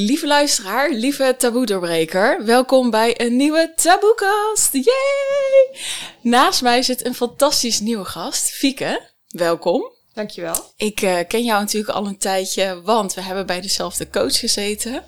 Lieve 0.00 0.26
luisteraar, 0.26 0.90
lieve 0.90 1.34
taboe-doorbreker, 1.38 2.44
welkom 2.44 2.90
bij 2.90 3.20
een 3.20 3.36
nieuwe 3.36 3.72
Taboekast. 3.76 4.72
Yay! 4.72 5.80
Naast 6.20 6.62
mij 6.62 6.82
zit 6.82 7.06
een 7.06 7.14
fantastisch 7.14 7.80
nieuwe 7.80 8.04
gast, 8.04 8.50
Fieke. 8.50 9.00
Welkom. 9.28 9.92
Dankjewel. 10.12 10.72
Ik 10.76 11.00
uh, 11.00 11.18
ken 11.28 11.44
jou 11.44 11.60
natuurlijk 11.60 11.94
al 11.94 12.06
een 12.06 12.18
tijdje, 12.18 12.82
want 12.82 13.14
we 13.14 13.20
hebben 13.20 13.46
bij 13.46 13.60
dezelfde 13.60 14.10
coach 14.10 14.38
gezeten. 14.38 15.02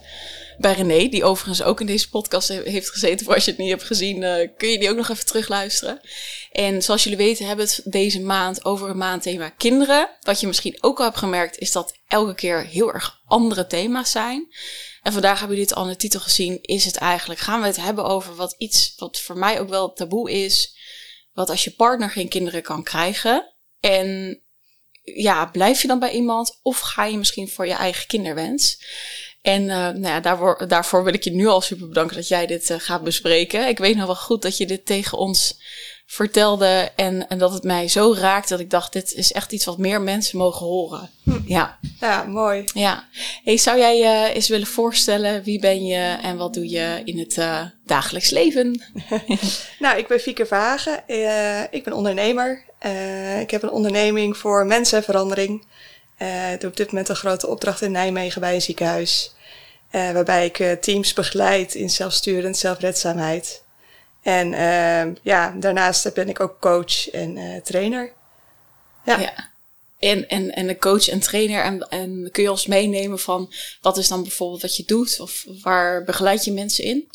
Bij 0.59 0.73
René, 0.73 1.09
die 1.09 1.25
overigens 1.25 1.63
ook 1.63 1.81
in 1.81 1.87
deze 1.87 2.09
podcast 2.09 2.49
heeft 2.49 2.91
gezeten. 2.91 3.25
Voor 3.25 3.35
als 3.35 3.45
je 3.45 3.51
het 3.51 3.61
niet 3.61 3.71
hebt 3.71 3.85
gezien, 3.85 4.23
uh, 4.23 4.49
kun 4.57 4.69
je 4.69 4.79
die 4.79 4.91
ook 4.91 4.97
nog 4.97 5.09
even 5.09 5.27
terugluisteren. 5.27 6.01
En 6.53 6.83
zoals 6.83 7.03
jullie 7.03 7.19
weten 7.19 7.47
hebben 7.47 7.67
we 7.67 7.73
het 7.73 7.93
deze 7.93 8.21
maand 8.21 8.65
over 8.65 8.91
een 8.91 8.97
maand 8.97 9.23
thema 9.23 9.49
kinderen. 9.49 10.11
Wat 10.21 10.41
je 10.41 10.47
misschien 10.47 10.77
ook 10.81 10.99
al 10.99 11.05
hebt 11.05 11.17
gemerkt, 11.17 11.59
is 11.59 11.73
dat 11.73 11.99
elke 12.07 12.35
keer 12.35 12.67
heel 12.67 12.93
erg 12.93 13.21
andere 13.27 13.67
thema's 13.67 14.11
zijn. 14.11 14.49
En 15.03 15.13
vandaag 15.13 15.39
hebben 15.39 15.57
jullie 15.57 15.71
het 15.71 15.79
al 15.79 15.85
in 15.85 15.91
de 15.91 15.97
titel 15.97 16.21
gezien. 16.21 16.59
Is 16.63 16.85
het 16.85 16.97
eigenlijk, 16.97 17.41
gaan 17.41 17.61
we 17.61 17.67
het 17.67 17.77
hebben 17.77 18.05
over 18.05 18.35
wat 18.35 18.55
iets 18.59 18.95
wat 18.97 19.21
voor 19.21 19.39
mij 19.39 19.61
ook 19.61 19.69
wel 19.69 19.93
taboe 19.93 20.31
is. 20.31 20.77
Wat 21.33 21.51
als 21.51 21.65
je 21.65 21.71
partner 21.71 22.11
geen 22.11 22.29
kinderen 22.29 22.63
kan 22.63 22.83
krijgen. 22.83 23.55
En 23.81 24.41
ja, 25.03 25.47
blijf 25.47 25.83
je 25.83 25.89
dan 25.89 25.99
bij 25.99 26.11
iemand 26.11 26.59
of 26.63 26.79
ga 26.79 27.05
je 27.05 27.19
misschien 27.19 27.49
voor 27.49 27.67
je 27.67 27.75
eigen 27.75 28.07
kinderwens? 28.07 28.79
En 29.43 29.63
uh, 29.63 29.69
nou 29.69 30.01
ja, 30.01 30.21
daarvoor, 30.21 30.69
daarvoor 30.69 31.05
wil 31.05 31.15
ik 31.15 31.25
je 31.25 31.31
nu 31.31 31.47
al 31.47 31.61
super 31.61 31.89
bedanken 31.89 32.17
dat 32.17 32.29
jij 32.29 32.47
dit 32.47 32.71
uh, 32.71 32.77
gaat 32.81 33.03
bespreken. 33.03 33.69
Ik 33.69 33.79
weet 33.79 33.97
nog 33.97 34.07
wel 34.07 34.17
goed 34.17 34.43
dat 34.43 34.57
je 34.57 34.67
dit 34.67 34.87
tegen 34.87 35.19
ons 35.19 35.61
vertelde 36.11 36.91
en, 36.97 37.29
en 37.29 37.39
dat 37.39 37.53
het 37.53 37.63
mij 37.63 37.89
zo 37.89 38.15
raakt 38.19 38.49
dat 38.49 38.61
ik 38.61 38.71
dacht, 38.71 38.93
dit 38.93 39.15
is 39.15 39.33
echt 39.33 39.53
iets 39.53 39.65
wat 39.65 39.79
meer 39.79 40.01
mensen 40.01 40.39
mogen 40.39 40.67
horen. 40.67 41.11
Hm. 41.25 41.39
Ja. 41.47 41.79
Ja, 42.01 42.23
mooi. 42.23 42.65
Ja. 42.75 43.09
Hey, 43.45 43.57
zou 43.57 43.79
jij 43.79 43.99
je 43.99 44.33
eens 44.35 44.49
willen 44.49 44.67
voorstellen, 44.67 45.43
wie 45.43 45.61
ben 45.61 45.87
je 45.87 46.19
en 46.23 46.37
wat 46.37 46.55
doe 46.55 46.69
je 46.69 47.03
in 47.05 47.19
het 47.19 47.37
uh, 47.37 47.65
dagelijks 47.85 48.31
leven? 48.31 48.83
nou, 49.79 49.99
ik 49.99 50.07
ben 50.07 50.21
Fieke 50.21 50.47
Verhagen. 50.47 51.03
Uh, 51.07 51.63
ik 51.71 51.85
ben 51.85 51.93
ondernemer. 51.93 52.65
Ik 53.41 53.51
heb 53.51 53.63
een 53.63 53.71
onderneming 53.71 54.37
voor 54.37 54.67
mensenverandering. 54.67 55.67
Ik 56.19 56.61
doe 56.61 56.71
op 56.71 56.77
dit 56.77 56.87
moment 56.87 57.09
een 57.09 57.17
grote 57.17 57.47
opdracht 57.47 57.83
in 57.83 57.93
Nijmegen 57.93 58.41
bij 58.41 58.55
een 58.55 58.63
ziekenhuis. 58.63 59.35
waarbij 59.91 60.47
ik 60.47 60.81
teams 60.81 61.13
begeleid 61.13 61.75
in 61.75 61.91
zelfsturend 61.91 62.57
zelfredzaamheid. 62.57 63.63
En 64.29 64.53
uh, 64.53 65.15
ja, 65.23 65.55
daarnaast 65.59 66.15
ben 66.15 66.29
ik 66.29 66.41
ook 66.41 66.61
coach 66.61 67.11
en 67.11 67.37
uh, 67.37 67.61
trainer. 67.61 68.13
Ja. 69.05 69.19
ja. 69.19 69.51
En, 69.99 70.29
en, 70.29 70.55
en 70.55 70.67
de 70.67 70.79
coach 70.79 71.09
en 71.09 71.21
trainer. 71.21 71.63
En, 71.63 71.89
en 71.89 72.29
kun 72.33 72.43
je 72.43 72.51
ons 72.51 72.67
meenemen 72.67 73.19
van 73.19 73.53
wat 73.81 73.97
is 73.97 74.09
dan 74.09 74.23
bijvoorbeeld 74.23 74.63
wat 74.63 74.77
je 74.77 74.85
doet? 74.87 75.21
Of 75.21 75.45
waar 75.63 76.05
begeleid 76.05 76.45
je 76.45 76.53
mensen 76.53 76.85
in? 76.85 77.09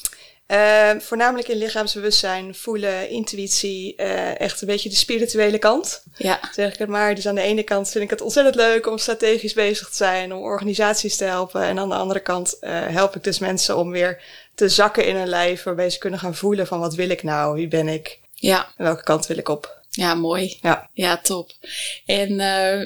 Uh, 0.48 0.90
voornamelijk 1.00 1.48
in 1.48 1.58
lichaamsbewustzijn, 1.58 2.56
voelen, 2.56 3.10
intuïtie, 3.10 3.94
uh, 3.98 4.40
echt 4.40 4.62
een 4.62 4.68
beetje 4.68 4.90
de 4.90 4.96
spirituele 4.96 5.58
kant. 5.58 6.04
Ja. 6.16 6.40
Zeg 6.52 6.74
ik 6.74 6.80
het 6.80 6.90
maar. 6.90 7.16
Dus 7.16 7.28
aan 7.28 7.36
de 7.36 7.42
ene 7.42 7.64
kant 7.64 7.90
vind 7.90 8.04
ik 8.04 8.10
het 8.10 8.22
ontzettend 8.22 8.56
leuk 8.56 8.88
om 8.88 8.98
strategisch 8.98 9.54
bezig 9.54 9.90
te 9.90 9.96
zijn, 9.96 10.34
om 10.34 10.42
organisaties 10.42 11.16
te 11.16 11.24
helpen. 11.24 11.62
En 11.62 11.80
aan 11.80 11.90
de 11.90 11.96
andere 11.96 12.20
kant 12.20 12.58
uh, 12.62 12.70
help 12.88 13.16
ik 13.16 13.24
dus 13.24 13.40
mensen 13.40 13.78
om 13.78 13.92
weer 13.92 14.22
te 14.56 14.70
zakken 14.70 15.06
in 15.06 15.16
hun 15.16 15.28
lijf, 15.28 15.64
waarbij 15.64 15.90
ze 15.90 15.98
kunnen 15.98 16.20
gaan 16.20 16.36
voelen 16.36 16.68
van 16.68 16.80
wat 16.80 16.96
wil 16.96 17.10
ik 17.10 17.24
nou, 17.24 17.56
wie 17.56 17.68
ben 17.68 17.88
ik, 17.88 18.20
ja. 18.34 18.68
en 18.78 18.84
welke 18.84 19.04
kant 19.04 19.28
wil 19.28 19.38
ik 19.38 19.50
op. 19.50 19.82
Ja, 19.96 20.16
mooi. 20.16 20.58
Ja, 20.62 20.90
ja 20.94 21.18
top. 21.18 21.52
En 22.06 22.30
uh, 22.30 22.38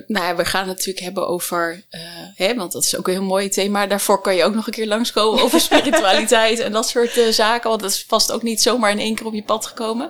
nou 0.07 0.25
ja, 0.25 0.35
we 0.35 0.45
gaan 0.45 0.67
het 0.67 0.77
natuurlijk 0.77 1.05
hebben 1.05 1.27
over, 1.27 1.83
uh, 1.91 2.01
hè, 2.35 2.55
want 2.55 2.71
dat 2.71 2.83
is 2.83 2.97
ook 2.97 3.07
een 3.07 3.13
heel 3.13 3.23
mooi 3.23 3.49
thema. 3.49 3.87
Daarvoor 3.87 4.21
kan 4.21 4.35
je 4.35 4.43
ook 4.43 4.53
nog 4.53 4.67
een 4.67 4.73
keer 4.73 4.87
langskomen 4.87 5.43
over 5.43 5.59
spiritualiteit 5.69 6.59
en 6.59 6.71
dat 6.71 6.87
soort 6.87 7.17
uh, 7.17 7.27
zaken. 7.31 7.69
Want 7.69 7.81
dat 7.81 7.91
is 7.91 8.05
vast 8.07 8.31
ook 8.31 8.43
niet 8.43 8.61
zomaar 8.61 8.91
in 8.91 8.99
één 8.99 9.15
keer 9.15 9.25
op 9.25 9.33
je 9.33 9.43
pad 9.43 9.65
gekomen. 9.65 10.09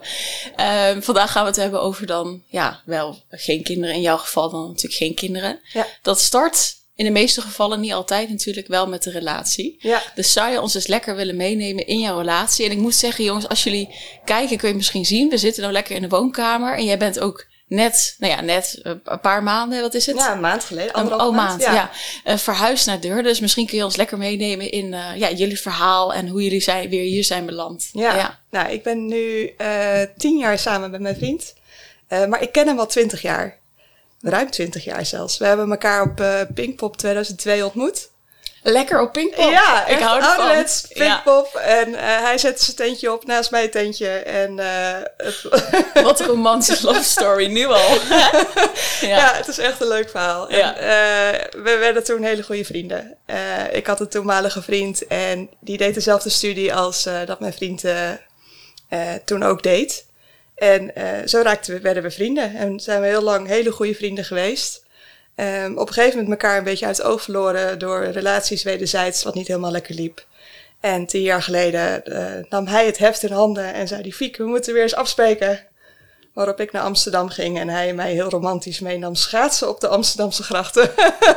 vandaag 1.00 1.31
gaan 1.31 1.44
we 1.44 1.50
het 1.50 1.59
hebben 1.59 1.81
over 1.81 2.06
dan, 2.06 2.42
ja, 2.48 2.82
wel 2.86 3.23
geen 3.30 3.64
kinderen. 3.64 3.95
In 3.95 4.02
jouw 4.02 4.17
geval 4.17 4.50
dan 4.50 4.67
natuurlijk 4.67 4.95
geen 4.95 5.16
kinderen. 5.16 5.60
Ja. 5.73 5.88
Dat 6.02 6.20
start 6.20 6.76
in 6.97 7.05
de 7.05 7.11
meeste 7.11 7.41
gevallen 7.41 7.80
niet 7.80 7.93
altijd 7.93 8.30
natuurlijk 8.30 8.67
wel 8.67 8.87
met 8.87 9.03
de 9.03 9.11
relatie. 9.11 9.75
Ja. 9.80 10.02
Dus 10.15 10.33
zou 10.33 10.52
je 10.52 10.61
ons 10.61 10.75
eens 10.75 10.87
lekker 10.87 11.15
willen 11.15 11.35
meenemen 11.35 11.87
in 11.87 11.99
jouw 11.99 12.17
relatie? 12.17 12.65
En 12.65 12.71
ik 12.71 12.77
moet 12.77 12.95
zeggen, 12.95 13.23
jongens, 13.23 13.47
als 13.47 13.63
jullie 13.63 13.95
kijken, 14.25 14.58
kun 14.58 14.69
je 14.69 14.75
misschien 14.75 15.05
zien. 15.05 15.30
We 15.30 15.37
zitten 15.37 15.61
nou 15.61 15.73
lekker 15.73 15.95
in 15.95 16.02
de 16.02 16.08
woonkamer. 16.08 16.77
En 16.77 16.85
jij 16.85 16.97
bent 16.97 17.19
ook 17.19 17.47
net, 17.67 18.15
nou 18.19 18.33
ja, 18.33 18.41
net 18.41 18.80
een 18.83 19.19
paar 19.21 19.43
maanden, 19.43 19.81
wat 19.81 19.93
is 19.93 20.05
het? 20.05 20.17
Ja, 20.17 20.31
een 20.31 20.39
maand 20.39 20.63
geleden. 20.63 20.93
Anderhalf 20.93 21.30
oh, 21.30 21.35
maand, 21.35 21.61
ja. 21.61 21.73
ja. 21.73 21.91
Uh, 22.25 22.37
verhuisd 22.37 22.85
naar 22.85 22.99
deur. 22.99 23.23
Dus 23.23 23.39
misschien 23.39 23.67
kun 23.67 23.77
je 23.77 23.83
ons 23.83 23.95
lekker 23.95 24.17
meenemen 24.17 24.71
in 24.71 24.85
uh, 24.85 25.15
ja, 25.15 25.31
jullie 25.31 25.61
verhaal 25.61 26.14
en 26.14 26.27
hoe 26.27 26.43
jullie 26.43 26.61
zijn, 26.61 26.89
weer 26.89 27.03
hier 27.03 27.23
zijn 27.23 27.45
beland. 27.45 27.89
Ja, 27.93 28.15
ja. 28.15 28.39
nou, 28.49 28.71
ik 28.71 28.83
ben 28.83 29.05
nu 29.05 29.53
uh, 29.58 30.02
tien 30.17 30.37
jaar 30.37 30.59
samen 30.59 30.91
met 30.91 31.02
mijn 31.02 31.15
vriend. 31.15 31.53
maar 32.09 32.41
ik 32.41 32.52
ken 32.52 32.67
hem 32.67 32.79
al 32.79 32.87
twintig 32.87 33.21
jaar 33.21 33.59
ruim 34.22 34.50
20 34.50 34.83
jaar 34.83 35.05
zelfs. 35.05 35.38
We 35.38 35.45
hebben 35.45 35.72
elkaar 35.72 36.02
op 36.02 36.20
uh, 36.20 36.42
Pinkpop 36.54 36.98
2002 36.98 37.66
ontmoet. 37.66 38.10
Lekker 38.70 39.02
op 39.02 39.11
Pinkpop. 39.11 39.52
Ja, 39.52 39.86
ik 39.86 40.00
hou 40.00 40.22
ervan. 40.22 40.66
Pinkpop. 40.94 41.50
Ja. 41.54 41.60
En 41.60 41.89
uh, 41.89 42.00
hij 42.00 42.38
zette 42.38 42.64
zijn 42.64 42.76
tentje 42.76 43.11
op 43.14 43.26
naast 43.26 43.52
mijn 43.52 43.70
tentje. 43.70 44.10
En, 44.10 44.58
uh, 44.58 44.66
het 45.17 45.48
Wat 46.04 46.20
een 46.20 46.26
romantische 46.26 46.86
love 46.86 47.04
story, 47.04 47.48
nu 47.48 47.66
al. 47.66 47.94
ja. 48.10 48.32
ja. 49.02 49.33
het 49.36 49.48
is 49.48 49.58
echt 49.58 49.82
een 49.82 49.88
leuk 49.88 50.10
verhaal. 50.10 50.52
Ja. 50.52 50.76
En, 50.76 51.64
we 51.64 51.77
werden 51.77 52.04
toen 52.04 52.23
hele 52.23 52.44
goede 52.44 52.66
vrienden. 52.66 53.17
ik 53.72 53.88
had 53.88 54.00
een 54.00 54.10
toenmalige 54.10 54.61
vriend 54.61 55.08
en 55.08 55.50
die 55.60 55.77
deed 55.77 55.94
dezelfde 55.94 56.30
studie 56.30 56.73
als 56.73 57.04
dat 57.04 57.39
mijn 57.39 57.54
vriend 57.54 57.83
toen 59.26 59.44
ook 59.44 59.64
deed. 59.64 60.06
En 60.58 60.92
uh, 60.98 61.04
zo 61.26 61.42
raakten 61.42 61.73
we, 61.73 61.80
werden 61.80 62.04
we 62.04 62.12
vrienden 62.12 62.56
en 62.56 62.80
zijn 62.80 63.02
we 63.02 63.08
heel 63.08 63.22
lang 63.22 63.48
hele 63.48 63.72
goede 63.72 63.95
vrienden 63.95 64.26
geweest. 64.26 64.86
Um, 65.36 65.78
op 65.78 65.88
een 65.88 65.94
gegeven 65.94 66.20
moment 66.20 66.42
elkaar 66.42 66.58
een 66.58 66.64
beetje 66.64 66.86
uit 66.86 66.98
het 66.98 67.06
oog 67.06 67.22
verloren 67.22 67.80
door 67.80 68.04
relaties 68.06 68.64
wederzijds 68.64 69.23
wat 69.23 69.36
niet 69.36 69.48
helemaal 69.48 69.72
lekker 69.72 69.95
liep. 69.95 70.26
En 70.80 71.06
tien 71.06 71.22
jaar 71.22 71.42
geleden 71.42 72.02
uh, 72.06 72.50
nam 72.50 72.68
hij 72.68 72.86
het 72.86 72.98
heft 72.98 73.23
in 73.23 73.32
handen 73.32 73.73
en 73.73 73.88
zei 73.88 74.02
die 74.02 74.14
Fiek, 74.14 74.38
we 74.38 74.44
moeten 74.44 74.73
weer 74.73 74.82
eens 74.82 74.95
afspreken. 74.95 75.60
Waarop 76.37 76.59
ik 76.59 76.71
naar 76.71 76.83
Amsterdam 76.83 77.30
ging 77.30 77.59
en 77.59 77.70
hij 77.70 77.93
mij 77.93 78.11
heel 78.11 78.30
romantisch 78.30 78.80
meenam 78.80 79.15
schaatsen 79.15 79.70
op 79.70 79.80
de 79.80 79.87
Amsterdamse 79.87 80.43
grachten. 80.43 80.92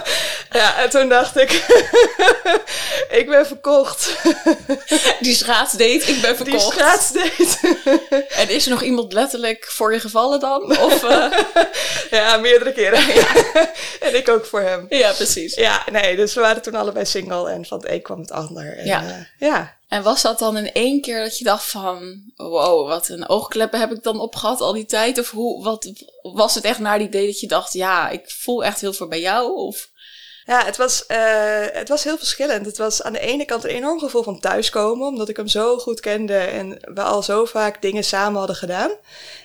ja, 0.53 0.79
en 0.79 0.91
toen 0.91 1.09
dacht 1.09 1.37
ik, 1.37 1.51
ik 3.21 3.27
ben 3.29 3.47
verkocht. 3.47 4.17
Die 5.21 5.35
schaatsdate, 5.35 6.05
ik 6.07 6.21
ben 6.21 6.37
verkocht. 6.37 6.51
Die 6.51 6.73
schaatsdate. 6.73 7.79
en 8.29 8.49
is 8.49 8.65
er 8.65 8.71
nog 8.71 8.83
iemand 8.83 9.13
letterlijk 9.13 9.65
voor 9.65 9.93
je 9.93 10.01
gevallen 10.01 10.41
dan? 10.41 10.79
Of, 10.79 11.03
uh... 11.03 11.33
ja, 12.11 12.37
meerdere 12.37 12.73
keren. 12.73 13.03
en 14.01 14.17
ik 14.17 14.29
ook 14.29 14.47
voor 14.47 14.61
hem. 14.61 14.87
Ja, 14.89 15.13
precies. 15.13 15.55
Ja, 15.55 15.85
nee, 15.93 16.17
dus 16.17 16.35
we 16.35 16.41
waren 16.41 16.63
toen 16.63 16.75
allebei 16.75 17.07
single 17.07 17.51
en 17.51 17.67
van 17.67 17.79
het 17.79 17.91
een 17.91 18.03
kwam 18.03 18.21
het 18.21 18.33
ander. 18.33 18.77
En, 18.79 18.87
ja. 18.87 19.03
Uh, 19.03 19.49
ja. 19.49 19.79
En 19.91 20.03
was 20.03 20.23
dat 20.23 20.39
dan 20.39 20.57
in 20.57 20.73
één 20.73 21.01
keer 21.01 21.23
dat 21.23 21.39
je 21.39 21.45
dacht 21.45 21.71
van, 21.71 22.23
wow, 22.37 22.89
wat 22.89 23.09
een 23.09 23.29
oogkleppen 23.29 23.81
heb 23.81 23.93
ik 23.93 24.03
dan 24.03 24.21
opgehad 24.21 24.61
al 24.61 24.73
die 24.73 24.85
tijd? 24.85 25.19
Of 25.19 25.31
hoe, 25.31 25.65
wat, 25.65 25.93
was 26.23 26.55
het 26.55 26.65
echt 26.65 26.79
naar 26.79 26.99
die 26.99 27.07
idee 27.07 27.27
dat 27.27 27.41
je 27.41 27.47
dacht, 27.47 27.73
ja, 27.73 28.09
ik 28.09 28.31
voel 28.31 28.65
echt 28.65 28.81
heel 28.81 28.93
veel 28.93 29.09
bij 29.09 29.21
jou? 29.21 29.55
Of... 29.57 29.89
Ja, 30.45 30.65
het 30.65 30.77
was, 30.77 31.05
uh, 31.09 31.65
het 31.73 31.89
was 31.89 32.05
heel 32.05 32.19
verschillend. 32.19 32.67
Het 32.67 32.79
was 32.79 33.03
aan 33.03 33.13
de 33.13 33.21
ene 33.21 33.45
kant 33.45 33.65
een 33.65 33.71
enorm 33.71 33.99
gevoel 33.99 34.23
van 34.23 34.41
thuiskomen, 34.41 35.07
omdat 35.07 35.29
ik 35.29 35.37
hem 35.37 35.49
zo 35.49 35.79
goed 35.79 36.01
kende 36.01 36.37
en 36.37 36.79
we 36.95 37.03
al 37.03 37.23
zo 37.23 37.45
vaak 37.45 37.83
dingen 37.83 38.05
samen 38.05 38.39
hadden 38.39 38.57
gedaan. 38.57 38.91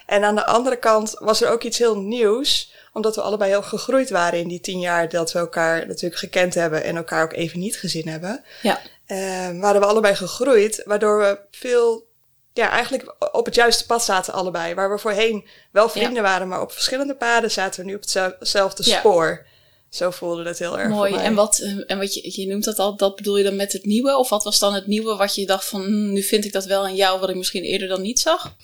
En 0.06 0.24
aan 0.24 0.36
de 0.36 0.46
andere 0.46 0.78
kant 0.78 1.16
was 1.20 1.42
er 1.42 1.52
ook 1.52 1.64
iets 1.64 1.78
heel 1.78 1.98
nieuws, 1.98 2.72
omdat 2.94 3.16
we 3.16 3.22
allebei 3.22 3.50
heel 3.50 3.62
gegroeid 3.62 4.10
waren 4.10 4.40
in 4.40 4.48
die 4.48 4.60
tien 4.60 4.80
jaar 4.80 5.10
dat 5.10 5.32
we 5.32 5.40
elkaar 5.40 5.88
natuurlijk 5.88 6.20
gekend 6.20 6.54
hebben 6.54 6.84
en 6.84 6.96
elkaar 6.96 7.24
ook 7.24 7.34
even 7.34 7.60
niet 7.60 7.78
gezien 7.78 8.08
hebben. 8.08 8.44
Ja. 8.62 8.80
Uh, 9.08 9.60
waren 9.60 9.82
we 9.82 9.88
allebei 9.88 10.16
gegroeid, 10.16 10.82
waardoor 10.86 11.18
we 11.20 11.40
veel, 11.52 12.08
ja, 12.54 12.70
eigenlijk 12.70 13.16
op 13.32 13.46
het 13.46 13.56
juiste 13.56 13.86
pad 13.86 14.04
zaten 14.04 14.34
allebei. 14.34 14.74
Waar 14.74 14.92
we 14.92 14.98
voorheen 14.98 15.48
wel 15.72 15.90
vrienden 15.90 16.24
waren, 16.24 16.48
maar 16.48 16.62
op 16.62 16.72
verschillende 16.72 17.16
paden 17.16 17.52
zaten 17.52 17.80
we 17.80 17.86
nu 17.86 17.96
op 17.96 18.02
hetzelfde 18.40 18.84
spoor. 18.84 19.46
Zo 19.90 20.12
voelde 20.12 20.44
het 20.44 20.60
heel 20.60 20.80
erg. 20.80 20.90
Mooi. 20.90 21.16
En 21.16 21.36
wat, 21.36 21.60
eh, 21.60 21.72
en 21.88 21.98
wat 21.98 22.14
je, 22.14 22.42
je 22.42 22.48
noemt 22.48 22.64
dat 22.64 22.80
al, 22.80 22.98
dat 22.98 23.16
bedoel 23.16 23.38
je 23.38 23.44
dan 23.44 23.56
met 23.56 23.74
het 23.74 23.86
nieuwe? 23.86 24.18
Of 24.18 24.30
wat 24.30 24.44
was 24.44 24.60
dan 24.60 24.74
het 24.74 24.88
nieuwe 24.88 25.16
wat 25.16 25.36
je 25.36 25.46
dacht 25.46 25.66
van, 25.66 25.82
hm, 25.82 26.12
nu 26.12 26.24
vind 26.24 26.46
ik 26.46 26.52
dat 26.52 26.66
wel 26.66 26.88
in 26.88 26.96
jou, 26.96 27.20
wat 27.20 27.30
ik 27.30 27.36
misschien 27.36 27.64
eerder 27.64 27.88
dan 27.88 28.02
niet 28.02 28.20
zag? 28.20 28.56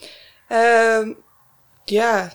Uh, 0.50 1.08
ja, 1.86 2.34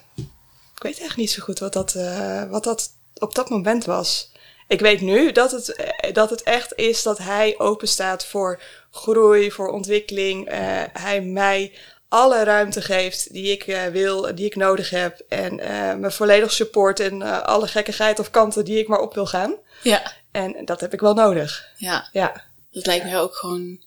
ik 0.74 0.82
weet 0.82 1.00
echt 1.00 1.16
niet 1.16 1.30
zo 1.30 1.42
goed 1.42 1.58
wat 1.58 1.72
dat, 1.72 1.94
uh, 1.94 2.50
wat 2.50 2.64
dat 2.64 2.90
op 3.14 3.34
dat 3.34 3.48
moment 3.48 3.84
was. 3.84 4.30
Ik 4.68 4.80
weet 4.80 5.00
nu 5.00 5.32
dat 5.32 5.50
het, 5.50 5.74
eh, 5.74 6.12
dat 6.12 6.30
het 6.30 6.42
echt 6.42 6.72
is 6.74 7.02
dat 7.02 7.18
hij 7.18 7.54
open 7.58 7.88
staat 7.88 8.26
voor 8.26 8.62
groei, 8.90 9.50
voor 9.50 9.68
ontwikkeling. 9.68 10.52
Uh, 10.52 10.82
hij 10.92 11.22
mij 11.22 11.72
alle 12.08 12.44
ruimte 12.44 12.82
geeft 12.82 13.32
die 13.32 13.52
ik 13.52 13.66
uh, 13.66 13.86
wil, 13.86 14.34
die 14.34 14.46
ik 14.46 14.56
nodig 14.56 14.90
heb. 14.90 15.22
En 15.28 15.58
uh, 15.58 15.94
me 15.94 16.10
volledig 16.10 16.52
support 16.52 17.00
in 17.00 17.22
alle 17.22 17.68
gekkigheid 17.68 18.18
of 18.18 18.30
kanten 18.30 18.64
die 18.64 18.78
ik 18.78 18.88
maar 18.88 19.00
op 19.00 19.14
wil 19.14 19.26
gaan. 19.26 19.54
Ja. 19.82 20.12
En 20.32 20.64
dat 20.64 20.80
heb 20.80 20.92
ik 20.92 21.00
wel 21.00 21.14
nodig. 21.14 21.68
Ja. 21.76 22.08
Ja. 22.12 22.44
dat 22.70 22.86
lijkt 22.86 23.04
mij 23.04 23.18
ook 23.18 23.34
gewoon 23.34 23.84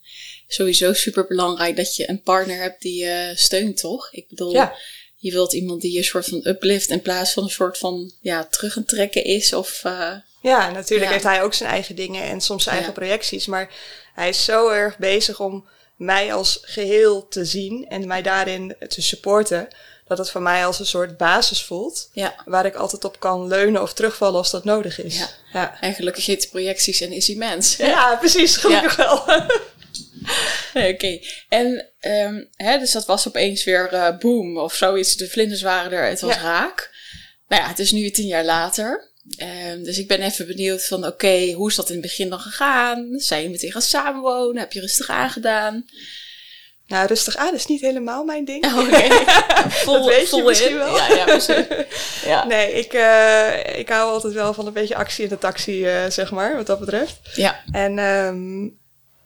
sowieso 0.48 0.94
super 0.94 1.28
belangrijk 1.28 1.76
dat 1.76 1.96
je 1.96 2.10
een 2.10 2.22
partner 2.22 2.62
hebt 2.62 2.82
die 2.82 3.04
je 3.04 3.32
steunt, 3.36 3.78
toch? 3.78 4.14
Ik 4.14 4.28
bedoel, 4.30 4.54
ja. 4.54 4.76
je 5.16 5.32
wilt 5.32 5.54
iemand 5.54 5.82
die 5.82 5.92
je 5.92 6.04
soort 6.04 6.26
van 6.26 6.42
uplift 6.44 6.90
in 6.90 7.02
plaats 7.02 7.34
van 7.34 7.44
een 7.44 7.50
soort 7.50 7.78
van 7.78 8.12
ja, 8.22 8.46
terug 8.46 8.76
en 8.76 8.86
trekken 8.86 9.24
is. 9.24 9.54
Of, 9.54 9.82
ja, 10.42 10.72
natuurlijk 10.72 11.12
heeft 11.12 11.24
hij 11.24 11.44
ook 11.44 11.54
zijn 11.54 11.70
eigen 11.70 11.96
dingen 11.96 12.24
en 12.24 12.42
soms 12.42 12.64
zijn 12.64 12.76
eigen 12.76 12.94
projecties. 12.94 13.46
Maar 13.46 13.70
hij 14.14 14.30
is 14.30 14.46
zo 14.46 14.70
erg 14.70 14.98
bezig 14.98 15.40
om 15.40 15.68
mij 15.96 16.34
als 16.34 16.60
geheel 16.62 17.28
te 17.28 17.46
zien 17.46 17.86
en 17.90 18.08
mij 18.08 18.22
daarin 18.22 18.76
te 18.88 19.02
supporten. 19.02 19.68
Dat 20.08 20.18
het 20.18 20.30
voor 20.30 20.42
mij 20.42 20.66
als 20.66 20.80
een 20.80 20.86
soort 20.86 21.18
basis 21.18 21.64
voelt. 21.64 22.10
Ja. 22.14 22.36
Waar 22.46 22.66
ik 22.66 22.76
altijd 22.76 23.04
op 23.04 23.20
kan 23.20 23.48
leunen 23.48 23.82
of 23.82 23.94
terugvallen 23.94 24.38
als 24.38 24.52
dat 24.52 24.64
nodig 24.64 25.02
is. 25.02 25.24
Ja. 25.54 25.78
En 25.82 25.94
gelukkig 25.94 26.26
heeft 26.26 26.50
projecties 26.50 27.02
en 27.02 27.12
is 27.12 27.30
immens. 27.30 27.76
Ja, 27.76 28.16
precies. 28.20 28.58
Gelukkig 28.58 28.96
wel. 28.96 29.24
Oké. 30.94 31.20
En 31.50 31.88
um, 32.02 32.50
hè, 32.56 32.80
dus 32.80 32.92
dat 32.92 33.06
was 33.06 33.28
opeens 33.28 33.64
weer 33.64 33.94
uh, 33.94 34.18
boom 34.18 34.58
of 34.58 34.74
zoiets. 34.74 35.16
De 35.16 35.30
vlinders 35.30 35.62
waren 35.62 35.92
er, 35.92 36.10
het 36.10 36.22
was 36.22 36.36
raak. 36.36 36.92
Nou 37.48 37.62
ja, 37.62 37.68
het 37.68 37.80
is 37.80 37.92
nu 37.92 38.10
tien 38.10 38.28
jaar 38.28 38.46
later. 38.46 39.09
Um, 39.38 39.84
dus 39.84 39.98
ik 39.98 40.08
ben 40.08 40.22
even 40.22 40.48
benieuwd 40.48 40.86
van, 40.86 41.06
oké, 41.06 41.52
hoe 41.52 41.70
is 41.70 41.76
dat 41.76 41.88
in 41.88 41.94
het 41.94 42.02
begin 42.02 42.30
dan 42.30 42.40
gegaan? 42.40 43.08
Zijn 43.16 43.44
je 43.44 43.50
meteen 43.50 43.72
gaan 43.72 43.82
samenwonen? 43.82 44.62
Heb 44.62 44.74
je 44.74 44.80
rustig 44.80 45.10
aangedaan? 45.10 45.86
Nou, 46.88 47.08
rustig 47.08 47.36
aan 47.36 47.54
is 47.54 47.66
niet 47.66 47.82
helemaal 47.82 48.24
mijn 48.24 48.46
ding. 48.46 48.66
Oh, 48.66 48.78
okay. 48.88 49.10
vol, 49.70 49.94
dat 49.94 50.06
weet 50.06 50.30
je 50.30 50.44
misschien 50.44 50.78
wel. 50.78 50.96
Ja, 50.96 51.08
ja, 51.08 51.24
precies. 51.24 51.66
Ja. 52.26 52.46
Nee, 52.46 52.74
ik, 52.74 52.94
uh, 52.94 53.78
ik 53.78 53.90
hou 53.90 54.12
altijd 54.12 54.34
wel 54.34 54.54
van 54.54 54.68
een 54.68 54.74
beetje 54.74 54.96
actie 54.96 55.24
in 55.24 55.30
de 55.30 55.38
taxi, 55.38 55.86
uh, 55.86 56.10
zeg 56.10 56.32
maar, 56.32 56.56
wat 56.56 56.68
dat 56.68 56.80
betreft. 56.80 57.20
Ja. 57.36 57.64
En 57.72 58.00
um, 58.00 58.78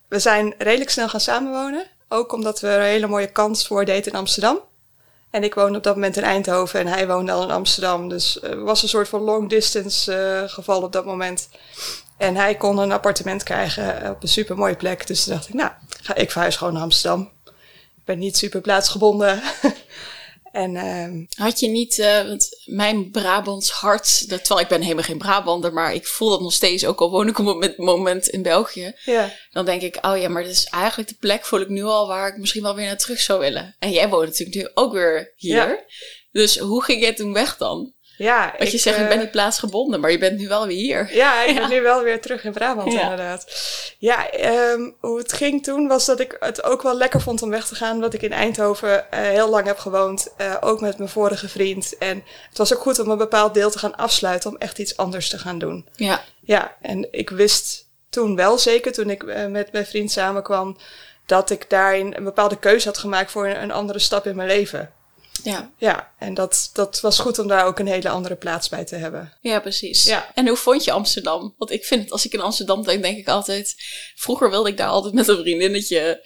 we 0.09 0.19
zijn 0.19 0.53
redelijk 0.57 0.89
snel 0.89 1.09
gaan 1.09 1.19
samenwonen. 1.19 1.85
Ook 2.07 2.33
omdat 2.33 2.59
we 2.59 2.67
een 2.67 2.81
hele 2.81 3.07
mooie 3.07 3.31
kans 3.31 3.67
voor 3.67 3.85
deden 3.85 4.11
in 4.11 4.17
Amsterdam. 4.17 4.59
En 5.33 5.44
ik 5.44 5.53
woonde 5.53 5.77
op 5.77 5.83
dat 5.83 5.95
moment 5.95 6.18
in 6.18 6.24
Eindhoven 6.24 6.80
en 6.80 6.88
hij 6.88 7.07
woonde 7.07 7.31
al 7.31 7.44
in 7.44 7.51
Amsterdam. 7.51 8.09
Dus 8.09 8.38
het 8.41 8.59
was 8.59 8.83
een 8.83 8.89
soort 8.89 9.09
van 9.09 9.21
long 9.21 9.50
distance 9.50 10.12
uh, 10.44 10.50
geval 10.50 10.81
op 10.81 10.91
dat 10.91 11.06
moment. 11.06 11.50
En 12.18 12.35
hij 12.35 12.56
kon 12.56 12.77
een 12.77 12.91
appartement 12.91 13.44
krijgen 13.44 14.09
op 14.09 14.24
een 14.24 14.30
super 14.30 14.57
mooie 14.57 14.75
plek. 14.75 15.07
Dus 15.07 15.24
toen 15.24 15.33
dacht 15.33 15.47
ik, 15.47 15.53
nou, 15.53 15.71
ga 16.01 16.15
ik 16.15 16.31
verhuis 16.31 16.56
gewoon 16.56 16.74
naar 16.74 16.81
Amsterdam. 16.81 17.31
Ik 17.95 18.06
ben 18.06 18.19
niet 18.19 18.38
super 18.38 18.62
plaatsgebonden. 18.62 19.41
En, 20.53 20.75
uh, 20.75 21.25
Had 21.45 21.59
je 21.59 21.67
niet, 21.67 21.97
uh, 21.97 22.27
want 22.27 22.50
mijn 22.65 23.11
Brabants 23.11 23.71
hart, 23.71 24.29
dat, 24.29 24.39
terwijl 24.39 24.65
ik 24.65 24.67
ben 24.67 24.81
helemaal 24.81 25.03
geen 25.03 25.17
Brabander, 25.17 25.73
maar 25.73 25.94
ik 25.94 26.07
voel 26.07 26.29
dat 26.29 26.41
nog 26.41 26.53
steeds, 26.53 26.85
ook 26.85 27.00
al 27.00 27.09
woon 27.09 27.27
ik 27.27 27.39
op 27.39 27.61
het 27.61 27.77
moment 27.77 28.27
in 28.27 28.41
België. 28.41 28.94
Ja. 29.05 29.31
Dan 29.51 29.65
denk 29.65 29.81
ik, 29.81 29.97
oh 30.01 30.17
ja, 30.17 30.29
maar 30.29 30.44
dit 30.44 30.51
is 30.51 30.65
eigenlijk 30.65 31.09
de 31.09 31.15
plek, 31.19 31.45
voel 31.45 31.59
ik 31.59 31.69
nu 31.69 31.83
al, 31.83 32.07
waar 32.07 32.27
ik 32.27 32.38
misschien 32.38 32.63
wel 32.63 32.75
weer 32.75 32.85
naar 32.85 32.97
terug 32.97 33.19
zou 33.19 33.39
willen. 33.39 33.75
En 33.79 33.91
jij 33.91 34.09
woont 34.09 34.27
natuurlijk 34.27 34.57
nu 34.57 34.71
ook 34.73 34.94
weer 34.94 35.33
hier. 35.35 35.55
Ja. 35.55 35.83
Dus 36.31 36.57
hoe 36.57 36.83
ging 36.83 37.01
jij 37.01 37.13
toen 37.13 37.33
weg 37.33 37.57
dan? 37.57 37.94
Ja, 38.18 38.54
Wat 38.57 38.71
je 38.71 38.77
zegt, 38.77 39.00
ik 39.00 39.07
ben 39.07 39.19
niet 39.19 39.31
plaatsgebonden, 39.31 40.00
maar 40.00 40.12
je 40.12 40.18
bent 40.18 40.39
nu 40.39 40.48
wel 40.48 40.68
weer 40.68 40.77
hier. 40.77 41.15
Ja, 41.15 41.44
ik 41.44 41.56
ben 41.56 41.69
nu 41.69 41.81
wel 41.81 42.04
weer 42.04 42.21
terug 42.21 42.44
in 42.44 42.51
Brabant, 42.51 42.94
inderdaad. 42.94 43.45
Ja, 43.98 44.27
um, 44.71 44.95
hoe 45.00 45.18
het 45.18 45.33
ging 45.33 45.63
toen 45.63 45.88
was 45.88 46.06
dat 46.06 46.19
ik 46.19 46.38
het 46.39 46.63
ook 46.63 46.81
wel 46.81 46.95
lekker 46.95 47.21
vond 47.21 47.42
om 47.42 47.50
weg 47.50 47.68
te 47.68 47.75
gaan. 47.75 47.95
Omdat 47.95 48.13
ik 48.13 48.21
in 48.21 48.31
Eindhoven 48.31 48.89
uh, 48.89 49.19
heel 49.19 49.50
lang 49.50 49.65
heb 49.65 49.77
gewoond, 49.77 50.33
uh, 50.38 50.56
ook 50.60 50.81
met 50.81 50.98
mijn 50.98 51.10
vorige 51.10 51.50
vriend. 51.50 51.98
En 51.98 52.24
het 52.50 52.57
was 52.57 52.74
ook 52.74 52.81
goed 52.81 53.00
om 53.00 53.10
een 53.10 53.18
bepaald 53.18 53.54
deel 53.54 53.71
te 53.71 53.80
gaan 53.80 53.95
afsluiten, 53.95 54.50
om 54.50 54.57
echt 54.57 54.80
iets 54.80 54.98
anders 54.98 55.30
te 55.30 55.38
gaan 55.38 55.59
doen. 55.59 55.88
Ja. 55.95 56.24
Ja, 56.42 56.75
en 56.81 57.07
ik 57.12 57.30
wist 57.30 57.88
toen 58.09 58.36
wel 58.36 58.57
zeker, 58.57 58.92
toen 58.92 59.09
ik 59.09 59.24
uh, 59.24 59.45
met 59.45 59.71
mijn 59.71 59.86
vriend 59.86 60.12
samenkwam, 60.12 60.77
dat 61.25 61.50
ik 61.50 61.69
daarin 61.69 62.13
een 62.16 62.24
bepaalde 62.24 62.59
keuze 62.59 62.88
had 62.88 62.98
gemaakt 62.98 63.31
voor 63.31 63.48
een, 63.48 63.62
een 63.62 63.71
andere 63.71 64.00
stap 64.00 64.25
in 64.25 64.36
mijn 64.36 64.48
leven. 64.48 64.92
Ja. 65.44 65.71
Ja, 65.77 66.12
en 66.19 66.33
dat, 66.33 66.69
dat 66.74 67.01
was 67.01 67.19
goed 67.19 67.39
om 67.39 67.47
daar 67.47 67.65
ook 67.65 67.80
een 67.80 67.88
hele 67.88 68.09
andere 68.09 68.35
plaats 68.35 68.69
bij 68.69 68.85
te 68.85 68.95
hebben. 68.95 69.33
Ja, 69.41 69.59
precies. 69.59 70.03
Ja. 70.03 70.31
En 70.33 70.47
hoe 70.47 70.57
vond 70.57 70.83
je 70.83 70.91
Amsterdam? 70.91 71.56
Want 71.57 71.71
ik 71.71 71.85
vind 71.85 72.01
het, 72.01 72.12
als 72.12 72.25
ik 72.25 72.33
in 72.33 72.41
Amsterdam 72.41 72.83
denk, 72.83 73.03
denk 73.03 73.18
ik 73.18 73.27
altijd... 73.27 73.75
Vroeger 74.15 74.50
wilde 74.50 74.69
ik 74.69 74.77
daar 74.77 74.88
altijd 74.88 75.13
met 75.13 75.27
een 75.27 75.38
vriendinnetje 75.38 76.25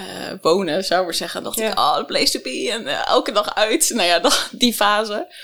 uh, 0.00 0.32
wonen, 0.42 0.84
zou 0.84 1.00
ik 1.00 1.06
maar 1.06 1.14
zeggen. 1.14 1.42
dacht 1.42 1.58
ja. 1.58 1.70
ik, 1.70 1.78
oh, 1.78 1.96
the 1.96 2.04
place 2.04 2.30
to 2.30 2.40
be. 2.40 2.68
En 2.70 2.82
uh, 2.82 3.06
elke 3.06 3.32
dag 3.32 3.54
uit. 3.54 3.90
Nou 3.94 4.08
ja, 4.08 4.30
die 4.50 4.74
fase. 4.74 5.34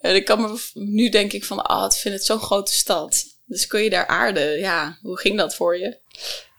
En 0.00 0.14
ik 0.14 0.24
kan 0.24 0.40
me, 0.40 0.58
nu 0.74 1.08
denk 1.08 1.32
ik 1.32 1.44
van, 1.44 1.62
ah, 1.62 1.78
oh, 1.78 1.84
ik 1.84 1.98
vind 1.98 2.14
het 2.14 2.24
zo'n 2.24 2.40
grote 2.40 2.72
stad. 2.72 3.24
Dus 3.46 3.66
kun 3.66 3.82
je 3.82 3.90
daar 3.90 4.06
aarden? 4.06 4.58
Ja, 4.58 4.98
hoe 5.02 5.18
ging 5.18 5.36
dat 5.36 5.54
voor 5.54 5.78
je? 5.78 5.98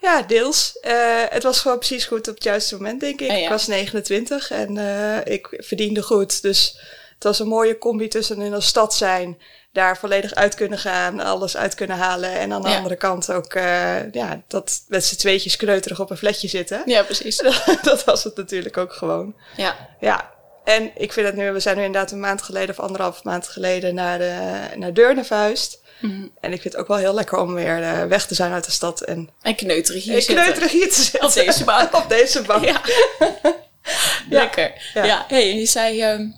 Ja, 0.01 0.21
deels. 0.21 0.77
Uh, 0.81 1.24
het 1.30 1.44
was 1.44 1.59
gewoon 1.59 1.77
precies 1.77 2.06
goed 2.06 2.27
op 2.27 2.33
het 2.33 2.44
juiste 2.44 2.75
moment, 2.75 3.00
denk 3.00 3.21
ik. 3.21 3.30
Oh, 3.30 3.38
ja. 3.38 3.44
Ik 3.44 3.50
was 3.50 3.68
29 3.68 4.51
en 4.51 4.75
uh, 4.75 5.25
ik 5.25 5.48
verdiende 5.57 6.01
goed. 6.01 6.42
Dus 6.42 6.80
het 7.13 7.24
was 7.24 7.39
een 7.39 7.48
mooie 7.48 7.77
combi 7.77 8.07
tussen 8.07 8.42
in 8.42 8.53
een 8.53 8.62
stad 8.62 8.94
zijn, 8.94 9.42
daar 9.71 9.98
volledig 9.98 10.33
uit 10.33 10.56
kunnen 10.56 10.80
gaan, 10.80 11.19
alles 11.19 11.57
uit 11.57 11.75
kunnen 11.75 11.98
halen. 11.98 12.31
En 12.31 12.53
aan 12.53 12.62
de 12.62 12.69
ja. 12.69 12.77
andere 12.77 12.95
kant 12.95 13.31
ook, 13.31 13.53
uh, 13.53 14.12
ja, 14.12 14.42
dat 14.48 14.83
met 14.88 15.06
z'n 15.06 15.15
tweetjes 15.15 15.56
kneuterig 15.56 16.00
op 16.00 16.09
een 16.09 16.18
flatje 16.18 16.48
zitten. 16.48 16.81
Ja, 16.86 17.03
precies. 17.03 17.38
dat 17.81 18.03
was 18.03 18.24
het 18.24 18.36
natuurlijk 18.36 18.77
ook 18.77 18.94
gewoon. 18.94 19.36
Ja. 19.57 19.89
Ja. 20.00 20.31
En 20.63 20.92
ik 20.95 21.13
vind 21.13 21.27
het 21.27 21.36
nu, 21.36 21.51
we 21.51 21.59
zijn 21.59 21.77
nu 21.77 21.83
inderdaad 21.83 22.12
een 22.12 22.19
maand 22.19 22.42
geleden 22.42 22.69
of 22.69 22.80
anderhalf 22.80 23.24
maand 23.24 23.48
geleden 23.48 23.95
naar, 23.95 24.18
de, 24.18 24.62
naar 24.75 24.94
Deurne. 24.94 25.24
Mm. 26.01 26.31
En 26.39 26.53
ik 26.53 26.62
vind 26.62 26.74
het 26.74 26.81
ook 26.81 26.88
wel 26.88 26.98
heel 26.98 27.13
lekker 27.13 27.38
om 27.38 27.53
weer 27.53 27.80
uh, 27.80 28.03
weg 28.03 28.27
te 28.27 28.36
zijn 28.36 28.51
uit 28.51 28.65
de 28.65 28.71
stad. 28.71 29.01
En, 29.01 29.30
en 29.42 29.56
kneuterig 29.56 30.03
hier 30.03 30.15
en 30.15 30.25
kneuterig 30.25 30.71
hier 30.71 30.89
te 30.89 31.01
zitten. 31.01 31.24
Op 31.27 31.33
deze 31.33 31.63
bank. 31.63 31.95
Op 31.95 32.09
deze 32.09 32.42
bank. 32.42 32.65
Ja. 32.65 32.81
lekker. 34.30 34.92
Ja. 34.94 35.03
ja. 35.03 35.25
Hey, 35.27 35.56
je 35.56 35.65
zei, 35.65 36.03
um, 36.03 36.36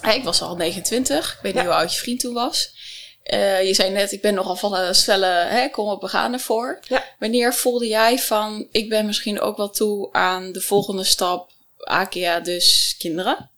hey, 0.00 0.16
ik 0.16 0.24
was 0.24 0.42
al 0.42 0.56
29. 0.56 1.32
Ik 1.34 1.38
weet 1.42 1.54
niet 1.54 1.62
hoe 1.62 1.72
oud 1.74 1.94
je 1.94 1.98
vriend 1.98 2.20
toen 2.20 2.34
was. 2.34 2.80
Uh, 3.24 3.62
je 3.62 3.74
zei 3.74 3.90
net, 3.90 4.12
ik 4.12 4.20
ben 4.20 4.34
nogal 4.34 4.56
van 4.56 4.74
een 4.74 4.94
stelle, 4.94 5.26
hè, 5.26 5.68
kom 5.68 5.88
op, 5.88 6.00
we 6.00 6.08
gaan 6.08 6.32
ervoor. 6.32 6.78
Ja. 6.88 7.04
Wanneer 7.18 7.54
voelde 7.54 7.86
jij 7.86 8.18
van, 8.18 8.66
ik 8.70 8.88
ben 8.88 9.06
misschien 9.06 9.40
ook 9.40 9.56
wel 9.56 9.70
toe 9.70 10.08
aan 10.12 10.52
de 10.52 10.60
volgende 10.60 11.04
stap, 11.04 11.50
Akia, 11.78 12.40
dus 12.40 12.94
kinderen? 12.98 13.50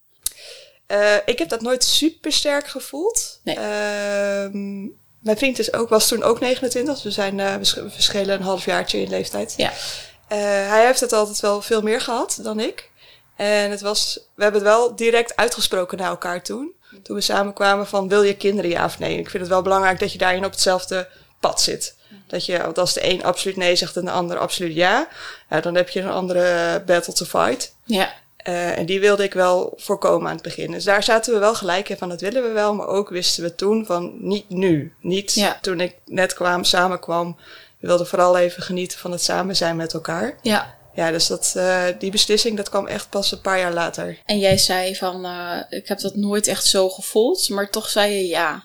Uh, 0.89 1.17
ik 1.25 1.39
heb 1.39 1.49
dat 1.49 1.61
nooit 1.61 1.85
super 1.85 2.33
sterk 2.33 2.67
gevoeld. 2.67 3.41
Nee. 3.43 3.57
Uh, 3.57 4.91
mijn 5.25 5.37
vriend 5.37 5.59
is 5.59 5.73
ook, 5.73 5.88
was 5.88 6.09
toen 6.09 6.23
ook 6.23 6.41
29. 6.41 6.94
Dus 6.94 7.03
we, 7.05 7.11
zijn, 7.11 7.38
uh, 7.38 7.55
we 7.55 7.91
verschillen 7.91 8.35
een 8.35 8.43
halfjaartje 8.43 9.00
in 9.00 9.09
leeftijd. 9.09 9.55
Ja. 9.56 9.71
Uh, 9.71 10.38
hij 10.69 10.85
heeft 10.87 11.00
het 11.00 11.12
altijd 11.12 11.41
wel 11.41 11.62
veel 11.62 11.83
meer 11.83 12.00
gehad 12.00 12.38
dan 12.43 12.61
ik. 12.61 12.90
En 13.37 13.71
het 13.71 13.81
was, 13.81 14.21
we 14.35 14.43
hebben 14.43 14.61
het 14.61 14.71
wel 14.71 14.97
direct 14.97 15.37
uitgesproken 15.37 15.99
naar 15.99 16.09
elkaar 16.09 16.43
toen. 16.43 16.73
Toen 17.02 17.16
we 17.16 17.23
samenkwamen 17.23 17.87
van 17.87 18.09
wil 18.09 18.23
je 18.23 18.37
kinderen 18.37 18.71
ja 18.71 18.85
of 18.85 18.99
nee. 18.99 19.19
Ik 19.19 19.31
vind 19.31 19.43
het 19.43 19.52
wel 19.52 19.62
belangrijk 19.62 19.99
dat 19.99 20.12
je 20.12 20.19
daarin 20.19 20.45
op 20.45 20.50
hetzelfde 20.50 21.09
pad 21.40 21.61
zit. 21.61 21.97
Dat 22.26 22.47
je, 22.47 22.59
want 22.59 22.78
als 22.78 22.93
de 22.93 23.11
een 23.12 23.25
absoluut 23.25 23.57
nee 23.57 23.76
zegt 23.76 23.97
en 23.97 24.04
de 24.04 24.11
ander 24.11 24.38
absoluut 24.38 24.75
ja, 24.75 25.09
ja 25.50 25.61
dan 25.61 25.75
heb 25.75 25.88
je 25.88 26.00
een 26.00 26.11
andere 26.11 26.83
battle 26.87 27.12
to 27.12 27.25
fight. 27.25 27.75
Ja. 27.85 28.12
Uh, 28.49 28.79
en 28.79 28.87
die 28.87 29.01
wilde 29.01 29.23
ik 29.23 29.35
wel 29.35 29.73
voorkomen 29.77 30.29
aan 30.29 30.35
het 30.35 30.43
begin. 30.43 30.71
Dus 30.71 30.85
daar 30.85 31.03
zaten 31.03 31.33
we 31.33 31.39
wel 31.39 31.55
gelijk 31.55 31.89
in 31.89 31.97
van 31.97 32.09
dat 32.09 32.21
willen 32.21 32.43
we 32.43 32.49
wel. 32.49 32.75
Maar 32.75 32.87
ook 32.87 33.09
wisten 33.09 33.43
we 33.43 33.55
toen 33.55 33.87
van 33.87 34.15
niet 34.19 34.49
nu. 34.49 34.95
Niet 35.01 35.35
ja. 35.35 35.59
toen 35.61 35.81
ik 35.81 35.97
net 36.05 36.35
kwam, 36.35 36.65
samenkwam. 36.65 37.37
We 37.81 37.87
wilden 37.87 38.07
vooral 38.07 38.37
even 38.37 38.63
genieten 38.63 38.99
van 38.99 39.13
het 39.13 39.23
samen 39.23 39.57
zijn 39.57 39.77
met 39.77 39.95
elkaar. 39.95 40.39
Ja. 40.43 40.77
Ja, 40.95 41.11
dus 41.11 41.27
dat, 41.27 41.55
uh, 41.57 41.85
die 41.99 42.11
beslissing 42.11 42.57
dat 42.57 42.69
kwam 42.69 42.87
echt 42.87 43.09
pas 43.09 43.33
een 43.33 43.41
paar 43.41 43.59
jaar 43.59 43.73
later. 43.73 44.19
En 44.25 44.39
jij 44.39 44.59
zei 44.59 44.97
van, 44.97 45.27
uh, 45.27 45.59
ik 45.69 45.89
heb 45.89 46.01
dat 46.01 46.15
nooit 46.15 46.47
echt 46.47 46.67
zo 46.67 46.89
gevoeld, 46.89 47.49
maar 47.49 47.71
toch 47.71 47.89
zei 47.89 48.13
je 48.13 48.27
ja. 48.27 48.65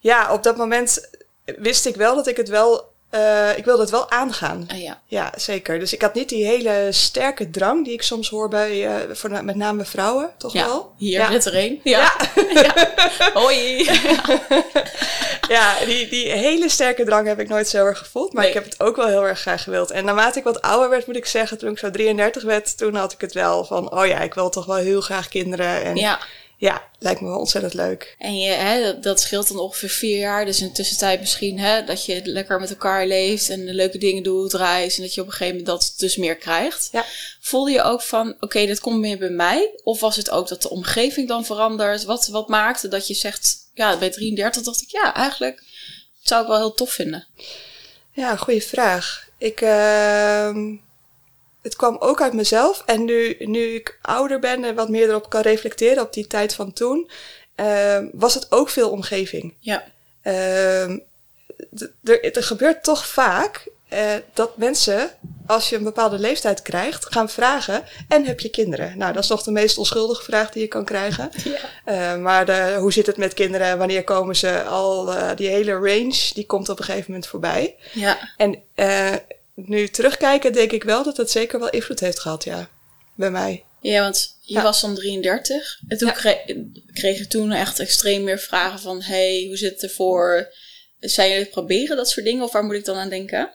Ja, 0.00 0.32
op 0.32 0.42
dat 0.42 0.56
moment 0.56 1.10
wist 1.44 1.86
ik 1.86 1.96
wel 1.96 2.14
dat 2.14 2.26
ik 2.26 2.36
het 2.36 2.48
wel 2.48 2.94
uh, 3.10 3.58
ik 3.58 3.64
wilde 3.64 3.80
het 3.80 3.90
wel 3.90 4.10
aangaan. 4.10 4.64
Ah, 4.68 4.82
ja. 4.82 5.00
ja, 5.06 5.32
zeker. 5.36 5.78
Dus 5.78 5.92
ik 5.92 6.02
had 6.02 6.14
niet 6.14 6.28
die 6.28 6.44
hele 6.44 6.88
sterke 6.90 7.50
drang 7.50 7.84
die 7.84 7.92
ik 7.92 8.02
soms 8.02 8.28
hoor 8.28 8.48
bij 8.48 8.86
uh, 8.86 9.14
voor, 9.14 9.44
met 9.44 9.56
name 9.56 9.84
vrouwen, 9.84 10.30
toch 10.38 10.52
ja, 10.52 10.66
wel? 10.66 10.92
Hier 10.96 11.20
ja. 11.20 11.28
net 11.28 11.44
er 11.44 11.56
een. 11.56 11.80
Ja. 11.82 12.12
ja. 12.52 12.74
Hoi. 13.40 13.84
ja, 15.56 15.74
die, 15.84 16.08
die 16.08 16.30
hele 16.30 16.68
sterke 16.68 17.04
drang 17.04 17.26
heb 17.26 17.40
ik 17.40 17.48
nooit 17.48 17.68
zo 17.68 17.84
erg 17.86 17.98
gevoeld. 17.98 18.32
Maar 18.32 18.42
nee. 18.42 18.52
ik 18.52 18.58
heb 18.58 18.64
het 18.64 18.80
ook 18.80 18.96
wel 18.96 19.06
heel 19.06 19.26
erg 19.26 19.40
graag 19.40 19.62
gewild. 19.62 19.90
En 19.90 20.04
naarmate 20.04 20.38
ik 20.38 20.44
wat 20.44 20.62
ouder 20.62 20.90
werd, 20.90 21.06
moet 21.06 21.16
ik 21.16 21.26
zeggen, 21.26 21.58
toen 21.58 21.70
ik 21.70 21.78
zo 21.78 21.90
33 21.90 22.42
werd, 22.42 22.78
toen 22.78 22.94
had 22.94 23.12
ik 23.12 23.20
het 23.20 23.32
wel 23.32 23.64
van, 23.64 23.92
oh 23.92 24.06
ja, 24.06 24.20
ik 24.20 24.34
wil 24.34 24.50
toch 24.50 24.66
wel 24.66 24.76
heel 24.76 25.00
graag 25.00 25.28
kinderen. 25.28 25.82
En 25.82 25.96
ja 25.96 26.18
ja, 26.58 26.88
lijkt 26.98 27.20
me 27.20 27.28
wel 27.28 27.38
ontzettend 27.38 27.74
leuk. 27.74 28.14
En 28.18 28.38
je, 28.38 28.50
hè, 28.50 28.98
dat, 28.98 29.20
scheelt 29.20 29.48
dan 29.48 29.58
ongeveer 29.58 29.88
vier 29.88 30.18
jaar. 30.18 30.44
Dus 30.44 30.60
in 30.60 30.66
de 30.66 30.72
tussentijd 30.72 31.20
misschien 31.20 31.58
hè, 31.58 31.84
dat 31.84 32.04
je 32.04 32.20
lekker 32.24 32.60
met 32.60 32.70
elkaar 32.70 33.06
leeft 33.06 33.48
en 33.50 33.74
leuke 33.74 33.98
dingen 33.98 34.22
doet, 34.22 34.52
reist. 34.52 34.96
En 34.96 35.02
dat 35.02 35.14
je 35.14 35.20
op 35.20 35.26
een 35.26 35.32
gegeven 35.32 35.56
moment 35.56 35.80
dat 35.80 35.94
dus 35.96 36.16
meer 36.16 36.36
krijgt. 36.36 36.88
Ja. 36.92 37.04
Voelde 37.40 37.70
je 37.70 37.82
ook 37.82 38.02
van, 38.02 38.28
oké, 38.28 38.44
okay, 38.44 38.66
dat 38.66 38.80
komt 38.80 38.98
meer 38.98 39.18
bij 39.18 39.30
mij? 39.30 39.80
Of 39.82 40.00
was 40.00 40.16
het 40.16 40.30
ook 40.30 40.48
dat 40.48 40.62
de 40.62 40.70
omgeving 40.70 41.28
dan 41.28 41.44
verandert? 41.44 42.04
Wat, 42.04 42.26
wat 42.26 42.48
maakte 42.48 42.88
dat 42.88 43.06
je 43.06 43.14
zegt, 43.14 43.56
ja, 43.74 43.98
bij 43.98 44.10
33 44.10 44.62
dacht 44.62 44.82
ik, 44.82 44.90
ja, 44.90 45.14
eigenlijk 45.14 45.62
zou 46.22 46.42
ik 46.42 46.48
wel 46.48 46.58
heel 46.58 46.74
tof 46.74 46.92
vinden. 46.92 47.26
Ja, 48.12 48.36
goede 48.36 48.60
vraag. 48.60 49.28
Ik, 49.38 49.60
ehm, 49.60 50.76
het 51.66 51.76
kwam 51.76 51.96
ook 51.98 52.22
uit 52.22 52.32
mezelf. 52.32 52.82
En 52.84 53.04
nu, 53.04 53.36
nu 53.38 53.74
ik 53.74 53.98
ouder 54.02 54.38
ben 54.38 54.64
en 54.64 54.74
wat 54.74 54.88
meer 54.88 55.08
erop 55.08 55.28
kan 55.28 55.40
reflecteren 55.40 56.02
op 56.02 56.12
die 56.12 56.26
tijd 56.26 56.54
van 56.54 56.72
toen, 56.72 57.10
ehm, 57.54 58.06
was 58.12 58.34
het 58.34 58.52
ook 58.52 58.68
veel 58.68 58.90
omgeving. 58.90 59.54
Ja. 59.58 59.84
Ehm, 60.22 60.98
er 62.12 62.42
gebeurt 62.42 62.84
toch 62.84 63.06
vaak 63.06 63.66
uh, 63.92 64.14
dat 64.32 64.56
mensen, 64.56 65.10
als 65.46 65.68
je 65.68 65.76
een 65.76 65.82
bepaalde 65.82 66.18
leeftijd 66.18 66.62
krijgt, 66.62 67.12
gaan 67.12 67.28
vragen: 67.28 67.84
En 68.08 68.24
heb 68.24 68.40
je 68.40 68.48
kinderen? 68.48 68.98
Nou, 68.98 69.12
dat 69.12 69.22
is 69.22 69.28
toch 69.28 69.42
de 69.42 69.50
meest 69.50 69.78
onschuldige 69.78 70.22
vraag 70.22 70.50
die 70.50 70.62
je 70.62 70.68
kan 70.68 70.84
krijgen. 70.84 71.30
Ja. 71.86 72.14
Uh, 72.14 72.22
maar 72.22 72.46
de, 72.46 72.76
hoe 72.78 72.92
zit 72.92 73.06
het 73.06 73.16
met 73.16 73.34
kinderen? 73.34 73.78
Wanneer 73.78 74.04
komen 74.04 74.36
ze 74.36 74.62
al? 74.62 75.12
Uh, 75.12 75.30
die 75.36 75.48
hele 75.48 75.72
range, 75.72 76.30
die 76.34 76.46
komt 76.46 76.68
op 76.68 76.78
een 76.78 76.84
gegeven 76.84 77.10
moment 77.10 77.28
voorbij. 77.28 77.76
Ja. 77.92 78.32
En 78.36 78.62
nu 79.56 79.88
terugkijken, 79.88 80.52
denk 80.52 80.72
ik 80.72 80.84
wel 80.84 81.04
dat 81.04 81.16
het 81.16 81.30
zeker 81.30 81.58
wel 81.58 81.70
invloed 81.70 82.00
heeft 82.00 82.18
gehad, 82.18 82.44
ja. 82.44 82.68
Bij 83.14 83.30
mij. 83.30 83.64
Ja, 83.80 84.00
want 84.00 84.36
je 84.40 84.62
was 84.62 84.80
dan 84.80 84.94
33. 84.94 85.80
En 85.88 85.98
toen 85.98 86.08
ja. 86.08 86.14
kreeg, 86.14 86.38
kreeg 86.92 87.18
je 87.18 87.26
toen 87.26 87.52
echt 87.52 87.78
extreem 87.78 88.24
meer 88.24 88.38
vragen 88.38 88.78
van: 88.78 89.02
Hey, 89.02 89.44
hoe 89.46 89.56
zit 89.56 89.72
het 89.72 89.82
ervoor? 89.82 90.52
Zijn 91.00 91.28
jullie 91.28 91.42
het 91.42 91.52
proberen, 91.52 91.96
dat 91.96 92.08
soort 92.08 92.26
dingen? 92.26 92.44
Of 92.44 92.52
waar 92.52 92.64
moet 92.64 92.74
ik 92.74 92.84
dan 92.84 92.96
aan 92.96 93.08
denken? 93.08 93.50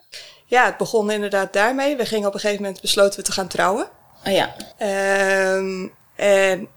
Ja, 0.46 0.66
het 0.66 0.78
begon 0.78 1.12
inderdaad 1.12 1.54
daarmee. 1.54 1.96
We 1.96 2.06
gingen 2.06 2.28
op 2.28 2.34
een 2.34 2.40
gegeven 2.40 2.64
moment 2.64 2.82
besloten 2.82 3.20
we 3.20 3.26
te 3.26 3.32
gaan 3.32 3.48
trouwen. 3.48 3.90
Oh 4.26 4.34
ja. 4.34 4.56
Um, 5.56 5.94
en 6.16 6.68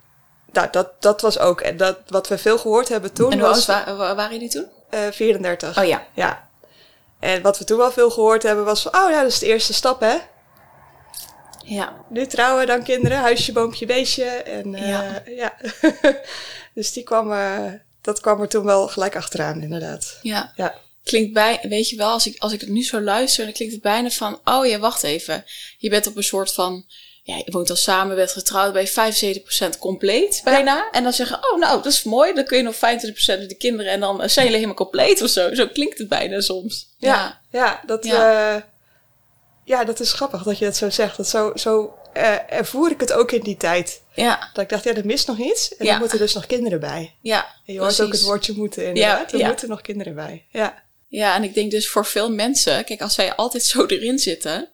nou, 0.53 0.69
dat, 0.71 1.03
dat 1.03 1.21
was 1.21 1.39
ook 1.39 1.79
dat, 1.79 1.99
wat 2.07 2.29
we 2.29 2.39
veel 2.39 2.59
gehoord 2.59 2.89
hebben 2.89 3.13
toen. 3.13 3.33
En 3.33 3.39
hoe 3.39 3.49
was, 3.49 3.67
wa 3.67 4.15
waren 4.15 4.33
jullie 4.33 4.49
toen? 4.49 4.67
Uh, 4.91 5.01
34. 5.11 5.79
Oh 5.79 5.85
ja. 5.85 6.07
Ja. 6.15 6.44
En 7.21 7.43
wat 7.43 7.59
we 7.59 7.65
toen 7.65 7.79
wel 7.79 7.93
veel 7.93 8.11
gehoord 8.11 8.43
hebben 8.43 8.65
was 8.65 8.83
van, 8.83 8.97
oh 8.97 9.11
ja, 9.11 9.23
dat 9.23 9.31
is 9.31 9.39
de 9.39 9.47
eerste 9.47 9.75
stap 9.75 10.01
hè. 10.01 10.17
Ja. 11.65 12.05
Nu 12.09 12.27
trouwen, 12.27 12.67
dan 12.67 12.83
kinderen, 12.83 13.19
huisje, 13.19 13.53
boompje, 13.53 13.87
beestje. 13.87 14.25
En 14.25 14.73
uh, 14.73 14.89
ja. 14.89 15.23
ja. 15.27 15.57
dus 16.75 16.93
die 16.93 17.03
kwam, 17.03 17.33
uh, 17.33 17.73
dat 18.01 18.21
kwam 18.21 18.41
er 18.41 18.49
toen 18.49 18.65
wel 18.65 18.89
gelijk 18.89 19.17
achteraan, 19.17 19.63
inderdaad. 19.63 20.19
Ja. 20.23 20.53
ja. 20.57 20.75
Klinkt 21.03 21.33
bij, 21.33 21.61
weet 21.63 21.89
je 21.89 21.97
wel, 21.97 22.11
als 22.11 22.27
ik, 22.27 22.39
als 22.39 22.53
ik 22.53 22.61
het 22.61 22.69
nu 22.69 22.83
zo 22.85 23.01
luister, 23.01 23.45
dan 23.45 23.53
klinkt 23.53 23.75
het 23.75 23.83
bijna 23.83 24.11
van, 24.11 24.41
oh 24.45 24.67
ja, 24.67 24.79
wacht 24.79 25.03
even. 25.03 25.45
Je 25.79 25.91
bent 25.91 26.07
op 26.07 26.17
een 26.17 26.25
soort 26.25 26.53
van, 26.53 26.85
ja, 27.27 27.37
je 27.37 27.51
woont 27.51 27.71
al 27.71 27.77
samen, 27.77 28.17
bent 28.17 28.33
getrouwd, 28.33 28.73
ben 28.73 28.83
je 28.83 29.41
75% 29.75 29.79
compleet 29.79 30.41
bijna. 30.45 30.75
Ja. 30.75 30.91
En 30.91 31.03
dan 31.03 31.13
zeggen, 31.13 31.37
oh 31.37 31.59
nou, 31.59 31.83
dat 31.83 31.93
is 31.93 32.03
mooi, 32.03 32.35
dan 32.35 32.45
kun 32.45 32.57
je 32.57 32.63
nog 32.63 32.75
25% 32.75 32.79
met 33.27 33.49
de 33.49 33.57
kinderen 33.57 33.93
en 33.93 34.01
dan 34.01 34.17
zijn 34.17 34.45
jullie 34.45 34.53
helemaal 34.53 34.75
compleet 34.75 35.23
of 35.23 35.31
zo. 35.31 35.55
Zo 35.55 35.67
klinkt 35.67 35.99
het 35.99 36.09
bijna 36.09 36.41
soms. 36.41 36.95
Ja, 36.99 37.41
ja, 37.51 37.59
ja 37.59 37.81
dat, 37.87 38.05
ja. 38.05 38.55
Uh, 38.55 38.63
ja, 39.65 39.85
dat 39.85 40.01
is 40.01 40.13
grappig 40.13 40.43
dat 40.43 40.59
je 40.59 40.65
dat 40.65 40.77
zo 40.77 40.91
zegt. 40.91 41.17
Dat 41.17 41.29
zo, 41.29 41.53
zo 41.55 41.99
uh, 42.17 42.53
ervoer 42.53 42.91
ik 42.91 43.01
het 43.01 43.13
ook 43.13 43.33
in 43.33 43.43
die 43.43 43.57
tijd. 43.57 44.03
Ja. 44.15 44.51
Dat 44.53 44.65
ik 44.65 44.71
dacht, 44.71 44.85
ja, 44.85 44.95
er 44.95 45.07
mist 45.07 45.27
nog 45.27 45.39
iets. 45.39 45.77
En 45.77 45.87
er 45.87 45.99
moeten 45.99 46.19
dus 46.19 46.35
nog 46.35 46.47
kinderen 46.47 46.81
bij. 46.81 47.15
Ja, 47.21 47.47
en 47.67 47.75
je 47.75 47.81
hoort 47.81 48.01
ook 48.01 48.13
het 48.13 48.23
woordje 48.23 48.53
moeten 48.57 48.87
inderdaad. 48.87 49.31
Ja, 49.31 49.39
er 49.39 49.47
moeten 49.47 49.69
nog 49.69 49.81
kinderen 49.81 50.15
bij. 50.15 50.47
Ja. 50.51 50.83
Ja, 51.09 51.35
en 51.35 51.43
ik 51.43 51.55
denk 51.55 51.71
dus 51.71 51.89
voor 51.89 52.07
veel 52.07 52.31
mensen, 52.31 52.85
kijk, 52.85 53.01
als 53.01 53.17
wij 53.17 53.35
altijd 53.35 53.63
zo 53.63 53.87
erin 53.87 54.19
zitten, 54.19 54.69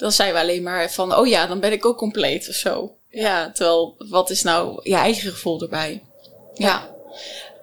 dan 0.00 0.12
zijn 0.12 0.32
we 0.32 0.38
alleen 0.38 0.62
maar 0.62 0.92
van, 0.92 1.16
oh 1.16 1.26
ja, 1.26 1.46
dan 1.46 1.60
ben 1.60 1.72
ik 1.72 1.86
ook 1.86 1.96
compleet 1.96 2.48
of 2.48 2.54
zo. 2.54 2.96
Ja, 3.08 3.50
terwijl, 3.52 3.94
wat 3.98 4.30
is 4.30 4.42
nou 4.42 4.80
je 4.82 4.94
eigen 4.94 5.30
gevoel 5.30 5.60
erbij? 5.62 6.02
Ja. 6.54 6.94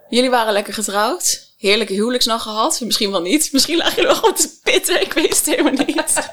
Jullie 0.10 0.30
waren 0.30 0.54
lekker 0.54 0.74
getrouwd. 0.74 1.52
Heerlijke 1.58 1.94
huwelijksnacht 1.94 2.44
gehad. 2.44 2.80
Misschien 2.80 3.12
wel 3.12 3.22
niet. 3.22 3.52
Misschien 3.52 3.78
lagen 3.78 3.96
jullie 3.96 4.10
wel 4.10 4.20
gewoon 4.20 4.36
te 4.36 4.60
pitten. 4.64 5.02
Ik 5.08 5.14
weet 5.14 5.38
het 5.38 5.46
helemaal 5.46 5.86
niet. 5.86 6.30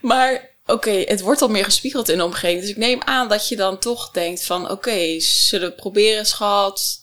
maar 0.00 0.56
oké, 0.66 0.90
het 0.90 1.20
wordt 1.20 1.42
al 1.42 1.48
meer 1.48 1.64
gespiegeld 1.64 2.08
in 2.08 2.18
de 2.18 2.24
omgeving. 2.24 2.60
Dus 2.60 2.70
ik 2.70 2.76
neem 2.76 3.02
aan 3.04 3.28
dat 3.28 3.48
je 3.48 3.56
dan 3.56 3.78
toch 3.78 4.10
denkt 4.10 4.44
van... 4.44 4.62
oké, 4.62 4.72
okay, 4.72 5.20
zullen 5.20 5.68
we 5.68 5.74
proberen, 5.74 6.26
schat? 6.26 7.00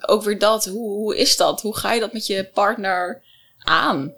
Ook 0.00 0.22
weer 0.22 0.38
dat. 0.38 0.64
Hoe, 0.64 0.88
hoe 0.88 1.16
is 1.16 1.36
dat? 1.36 1.60
Hoe 1.60 1.76
ga 1.76 1.92
je 1.92 2.00
dat 2.00 2.12
met 2.12 2.26
je 2.26 2.44
partner 2.44 3.22
aan? 3.58 4.14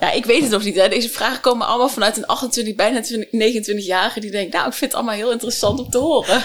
Ja, 0.00 0.10
ik 0.10 0.24
weet 0.24 0.42
het 0.42 0.50
nog 0.50 0.64
niet. 0.64 0.76
Hè. 0.76 0.88
Deze 0.88 1.08
vragen 1.08 1.40
komen 1.40 1.66
allemaal 1.66 1.88
vanuit 1.88 2.16
een 2.16 2.26
28, 2.26 2.74
bijna 2.74 3.02
29-jarige... 3.02 4.20
die 4.20 4.30
denkt, 4.30 4.52
nou, 4.52 4.66
ik 4.66 4.72
vind 4.72 4.90
het 4.90 5.00
allemaal 5.00 5.18
heel 5.18 5.32
interessant 5.32 5.78
om 5.78 5.90
te 5.90 5.98
horen. 5.98 6.42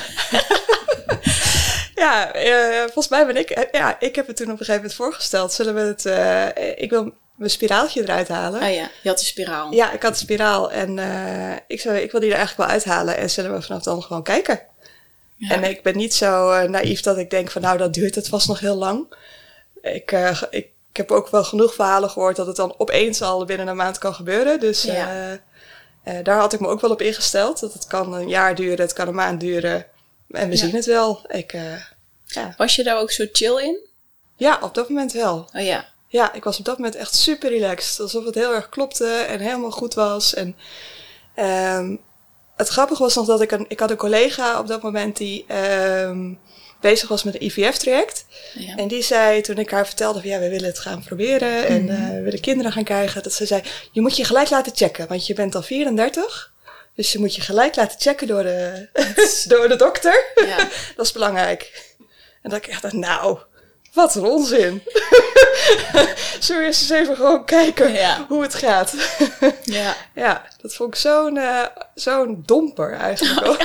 ja, 2.04 2.36
uh, 2.36 2.82
volgens 2.82 3.08
mij 3.08 3.26
ben 3.26 3.38
ik... 3.38 3.68
Ja, 3.72 4.00
ik 4.00 4.16
heb 4.16 4.28
het 4.28 4.36
toen 4.36 4.46
op 4.46 4.52
een 4.52 4.58
gegeven 4.58 4.76
moment 4.76 4.94
voorgesteld. 4.94 5.54
Zullen 5.54 5.76
we 5.76 5.82
het... 5.82 6.06
Uh, 6.06 6.82
ik 6.84 6.90
wil 6.90 7.14
mijn 7.36 7.52
spiraaltje 7.52 8.02
eruit 8.02 8.28
halen. 8.28 8.62
Ah 8.62 8.74
ja, 8.74 8.90
je 9.02 9.10
had 9.10 9.20
de 9.20 9.26
spiraal. 9.26 9.74
Ja, 9.74 9.92
ik 9.92 10.02
had 10.02 10.14
de 10.14 10.20
spiraal. 10.20 10.72
En 10.72 10.98
uh, 10.98 11.54
ik, 11.68 11.82
zei, 11.82 12.02
ik 12.02 12.12
wil 12.12 12.20
die 12.20 12.30
er 12.32 12.38
eigenlijk 12.38 12.70
wel 12.70 12.80
uithalen. 12.80 13.18
En 13.18 13.30
zullen 13.30 13.54
we 13.54 13.62
vanaf 13.62 13.84
dan 13.84 14.04
gewoon 14.04 14.24
kijken. 14.24 14.62
Ja. 15.36 15.50
En 15.50 15.64
ik 15.64 15.84
ben 15.84 15.98
niet 15.98 16.14
zo 16.14 16.68
naïef 16.68 17.02
dat 17.02 17.18
ik 17.18 17.30
denk 17.30 17.52
van 17.52 17.62
nou, 17.62 17.78
dat 17.78 17.94
duurt 17.94 18.16
het 18.16 18.28
vast 18.28 18.48
nog 18.48 18.60
heel 18.60 18.76
lang. 18.76 19.16
Ik, 19.82 20.12
ik, 20.50 20.68
ik 20.98 21.08
heb 21.08 21.18
ook 21.18 21.30
wel 21.30 21.44
genoeg 21.44 21.74
verhalen 21.74 22.10
gehoord 22.10 22.36
dat 22.36 22.48
het 22.48 22.56
dan 22.56 22.76
opeens 22.78 23.22
al 23.22 23.46
binnen 23.46 23.68
een 23.68 23.76
maand 23.76 23.98
kan 23.98 24.14
gebeuren. 24.14 24.60
Dus 24.60 24.84
ja. 24.84 25.40
daar 26.24 26.40
had 26.40 26.54
ik 26.54 26.60
me 26.60 26.68
ook 26.68 26.82
wel 26.82 26.92
op 26.92 27.02
ingesteld. 27.02 27.60
Dat 27.60 27.74
het 27.74 27.88
kan 27.88 28.14
een 28.14 28.28
jaar 28.28 28.56
duren, 28.56 28.80
het 28.80 28.94
kan 28.94 29.08
een 29.08 29.16
maand 29.16 29.40
duren. 29.40 29.86
En 30.30 30.50
we 30.50 30.56
ja. 30.56 30.58
zien 30.58 30.76
het 30.76 30.86
wel. 30.86 31.22
Ik, 31.28 31.52
ja. 32.26 32.54
Was 32.58 32.76
je 32.76 32.84
daar 32.84 33.00
ook 33.00 33.12
zo 33.12 33.26
chill 33.32 33.64
in? 33.64 33.80
Ja, 34.36 34.60
op 34.62 34.74
dat 34.74 34.90
moment 34.90 35.12
wel. 35.12 35.50
Oh 35.54 35.62
ja. 35.62 35.86
Ja, 36.08 36.34
ik 36.34 36.44
was 36.44 36.60
op 36.60 36.66
dat 36.66 36.78
moment 36.78 36.96
echt 36.96 37.16
super 37.16 37.50
relaxed. 37.50 38.00
Alsof 38.00 38.26
het 38.26 38.36
heel 38.36 38.54
erg 38.54 38.70
klopte 38.70 39.08
en 39.08 39.40
helemaal 39.40 39.72
goed 39.72 39.94
was. 39.94 40.34
En 40.34 40.56
um, 41.36 42.02
het 42.56 42.68
grappige 42.68 43.04
was 43.04 43.16
nog 43.16 43.26
dat 43.26 43.42
ik 43.42 43.52
een, 43.52 43.66
ik 43.68 43.80
had 43.80 43.92
een 43.92 43.98
collega 43.98 44.60
op 44.60 44.68
dat 44.68 44.82
moment 44.82 45.18
die 45.18 45.46
um, 45.56 46.40
bezig 46.82 47.10
was 47.10 47.24
met 47.24 47.36
een 47.36 47.44
IVF-traject. 47.44 48.26
Ja. 48.54 48.76
En 48.76 48.88
die 48.88 49.02
zei, 49.02 49.42
toen 49.42 49.58
ik 49.58 49.72
haar 49.72 49.86
vertelde 49.86 50.20
van 50.20 50.30
ja, 50.30 50.40
we 50.40 50.50
willen 50.50 50.68
het 50.68 50.80
gaan 50.80 51.04
proberen 51.04 51.68
en 51.68 51.82
mm 51.82 51.90
-hmm. 51.90 52.06
uh, 52.06 52.10
we 52.10 52.22
willen 52.22 52.40
kinderen 52.40 52.72
gaan 52.72 52.84
krijgen, 52.84 53.24
dat 53.24 53.34
ze 53.34 53.46
zei, 53.46 53.62
je 53.92 54.02
moet 54.02 54.18
je 54.18 54.24
gelijk 54.24 54.50
laten 54.50 54.76
checken, 54.76 55.08
want 55.08 55.28
je 55.28 55.34
bent 55.34 55.56
al 55.56 55.62
34. 55.62 56.56
Dus 56.96 57.12
je 57.12 57.20
moet 57.20 57.36
je 57.36 57.42
gelijk 57.42 57.76
laten 57.76 58.00
checken 58.00 58.28
door 58.28 58.44
de, 58.44 58.88
door 59.48 59.68
de 59.68 59.76
dokter. 59.76 60.26
Ja. 60.36 60.58
dat 60.96 61.06
is 61.06 61.12
belangrijk. 61.12 61.94
En 62.42 62.50
dat 62.50 62.60
ik 62.60 62.68
echt 62.68 62.82
dacht, 62.82 62.94
nou, 62.94 63.40
wat 63.98 64.16
een 64.16 64.26
onzin. 64.26 64.84
Zullen 66.40 66.62
we 66.62 66.68
eerst 66.68 66.82
eens 66.82 66.90
even 66.90 67.16
gewoon 67.16 67.46
kijken 67.46 67.94
ja. 67.94 68.26
hoe 68.28 68.42
het 68.42 68.56
gaat? 68.56 68.94
ja. 69.64 69.96
ja, 70.16 70.48
dat 70.62 70.76
vond 70.76 70.94
ik 70.94 71.00
zo'n 71.00 71.36
uh, 71.36 71.66
zo'n 71.96 72.44
domper 72.46 72.94
eigenlijk 72.94 73.48
ook. 73.48 73.62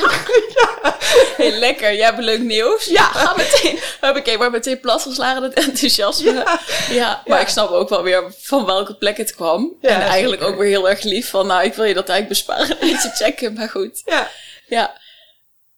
ja. 0.55 0.97
Heel 1.43 1.59
lekker. 1.59 1.95
Jij 1.95 2.05
hebt 2.05 2.19
leuk 2.19 2.41
nieuws. 2.41 2.85
Ja. 2.85 3.05
Ga 3.05 3.35
meteen. 3.37 3.79
Heb 4.01 4.17
ik 4.17 4.39
maar 4.39 4.51
meteen 4.51 4.81
platgeslagen 4.81 5.43
het 5.43 5.55
enthousiasme. 5.55 6.59
Ja. 6.91 7.23
maar 7.27 7.41
ik 7.41 7.49
snap 7.49 7.71
ook 7.71 7.89
wel 7.89 8.03
weer 8.03 8.35
van 8.39 8.67
welke 8.67 8.95
plek 8.95 9.17
het 9.17 9.35
kwam. 9.35 9.77
en 9.81 10.01
eigenlijk 10.01 10.43
ook 10.43 10.57
weer 10.57 10.69
heel 10.69 10.89
erg 10.89 11.03
lief 11.03 11.31
van, 11.31 11.47
nou, 11.47 11.65
ik 11.65 11.75
wil 11.75 11.85
je 11.85 11.95
dat 11.95 12.09
eigenlijk 12.09 12.47
besparen. 12.47 12.77
Beetje 12.81 13.11
checken, 13.11 13.53
maar 13.55 13.69
goed. 13.69 14.03
Ja. 14.05 14.29
Ja. 14.67 15.01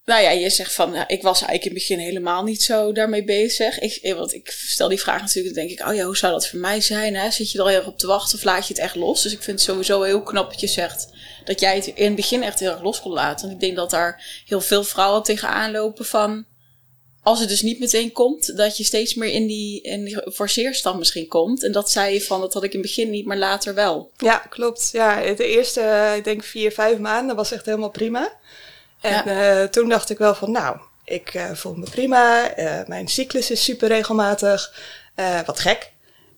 Nou 0.04 0.22
ja, 0.22 0.30
je 0.30 0.50
zegt 0.50 0.72
van, 0.74 0.90
nou, 0.90 1.04
ik 1.06 1.22
was 1.22 1.42
eigenlijk 1.42 1.64
in 1.64 1.70
het 1.70 1.80
begin 1.80 1.98
helemaal 1.98 2.42
niet 2.42 2.62
zo 2.62 2.92
daarmee 2.92 3.24
bezig. 3.24 3.78
Ik, 3.78 4.14
want 4.14 4.34
ik 4.34 4.50
stel 4.50 4.88
die 4.88 5.00
vraag 5.00 5.20
natuurlijk, 5.20 5.54
dan 5.54 5.66
denk 5.66 5.80
ik, 5.80 5.86
oh 5.86 5.94
ja, 5.94 6.04
hoe 6.04 6.16
zou 6.16 6.32
dat 6.32 6.48
voor 6.48 6.58
mij 6.58 6.80
zijn? 6.80 7.16
Hè? 7.16 7.30
Zit 7.30 7.50
je 7.50 7.58
er 7.58 7.64
al 7.64 7.70
heel 7.70 7.78
erg 7.78 7.86
op 7.86 7.98
te 7.98 8.06
wachten 8.06 8.38
of 8.38 8.44
laat 8.44 8.66
je 8.68 8.74
het 8.74 8.82
echt 8.82 8.94
los? 8.94 9.22
Dus 9.22 9.32
ik 9.32 9.42
vind 9.42 9.58
het 9.58 9.68
sowieso 9.68 10.02
heel 10.02 10.22
knap 10.22 10.50
dat 10.50 10.60
je 10.60 10.66
zegt 10.66 11.08
dat 11.44 11.60
jij 11.60 11.74
het 11.74 11.86
in 11.86 12.04
het 12.04 12.14
begin 12.14 12.42
echt 12.42 12.60
heel 12.60 12.70
erg 12.70 12.82
los 12.82 13.00
kon 13.00 13.12
laten. 13.12 13.40
Want 13.40 13.52
ik 13.52 13.66
denk 13.66 13.76
dat 13.76 13.90
daar 13.90 14.42
heel 14.46 14.60
veel 14.60 14.84
vrouwen 14.84 15.22
tegenaan 15.22 15.70
lopen 15.70 16.04
van, 16.04 16.46
als 17.22 17.40
het 17.40 17.48
dus 17.48 17.62
niet 17.62 17.78
meteen 17.78 18.12
komt, 18.12 18.56
dat 18.56 18.76
je 18.76 18.84
steeds 18.84 19.14
meer 19.14 19.30
in 19.30 19.46
die, 19.46 19.82
in 19.82 20.04
die 20.04 20.32
forceerstand 20.32 20.98
misschien 20.98 21.28
komt. 21.28 21.62
En 21.62 21.72
dat 21.72 21.90
zei 21.90 22.14
je 22.14 22.22
van, 22.22 22.40
dat 22.40 22.54
had 22.54 22.64
ik 22.64 22.72
in 22.72 22.78
het 22.78 22.88
begin 22.88 23.10
niet, 23.10 23.26
maar 23.26 23.38
later 23.38 23.74
wel. 23.74 24.10
Ja, 24.16 24.38
klopt. 24.38 24.88
Ja, 24.92 25.34
de 25.34 25.46
eerste, 25.46 26.12
ik 26.16 26.24
denk 26.24 26.44
vier, 26.44 26.72
vijf 26.72 26.98
maanden 26.98 27.36
was 27.36 27.52
echt 27.52 27.66
helemaal 27.66 27.90
prima. 27.90 28.32
En 29.04 29.22
ja. 29.24 29.60
uh, 29.60 29.68
toen 29.68 29.88
dacht 29.88 30.10
ik 30.10 30.18
wel 30.18 30.34
van, 30.34 30.50
nou, 30.50 30.76
ik 31.04 31.34
uh, 31.34 31.44
voel 31.52 31.74
me 31.74 31.90
prima. 31.90 32.58
Uh, 32.58 32.86
mijn 32.86 33.08
cyclus 33.08 33.50
is 33.50 33.64
super 33.64 33.88
regelmatig. 33.88 34.72
wat 35.46 35.60
gek. 35.60 35.92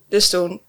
Dus 0.09 0.29
toen 0.29 0.61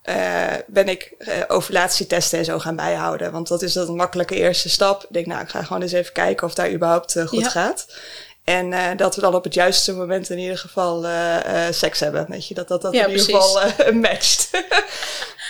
ben 0.67 0.87
ik 0.87 1.13
ovulatietesten 1.47 2.39
en 2.39 2.45
zo 2.45 2.59
gaan 2.59 2.75
bijhouden. 2.75 3.31
Want 3.31 3.47
dat 3.47 3.61
is 3.61 3.73
dat 3.73 3.87
een 3.87 3.95
makkelijke 3.95 4.35
eerste 4.35 4.69
stap. 4.69 5.03
Ik 5.03 5.09
denk, 5.09 5.25
nou, 5.25 5.41
ik 5.41 5.49
ga 5.49 5.63
gewoon 5.63 5.81
eens 5.81 5.91
even 5.91 6.13
kijken 6.13 6.47
of 6.47 6.53
daar 6.53 6.71
überhaupt 6.71 7.19
goed 7.27 7.43
ja. 7.43 7.49
gaat. 7.49 7.85
En 8.47 8.71
uh, 8.71 8.85
dat 8.95 9.15
we 9.15 9.21
dan 9.21 9.35
op 9.35 9.43
het 9.43 9.53
juiste 9.53 9.93
moment 9.93 10.29
in 10.29 10.37
ieder 10.37 10.57
geval 10.57 11.05
uh, 11.05 11.35
uh, 11.47 11.63
seks 11.71 11.99
hebben. 11.99 12.25
Weet 12.29 12.47
je, 12.47 12.53
dat 12.53 12.67
dat, 12.67 12.81
dat 12.81 12.93
ja, 12.93 13.05
in 13.05 13.09
ieder 13.09 13.25
geval 13.25 13.61
matcht. 13.93 14.49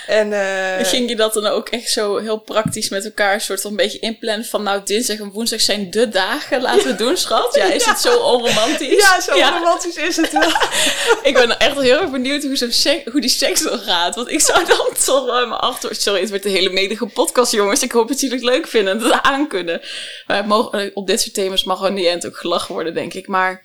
En, 0.07 0.31
uh, 0.31 0.87
Ging 0.87 1.09
je 1.09 1.15
dat 1.15 1.33
dan 1.33 1.45
ook 1.45 1.69
echt 1.69 1.89
zo 1.89 2.17
heel 2.17 2.37
praktisch 2.37 2.89
met 2.89 3.05
elkaar 3.05 3.33
een 3.33 3.41
soort 3.41 3.61
van 3.61 3.71
een 3.71 3.77
beetje 3.77 3.99
inplannen 3.99 4.45
van 4.45 4.63
nou 4.63 4.81
dinsdag 4.83 5.17
en 5.17 5.31
woensdag 5.31 5.61
zijn 5.61 5.91
de 5.91 6.09
dagen, 6.09 6.61
laten 6.61 6.87
we 6.87 6.95
doen 6.95 7.17
schat? 7.17 7.55
Ja, 7.55 7.63
is 7.63 7.85
het 7.85 7.99
zo 7.99 8.17
onromantisch? 8.17 9.01
Ja, 9.01 9.21
zo 9.21 9.35
onromantisch 9.35 9.95
is 9.95 10.15
het 10.15 10.31
wel. 10.31 10.51
ik 11.29 11.33
ben 11.33 11.59
echt 11.59 11.79
heel 11.79 12.01
erg 12.01 12.11
benieuwd 12.11 12.43
hoe, 12.43 13.01
hoe 13.11 13.21
die 13.21 13.29
seks 13.29 13.61
dan 13.61 13.79
gaat, 13.79 14.15
want 14.15 14.31
ik 14.31 14.41
zou 14.41 14.65
dan 14.65 14.87
toch 15.05 15.41
in 15.41 15.49
mijn 15.49 15.61
achter... 15.61 15.95
Sorry, 15.95 16.19
het 16.19 16.29
wordt 16.29 16.45
een 16.45 16.51
hele 16.51 16.69
medige 16.69 17.05
podcast 17.05 17.51
jongens, 17.51 17.83
ik 17.83 17.91
hoop 17.91 18.07
dat 18.07 18.19
jullie 18.19 18.35
het 18.35 18.45
leuk 18.45 18.67
vinden 18.67 18.93
en 18.93 19.09
dat 19.09 19.21
aankunnen. 19.21 19.81
Maar 20.27 20.47
mogen, 20.47 20.91
op 20.93 21.07
dit 21.07 21.21
soort 21.21 21.33
thema's 21.33 21.63
mag 21.63 21.77
gewoon 21.77 21.97
end 21.97 22.25
ook 22.25 22.37
gelachen 22.37 22.73
worden, 22.73 22.93
denk 22.93 23.13
ik. 23.13 23.27
Maar 23.27 23.61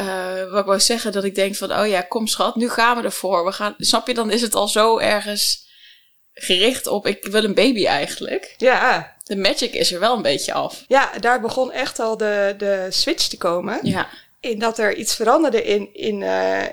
uh, 0.00 0.50
wat 0.50 0.60
ik 0.60 0.66
wou 0.66 0.80
zeggen, 0.80 1.12
dat 1.12 1.24
ik 1.24 1.34
denk 1.34 1.56
van, 1.56 1.72
oh 1.72 1.86
ja, 1.86 2.00
kom 2.00 2.26
schat, 2.26 2.56
nu 2.56 2.68
gaan 2.70 2.96
we 2.96 3.02
ervoor. 3.02 3.44
We 3.44 3.52
gaan, 3.52 3.74
snap 3.78 4.06
je, 4.06 4.14
dan 4.14 4.30
is 4.30 4.42
het 4.42 4.54
al 4.54 4.68
zo 4.68 4.98
ergens 4.98 5.66
gericht 6.38 6.86
op, 6.86 7.06
ik 7.06 7.26
wil 7.26 7.44
een 7.44 7.54
baby 7.54 7.86
eigenlijk. 7.86 8.54
Ja. 8.56 9.14
De 9.24 9.36
magic 9.36 9.72
is 9.72 9.92
er 9.92 10.00
wel 10.00 10.16
een 10.16 10.22
beetje 10.22 10.52
af. 10.52 10.84
Ja, 10.88 11.12
daar 11.20 11.40
begon 11.40 11.72
echt 11.72 11.98
al 11.98 12.16
de, 12.16 12.54
de 12.58 12.86
switch 12.90 13.26
te 13.28 13.36
komen. 13.36 13.78
Ja. 13.82 14.08
In 14.40 14.58
dat 14.58 14.78
er 14.78 14.94
iets 14.94 15.14
veranderde 15.14 15.64
in, 15.64 15.94
in, 15.94 16.20
uh, 16.20 16.64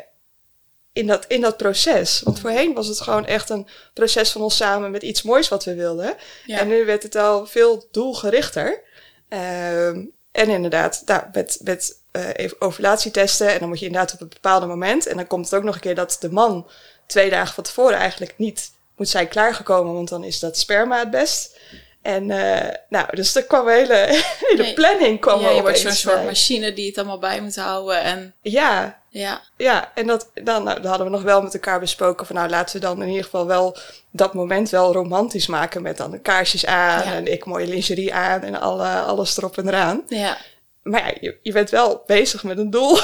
in, 0.94 1.08
dat, 1.08 1.26
in 1.28 1.42
dat 1.42 1.58
proces. 1.58 2.22
Want 2.22 2.40
voorheen 2.40 2.74
was 2.74 2.88
het 2.88 3.02
gewoon 3.02 3.26
echt 3.26 3.50
een 3.50 3.68
proces 3.94 4.32
van 4.32 4.42
ons 4.42 4.56
samen 4.56 4.92
met 4.92 5.04
iets 5.04 5.22
moois 5.22 5.48
wat 5.48 5.64
we 5.64 5.76
wilden. 5.76 6.16
Ja. 6.46 6.60
En 6.60 6.68
nu 6.68 6.86
werd 6.86 7.04
het 7.04 7.16
al 7.16 7.46
veel 7.46 7.88
doelgerichter. 7.92 8.82
Uh, 9.30 9.88
en 9.88 10.50
inderdaad, 10.50 11.02
nou, 11.06 11.24
met, 11.32 11.60
met 11.64 12.02
uh, 12.14 12.52
ovulatietesten. 12.60 13.54
En 13.54 13.60
dan 13.60 13.68
moet 13.70 13.80
je 13.80 13.86
inderdaad 13.86 14.14
op 14.14 14.22
een 14.22 14.30
bepaald 14.30 14.68
moment. 14.68 15.08
En 15.08 15.16
dan 15.16 15.28
komt 15.28 15.46
het 15.46 15.54
ook 15.54 15.64
nog 15.64 15.76
een 15.76 15.82
keer 15.82 15.96
dat 15.96 16.18
de 16.20 16.32
man 16.32 16.68
twee 17.06 17.30
dagen 17.30 17.54
van 17.54 17.64
tevoren 17.64 17.98
eigenlijk 17.98 18.34
niet 18.38 18.72
moet 18.96 19.10
zijn 19.10 19.28
klaargekomen. 19.28 19.94
Want 19.94 20.10
dan 20.10 20.24
is 20.24 20.40
dat 20.40 20.58
sperma 20.58 21.00
het 21.00 21.12
best. 21.12 21.58
En 22.02 22.30
uh, 22.30 22.70
nou, 22.90 23.16
dus 23.16 23.36
er 23.36 23.44
kwam 23.44 23.68
een 23.68 23.74
hele, 23.74 24.24
hele 24.50 24.74
planning. 24.74 25.20
Kwam 25.20 25.42
ja, 25.42 25.50
je 25.50 25.62
wordt 25.62 25.80
zo'n 25.80 25.92
soort 25.92 26.26
machine 26.26 26.74
die 26.74 26.88
het 26.88 26.98
allemaal 26.98 27.20
bij 27.20 27.42
moet 27.42 27.56
houden. 27.56 28.02
En... 28.02 28.34
Ja. 28.42 29.02
Ja. 29.10 29.42
Ja, 29.58 29.92
en 29.96 30.08
dat, 30.08 30.32
dan, 30.34 30.64
nou, 30.64 30.82
dan 30.82 30.90
hadden 30.90 31.08
we 31.08 31.14
nog 31.14 31.22
wel 31.22 31.42
met 31.42 31.54
elkaar 31.54 31.80
besproken 31.80 32.26
van 32.26 32.36
nou 32.36 32.50
laten 32.50 32.76
we 32.76 32.82
dan 32.82 33.02
in 33.02 33.08
ieder 33.08 33.24
geval 33.24 33.46
wel 33.46 33.78
dat 34.12 34.34
moment 34.34 34.70
wel 34.70 34.94
romantisch 34.94 35.48
maken 35.48 35.82
met 35.82 35.98
dan 35.98 36.12
de 36.12 36.20
kaarsjes 36.20 36.66
aan 36.66 37.02
en 37.02 37.32
ik 37.32 37.46
mooie 37.46 37.68
lingerie 37.68 38.14
aan 38.14 38.42
en 38.42 38.60
alle, 38.60 38.88
alles 38.88 39.38
erop 39.38 39.58
en 39.58 39.68
eraan. 39.68 40.04
Ja. 40.08 40.38
Maar 40.84 41.06
ja, 41.06 41.18
je, 41.22 41.38
je 41.42 41.52
bent 41.52 41.70
wel 41.70 42.04
bezig 42.06 42.44
met 42.44 42.58
een 42.58 42.70
doel. 42.70 42.98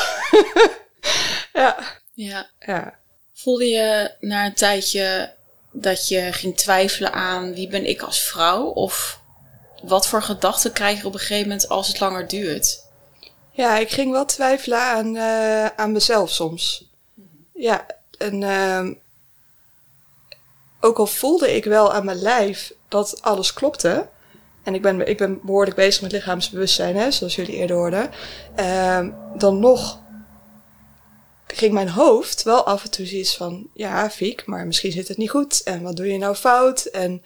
ja. 1.54 1.78
ja. 2.14 2.50
Ja. 2.60 2.98
Voelde 3.34 3.66
je 3.66 4.16
na 4.20 4.46
een 4.46 4.54
tijdje 4.54 5.34
dat 5.72 6.08
je 6.08 6.34
ging 6.34 6.58
twijfelen 6.58 7.14
aan 7.14 7.54
wie 7.54 7.68
ben 7.68 7.86
ik 7.86 8.02
als 8.02 8.22
vrouw? 8.22 8.64
Of 8.66 9.20
wat 9.84 10.08
voor 10.08 10.22
gedachten 10.22 10.72
krijg 10.72 11.02
je 11.02 11.08
op 11.08 11.14
een 11.14 11.20
gegeven 11.20 11.48
moment 11.48 11.70
als 11.70 11.88
het 11.88 12.00
langer 12.00 12.28
duurt? 12.28 12.84
Ja, 13.52 13.78
ik 13.78 13.90
ging 13.90 14.12
wel 14.12 14.26
twijfelen 14.26 14.80
aan, 14.80 15.16
uh, 15.16 15.66
aan 15.66 15.92
mezelf 15.92 16.30
soms. 16.30 16.86
Ja, 17.54 17.86
en 18.18 18.42
uh, 18.42 18.88
ook 20.80 20.98
al 20.98 21.08
voelde 21.08 21.56
ik 21.56 21.66
wel 21.66 21.94
aan 21.94 22.06
mijn 22.06 22.22
lijf 22.22 22.74
dat 22.88 23.22
alles 23.22 23.54
klopte. 23.54 24.08
En 24.70 24.76
ik 24.76 24.82
ben, 24.82 25.08
ik 25.08 25.18
ben 25.18 25.40
behoorlijk 25.44 25.76
bezig 25.76 26.02
met 26.02 26.12
lichaamsbewustzijn, 26.12 26.96
hè, 26.96 27.12
zoals 27.12 27.36
jullie 27.36 27.56
eerder 27.56 27.76
hoorden. 27.76 28.12
Uh, 28.60 29.08
dan 29.38 29.60
nog 29.60 30.00
ging 31.48 31.74
mijn 31.74 31.90
hoofd 31.90 32.44
wel 32.44 32.66
af 32.66 32.84
en 32.84 32.90
toe 32.90 33.06
zoiets 33.06 33.36
van... 33.36 33.68
Ja, 33.74 34.10
Fiek, 34.10 34.46
maar 34.46 34.66
misschien 34.66 34.92
zit 34.92 35.08
het 35.08 35.18
niet 35.18 35.30
goed. 35.30 35.64
En 35.64 35.82
wat 35.82 35.96
doe 35.96 36.08
je 36.12 36.18
nou 36.18 36.36
fout? 36.36 36.86
En 36.86 37.24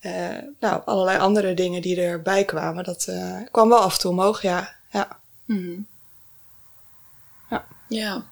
uh, 0.00 0.38
nou, 0.60 0.82
allerlei 0.84 1.18
andere 1.18 1.54
dingen 1.54 1.82
die 1.82 2.00
erbij 2.00 2.44
kwamen. 2.44 2.84
Dat 2.84 3.06
uh, 3.08 3.36
kwam 3.50 3.68
wel 3.68 3.80
af 3.80 3.94
en 3.94 4.00
toe 4.00 4.10
omhoog, 4.10 4.42
ja. 4.42 4.74
Ja. 4.90 5.18
Mm 5.44 5.86
ja. 7.50 7.66
ja. 7.88 8.24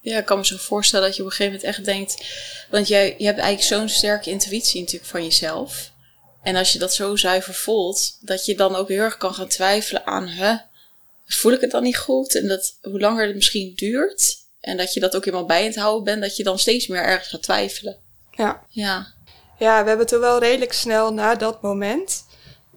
Ja, 0.00 0.18
ik 0.18 0.24
kan 0.24 0.38
me 0.38 0.46
zo 0.46 0.56
voorstellen 0.56 1.06
dat 1.06 1.16
je 1.16 1.22
op 1.22 1.28
een 1.28 1.34
gegeven 1.34 1.58
moment 1.58 1.76
echt 1.76 1.86
denkt... 1.86 2.26
Want 2.70 2.88
jij, 2.88 3.14
je 3.18 3.24
hebt 3.24 3.38
eigenlijk 3.38 3.68
zo'n 3.68 3.88
sterke 3.88 4.30
intuïtie 4.30 4.80
natuurlijk 4.80 5.10
van 5.10 5.22
jezelf. 5.22 5.94
En 6.46 6.56
als 6.56 6.72
je 6.72 6.78
dat 6.78 6.94
zo 6.94 7.16
zuiver 7.16 7.54
voelt, 7.54 8.18
dat 8.20 8.44
je 8.44 8.56
dan 8.56 8.74
ook 8.74 8.88
heel 8.88 9.02
erg 9.02 9.16
kan 9.16 9.34
gaan 9.34 9.48
twijfelen 9.48 10.06
aan... 10.06 10.28
Hè, 10.28 10.56
voel 11.26 11.52
ik 11.52 11.60
het 11.60 11.70
dan 11.70 11.82
niet 11.82 11.96
goed? 11.96 12.34
En 12.34 12.48
dat 12.48 12.74
hoe 12.82 13.00
langer 13.00 13.26
het 13.26 13.34
misschien 13.34 13.72
duurt... 13.76 14.44
En 14.60 14.76
dat 14.76 14.94
je 14.94 15.00
dat 15.00 15.16
ook 15.16 15.24
helemaal 15.24 15.46
bij 15.46 15.64
het 15.64 15.76
houden 15.76 16.04
bent, 16.04 16.22
dat 16.22 16.36
je 16.36 16.42
dan 16.42 16.58
steeds 16.58 16.86
meer 16.86 17.02
ergens 17.02 17.28
gaat 17.28 17.42
twijfelen. 17.42 17.96
Ja. 18.30 18.62
Ja. 18.68 19.06
Ja, 19.58 19.82
we 19.82 19.88
hebben 19.88 20.06
toen 20.06 20.20
wel 20.20 20.38
redelijk 20.38 20.72
snel 20.72 21.12
na 21.12 21.34
dat 21.34 21.62
moment. 21.62 22.24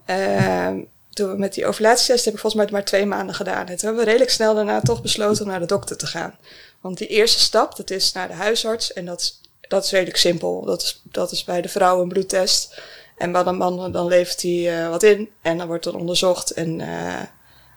Uh, 0.06 0.68
toen 1.10 1.30
we 1.30 1.36
met 1.38 1.54
die 1.54 1.66
ovulatietest 1.66 2.24
heb 2.24 2.34
ik 2.34 2.40
volgens 2.40 2.62
mij 2.62 2.72
maar 2.72 2.84
twee 2.84 3.06
maanden 3.06 3.34
gedaan. 3.34 3.66
En 3.66 3.76
toen 3.76 3.86
hebben 3.86 3.98
we 3.98 4.04
redelijk 4.04 4.30
snel 4.30 4.54
daarna 4.54 4.80
toch 4.80 5.02
besloten 5.02 5.42
om 5.42 5.50
naar 5.50 5.60
de 5.60 5.66
dokter 5.66 5.96
te 5.96 6.06
gaan. 6.06 6.38
Want 6.80 6.98
die 6.98 7.08
eerste 7.08 7.40
stap, 7.40 7.76
dat 7.76 7.90
is 7.90 8.12
naar 8.12 8.28
de 8.28 8.34
huisarts. 8.34 8.92
En 8.92 9.06
dat 9.06 9.20
is, 9.20 9.40
dat 9.68 9.84
is 9.84 9.90
redelijk 9.90 10.18
simpel. 10.18 10.64
Dat 10.64 10.82
is, 10.82 11.00
dat 11.02 11.32
is 11.32 11.44
bij 11.44 11.60
de 11.60 11.68
vrouw 11.68 12.02
een 12.02 12.08
bloedtest. 12.08 12.80
En 13.20 13.32
bij 13.32 13.42
de 13.42 13.52
man, 13.52 13.92
dan 13.92 14.06
levert 14.06 14.42
hij 14.42 14.82
uh, 14.82 14.88
wat 14.88 15.02
in. 15.02 15.30
En 15.42 15.58
dan 15.58 15.66
wordt 15.66 15.86
er 15.86 15.96
onderzocht. 15.96 16.50
En 16.50 16.78
uh, 16.78 17.20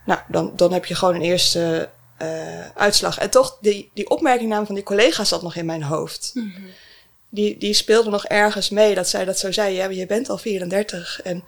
nou, 0.05 0.19
dan, 0.27 0.53
dan 0.55 0.73
heb 0.73 0.85
je 0.85 0.95
gewoon 0.95 1.15
een 1.15 1.21
eerste 1.21 1.89
uh, 2.21 2.69
uitslag. 2.75 3.17
En 3.17 3.29
toch, 3.29 3.57
die, 3.61 3.89
die 3.93 4.09
opmerkingnaam 4.09 4.65
van 4.65 4.75
die 4.75 4.83
collega 4.83 5.23
zat 5.23 5.41
nog 5.41 5.55
in 5.55 5.65
mijn 5.65 5.83
hoofd. 5.83 6.31
Mm 6.33 6.53
-hmm. 6.55 6.65
Die, 7.29 7.57
die 7.57 7.73
speelde 7.73 8.09
nog 8.09 8.25
ergens 8.25 8.69
mee 8.69 8.95
dat 8.95 9.09
zij 9.09 9.25
dat 9.25 9.39
zo 9.39 9.51
zei. 9.51 9.75
Ja, 9.75 9.89
je 9.89 10.05
bent 10.05 10.29
al 10.29 10.37
34 10.37 11.21
en 11.21 11.43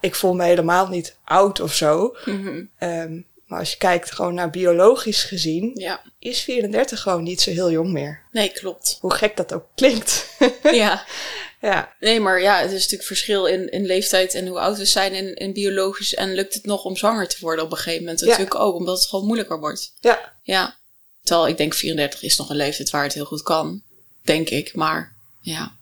ik 0.00 0.14
voel 0.14 0.34
me 0.34 0.44
helemaal 0.44 0.88
niet 0.88 1.16
oud 1.24 1.60
of 1.60 1.74
zo. 1.74 2.16
Mm 2.24 2.46
-hmm. 2.46 2.70
um, 2.88 3.26
maar 3.46 3.58
als 3.58 3.70
je 3.70 3.78
kijkt 3.78 4.12
gewoon 4.12 4.34
naar 4.34 4.50
biologisch 4.50 5.22
gezien, 5.22 5.70
ja. 5.74 6.02
is 6.18 6.40
34 6.40 7.00
gewoon 7.00 7.22
niet 7.22 7.40
zo 7.40 7.50
heel 7.50 7.70
jong 7.70 7.92
meer. 7.92 8.22
Nee, 8.30 8.52
klopt. 8.52 8.98
Hoe 9.00 9.14
gek 9.14 9.36
dat 9.36 9.52
ook 9.52 9.66
klinkt. 9.74 10.36
ja. 10.62 11.04
ja. 11.60 11.94
Nee, 12.00 12.20
maar 12.20 12.40
ja, 12.40 12.58
het 12.60 12.70
is 12.70 12.82
natuurlijk 12.82 13.08
verschil 13.08 13.46
in, 13.46 13.70
in 13.70 13.86
leeftijd 13.86 14.34
en 14.34 14.46
hoe 14.46 14.58
oud 14.58 14.78
we 14.78 14.84
zijn 14.84 15.12
in, 15.12 15.34
in 15.34 15.52
biologisch. 15.52 16.14
En 16.14 16.34
lukt 16.34 16.54
het 16.54 16.64
nog 16.64 16.84
om 16.84 16.96
zwanger 16.96 17.28
te 17.28 17.36
worden 17.40 17.64
op 17.64 17.70
een 17.70 17.76
gegeven 17.76 18.04
moment? 18.04 18.20
Natuurlijk 18.20 18.54
ook, 18.54 18.74
omdat 18.74 18.98
het 18.98 19.08
gewoon 19.08 19.26
moeilijker 19.26 19.60
wordt. 19.60 19.92
Ja. 20.00 20.32
Ja. 20.42 20.76
Terwijl 21.22 21.48
ik 21.48 21.56
denk 21.56 21.74
34 21.74 22.22
is 22.22 22.36
nog 22.36 22.50
een 22.50 22.56
leeftijd 22.56 22.90
waar 22.90 23.02
het 23.02 23.14
heel 23.14 23.24
goed 23.24 23.42
kan. 23.42 23.82
Denk 24.22 24.48
ik, 24.48 24.74
maar 24.74 25.16
ja. 25.40 25.78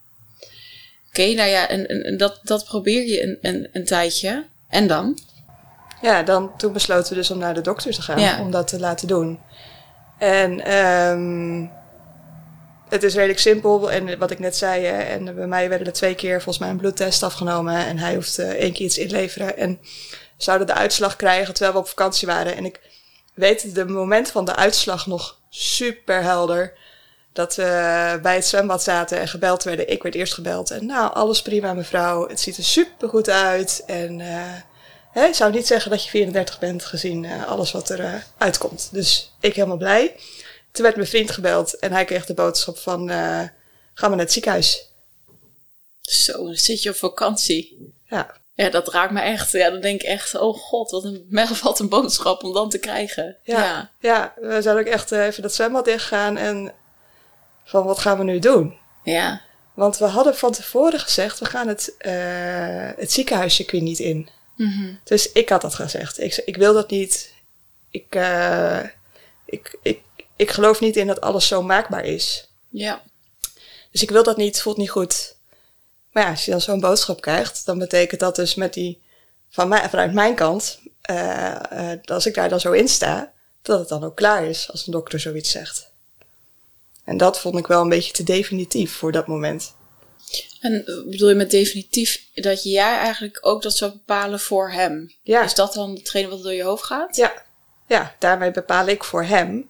Oké, 1.09 1.21
okay, 1.21 1.35
nou 1.35 1.49
ja, 1.49 1.69
en, 1.69 1.87
en, 1.87 2.17
dat, 2.17 2.41
dat 2.43 2.65
probeer 2.65 3.07
je 3.07 3.23
een, 3.23 3.39
een, 3.41 3.69
een 3.73 3.85
tijdje. 3.85 4.47
En 4.69 4.87
dan? 4.87 5.19
Ja, 6.03 6.23
dan, 6.23 6.57
toen 6.57 6.73
besloten 6.73 7.09
we 7.09 7.15
dus 7.15 7.31
om 7.31 7.39
naar 7.39 7.55
de 7.55 7.61
dokter 7.61 7.93
te 7.93 8.03
gaan, 8.03 8.21
ja. 8.21 8.41
om 8.41 8.51
dat 8.51 8.69
te 8.69 8.81
laten 8.81 9.09
doen. 9.09 9.41
En 10.19 10.75
um, 10.77 11.71
het 12.89 13.03
is 13.03 13.15
redelijk 13.15 13.39
simpel. 13.39 13.91
En 13.91 14.19
wat 14.19 14.31
ik 14.31 14.39
net 14.39 14.57
zei, 14.57 14.87
en 14.87 15.35
bij 15.35 15.47
mij 15.47 15.69
werden 15.69 15.87
er 15.87 15.93
twee 15.93 16.15
keer 16.15 16.35
volgens 16.35 16.59
mij 16.59 16.69
een 16.69 16.77
bloedtest 16.77 17.23
afgenomen. 17.23 17.87
En 17.87 17.99
hij 17.99 18.15
hoeft 18.15 18.39
één 18.39 18.73
keer 18.73 18.87
iets 18.87 18.99
inleveren. 18.99 19.57
En 19.57 19.81
zouden 20.37 20.67
de 20.67 20.75
uitslag 20.75 21.17
krijgen 21.17 21.55
terwijl 21.55 21.75
we 21.75 21.83
op 21.83 21.89
vakantie 21.89 22.27
waren. 22.27 22.57
En 22.57 22.65
ik 22.65 22.81
weet 23.35 23.75
de 23.75 23.87
moment 23.87 24.31
van 24.31 24.45
de 24.45 24.57
uitslag 24.57 25.07
nog 25.07 25.39
super 25.51 26.23
helder. 26.23 26.73
Dat 27.33 27.55
we 27.55 28.19
bij 28.23 28.35
het 28.35 28.47
zwembad 28.47 28.83
zaten 28.83 29.19
en 29.19 29.29
gebeld 29.29 29.63
werden. 29.63 29.91
Ik 29.91 30.03
werd 30.03 30.15
eerst 30.15 30.35
gebeld. 30.35 30.71
En 30.71 30.87
nou, 30.87 31.15
alles 31.15 31.43
prima 31.43 31.75
mevrouw. 31.75 32.29
Het 32.29 32.41
ziet 32.41 32.57
er 32.57 32.65
super 32.65 33.09
goed 33.09 33.31
uit. 33.31 33.83
En 33.87 34.19
uh, 34.19 34.53
hè, 35.11 35.25
ik 35.25 35.35
zou 35.35 35.53
niet 35.53 35.67
zeggen 35.67 35.91
dat 35.91 36.05
je 36.05 36.11
34 36.11 36.59
bent 36.59 36.85
gezien 36.85 37.25
uh, 37.25 37.47
alles 37.49 37.73
wat 37.73 37.89
er 37.89 38.01
uh, 38.01 38.15
uitkomt. 38.39 38.89
Dus 38.93 39.35
ik 39.41 39.55
helemaal 39.55 39.77
blij. 39.77 40.15
Toen 40.79 40.87
werd 40.87 40.99
mijn 40.99 41.09
vriend 41.09 41.31
gebeld 41.31 41.79
en 41.79 41.93
hij 41.93 42.05
kreeg 42.05 42.27
de 42.27 42.35
boodschap 42.35 42.79
van... 42.79 43.11
Uh, 43.11 43.43
gaan 43.95 44.11
we 44.11 44.17
naar 44.17 44.19
het 44.19 44.33
ziekenhuis. 44.33 44.89
Zo, 46.01 46.45
dan 46.45 46.55
zit 46.55 46.83
je 46.83 46.91
op 46.91 46.97
vakantie. 46.97 47.93
Ja. 48.09 48.35
Ja, 48.55 48.71
dat 48.71 48.89
raakt 48.89 49.13
me 49.13 49.21
echt. 49.21 49.53
Ja, 49.53 49.71
dan 49.71 49.81
denk 49.81 50.03
ik 50.03 50.09
echt, 50.09 50.35
oh 50.35 50.59
god, 50.59 50.91
wat 50.91 51.05
een, 51.05 51.27
wat 51.63 51.79
een 51.79 51.89
boodschap 51.89 52.43
om 52.43 52.53
dan 52.53 52.69
te 52.69 52.79
krijgen. 52.79 53.37
Ja, 53.43 53.63
ja. 53.65 53.91
ja 54.01 54.35
we 54.37 54.63
zijn 54.63 54.79
ook 54.79 54.87
echt 54.87 55.11
even 55.11 55.43
dat 55.43 55.55
zwembad 55.55 55.89
ingegaan 55.89 56.37
en 56.37 56.73
van 57.65 57.85
wat 57.85 57.99
gaan 57.99 58.19
we 58.19 58.25
nu 58.25 58.39
doen? 58.39 58.79
Ja. 59.05 59.43
Want 59.75 59.99
we 59.99 60.05
hadden 60.05 60.37
van 60.37 60.53
tevoren 60.53 61.01
gezegd, 61.01 61.39
we 61.39 61.45
gaan 61.45 61.69
het, 61.69 61.95
uh, 62.07 62.91
het 62.97 63.13
ziekenhuiscircuit 63.13 63.83
niet 63.83 63.99
in. 63.99 64.29
Mm 64.57 64.73
-hmm. 64.73 65.01
Dus 65.05 65.33
ik 65.33 65.49
had 65.49 65.61
dat 65.61 65.75
gezegd. 65.75 66.21
Ik, 66.21 66.43
ik 66.45 66.57
wil 66.57 66.73
dat 66.73 66.91
niet. 66.91 67.33
Ik, 67.91 68.15
uh, 68.15 68.81
ik, 69.45 69.79
ik, 69.83 70.01
ik 70.39 70.51
geloof 70.51 70.81
niet 70.81 70.97
in 70.97 71.07
dat 71.07 71.21
alles 71.21 71.47
zo 71.47 71.63
maakbaar 71.63 72.05
is. 72.05 72.49
Ja. 72.69 73.03
Dus 73.91 74.03
ik 74.03 74.11
wil 74.11 74.23
dat 74.23 74.37
niet, 74.37 74.63
voelt 74.63 74.77
niet 74.77 74.91
goed. 74.91 75.37
Maar 76.13 76.23
ja, 76.23 76.31
als 76.31 76.45
je 76.45 76.51
dan 76.51 76.61
zo'n 76.61 76.81
boodschap 76.81 77.21
krijgt, 77.21 77.67
dan 77.67 77.79
betekent 77.79 78.21
dat 78.21 78.37
dus 78.37 78.55
met 78.55 78.75
die, 78.75 79.03
van 79.51 79.69
mij, 79.69 79.89
vanuit 79.89 80.13
mijn 80.13 80.35
kant, 80.35 80.81
uh, 81.11 81.57
uh, 81.73 81.93
als 82.05 82.27
ik 82.27 82.35
daar 82.35 82.49
dan 82.49 82.61
zo 82.61 82.73
in 82.73 82.89
sta, 82.89 83.33
dat 83.63 83.79
het 83.79 83.89
dan 83.89 84.05
ook 84.05 84.17
klaar 84.17 84.45
is 84.45 84.71
als 84.71 84.87
een 84.87 84.93
dokter 84.93 85.21
zoiets 85.21 85.51
zegt. 85.51 85.91
En 87.05 87.17
dat 87.17 87.41
vond 87.41 87.59
ik 87.59 87.67
wel 87.67 87.83
een 87.83 87.89
beetje 87.89 88.13
te 88.13 88.23
definitief 88.23 88.93
voor 88.93 89.13
dat 89.13 89.27
moment. 89.27 89.75
En 90.61 90.85
bedoel 91.11 91.29
je 91.29 91.35
met 91.35 91.51
definitief 91.51 92.27
dat 92.35 92.63
jij 92.63 92.97
eigenlijk 92.97 93.39
ook 93.41 93.63
dat 93.63 93.77
zou 93.77 93.93
bepalen 93.93 94.41
voor 94.41 94.71
hem? 94.71 95.15
Ja. 95.23 95.45
Is 95.45 95.55
dat 95.55 95.75
dan 95.75 95.95
hetgene 95.95 96.29
wat 96.29 96.43
door 96.43 96.53
je 96.53 96.63
hoofd 96.63 96.85
gaat? 96.85 97.17
Ja. 97.17 97.47
Ja, 97.87 98.15
daarmee 98.19 98.51
bepaal 98.51 98.87
ik 98.87 99.05
voor 99.05 99.25
hem 99.25 99.69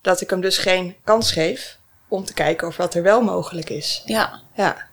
dat 0.00 0.20
ik 0.20 0.30
hem 0.30 0.40
dus 0.40 0.58
geen 0.58 0.96
kans 1.04 1.32
geef 1.32 1.78
om 2.08 2.24
te 2.24 2.34
kijken 2.34 2.68
of 2.68 2.76
wat 2.76 2.94
er 2.94 3.02
wel 3.02 3.20
mogelijk 3.20 3.70
is. 3.70 4.02
Ja. 4.04 4.42
Ja. 4.56 4.88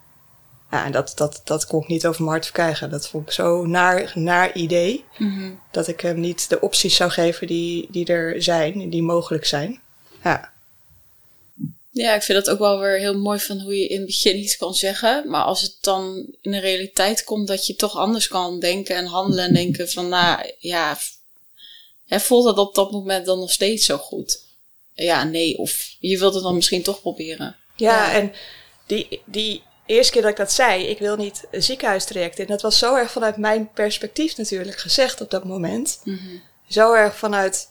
Ja, 0.71 0.85
en 0.85 0.91
dat, 0.91 1.11
dat, 1.15 1.41
dat 1.43 1.65
kon 1.65 1.81
ik 1.81 1.87
niet 1.87 2.05
over 2.05 2.21
mijn 2.21 2.31
hart 2.31 2.45
verkrijgen. 2.45 2.89
Dat 2.89 3.07
vond 3.07 3.27
ik 3.27 3.33
zo 3.33 3.65
naar, 3.65 4.11
naar 4.15 4.55
idee. 4.55 5.05
Dat 5.71 5.87
ik 5.87 6.01
hem 6.01 6.19
niet 6.19 6.49
de 6.49 6.59
opties 6.59 6.95
zou 6.95 7.11
geven 7.11 7.47
die, 7.47 7.87
die 7.91 8.05
er 8.05 8.43
zijn 8.43 8.81
en 8.81 8.89
die 8.89 9.03
mogelijk 9.03 9.45
zijn. 9.45 9.81
Ja. 10.23 10.51
Ja, 11.91 12.13
ik 12.13 12.23
vind 12.23 12.45
dat 12.45 12.53
ook 12.53 12.59
wel 12.59 12.79
weer 12.79 12.97
heel 12.97 13.17
mooi 13.17 13.39
van 13.39 13.61
hoe 13.61 13.77
je 13.77 13.87
in 13.87 13.97
het 13.97 14.05
begin 14.05 14.37
iets 14.37 14.57
kan 14.57 14.73
zeggen. 14.73 15.29
Maar 15.29 15.43
als 15.43 15.61
het 15.61 15.77
dan 15.81 16.35
in 16.41 16.51
de 16.51 16.59
realiteit 16.59 17.23
komt 17.23 17.47
dat 17.47 17.67
je 17.67 17.75
toch 17.75 17.97
anders 17.97 18.27
kan 18.27 18.59
denken 18.59 18.95
en 18.95 19.05
handelen 19.05 19.45
en 19.45 19.53
denken 19.53 19.89
van, 19.89 20.09
nou 20.09 20.53
ja, 20.59 20.97
hè, 22.05 22.19
voelt 22.19 22.45
dat 22.45 22.57
op 22.57 22.75
dat 22.75 22.91
moment 22.91 23.25
dan 23.25 23.39
nog 23.39 23.51
steeds 23.51 23.85
zo 23.85 23.97
goed? 23.97 24.45
Ja, 25.05 25.23
nee. 25.23 25.57
Of 25.57 25.95
je 25.99 26.19
wilt 26.19 26.33
het 26.33 26.43
dan 26.43 26.55
misschien 26.55 26.83
toch 26.83 27.01
proberen. 27.01 27.55
Ja, 27.75 28.11
en 28.13 28.33
die, 28.85 29.21
die 29.25 29.63
eerste 29.85 30.11
keer 30.11 30.21
dat 30.21 30.31
ik 30.31 30.37
dat 30.37 30.51
zei, 30.51 30.83
ik 30.83 30.99
wil 30.99 31.15
niet 31.15 31.47
een 31.51 31.63
ziekenhuistraject 31.63 32.39
in. 32.39 32.47
Dat 32.47 32.61
was 32.61 32.77
zo 32.79 32.95
erg 32.95 33.11
vanuit 33.11 33.37
mijn 33.37 33.71
perspectief 33.73 34.37
natuurlijk 34.37 34.77
gezegd 34.77 35.21
op 35.21 35.29
dat 35.31 35.43
moment. 35.43 36.01
Zo 36.67 36.93
erg 36.93 37.15
vanuit 37.17 37.69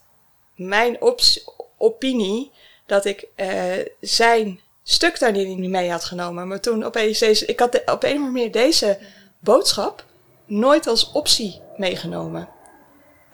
mijn 0.54 0.96
opinie 1.78 2.50
dat 2.86 3.04
ik 3.04 3.26
eh, 3.34 3.72
zijn 4.00 4.60
stuk 4.82 5.18
daar 5.18 5.32
niet 5.32 5.58
mee 5.58 5.90
had 5.90 6.04
genomen. 6.04 6.48
Maar 6.48 6.60
toen 6.60 6.84
opeens 6.84 7.18
deze, 7.18 7.46
ik 7.46 7.58
had 7.58 7.72
de- 7.72 7.82
op 7.86 8.02
een 8.02 8.08
of 8.10 8.16
andere 8.16 8.30
manier 8.32 8.52
deze 8.52 8.98
boodschap 9.38 10.04
nooit 10.46 10.86
als 10.86 11.12
optie 11.12 11.60
meegenomen. 11.76 12.48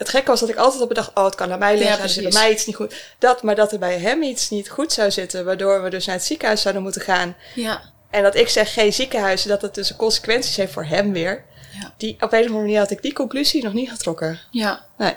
Het 0.03 0.11
gekke 0.11 0.31
was 0.31 0.41
dat 0.41 0.49
ik 0.49 0.57
altijd 0.57 0.83
op 0.83 0.89
bedacht, 0.89 1.11
oh, 1.15 1.25
het 1.25 1.35
kan 1.35 1.53
aan 1.53 1.59
mij 1.59 1.77
liggen, 1.79 1.97
Ja, 1.97 2.03
er 2.03 2.09
zit 2.09 2.23
bij 2.23 2.33
mij 2.33 2.53
iets 2.53 2.67
niet 2.67 2.77
goed. 2.77 2.95
Dat, 3.19 3.43
maar 3.43 3.55
dat 3.55 3.73
er 3.73 3.79
bij 3.79 3.99
hem 3.99 4.23
iets 4.23 4.51
niet 4.51 4.71
goed 4.71 4.93
zou 4.93 5.11
zitten, 5.11 5.45
waardoor 5.45 5.83
we 5.83 5.91
dus 5.91 6.07
naar 6.07 6.17
het 6.17 6.25
ziekenhuis 6.25 6.63
zouden 6.63 6.83
moeten 6.83 7.03
gaan. 7.03 7.37
Ja. 7.55 7.83
En 8.11 8.23
dat 8.23 8.35
ik 8.35 8.49
zeg 8.49 8.73
geen 8.73 8.93
ziekenhuis, 8.93 9.43
dat 9.43 9.63
het 9.63 9.75
dus 9.75 9.97
consequenties 9.97 10.57
heeft 10.57 10.73
voor 10.73 10.85
hem 10.85 11.13
weer. 11.13 11.45
Ja. 11.81 11.95
Die, 11.97 12.15
op 12.15 12.21
een 12.21 12.39
of 12.39 12.47
andere 12.47 12.61
manier 12.61 12.79
had 12.79 12.91
ik 12.91 13.03
die 13.03 13.13
conclusie 13.13 13.63
nog 13.65 13.73
niet 13.73 13.91
getrokken. 13.91 14.41
Ja. 14.51 14.87
Nee. 14.99 15.15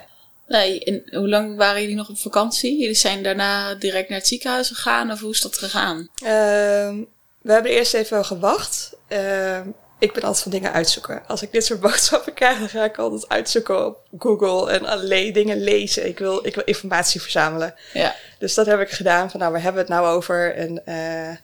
Nee, 0.47 0.83
en 0.83 1.17
hoe 1.19 1.29
lang 1.29 1.55
waren 1.55 1.81
jullie 1.81 1.95
nog 1.95 2.09
op 2.09 2.17
vakantie? 2.17 2.79
Jullie 2.79 2.95
zijn 2.95 3.23
daarna 3.23 3.75
direct 3.75 4.09
naar 4.09 4.17
het 4.17 4.27
ziekenhuis 4.27 4.67
gegaan 4.67 5.11
of 5.11 5.19
hoe 5.19 5.31
is 5.31 5.41
dat 5.41 5.57
gegaan? 5.57 6.09
Ehm, 6.15 7.03
we 7.41 7.51
hebben 7.51 7.71
eerst 7.71 7.93
even 7.93 8.25
gewacht. 8.25 8.95
Ehm, 9.07 9.67
ik 10.05 10.13
ben 10.13 10.23
altijd 10.23 10.43
van 10.43 10.51
dingen 10.51 10.71
uitzoeken. 10.71 11.23
Als 11.27 11.41
ik 11.41 11.51
dit 11.51 11.65
soort 11.65 11.79
boodschappen 11.79 12.33
krijg, 12.39 12.59
dan 12.59 12.69
ga 12.69 12.83
ik 12.83 12.97
altijd 12.97 13.29
uitzoeken 13.29 13.85
op 13.85 13.97
Google 14.19 14.71
en 14.71 14.85
allerlei 14.85 15.31
dingen 15.31 15.63
lezen. 15.63 16.07
Ik 16.07 16.19
wil, 16.19 16.45
ik 16.45 16.55
wil 16.55 16.63
informatie 16.63 17.21
verzamelen. 17.21 17.73
Ja. 17.93 18.15
Dus 18.39 18.53
dat 18.53 18.65
heb 18.65 18.79
ik 18.79 18.89
gedaan. 18.89 19.31
Van 19.31 19.39
nou, 19.39 19.51
waar 19.51 19.61
hebben 19.61 19.85
we 19.85 19.91
het 19.91 20.01
nou 20.01 20.15
over? 20.15 20.55
En 20.55 20.85
eh, 20.85 21.35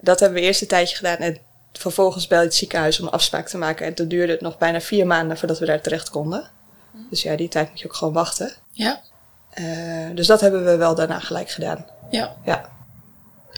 dat 0.00 0.20
hebben 0.20 0.40
we 0.40 0.46
eerst 0.46 0.60
een 0.60 0.68
tijdje 0.68 0.96
gedaan. 0.96 1.16
En 1.16 1.38
vervolgens 1.72 2.26
bel 2.26 2.38
je 2.38 2.44
het 2.44 2.54
ziekenhuis 2.54 3.00
om 3.00 3.06
een 3.06 3.12
afspraak 3.12 3.48
te 3.48 3.58
maken. 3.58 3.86
En 3.86 3.94
toen 3.94 4.08
duurde 4.08 4.32
het 4.32 4.40
nog 4.40 4.58
bijna 4.58 4.80
vier 4.80 5.06
maanden 5.06 5.38
voordat 5.38 5.58
we 5.58 5.66
daar 5.66 5.80
terecht 5.80 6.10
konden. 6.10 6.50
Dus 7.10 7.22
ja, 7.22 7.36
die 7.36 7.48
tijd 7.48 7.70
moet 7.70 7.80
je 7.80 7.86
ook 7.86 7.94
gewoon 7.94 8.14
wachten. 8.14 8.52
Ja. 8.72 9.00
Eh, 9.50 9.64
dus 10.14 10.26
dat 10.26 10.40
hebben 10.40 10.64
we 10.64 10.76
wel 10.76 10.94
daarna 10.94 11.18
gelijk 11.18 11.50
gedaan. 11.50 11.86
Ja. 12.10 12.36
Ja. 12.44 12.76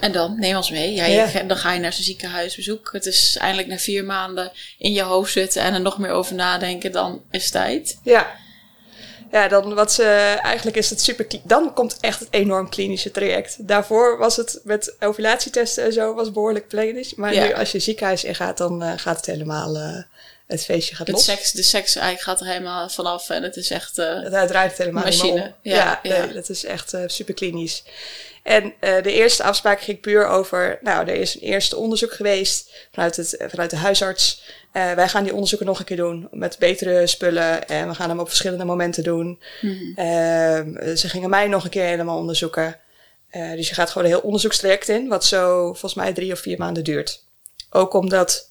En 0.01 0.13
dan, 0.13 0.39
neem 0.39 0.57
ons 0.57 0.71
mee. 0.71 0.93
Ja, 0.95 1.05
Ja. 1.07 1.43
dan 1.43 1.57
ga 1.57 1.73
je 1.73 1.81
naar 1.81 1.93
zijn 1.93 2.05
ziekenhuisbezoek. 2.05 2.89
Het 2.93 3.07
is 3.07 3.37
eindelijk 3.41 3.69
na 3.69 3.79
vier 3.79 4.05
maanden 4.05 4.53
in 4.79 4.93
je 4.93 5.03
hoofd 5.03 5.33
zitten 5.33 5.63
en 5.63 5.75
er 5.75 5.81
nog 5.81 5.99
meer 5.99 6.11
over 6.11 6.35
nadenken. 6.35 6.93
Dan 6.93 7.23
is 7.31 7.51
tijd. 7.51 7.99
Ja. 8.03 8.31
Ja, 9.33 9.49
dan 9.49 9.75
wat 9.75 9.93
ze 9.93 10.05
eigenlijk 10.43 10.77
is 10.77 10.91
het 10.91 11.01
super. 11.01 11.27
Dan 11.45 11.75
komt 11.75 11.97
echt 12.01 12.21
het 12.21 12.29
enorm 12.31 12.69
klinische 12.69 13.11
traject. 13.11 13.69
Daarvoor 13.69 14.19
was 14.19 14.37
het 14.37 14.61
met 14.65 14.95
ovulatietesten 15.01 15.85
en 15.85 15.93
zo 15.93 16.15
was 16.15 16.33
behoorlijk 16.33 16.69
klinisch. 16.69 17.15
Maar 17.15 17.35
Ja. 17.35 17.45
nu 17.45 17.53
als 17.55 17.73
je 17.73 17.79
ziekenhuis 17.79 18.25
ingaat, 18.25 18.59
dan 18.59 18.83
eh, 18.83 18.93
gaat 18.97 19.17
het 19.17 19.27
helemaal. 19.27 19.77
eh, 19.77 20.03
het 20.47 20.65
feestje 20.65 20.95
gaat 20.97 21.07
Het 21.07 21.17
los. 21.17 21.25
seks, 21.25 21.53
de 21.53 21.63
seks 21.63 21.95
eigenlijk 21.95 22.25
gaat 22.25 22.41
er 22.41 22.47
helemaal 22.47 22.89
vanaf 22.89 23.29
en 23.31 23.43
het 23.43 23.57
is 23.57 23.71
echt... 23.71 23.99
eh, 23.99 24.23
Het 24.23 24.49
draait 24.49 24.79
helemaal 24.79 25.05
Machine, 25.05 25.43
om. 25.43 25.55
ja, 25.63 26.01
Ja, 26.03 26.21
nee, 26.23 26.33
dat 26.33 26.49
is 26.49 26.65
echt 26.65 26.95
super 27.07 27.35
klinisch. 27.35 27.83
En 28.43 28.73
eh, 28.81 29.03
de 29.03 29.13
eerste 29.13 29.43
afspraak 29.43 29.81
ging 29.81 30.01
puur 30.01 30.27
over, 30.27 30.79
nou, 30.83 31.09
er 31.09 31.15
is 31.15 31.35
een 31.35 31.41
eerste 31.41 31.77
onderzoek 31.77 32.13
geweest 32.13 32.73
vanuit, 32.93 33.17
het, 33.17 33.45
vanuit 33.49 33.71
de 33.71 33.77
huisarts. 33.77 34.43
Eh, 34.73 34.93
wij 34.93 35.09
gaan 35.09 35.23
die 35.23 35.33
onderzoeken 35.33 35.67
nog 35.67 35.79
een 35.79 35.85
keer 35.85 35.97
doen 35.97 36.29
met 36.31 36.59
betere 36.59 37.07
spullen 37.07 37.69
en 37.69 37.89
we 37.89 37.95
gaan 37.95 38.09
hem 38.09 38.21
op 38.21 38.29
verschillende 38.29 38.65
momenten 38.65 39.03
doen. 39.03 39.41
Ehm, 39.95 40.97
ze 40.97 41.09
gingen 41.09 41.31
mij 41.31 41.47
nog 41.49 41.65
een 41.65 41.71
keer 41.71 41.85
helemaal 41.85 42.19
onderzoeken. 42.19 42.79
Eh, 43.31 43.51
dus 43.51 43.69
je 43.69 43.75
gaat 43.75 43.91
gewoon 43.91 44.07
een 44.07 44.15
heel 44.15 44.23
onderzoekstraject 44.23 44.89
in, 44.89 45.09
wat 45.09 45.25
zo 45.25 45.65
volgens 45.65 45.95
mij 45.95 46.13
drie 46.13 46.33
of 46.33 46.39
vier 46.39 46.59
maanden 46.59 46.85
duurt. 46.85 47.25
Ook 47.71 47.95
omdat, 47.95 48.51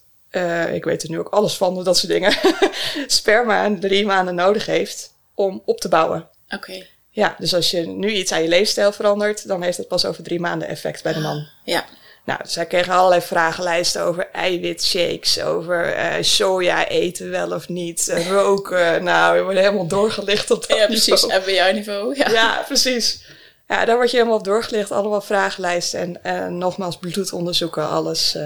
ik 0.71 0.83
weet 0.83 1.03
er 1.03 1.09
nu 1.09 1.19
ook 1.19 1.29
alles 1.29 1.57
van, 1.57 1.83
dat 1.83 1.97
soort 1.97 2.11
dingen, 2.11 2.33
sperma 3.07 3.77
drie 3.79 4.05
maanden 4.05 4.35
nodig 4.35 4.65
heeft 4.65 5.13
om 5.33 5.61
op 5.65 5.79
te 5.79 5.89
bouwen. 5.89 6.27
Oké. 6.49 6.85
Ja, 7.11 7.35
dus 7.37 7.55
als 7.55 7.71
je 7.71 7.87
nu 7.87 8.11
iets 8.11 8.31
aan 8.31 8.41
je 8.41 8.47
leefstijl 8.47 8.91
verandert, 8.91 9.47
dan 9.47 9.61
heeft 9.61 9.77
dat 9.77 9.87
pas 9.87 10.05
over 10.05 10.23
drie 10.23 10.39
maanden 10.39 10.67
effect 10.67 11.03
bij 11.03 11.13
de 11.13 11.19
man. 11.19 11.47
Ja. 11.63 11.85
Nou, 12.25 12.41
dus 12.43 12.53
zij 12.53 12.65
kregen 12.65 12.93
allerlei 12.93 13.21
vragenlijsten 13.21 14.03
over 14.03 14.29
eiwitshakes, 14.31 15.41
over 15.41 15.93
eh, 15.93 16.23
soja 16.23 16.87
eten 16.87 17.29
wel 17.29 17.51
of 17.51 17.69
niet, 17.69 18.07
eh, 18.07 18.27
roken. 18.27 19.03
Nou, 19.03 19.37
we 19.37 19.43
worden 19.43 19.61
helemaal 19.63 19.87
doorgelicht 19.87 20.51
op 20.51 20.67
dat 20.67 20.77
ja, 20.77 20.85
precies. 20.85 21.07
niveau. 21.07 21.31
En 21.33 21.43
bij 21.43 21.53
jouw 21.53 21.71
niveau. 21.71 22.17
Ja. 22.17 22.29
Ja, 22.29 22.63
precies. 22.67 23.25
Ja, 23.67 23.85
daar 23.85 23.95
word 23.95 24.11
je 24.11 24.17
helemaal 24.17 24.37
op 24.37 24.43
doorgelicht. 24.43 24.91
Allemaal 24.91 25.21
vragenlijsten 25.21 25.99
en 25.99 26.23
eh, 26.23 26.47
nogmaals 26.47 26.97
bloedonderzoeken. 26.97 27.89
Alles 27.89 28.37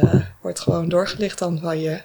wordt 0.42 0.60
gewoon 0.60 0.90
doorgelicht 0.90 1.40
dan 1.40 1.60
van 1.60 1.80
je. 1.80 2.02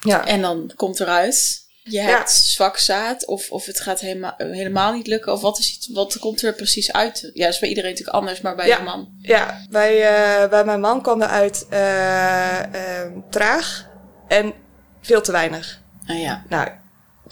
Ja, 0.00 0.26
En 0.26 0.40
dan 0.40 0.72
komt 0.76 1.00
eruit. 1.00 1.68
Je 1.82 1.90
Ja. 2.00 2.02
hebt 2.04 2.30
zwak 2.30 2.78
zaad 2.78 3.26
of, 3.26 3.50
of 3.50 3.66
het 3.66 3.80
gaat 3.80 4.00
helemaal, 4.00 4.34
helemaal 4.36 4.92
niet 4.92 5.06
lukken. 5.06 5.32
Of 5.32 5.40
wat, 5.40 5.58
is, 5.58 5.70
het- 5.70 5.88
wat 5.92 6.18
komt 6.18 6.42
er 6.42 6.54
precies 6.54 6.92
uit? 6.92 7.30
Ja, 7.34 7.44
dat 7.44 7.54
is 7.54 7.60
bij 7.60 7.68
iedereen 7.68 7.90
natuurlijk 7.90 8.16
anders, 8.16 8.40
maar 8.40 8.56
bij 8.56 8.66
Ja. 8.66 8.76
je 8.76 8.82
man. 8.82 9.08
ja 9.22 9.66
bij, 9.70 10.02
eh, 10.42 10.48
bij 10.50 10.64
mijn 10.64 10.80
man 10.80 11.02
kwam 11.02 11.22
eruit 11.22 11.66
eh, 11.70 13.02
eh, 13.02 13.12
traag 13.30 13.88
en 14.28 14.52
veel 15.00 15.20
te 15.22 15.32
weinig. 15.32 15.80
Ah 16.06 16.20
ja. 16.20 16.44
Nou, 16.48 16.68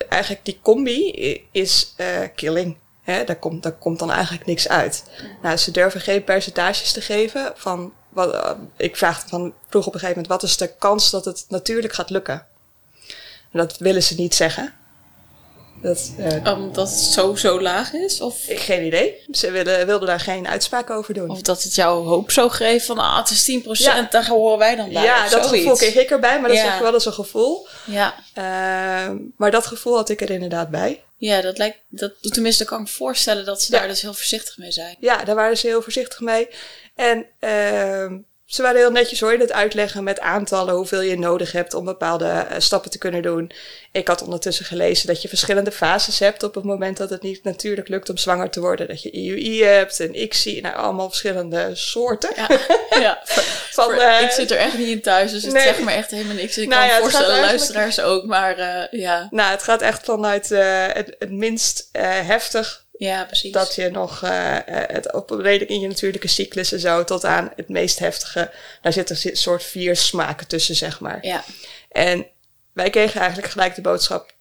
eigenlijk 0.09 0.45
die 0.45 0.59
combi 0.63 1.11
is 1.53 1.95
killing. 2.35 2.77
Hè? 3.03 3.25
Daar, 3.25 3.37
komt, 3.39 3.63
daar 3.63 3.73
komt 3.73 3.99
dan 3.99 4.11
eigenlijk 4.13 4.47
niks 4.47 4.69
uit. 4.69 5.05
Nou, 5.43 5.57
ze 5.57 5.71
durven 5.71 6.01
geen 6.01 6.25
percentages 6.25 6.93
te 6.93 7.01
geven. 7.01 7.53
Van 7.57 7.93
wat, 8.09 8.57
ik 8.77 8.97
vraag 8.97 9.25
van, 9.29 9.55
vroeg 9.69 9.87
op 9.87 9.95
een 9.95 10.01
gegeven 10.01 10.23
moment, 10.23 10.41
wat 10.41 10.51
is 10.51 10.57
de 10.57 10.75
kans 10.79 11.11
dat 11.11 11.25
het 11.25 11.45
natuurlijk 11.49 11.93
gaat 11.93 12.11
lukken? 12.11 12.47
Dat 13.53 13.79
willen 13.79 14.03
ze 14.03 14.15
niet 14.15 14.35
zeggen. 14.35 14.73
Dat, 15.83 16.13
eh, 16.19 16.53
Omdat 16.57 16.89
het 16.91 16.99
zo, 16.99 17.35
zo 17.35 17.61
laag 17.61 17.93
is? 17.93 18.21
Of, 18.21 18.37
geen 18.47 18.87
idee. 18.87 19.15
Ze 19.31 19.51
willen, 19.51 19.87
wilden 19.87 20.09
daar 20.09 20.21
geen 20.21 20.49
uitspraak 20.49 20.91
over 20.91 21.15
doen. 21.15 21.31
of 21.31 21.43
dat 21.43 21.63
het 21.63 21.75
jouw 21.75 22.03
hoop 22.03 22.31
zo 22.31 22.49
geeft 22.49 22.87
van, 22.87 22.99
ah, 22.99 23.17
het 23.19 23.31
is 23.31 23.45
10%, 23.45 23.97
Ja. 23.97 24.07
daar 24.11 24.27
horen 24.27 24.59
wij 24.59 24.77
dan 24.77 24.93
bij. 24.93 25.03
ja, 25.03 25.23
dat 25.29 25.31
zoiets. 25.31 25.51
gevoel 25.51 25.77
kreeg 25.77 25.95
ik 25.95 26.11
erbij, 26.11 26.41
maar 26.41 26.49
dat 26.49 26.59
Ja. 26.59 26.65
zeg 26.65 26.75
ik 26.75 26.81
wel 26.81 26.93
als 26.93 27.07
een 27.07 27.13
gevoel. 27.13 27.67
Ja. 27.87 28.15
Ehm, 28.35 29.17
maar 29.37 29.51
dat 29.51 29.67
gevoel 29.67 29.97
had 29.97 30.09
ik 30.09 30.21
er 30.21 30.31
inderdaad 30.31 30.71
bij. 30.71 31.03
Ja, 31.17 31.41
dat 31.41 31.59
lijkt, 31.59 31.79
dat, 31.89 32.13
tenminste 32.21 32.65
kan 32.65 32.81
ik 32.81 32.87
me 32.87 32.91
voorstellen 32.93 33.45
dat 33.45 33.63
ze 33.63 33.73
Ja. 33.73 33.79
daar 33.79 33.89
dus 33.89 34.03
heel 34.03 34.15
voorzichtig 34.15 34.59
mee 34.59 34.73
zijn. 34.73 34.97
Ja, 35.01 35.25
daar 35.25 35.35
waren 35.35 35.57
ze 35.59 35.67
heel 35.67 35.83
voorzichtig 35.83 36.21
mee. 36.21 36.49
En 36.95 37.27
ehm, 37.39 38.17
ze 38.49 38.63
waren 38.63 38.79
heel 38.79 38.91
netjes 38.91 39.21
hoor 39.21 39.33
in 39.33 39.41
het 39.41 39.53
uitleggen 39.53 40.05
met 40.05 40.21
aantallen 40.21 40.75
hoeveel 40.75 41.01
je 41.01 41.19
nodig 41.19 41.53
hebt 41.53 41.75
om 41.75 41.85
bepaalde 41.85 42.25
eh, 42.29 42.59
stappen 42.59 42.91
te 42.91 42.99
kunnen 42.99 43.23
doen. 43.23 43.51
Ik 43.93 44.09
had 44.09 44.23
ondertussen 44.23 44.65
gelezen 44.65 45.07
dat 45.07 45.23
je 45.23 45.29
verschillende 45.29 45.73
fases 45.73 46.19
hebt 46.19 46.43
op 46.43 46.55
het 46.55 46.65
moment 46.65 46.97
dat 46.97 47.11
het 47.11 47.23
niet 47.23 47.45
natuurlijk 47.45 47.89
lukt 47.89 48.09
om 48.11 48.17
zwanger 48.17 48.51
te 48.51 48.61
worden. 48.61 48.89
Dat 48.89 49.03
je 49.03 49.11
IUI 49.11 49.63
hebt 49.65 50.01
en 50.01 50.23
ICSI, 50.23 50.61
nou 50.61 50.77
allemaal 50.77 51.09
verschillende 51.09 51.71
soorten. 51.75 52.31
Ja, 52.37 52.47
ja. 53.01 53.21
Voor- 53.25 53.43
Van, 53.71 53.85
voor- 53.85 53.95
eh, 54.03 54.23
ik 54.23 54.31
zit 54.31 54.51
er 54.51 54.57
echt 54.59 54.79
niet 54.79 54.89
in 54.89 55.01
thuis, 55.03 55.31
dus 55.31 55.43
het 55.43 55.53
nee. 55.53 55.63
zegt 55.63 55.85
me 55.85 55.91
echt 55.93 56.11
helemaal 56.11 56.35
niks. 56.35 56.59
Ik 56.59 56.69
Nou 56.69 56.81
kan 56.81 56.91
ja, 56.91 56.99
me 56.99 57.03
het 57.05 57.13
gaat 57.13 57.21
voorstellen, 57.23 57.47
luisteraars 57.47 58.01
ook, 58.01 58.25
maar 58.25 58.59
eh, 58.59 59.01
ja. 59.01 59.27
Nou, 59.31 59.51
het 59.51 59.63
gaat 59.63 59.83
echt 59.83 60.05
vanuit 60.05 60.49
het, 60.49 61.17
het 61.19 61.31
minst 61.31 61.89
heftig 61.93 62.87
Ja, 62.99 63.25
precies. 63.25 63.53
dat 63.53 63.75
je 63.75 63.91
nog 63.91 64.23
eh, 64.23 64.57
eh, 64.57 64.91
het 64.91 65.13
op 65.13 65.31
redelijk 65.31 65.71
in 65.71 65.81
je 65.81 65.89
natuurlijke 65.89 66.29
cyclus 66.29 66.73
en 66.73 66.81
zo 66.81 67.05
tot 67.05 67.25
aan 67.25 67.53
het 67.57 67.69
meest 67.69 67.99
heftige. 67.99 68.51
Daar 68.83 68.93
zit 68.93 69.11
een 69.11 69.37
soort 69.37 69.63
vier 69.63 69.97
smaken 69.97 70.47
tussen, 70.47 70.75
zeg 70.75 71.01
maar. 71.01 71.19
Ja, 71.27 71.45
En 71.89 72.27
wij 72.73 72.91
kregen 72.91 73.21
eigenlijk 73.21 73.53
gelijk 73.53 73.75
de 73.75 73.81
boodschap: 73.81 74.33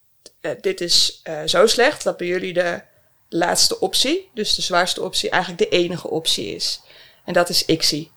eh, 0.41 0.51
dit 0.61 0.81
is 0.81 1.21
zo 1.45 1.67
slecht 1.67 2.03
dat 2.03 2.17
bij 2.17 2.27
jullie 2.27 2.53
de 2.53 2.81
laatste 3.29 3.79
optie, 3.79 4.29
dus 4.33 4.55
de 4.55 4.61
zwaarste 4.61 5.01
optie, 5.01 5.29
eigenlijk 5.29 5.71
de 5.71 5.77
enige 5.77 6.09
optie 6.09 6.55
is. 6.55 6.81
En 7.25 7.33
dat 7.33 7.49
is 7.49 7.65
ICSI. 7.65 8.11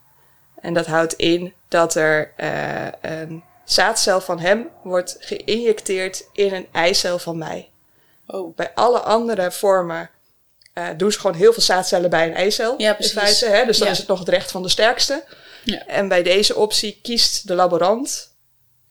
En 0.61 0.75
dat 0.75 0.87
houdt 0.87 1.13
in 1.13 1.55
dat 1.69 1.95
er 1.95 2.33
een 3.01 3.43
zaadcel 3.65 4.21
van 4.21 4.39
hem 4.39 4.69
wordt 4.83 5.17
geïnjecteerd 5.21 6.25
in 6.33 6.55
een 6.55 6.69
eicel 6.73 7.19
van 7.19 7.39
mij. 7.39 7.71
Oh. 8.27 8.57
Bij 8.57 8.75
alle 8.75 8.99
andere 8.99 9.53
vormen 9.53 10.11
uh, 10.75 10.89
doen 10.97 11.13
ze 11.13 11.21
gewoon 11.21 11.37
heel 11.37 11.53
veel 11.53 11.63
zaadcellen 11.63 12.11
bij 12.11 12.27
een 12.27 12.35
eicel. 12.35 12.75
Ja, 12.79 12.95
precies. 12.95 13.15
In 13.15 13.21
feite, 13.21 13.47
hè? 13.47 13.65
Dus 13.65 13.79
dan 13.79 13.89
is 13.89 13.99
het 13.99 14.07
nog 14.07 14.19
het 14.19 14.29
recht 14.29 14.51
van 14.51 14.63
de 14.63 14.69
sterkste. 14.69 15.25
Ja. 15.65 15.87
En 15.87 16.09
bij 16.09 16.23
deze 16.23 16.57
optie 16.57 16.99
kiest 17.03 17.49
de 17.49 17.55
laborant 17.55 18.31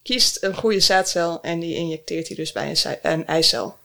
kiest 0.04 0.44
een 0.44 0.56
goede 0.56 0.80
zaadcel 0.80 1.42
en 1.42 1.60
die 1.60 1.76
injecteert 1.76 2.28
hij 2.28 2.36
dus 2.36 2.52
bij 2.52 2.70
een, 2.70 2.98
een 3.02 3.28
eicel. 3.28 3.78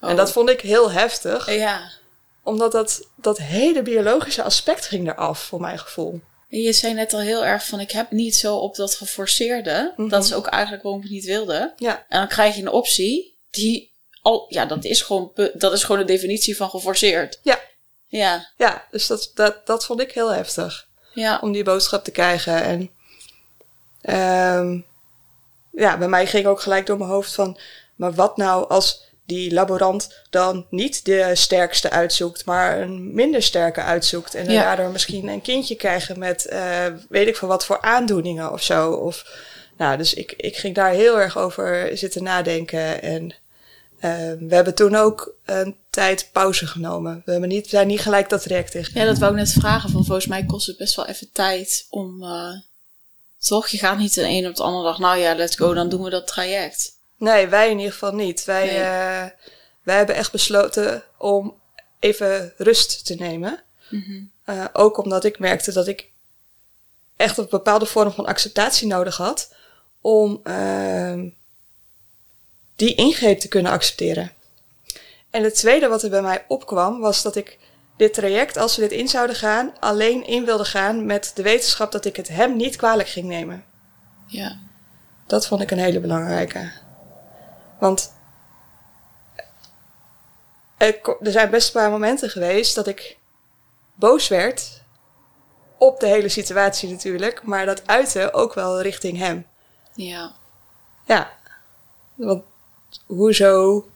En 0.00 0.10
oh. 0.10 0.16
dat 0.16 0.32
vond 0.32 0.48
ik 0.48 0.60
heel 0.60 0.90
heftig. 0.90 1.54
Ja. 1.54 1.90
Omdat 2.42 2.72
dat, 2.72 3.06
dat 3.14 3.38
hele 3.38 3.82
biologische 3.82 4.42
aspect 4.42 4.86
ging 4.86 5.08
eraf, 5.08 5.42
voor 5.42 5.60
mijn 5.60 5.78
gevoel. 5.78 6.20
Je 6.48 6.72
zei 6.72 6.94
net 6.94 7.12
al 7.12 7.20
heel 7.20 7.44
erg 7.44 7.66
van, 7.66 7.80
ik 7.80 7.90
heb 7.90 8.10
niet 8.10 8.36
zo 8.36 8.56
op 8.56 8.76
dat 8.76 8.94
geforceerde. 8.94 9.92
Mhm. 9.96 10.08
Dat 10.08 10.24
is 10.24 10.34
ook 10.34 10.46
eigenlijk 10.46 10.82
waarom 10.82 11.00
ik 11.00 11.06
het 11.06 11.16
niet 11.16 11.24
wilde. 11.24 11.72
Ja. 11.76 12.06
En 12.08 12.18
dan 12.18 12.28
krijg 12.28 12.54
je 12.54 12.62
een 12.62 12.70
optie 12.70 13.36
die 13.50 13.91
al, 14.22 14.46
ja, 14.48 14.66
dat 14.66 14.84
is 14.84 15.02
gewoon, 15.02 15.32
dat 15.54 15.72
is 15.72 15.84
gewoon 15.84 16.00
de 16.00 16.12
definitie 16.12 16.56
van 16.56 16.70
geforceerd. 16.70 17.40
Ja. 17.42 17.58
Ja. 18.08 18.48
Ja, 18.56 18.86
dus 18.90 19.06
dat, 19.06 19.30
dat, 19.34 19.66
dat 19.66 19.84
vond 19.84 20.00
ik 20.00 20.12
heel 20.12 20.32
heftig. 20.32 20.86
Ja. 21.14 21.38
Om 21.42 21.52
die 21.52 21.64
boodschap 21.64 22.04
te 22.04 22.10
krijgen. 22.10 22.62
En 22.62 22.90
um, 24.58 24.84
ja, 25.70 25.98
bij 25.98 26.08
mij 26.08 26.26
ging 26.26 26.46
ook 26.46 26.60
gelijk 26.60 26.86
door 26.86 26.98
mijn 26.98 27.10
hoofd 27.10 27.34
van, 27.34 27.58
maar 27.96 28.12
wat 28.12 28.36
nou 28.36 28.68
als 28.68 29.10
die 29.26 29.52
laborant 29.52 30.22
dan 30.30 30.66
niet 30.70 31.04
de 31.04 31.30
sterkste 31.34 31.90
uitzoekt, 31.90 32.44
maar 32.44 32.80
een 32.80 33.14
minder 33.14 33.42
sterke 33.42 33.80
uitzoekt. 33.80 34.34
En 34.34 34.50
ja. 34.50 34.62
daardoor 34.62 34.90
misschien 34.90 35.28
een 35.28 35.42
kindje 35.42 35.76
krijgen 35.76 36.18
met 36.18 36.46
uh, 36.52 36.86
weet 37.08 37.28
ik 37.28 37.36
veel 37.36 37.48
wat 37.48 37.64
voor 37.64 37.80
aandoeningen 37.80 38.52
of 38.52 38.62
zo. 38.62 38.92
Of, 38.92 39.26
nou, 39.76 39.96
dus 39.96 40.14
ik, 40.14 40.32
ik 40.36 40.56
ging 40.56 40.74
daar 40.74 40.90
heel 40.90 41.20
erg 41.20 41.38
over 41.38 41.96
zitten 41.96 42.22
nadenken. 42.22 43.02
En 43.02 43.34
we 44.38 44.46
hebben 44.48 44.74
toen 44.74 44.94
ook 44.94 45.34
een 45.44 45.76
tijd 45.90 46.28
pauze 46.32 46.66
genomen. 46.66 47.22
We 47.24 47.30
hebben 47.30 47.48
niet, 47.48 47.68
zijn 47.68 47.86
niet 47.86 48.00
gelijk 48.00 48.28
dat 48.28 48.42
traject 48.42 48.70
tegen. 48.70 49.00
Ja, 49.00 49.06
dat 49.06 49.18
wou 49.18 49.32
ik 49.32 49.38
net 49.38 49.52
vragen. 49.52 49.90
Van 49.90 50.04
volgens 50.04 50.26
mij 50.26 50.44
kost 50.44 50.66
het 50.66 50.76
best 50.76 50.94
wel 50.94 51.06
even 51.06 51.28
tijd 51.32 51.86
om. 51.90 52.22
Uh, 52.22 52.52
toch? 53.38 53.68
Je 53.68 53.78
gaat 53.78 53.98
niet 53.98 54.14
de 54.14 54.28
een 54.28 54.46
op 54.46 54.56
de 54.56 54.62
andere 54.62 54.84
dag. 54.84 54.98
Nou 54.98 55.18
ja, 55.18 55.34
let's 55.34 55.56
go, 55.56 55.74
dan 55.74 55.88
doen 55.88 56.02
we 56.02 56.10
dat 56.10 56.26
traject. 56.26 56.92
Nee, 57.16 57.46
wij 57.46 57.70
in 57.70 57.76
ieder 57.76 57.92
geval 57.92 58.14
niet. 58.14 58.44
Wij, 58.44 58.68
uh, 58.68 59.30
wij 59.82 59.96
hebben 59.96 60.14
echt 60.14 60.32
besloten 60.32 61.02
om 61.16 61.54
even 61.98 62.52
rust 62.56 63.06
te 63.06 63.14
nemen. 63.14 63.62
Mm 63.90 64.30
uh, 64.46 64.64
ook 64.72 64.96
omdat 64.96 65.24
ik 65.24 65.38
merkte 65.38 65.72
dat 65.72 65.86
ik 65.86 66.10
echt 67.16 67.38
een 67.38 67.46
bepaalde 67.50 67.86
vorm 67.86 68.12
van 68.12 68.26
acceptatie 68.26 68.86
nodig 68.86 69.16
had 69.16 69.54
om 70.00 70.40
uh, 70.44 71.22
die 72.82 72.94
ingreep 72.94 73.38
te 73.38 73.48
kunnen 73.48 73.72
accepteren. 73.72 74.32
En 75.30 75.42
het 75.42 75.54
tweede 75.54 75.88
wat 75.88 76.02
er 76.02 76.10
bij 76.10 76.22
mij 76.22 76.44
opkwam 76.48 77.00
was 77.00 77.22
dat 77.22 77.36
ik 77.36 77.58
dit 77.96 78.14
traject, 78.14 78.56
als 78.56 78.76
we 78.76 78.82
dit 78.82 78.92
in 78.92 79.08
zouden 79.08 79.36
gaan, 79.36 79.72
alleen 79.80 80.26
in 80.26 80.44
wilde 80.44 80.64
gaan 80.64 81.06
met 81.06 81.32
de 81.34 81.42
wetenschap 81.42 81.92
dat 81.92 82.04
ik 82.04 82.16
het 82.16 82.28
hem 82.28 82.56
niet 82.56 82.76
kwalijk 82.76 83.08
ging 83.08 83.26
nemen. 83.26 83.64
Ja. 84.26 84.58
Dat 85.26 85.46
vond 85.46 85.60
ik 85.60 85.70
een 85.70 85.78
hele 85.78 86.00
belangrijke. 86.00 86.72
Want 87.78 88.12
er 90.78 91.00
zijn 91.20 91.50
best 91.50 91.66
een 91.66 91.80
paar 91.80 91.90
momenten 91.90 92.30
geweest 92.30 92.74
dat 92.74 92.86
ik 92.86 93.18
boos 93.94 94.28
werd 94.28 94.82
op 95.78 96.00
de 96.00 96.06
hele 96.06 96.28
situatie 96.28 96.90
natuurlijk, 96.90 97.42
maar 97.42 97.66
dat 97.66 97.86
uitte 97.86 98.32
ook 98.32 98.54
wel 98.54 98.80
richting 98.80 99.18
hem. 99.18 99.46
Ja. 99.94 100.32
Ja. 101.06 101.30
Want 102.14 102.50
hoezo 103.06 103.86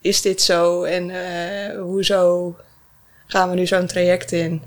is 0.00 0.20
dit 0.20 0.42
zo 0.42 0.82
en 0.82 1.08
uh, 1.08 1.80
hoezo 1.82 2.56
gaan 3.26 3.50
we 3.50 3.54
nu 3.56 3.66
zo'n 3.66 3.86
traject 3.86 4.32
in 4.32 4.62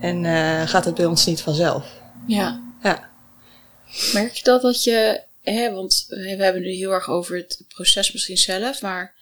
en 0.00 0.24
uh, 0.24 0.68
gaat 0.68 0.84
het 0.84 0.94
bij 0.94 1.06
ons 1.06 1.26
niet 1.26 1.40
vanzelf? 1.40 1.86
Ja. 2.26 2.62
Ja. 2.82 3.10
Merk 4.12 4.32
je 4.32 4.44
dat 4.44 4.62
dat 4.62 4.84
je 4.84 5.22
hè, 5.42 5.72
want 5.72 6.04
we 6.08 6.36
hebben 6.38 6.62
nu 6.62 6.70
heel 6.70 6.92
erg 6.92 7.08
over 7.08 7.36
het 7.36 7.62
proces 7.68 8.12
misschien 8.12 8.36
zelf, 8.36 8.82
maar 8.82 9.14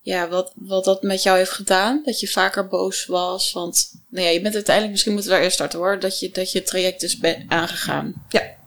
ja, 0.00 0.28
wat, 0.28 0.52
wat 0.54 0.84
dat 0.84 1.02
met 1.02 1.22
jou 1.22 1.38
heeft 1.38 1.50
gedaan, 1.50 2.02
dat 2.04 2.20
je 2.20 2.28
vaker 2.28 2.68
boos 2.68 3.06
was, 3.06 3.52
want 3.52 3.92
nou 4.08 4.26
ja, 4.26 4.32
je 4.32 4.40
bent 4.40 4.54
uiteindelijk, 4.54 4.92
misschien 4.92 5.12
moeten 5.12 5.30
we 5.30 5.36
daar 5.36 5.44
eerst 5.44 5.56
starten 5.56 5.78
hoor, 5.78 6.00
dat 6.00 6.20
je, 6.20 6.30
dat 6.30 6.52
je 6.52 6.58
het 6.58 6.66
traject 6.66 7.02
is 7.02 7.18
aangegaan. 7.48 8.26
Ja. 8.28 8.58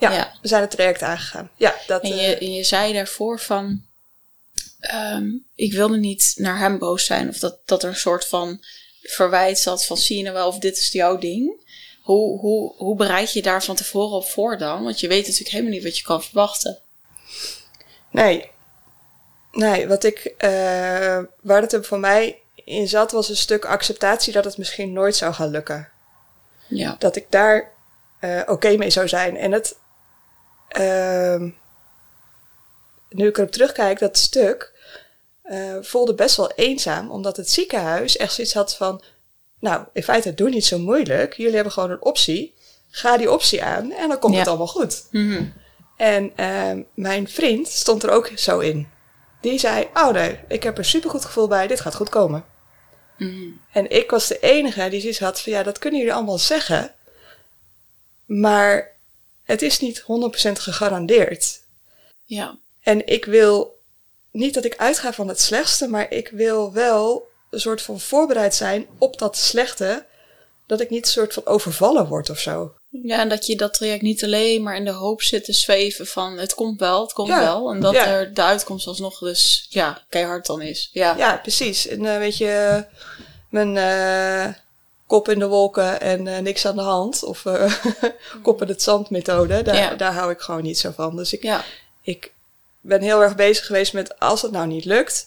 Ja. 0.00 0.12
Ja, 0.12 0.32
we 0.42 0.48
zijn 0.48 0.60
het 0.60 0.70
traject 0.70 1.02
aangegaan. 1.02 1.50
Ja, 1.56 1.74
dat, 1.86 2.02
en, 2.02 2.16
je, 2.16 2.40
uh, 2.40 2.42
en 2.42 2.52
je 2.52 2.64
zei 2.64 2.92
daarvoor 2.92 3.40
van, 3.40 3.84
um, 4.94 5.46
ik 5.54 5.72
wilde 5.72 5.96
niet 5.96 6.32
naar 6.36 6.58
hem 6.58 6.78
boos 6.78 7.04
zijn, 7.04 7.28
of 7.28 7.38
dat, 7.38 7.58
dat 7.64 7.82
er 7.82 7.88
een 7.88 7.96
soort 7.96 8.26
van 8.26 8.64
verwijt 9.02 9.58
zat 9.58 9.86
van 9.86 9.96
zie 9.96 10.16
je 10.16 10.22
nou 10.22 10.34
wel 10.34 10.48
of 10.48 10.58
dit 10.58 10.76
is 10.76 10.92
jouw 10.92 11.18
ding. 11.18 11.68
Hoe, 12.02 12.38
hoe, 12.38 12.74
hoe 12.76 12.96
bereid 12.96 13.32
je 13.32 13.42
daar 13.42 13.62
van 13.62 13.76
tevoren 13.76 14.16
op 14.16 14.28
voor 14.28 14.58
dan? 14.58 14.84
Want 14.84 15.00
je 15.00 15.08
weet 15.08 15.22
natuurlijk 15.22 15.50
helemaal 15.50 15.72
niet 15.72 15.82
wat 15.82 15.98
je 15.98 16.04
kan 16.04 16.22
verwachten. 16.22 16.78
Nee. 18.10 18.50
Nee, 19.52 19.88
wat 19.88 20.04
ik, 20.04 20.34
uh, 20.38 21.18
waar 21.40 21.62
het 21.62 21.72
er 21.72 21.84
voor 21.84 21.98
mij 21.98 22.38
in 22.64 22.88
zat, 22.88 23.12
was 23.12 23.28
een 23.28 23.36
stuk 23.36 23.64
acceptatie 23.64 24.32
dat 24.32 24.44
het 24.44 24.58
misschien 24.58 24.92
nooit 24.92 25.16
zou 25.16 25.34
gaan 25.34 25.50
lukken. 25.50 25.88
Ja. 26.68 26.96
Dat 26.98 27.16
ik 27.16 27.26
daar 27.28 27.72
uh, 28.20 28.42
oké 28.46 28.76
mee 28.76 28.90
zou 28.90 29.08
zijn. 29.08 29.36
En 29.36 29.52
het, 29.52 29.76
uh, 30.78 31.50
nu 33.08 33.26
ik 33.26 33.38
erop 33.38 33.50
terugkijk, 33.50 33.98
dat 33.98 34.18
stuk 34.18 34.72
uh, 35.44 35.76
voelde 35.80 36.14
best 36.14 36.36
wel 36.36 36.50
eenzaam, 36.50 37.10
omdat 37.10 37.36
het 37.36 37.50
ziekenhuis 37.50 38.16
echt 38.16 38.32
zoiets 38.32 38.54
had 38.54 38.76
van: 38.76 39.02
nou, 39.60 39.84
in 39.92 40.02
feite, 40.02 40.34
doe 40.34 40.48
niet 40.48 40.66
zo 40.66 40.78
moeilijk. 40.78 41.34
Jullie 41.36 41.54
hebben 41.54 41.72
gewoon 41.72 41.90
een 41.90 42.02
optie. 42.02 42.54
Ga 42.90 43.16
die 43.16 43.30
optie 43.30 43.64
aan 43.64 43.92
en 43.92 44.08
dan 44.08 44.18
komt 44.18 44.36
het 44.36 44.48
allemaal 44.48 44.66
goed. 44.66 45.06
Mhm. 45.10 45.44
En 45.96 46.32
uh, 46.36 46.84
mijn 46.94 47.28
vriend 47.28 47.68
stond 47.68 48.02
er 48.02 48.10
ook 48.10 48.30
zo 48.36 48.58
in. 48.58 48.88
Die 49.40 49.58
zei, 49.58 49.88
oh 49.94 50.08
nee, 50.08 50.40
ik 50.48 50.62
heb 50.62 50.78
er 50.78 50.84
supergoed 50.84 51.24
gevoel 51.24 51.48
bij, 51.48 51.66
dit 51.66 51.80
gaat 51.80 51.94
goed 51.94 52.08
komen. 52.08 52.44
Mhm. 53.16 53.48
En 53.72 53.90
ik 53.90 54.10
was 54.10 54.28
de 54.28 54.38
enige 54.38 54.88
die 54.88 55.00
zoiets 55.00 55.18
had 55.18 55.40
van, 55.40 55.52
ja, 55.52 55.62
dat 55.62 55.78
kunnen 55.78 56.00
jullie 56.00 56.14
allemaal 56.14 56.38
zeggen. 56.38 56.94
Maar 58.24 58.96
het 59.50 59.62
is 59.62 59.80
niet 59.80 60.02
100% 60.02 60.04
gegarandeerd. 60.52 61.60
Ja. 62.24 62.58
En 62.80 63.06
ik 63.06 63.24
wil 63.24 63.78
niet 64.30 64.54
dat 64.54 64.64
ik 64.64 64.76
uitga 64.76 65.12
van 65.12 65.28
het 65.28 65.40
slechtste, 65.40 65.88
maar 65.88 66.12
ik 66.12 66.28
wil 66.28 66.72
wel 66.72 67.28
een 67.50 67.60
soort 67.60 67.82
van 67.82 68.00
voorbereid 68.00 68.54
zijn 68.54 68.86
op 68.98 69.18
dat 69.18 69.36
slechte, 69.36 70.06
dat 70.66 70.80
ik 70.80 70.90
niet 70.90 71.06
een 71.06 71.12
soort 71.12 71.32
van 71.32 71.46
overvallen 71.46 72.06
word 72.06 72.30
of 72.30 72.38
zo. 72.38 72.74
Ja, 73.02 73.18
en 73.18 73.28
dat 73.28 73.46
je 73.46 73.56
dat 73.56 73.74
traject 73.74 74.02
niet 74.02 74.24
alleen 74.24 74.62
maar 74.62 74.76
in 74.76 74.84
de 74.84 74.90
hoop 74.90 75.22
zit 75.22 75.44
te 75.44 75.52
zweven 75.52 76.06
van 76.06 76.38
het 76.38 76.54
komt 76.54 76.80
wel, 76.80 77.02
het 77.02 77.12
komt 77.12 77.28
wel. 77.28 77.70
En 77.70 77.80
dat 77.80 77.94
er 77.94 78.34
de 78.34 78.42
uitkomst 78.42 78.86
alsnog 78.86 79.18
dus 79.18 79.66
ja, 79.68 80.04
keihard 80.08 80.46
dan 80.46 80.62
is. 80.62 80.90
Ja, 80.92 81.16
ja 81.16 81.36
precies. 81.36 81.86
En 81.86 82.04
uh, 82.04 82.18
weet 82.18 82.36
je, 82.36 82.84
mijn 83.48 83.76
uh, 83.76 84.54
kop 85.10 85.28
in 85.28 85.38
de 85.38 85.46
wolken 85.46 86.00
en 86.00 86.26
uh, 86.26 86.38
niks 86.38 86.66
aan 86.66 86.76
de 86.76 86.82
hand. 86.82 87.24
Of 87.24 87.42
kop 88.42 88.62
in 88.62 88.68
het 88.68 88.82
zand 88.82 89.10
methode, 89.10 89.62
daar, 89.62 89.96
daar 89.96 90.12
hou 90.12 90.30
ik 90.30 90.40
gewoon 90.40 90.62
niet 90.62 90.78
zo 90.78 90.90
van. 90.94 91.16
Dus 91.16 91.32
ik, 91.32 91.62
ik 92.02 92.32
ben 92.80 93.02
heel 93.02 93.22
erg 93.22 93.34
bezig 93.34 93.66
geweest 93.66 93.92
met 93.92 94.18
als 94.18 94.42
het 94.42 94.52
nou 94.52 94.66
niet 94.66 94.84
lukt, 94.84 95.26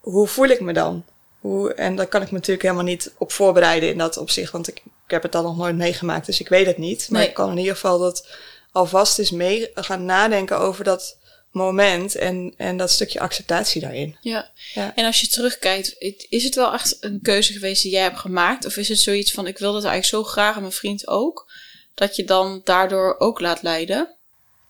hoe 0.00 0.26
voel 0.26 0.46
ik 0.46 0.60
me 0.60 0.72
dan? 0.72 1.04
Hoe, 1.40 1.74
en 1.74 1.96
daar 1.96 2.06
kan 2.06 2.22
ik 2.22 2.30
me 2.30 2.36
natuurlijk 2.36 2.62
helemaal 2.62 2.84
niet 2.84 3.12
op 3.18 3.32
voorbereiden 3.32 3.88
in 3.88 3.98
dat 3.98 4.16
opzicht, 4.16 4.52
want 4.52 4.68
ik, 4.68 4.76
ik 4.76 5.10
heb 5.10 5.22
het 5.22 5.32
dan 5.32 5.42
nog 5.42 5.56
nooit 5.56 5.76
meegemaakt, 5.76 6.26
dus 6.26 6.40
ik 6.40 6.48
weet 6.48 6.66
het 6.66 6.78
niet. 6.78 7.08
Maar 7.10 7.22
ik 7.22 7.34
kan 7.34 7.50
in 7.50 7.58
ieder 7.58 7.74
geval 7.74 7.98
dat 7.98 8.26
alvast 8.72 9.18
eens 9.18 9.30
mee 9.30 9.70
gaan 9.74 10.04
nadenken 10.04 10.58
over 10.58 10.84
dat 10.84 11.16
moment 11.56 12.14
en, 12.14 12.54
en 12.56 12.76
dat 12.76 12.90
stukje 12.90 13.20
acceptatie 13.20 13.80
daarin. 13.80 14.16
Ja. 14.20 14.50
ja. 14.74 14.92
En 14.94 15.04
als 15.04 15.20
je 15.20 15.28
terugkijkt, 15.28 15.96
is 16.28 16.44
het 16.44 16.54
wel 16.54 16.72
echt 16.72 16.96
een 17.00 17.20
keuze 17.22 17.52
geweest 17.52 17.82
die 17.82 17.92
jij 17.92 18.02
hebt 18.02 18.18
gemaakt? 18.18 18.66
Of 18.66 18.76
is 18.76 18.88
het 18.88 18.98
zoiets 18.98 19.32
van, 19.32 19.46
ik 19.46 19.58
wil 19.58 19.72
dat 19.72 19.84
eigenlijk 19.84 20.24
zo 20.24 20.30
graag 20.30 20.54
en 20.54 20.60
mijn 20.60 20.72
vriend 20.72 21.08
ook, 21.08 21.52
dat 21.94 22.16
je 22.16 22.24
dan 22.24 22.60
daardoor 22.64 23.16
ook 23.18 23.40
laat 23.40 23.62
leiden? 23.62 24.14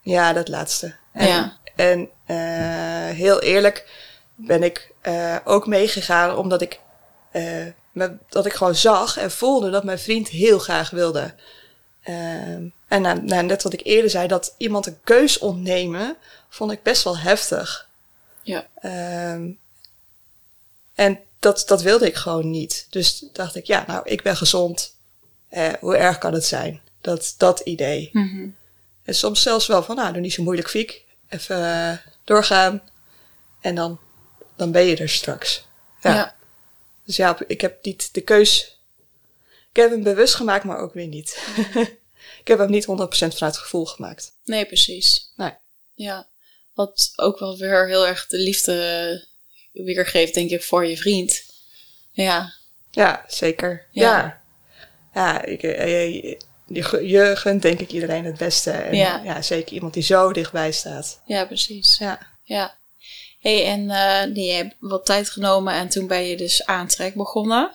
Ja, 0.03 0.33
dat 0.33 0.49
laatste. 0.49 0.95
En, 1.13 1.27
ja. 1.27 1.59
En 1.77 2.11
uh, 2.27 3.17
heel 3.17 3.41
eerlijk 3.41 3.89
ben 4.35 4.63
ik 4.63 4.91
uh, 5.03 5.37
ook 5.45 5.67
meegegaan 5.67 6.37
omdat 6.37 6.63
ik, 6.63 6.81
uh, 7.33 7.67
me, 7.93 8.17
dat 8.29 8.47
ik 8.47 8.53
gewoon 8.53 8.75
zag 8.75 9.17
en 9.17 9.31
voelde 9.31 9.71
dat 9.71 9.85
mijn 9.85 9.99
vriend 9.99 10.29
heel 10.29 10.59
graag 10.59 10.91
wilde. 10.91 11.35
Uh, 12.09 12.53
en 12.89 13.03
nou, 13.03 13.23
nou, 13.23 13.43
net 13.43 13.63
wat 13.63 13.73
ik 13.73 13.81
eerder 13.85 14.11
zei, 14.11 14.29
dat 14.29 14.55
iemand 14.57 14.87
een 14.87 14.99
keus 15.05 15.39
ontnemen, 15.39 16.17
vond 16.49 16.73
ik 16.73 16.83
best 16.83 17.05
wel 17.05 17.19
heftig. 17.19 17.89
Ja. 18.43 18.67
Um, 19.35 19.59
en 20.95 21.21
dat, 21.39 21.63
dat 21.67 21.83
wilde 21.83 22.07
ik 22.07 22.15
gewoon 22.15 22.51
niet. 22.51 22.87
Dus 22.91 23.25
dacht 23.33 23.55
ik, 23.55 23.67
ja, 23.67 23.85
nou, 23.87 24.09
ik 24.09 24.23
ben 24.23 24.37
gezond. 24.37 24.95
Eh, 25.49 25.73
hoe 25.81 25.97
erg 25.97 26.19
kan 26.19 26.33
het 26.33 26.45
zijn? 26.45 26.81
Dat, 27.01 27.35
dat 27.37 27.61
idee. 27.61 28.11
En 29.05 29.15
soms 29.15 29.43
zelfs 29.43 29.67
wel 29.67 29.83
van, 29.83 29.97
nou, 29.97 30.13
doe 30.13 30.21
niet 30.21 30.33
zo 30.33 30.43
moeilijk 30.43 30.71
fiek. 30.71 31.05
Even 31.29 31.65
eh, 31.65 31.99
doorgaan. 32.25 32.83
En 33.61 33.75
dan, 33.75 33.99
dan 34.57 34.71
ben 34.71 34.83
je 34.83 34.97
er 34.97 35.09
straks. 35.09 35.67
Ja. 36.01 36.15
Ja. 36.15 36.35
Dus 37.05 37.17
ja, 37.17 37.39
ik 37.47 37.61
heb 37.61 37.85
niet 37.85 38.15
de 38.15 38.21
keus. 38.21 38.76
Ik 39.77 39.83
heb 39.83 39.91
hem 39.91 40.03
bewust 40.03 40.35
gemaakt, 40.35 40.65
maar 40.65 40.79
ook 40.79 40.93
weer 40.95 41.07
niet. 41.07 41.39
ik 42.43 42.49
heb 42.49 42.59
hem 42.59 42.71
niet 42.71 42.85
100% 42.87 42.89
vanuit 42.89 43.39
het 43.39 43.57
gevoel 43.57 43.85
gemaakt. 43.87 44.33
Nee, 44.45 44.67
precies. 44.67 45.33
Nee. 45.37 45.53
Ja. 45.95 46.27
Wat 46.75 47.13
ook 47.17 47.39
wel 47.39 47.57
weer 47.59 47.87
heel 47.87 48.07
erg 48.07 48.27
de 48.27 48.39
liefde 48.39 49.27
weergeeft, 49.73 50.35
denk 50.35 50.51
ik, 50.51 50.63
voor 50.63 50.87
je 50.87 50.97
vriend. 50.97 51.43
Ja. 52.13 52.53
Ja, 52.91 53.25
zeker. 53.29 53.87
Ja. 53.91 54.03
Ja. 54.03 54.43
Ja, 55.15 55.43
ik, 55.45 55.63
eh, 55.63 56.15
je, 56.15 56.41
je, 56.67 56.83
gu- 56.83 57.01
je 57.07 57.37
gunt 57.37 57.63
denk 57.63 57.81
ik 57.81 57.91
iedereen 57.93 58.25
het 58.25 58.37
beste. 58.39 58.71
En 58.71 58.97
Ja. 58.97 59.21
ja. 59.25 59.43
zeker 59.43 59.73
iemand 59.75 59.95
die 59.95 60.03
zo 60.03 60.33
dichtbij 60.33 60.73
staat. 60.73 61.21
Ja, 61.27 61.45
precies. 61.45 61.99
Ja. 61.99 62.27
Ja. 62.45 62.77
hey, 63.41 63.67
en 63.67 63.91
eh 63.91 64.35
je 64.45 64.53
hebt 64.53 64.75
wat 64.79 65.07
tijd 65.07 65.31
genomen 65.31 65.75
en 65.75 65.89
toen 65.89 66.07
ben 66.07 66.23
je 66.23 66.37
dus 66.37 66.65
aantrek 66.67 67.15
begonnen. 67.15 67.71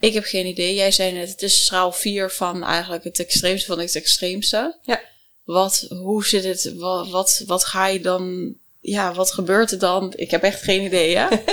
Ik 0.00 0.14
heb 0.14 0.24
geen 0.24 0.46
idee. 0.46 0.74
Jij 0.74 0.90
zei 0.90 1.12
net, 1.12 1.28
het 1.28 1.42
is 1.42 1.62
straal 1.64 1.92
4 1.92 2.30
van 2.30 2.64
eigenlijk 2.64 3.04
het 3.04 3.18
extreemste 3.18 3.66
van 3.66 3.78
het 3.78 3.94
extreemste. 3.94 4.78
Ja. 4.82 5.00
Wat, 5.44 5.86
hoe 5.88 6.26
zit 6.26 6.44
het? 6.44 6.74
Wat, 6.76 7.08
wat, 7.08 7.42
wat 7.46 7.64
ga 7.64 7.86
je 7.86 8.00
dan... 8.00 8.54
Ja, 8.80 9.14
wat 9.14 9.32
gebeurt 9.32 9.70
er 9.70 9.78
dan? 9.78 10.12
Ik 10.16 10.30
heb 10.30 10.42
echt 10.42 10.62
geen 10.62 10.82
idee, 10.82 11.16
hè? 11.16 11.26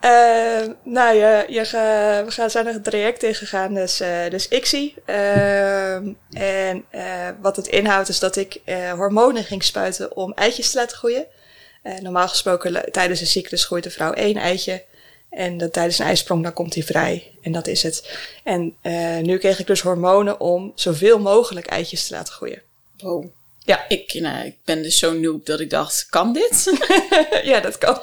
Eh, 0.00 0.66
nou, 0.84 1.16
je, 1.16 1.44
je 1.48 1.64
ga, 1.64 2.24
we 2.24 2.30
gaan, 2.30 2.50
zijn 2.50 2.66
er 2.66 2.74
een 2.74 2.82
traject 2.82 3.22
in 3.22 3.34
gegaan, 3.34 3.74
dus, 3.74 4.00
eh 4.00 4.30
dus 4.30 4.48
ICSI. 4.48 4.94
Ehm, 5.04 6.12
en 6.32 6.84
eh, 6.90 7.28
wat 7.40 7.56
het 7.56 7.66
inhoudt 7.66 8.08
is 8.08 8.18
dat 8.18 8.36
ik 8.36 8.60
eh, 8.64 8.92
hormonen 8.92 9.44
ging 9.44 9.64
spuiten 9.64 10.16
om 10.16 10.32
eitjes 10.32 10.70
te 10.70 10.78
laten 10.78 10.96
groeien. 10.96 11.26
Normaal 12.00 12.28
gesproken 12.28 12.92
tijdens 12.92 13.20
een 13.20 13.26
cyclus 13.26 13.64
groeit 13.64 13.84
de 13.84 13.90
vrouw 13.90 14.12
één 14.12 14.36
eitje. 14.36 14.84
En 15.30 15.58
dan 15.58 15.70
tijdens 15.70 15.98
een 15.98 16.06
ijsprong 16.06 16.42
dan 16.42 16.52
komt 16.52 16.74
hij 16.74 16.82
vrij. 16.82 17.32
En 17.42 17.52
dat 17.52 17.66
is 17.66 17.82
het. 17.82 18.18
En 18.44 18.76
eh, 18.80 19.18
nu 19.18 19.38
kreeg 19.38 19.58
ik 19.58 19.66
dus 19.66 19.80
hormonen 19.80 20.40
om 20.40 20.72
zoveel 20.74 21.18
mogelijk 21.18 21.66
eitjes 21.66 22.06
te 22.06 22.14
laten 22.14 22.32
groeien. 22.32 22.62
Wow. 22.98 23.24
Ja. 23.70 23.84
Ik, 23.88 24.14
nou, 24.14 24.46
ik 24.46 24.56
ben 24.64 24.82
dus 24.82 24.98
zo 24.98 25.12
noob 25.12 25.46
dat 25.46 25.60
ik 25.60 25.70
dacht, 25.70 26.06
kan 26.10 26.32
dit? 26.32 26.72
ja, 27.50 27.60
dat 27.60 27.78
kan. 27.78 27.98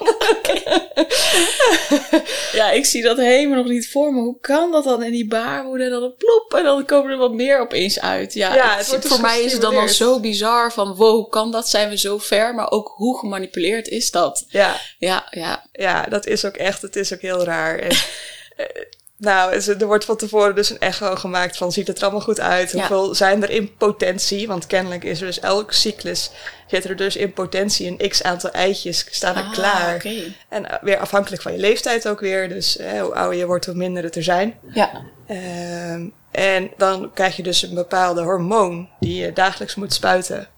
ja, 2.52 2.70
ik 2.70 2.84
zie 2.86 3.02
dat 3.02 3.16
helemaal 3.16 3.56
nog 3.56 3.66
niet 3.68 3.90
voor 3.90 4.12
me. 4.14 4.20
Hoe 4.20 4.40
kan 4.40 4.72
dat 4.72 4.84
dan 4.84 5.02
in 5.02 5.12
die 5.12 5.26
baarmoeder? 5.28 5.86
En 5.86 5.92
dan 5.92 6.02
een 6.02 6.14
plop 6.16 6.54
en 6.56 6.64
dan 6.64 6.84
komen 6.84 7.10
er 7.12 7.18
wat 7.18 7.32
meer 7.32 7.60
opeens 7.60 8.00
uit. 8.00 8.34
Ja, 8.34 8.54
Ja, 8.54 8.68
het- 8.70 8.78
het 8.78 8.86
wordt 8.88 9.02
dus 9.02 9.12
voor 9.12 9.20
mij 9.20 9.42
is 9.42 9.52
het 9.52 9.60
dan 9.60 9.76
al 9.76 9.88
zo 9.88 10.20
bizar 10.20 10.72
van, 10.72 10.94
wow, 10.94 11.14
hoe 11.14 11.28
kan 11.28 11.50
dat? 11.50 11.68
Zijn 11.68 11.88
we 11.88 11.98
zo 11.98 12.18
ver? 12.18 12.54
Maar 12.54 12.70
ook 12.70 12.92
hoe 12.96 13.18
gemanipuleerd 13.18 13.88
is 13.88 14.10
dat? 14.10 14.44
ja, 14.48 14.80
Ja, 14.98 15.26
ja. 15.30 15.66
ja, 15.72 16.02
dat 16.04 16.26
is 16.26 16.44
ook 16.44 16.56
echt, 16.56 16.82
het 16.82 16.96
is 16.96 17.12
ook 17.14 17.20
heel 17.20 17.44
raar. 17.44 17.78
En, 17.78 17.96
nou, 19.18 19.54
er 19.54 19.86
wordt 19.86 20.04
van 20.04 20.16
tevoren 20.16 20.54
dus 20.54 20.70
een 20.70 20.78
echo 20.78 21.14
gemaakt 21.16 21.56
van 21.56 21.72
ziet 21.72 21.86
het 21.86 21.96
er 21.96 22.02
allemaal 22.02 22.20
goed 22.20 22.40
uit? 22.40 22.70
Ja. 22.70 22.78
Hoeveel 22.78 23.14
zijn 23.14 23.42
er 23.42 23.50
in 23.50 23.76
potentie? 23.76 24.46
Want 24.46 24.66
kennelijk 24.66 25.04
is 25.04 25.20
er 25.20 25.26
dus 25.26 25.40
elke 25.40 25.74
cyclus 25.74 26.30
zit 26.66 26.84
er 26.84 26.96
dus 26.96 27.16
in 27.16 27.32
potentie 27.32 27.86
een 27.98 28.08
x 28.08 28.22
aantal 28.22 28.50
eitjes 28.50 29.06
staan 29.10 29.36
er 29.36 29.42
Ah, 29.42 29.52
klaar. 29.52 30.06
En 30.48 30.70
eh, 30.70 30.82
weer 30.82 30.98
afhankelijk 30.98 31.42
van 31.42 31.52
je 31.52 31.58
leeftijd 31.58 32.08
ook 32.08 32.20
weer. 32.20 32.48
Dus 32.48 32.76
eh, 32.76 33.00
hoe 33.00 33.14
ouder 33.14 33.38
je 33.38 33.46
wordt, 33.46 33.66
hoe 33.66 33.74
minder 33.74 34.02
het 34.02 34.16
er 34.16 34.22
zijn. 34.22 34.58
Ja. 34.72 35.02
Ehm, 35.26 36.06
en 36.30 36.70
dan 36.76 37.10
krijg 37.14 37.36
je 37.36 37.42
dus 37.42 37.62
een 37.62 37.74
bepaalde 37.74 38.22
hormoon 38.22 38.88
die 39.00 39.22
je 39.24 39.32
dagelijks 39.32 39.74
moet 39.74 39.92
spuiten. 39.92 40.48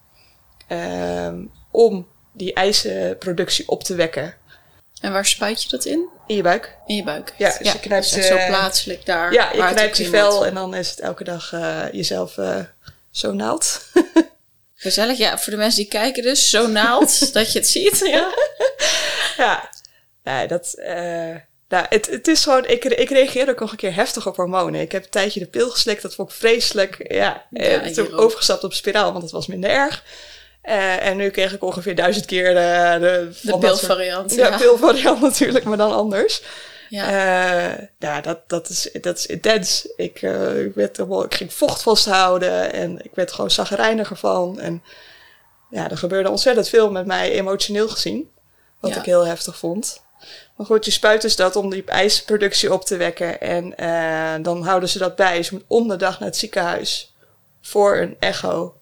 ehm, 0.67 1.39
om 1.71 2.07
die 2.33 2.55
ijzerproductie 2.55 3.69
op 3.69 3.85
te 3.85 3.95
wekken 3.95 4.35
En 5.01 5.13
waar 5.13 5.27
spuit 5.27 5.63
je 5.63 5.69
dat 5.69 5.85
in? 5.85 6.09
In 6.31 6.37
je 6.37 6.43
buik. 6.43 6.77
In 6.87 6.97
je 6.97 7.03
buik. 7.03 7.35
Ja, 7.37 7.57
dus 7.59 7.73
je 7.73 7.81
knijpt, 7.81 8.15
dus 8.15 8.27
zo 8.27 8.37
eh, 8.37 8.47
plaatselijk 8.47 9.07
daar. 9.07 9.33
Ja, 9.33 9.53
je 9.53 9.73
knijpt 9.73 9.99
in 9.99 10.11
vel 10.11 10.47
en 10.47 10.55
dan 10.55 10.75
is 10.75 10.91
het 10.91 11.01
elke 11.01 11.25
dag 11.25 11.53
eh, 11.53 11.83
jezelf 11.93 12.39
eh, 12.39 12.59
zo 13.11 13.33
naald. 13.33 13.81
Gezellig, 14.75 15.19
ja. 15.19 15.39
Voor 15.39 15.53
de 15.53 15.59
mensen 15.59 15.81
die 15.81 15.91
kijken 15.91 16.23
dus, 16.23 16.51
zo 16.51 16.67
naald 16.67 17.19
dat 17.35 17.53
je 17.53 17.59
het 17.59 17.69
ziet. 17.69 17.99
Ja. 17.99 18.35
ja, 19.37 19.71
nee, 20.25 20.47
dat... 20.47 20.75
eh, 20.75 21.35
nou, 21.69 21.87
het, 21.89 22.07
het 22.07 22.29
is 22.29 22.43
gewoon, 22.43 22.67
ik, 22.67 22.85
ik 22.85 23.11
reageer 23.11 23.49
ook 23.49 23.61
nog 23.61 23.71
een 23.71 23.77
keer 23.77 23.95
heftig 23.95 24.27
op 24.27 24.37
hormonen. 24.37 24.81
Ik 24.81 24.93
heb 24.93 25.05
een 25.05 25.11
tijdje 25.11 25.41
de 25.41 25.47
pil 25.47 25.71
geslikt, 25.71 26.03
dat 26.03 26.15
vond 26.15 26.31
ik 26.31 26.37
vreselijk. 26.37 27.13
Ja, 27.13 27.47
Ja, 27.51 27.81
en 27.81 27.93
toen 27.93 28.13
overgestapt 28.15 28.65
op 28.65 28.73
spiraal, 28.73 29.11
want 29.11 29.23
het 29.23 29.33
was 29.33 29.47
minder 29.47 29.71
erg. 29.71 30.05
Eh, 30.63 31.07
en 31.07 31.17
nu 31.17 31.31
kreeg 31.31 31.53
ik 31.55 31.63
ongeveer 31.65 31.95
duizend 31.95 32.27
keer 32.27 32.55
de, 32.55 32.97
de, 33.01 33.29
De 33.43 33.49
soort- 33.49 33.61
pilvariant. 33.61 34.35
Ja, 34.35 34.49
Ja. 34.49 34.57
pilvariant 34.57 35.21
natuurlijk, 35.31 35.65
maar 35.65 35.77
dan 35.77 35.93
anders. 35.93 36.43
Ja. 36.89 37.05
Eh, 37.09 37.87
ja, 37.99 38.21
dat, 38.21 38.39
dat, 38.49 38.69
is, 38.69 38.89
dat 39.01 39.19
is 39.19 39.27
intens. 39.27 39.89
Ik, 39.97 40.23
eh, 40.23 40.65
ik, 40.65 40.75
werd 40.75 40.97
helemaal, 40.97 41.25
ik 41.25 41.35
ging 41.35 41.53
vocht 41.53 41.83
vasthouden 41.83 42.73
en 42.73 43.05
ik 43.05 43.11
werd 43.15 43.33
gewoon 43.33 43.51
zagrijniger 43.51 44.17
van. 44.17 44.61
En 44.61 44.83
ja, 45.71 45.91
er 45.91 45.97
gebeurde 45.99 46.31
ontzettend 46.31 46.69
veel 46.69 46.91
met 46.91 47.07
mij 47.07 47.31
emotioneel 47.33 47.89
gezien. 47.89 48.31
Wat 48.81 48.91
Ja. 48.91 48.99
ik 48.99 49.05
heel 49.05 49.27
heftig 49.27 49.57
vond. 49.59 50.03
Maar 50.57 50.67
goed, 50.67 50.85
je 50.85 50.91
spuit 50.91 51.23
dus 51.23 51.37
dat 51.37 51.57
om 51.57 51.71
die 51.71 51.85
ijsproductie 51.85 52.73
op 52.73 52.85
te 52.85 52.97
wekken. 52.97 53.41
En 53.41 54.43
dan 54.43 54.63
houden 54.63 54.89
ze 54.89 54.99
dat 54.99 55.17
bij. 55.17 55.43
Ze 55.43 55.55
moet 55.55 55.65
om 55.67 55.89
de 55.89 55.97
dag 55.97 56.19
naar 56.19 56.29
het 56.29 56.37
ziekenhuis 56.39 57.15
voor 57.63 57.97
een 57.97 58.17
echo. 58.19 58.75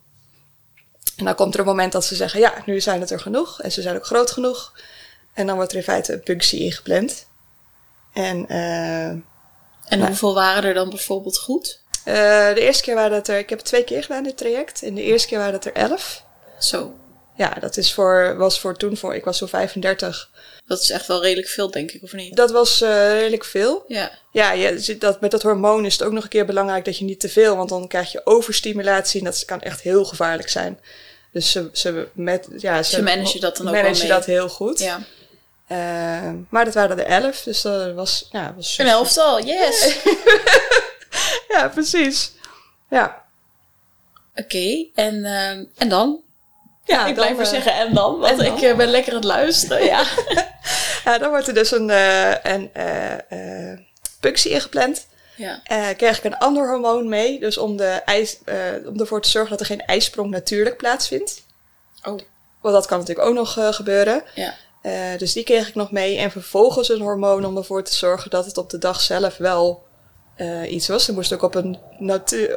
En 1.18 1.24
dan 1.24 1.34
komt 1.34 1.54
er 1.54 1.60
een 1.60 1.66
moment 1.66 1.92
dat 1.92 2.04
ze 2.04 2.14
zeggen, 2.14 2.40
ja, 2.40 2.54
nu 2.66 2.80
zijn 2.80 3.00
het 3.00 3.10
er 3.10 3.20
genoeg. 3.20 3.60
En 3.60 3.72
ze 3.72 3.82
zijn 3.82 3.96
ook 3.96 4.06
groot 4.06 4.30
genoeg. 4.30 4.72
En 5.34 5.46
dan 5.46 5.56
wordt 5.56 5.70
er 5.72 5.76
in 5.78 5.82
feite 5.84 6.12
een 6.12 6.22
punctie 6.22 6.60
ingepland. 6.60 7.26
En 8.12 8.48
eh, 8.48 9.04
En 9.06 9.24
Nou. 9.88 10.06
hoeveel 10.06 10.34
waren 10.34 10.64
er 10.64 10.74
dan 10.74 10.88
bijvoorbeeld 10.88 11.38
goed? 11.38 11.80
eh, 12.04 12.14
de 12.54 12.60
eerste 12.60 12.82
keer 12.82 12.94
waren 12.94 13.16
het 13.16 13.28
er, 13.28 13.38
ik 13.38 13.48
heb 13.48 13.58
het 13.58 13.66
twee 13.66 13.84
keer 13.84 14.02
gedaan 14.02 14.22
dit 14.22 14.36
traject. 14.36 14.82
En 14.82 14.94
de 14.94 15.02
eerste 15.02 15.28
keer 15.28 15.38
waren 15.38 15.52
het 15.52 15.64
er 15.64 15.72
elf. 15.72 16.22
Zo. 16.58 16.94
Ja, 17.36 17.50
dat 17.60 17.76
is 17.76 17.92
voor, 17.94 18.36
was 18.36 18.60
voor 18.60 18.76
toen 18.76 18.96
voor, 18.96 19.14
ik 19.14 19.24
was 19.24 19.38
zo 19.38 19.46
35. 19.46 20.30
Dat 20.66 20.82
is 20.82 20.90
echt 20.90 21.06
wel 21.06 21.22
redelijk 21.22 21.48
veel, 21.48 21.70
denk 21.70 21.90
ik, 21.90 22.02
of 22.02 22.12
niet? 22.12 22.36
Dat 22.36 22.50
was 22.50 22.80
eh, 22.80 23.10
redelijk 23.12 23.44
veel. 23.44 23.84
Ja. 23.88 24.10
Ja, 24.32 24.52
je, 24.52 24.96
dat, 24.98 25.20
met 25.20 25.30
dat 25.30 25.42
hormoon 25.42 25.84
is 25.84 25.92
het 25.92 26.02
ook 26.02 26.12
nog 26.12 26.22
een 26.22 26.28
keer 26.28 26.46
belangrijk 26.46 26.84
dat 26.84 26.98
je 26.98 27.04
niet 27.04 27.20
te 27.20 27.28
veel, 27.28 27.56
want 27.56 27.68
dan 27.68 27.88
krijg 27.88 28.12
je 28.12 28.26
overstimulatie 28.26 29.18
en 29.18 29.24
dat 29.24 29.44
kan 29.44 29.60
echt 29.60 29.80
heel 29.80 30.04
gevaarlijk 30.04 30.48
zijn. 30.48 30.80
Dus 31.32 31.50
ze, 31.50 31.70
ze, 31.72 32.08
met, 32.12 32.48
ja, 32.56 32.82
Ze 32.82 33.02
managen 33.02 33.40
dat 33.40 33.56
dan 33.56 33.68
ook 33.68 33.74
wel 33.74 33.82
mee. 33.90 34.06
dat 34.06 34.24
heel 34.24 34.48
goed. 34.48 34.78
Ja. 34.78 35.00
Eh, 35.66 36.32
maar 36.48 36.64
dat 36.64 36.74
waren 36.74 36.98
er 36.98 37.22
elf, 37.22 37.42
dus 37.42 37.62
dat 37.62 37.94
was, 37.94 38.28
ja, 38.32 38.52
was 38.56 38.78
Een 38.78 38.86
elftal, 38.86 39.44
yes! 39.44 39.96
Ja, 41.48 41.68
precies. 41.68 42.32
Ja. 42.90 43.24
Oké, 44.34 44.86
en, 44.94 45.24
ehm, 45.24 45.64
en 45.76 45.88
dan? 45.88 46.20
Ja, 46.84 47.06
ik 47.06 47.14
blijf 47.14 47.36
maar 47.36 47.44
eh, 47.44 47.50
zeggen 47.50 47.72
en 47.72 47.94
dan, 47.94 48.18
want 48.18 48.38
en 48.38 48.44
dan? 48.46 48.56
ik 48.56 48.62
eh, 48.62 48.76
ben 48.76 48.88
lekker 48.88 49.12
aan 49.12 49.18
het 49.18 49.26
luisteren. 49.26 49.84
Ja. 49.84 50.04
Ja, 51.04 51.18
dan 51.18 51.30
wordt 51.30 51.48
er 51.48 51.54
dus 51.54 51.70
een, 51.70 51.90
eh 51.90 52.34
een 52.42 52.70
eh, 52.72 53.72
eh, 53.72 53.78
punctie 54.20 54.50
ingepland. 54.50 55.06
Ja. 55.38 55.60
Eh 55.64 55.96
krijg 55.96 56.18
ik 56.18 56.24
een 56.24 56.38
ander 56.38 56.68
hormoon 56.68 57.08
mee, 57.08 57.40
dus 57.40 57.58
om, 57.58 57.76
de 57.76 57.84
ijs, 58.04 58.38
eh, 58.44 58.56
om 58.86 59.00
ervoor 59.00 59.22
te 59.22 59.28
zorgen 59.28 59.50
dat 59.50 59.60
er 59.60 59.66
geen 59.66 59.86
ijsprong 59.86 60.30
natuurlijk 60.30 60.76
plaatsvindt. 60.76 61.42
Oh, 62.02 62.18
Want 62.60 62.74
dat 62.74 62.86
kan 62.86 62.98
natuurlijk 62.98 63.28
ook 63.28 63.34
nog 63.34 63.58
eh, 63.58 63.72
gebeuren. 63.72 64.22
ja. 64.34 64.54
Dus 65.16 65.32
die 65.32 65.44
kreeg 65.44 65.68
ik 65.68 65.74
nog 65.74 65.90
mee. 65.90 66.18
En 66.18 66.30
vervolgens 66.30 66.88
een 66.88 67.00
hormoon 67.00 67.44
om 67.44 67.56
ervoor 67.56 67.82
te 67.82 67.94
zorgen 67.94 68.30
dat 68.30 68.44
het 68.44 68.58
op 68.58 68.70
de 68.70 68.78
dag 68.78 69.00
zelf 69.00 69.36
wel 69.36 69.86
iets 70.68 70.88
was. 70.88 71.08
Er 71.08 71.14
moest 71.14 71.32
ook 71.32 71.42
op 71.42 71.54
een 71.54 71.78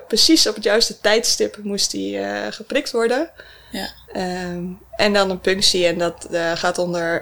precies 0.07 0.47
op 0.47 0.55
het 0.55 0.63
juiste 0.63 0.99
tijdstip 0.99 1.57
moest 1.63 1.91
die, 1.91 2.19
geprikt 2.49 2.91
worden. 2.91 3.29
Ja. 3.71 3.89
Ehm, 4.13 4.63
en 4.95 5.13
dan 5.13 5.29
een 5.29 5.39
punctie. 5.39 5.85
En 5.85 5.97
dat 5.97 6.27
gaat 6.53 6.77
onder, 6.77 7.21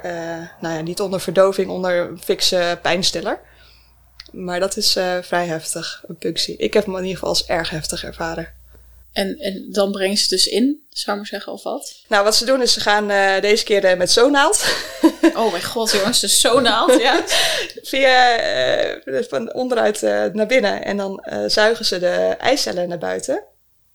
nou 0.59 0.75
ja, 0.75 0.81
niet 0.81 1.01
onder 1.01 1.19
verdoving, 1.19 1.69
onder 1.69 1.97
een 1.97 2.21
fikse 2.23 2.79
pijnstiller. 2.81 3.39
Maar 4.31 4.59
dat 4.59 4.77
is 4.77 4.95
eh, 4.95 5.17
vrij 5.21 5.45
heftig, 5.45 6.03
een 6.07 6.17
punctie. 6.17 6.57
Ik 6.57 6.73
heb 6.73 6.85
hem 6.85 6.95
in 6.95 7.01
ieder 7.01 7.17
geval 7.17 7.29
als 7.29 7.45
erg 7.45 7.69
heftig 7.69 8.03
ervaren. 8.03 8.53
En, 9.11 9.39
en 9.39 9.65
dan 9.71 9.91
brengen 9.91 10.17
ze 10.17 10.27
dus 10.27 10.47
in, 10.47 10.83
zou 10.89 11.11
ik 11.11 11.15
maar 11.15 11.31
zeggen, 11.31 11.53
of 11.53 11.63
wat? 11.63 12.03
Nou, 12.07 12.23
wat 12.23 12.35
ze 12.35 12.45
doen 12.45 12.61
is 12.61 12.73
ze 12.73 12.79
gaan 12.79 13.09
eh, 13.09 13.41
deze 13.41 13.63
keer 13.63 13.85
eh, 13.85 13.97
met 13.97 14.11
zo'n 14.11 14.31
naald. 14.31 14.65
Oh 15.35 15.51
mijn 15.51 15.63
god, 15.63 15.91
jongens, 15.91 16.19
dus 16.19 16.39
zo 16.39 16.59
naald, 16.59 17.01
ja. 17.01 17.23
via 17.91 18.39
van 19.29 19.53
onderuit 19.53 20.01
naar 20.33 20.47
binnen. 20.47 20.83
En 20.83 20.97
dan 20.97 21.23
zuigen 21.47 21.85
ze 21.85 21.99
de 21.99 22.35
eicellen 22.39 22.89
naar 22.89 22.97
buiten. 22.97 23.43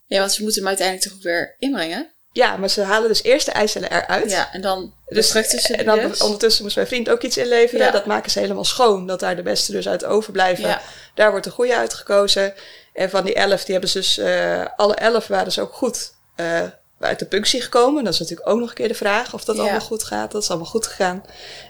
Ja, 0.07 0.19
want 0.19 0.31
ze 0.31 0.41
moeten 0.41 0.59
hem 0.59 0.67
uiteindelijk 0.67 1.07
toch 1.07 1.17
ook 1.17 1.23
weer 1.23 1.55
inbrengen? 1.59 2.14
Ja, 2.35 2.57
maar 2.57 2.69
ze 2.69 2.81
halen 2.81 3.07
dus 3.07 3.23
eerst 3.23 3.45
de 3.45 3.51
eicellen 3.51 3.91
eruit. 3.91 4.31
Ja, 4.31 4.53
en 4.53 4.61
dan 4.61 4.93
dus, 5.07 5.31
ze 5.31 5.75
En 5.75 5.85
dan 5.85 5.99
dus. 5.99 6.21
ondertussen 6.21 6.63
moest 6.63 6.75
mijn 6.75 6.87
vriend 6.87 7.09
ook 7.09 7.21
iets 7.21 7.37
inleveren. 7.37 7.85
Ja. 7.85 7.91
Dat 7.91 8.05
maken 8.05 8.31
ze 8.31 8.39
helemaal 8.39 8.63
schoon, 8.63 9.07
dat 9.07 9.19
daar 9.19 9.35
de 9.35 9.41
beste 9.41 9.71
dus 9.71 9.87
uit 9.87 10.05
overblijven. 10.05 10.67
Ja. 10.67 10.81
Daar 11.13 11.29
wordt 11.29 11.45
de 11.45 11.51
goede 11.51 11.75
uitgekozen. 11.75 12.53
En 12.93 13.09
van 13.09 13.23
die 13.25 13.33
elf, 13.33 13.63
die 13.63 13.71
hebben 13.71 13.89
ze 13.89 13.97
dus... 13.97 14.17
eh, 14.17 14.65
alle 14.75 14.95
elf 14.95 15.27
waren 15.27 15.45
dus 15.45 15.59
ook 15.59 15.73
goed 15.73 16.13
eh, 16.35 16.61
uit 16.99 17.19
de 17.19 17.25
punctie 17.25 17.61
gekomen. 17.61 18.03
Dat 18.03 18.13
is 18.13 18.19
natuurlijk 18.19 18.49
ook 18.49 18.59
nog 18.59 18.69
een 18.69 18.75
keer 18.75 18.87
de 18.87 18.93
vraag 18.93 19.33
of 19.33 19.43
dat 19.45 19.55
Ja. 19.55 19.61
allemaal 19.61 19.79
goed 19.81 20.03
gaat. 20.03 20.31
Dat 20.31 20.41
is 20.43 20.49
allemaal 20.49 20.69
goed 20.69 20.87
gegaan. 20.87 21.23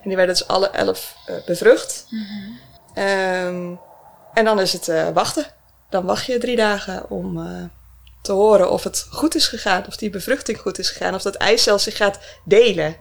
En 0.04 0.10
die 0.10 0.16
werden 0.16 0.36
dus 0.36 0.48
alle 0.48 0.70
elf 0.70 1.16
eh, 1.26 1.36
bevrucht. 1.46 2.06
Ehm, 2.94 3.72
en 4.34 4.46
dan 4.46 4.60
is 4.60 4.74
het 4.74 4.92
wachten. 5.14 5.46
Dan 5.90 6.06
wacht 6.06 6.26
je 6.26 6.38
drie 6.38 6.56
dagen 6.56 7.10
om 7.10 7.38
te 8.26 8.32
horen 8.32 8.70
of 8.72 8.84
het 8.84 9.08
goed 9.10 9.36
is 9.36 9.48
gegaan. 9.48 9.88
Of 9.88 9.98
die 9.98 10.10
bevruchting 10.10 10.60
goed 10.60 10.80
is 10.80 10.90
gegaan. 10.90 11.16
Of 11.16 11.22
dat 11.22 11.36
eicel 11.36 11.80
zich 11.80 11.98
gaat 11.98 12.20
delen. 12.46 12.96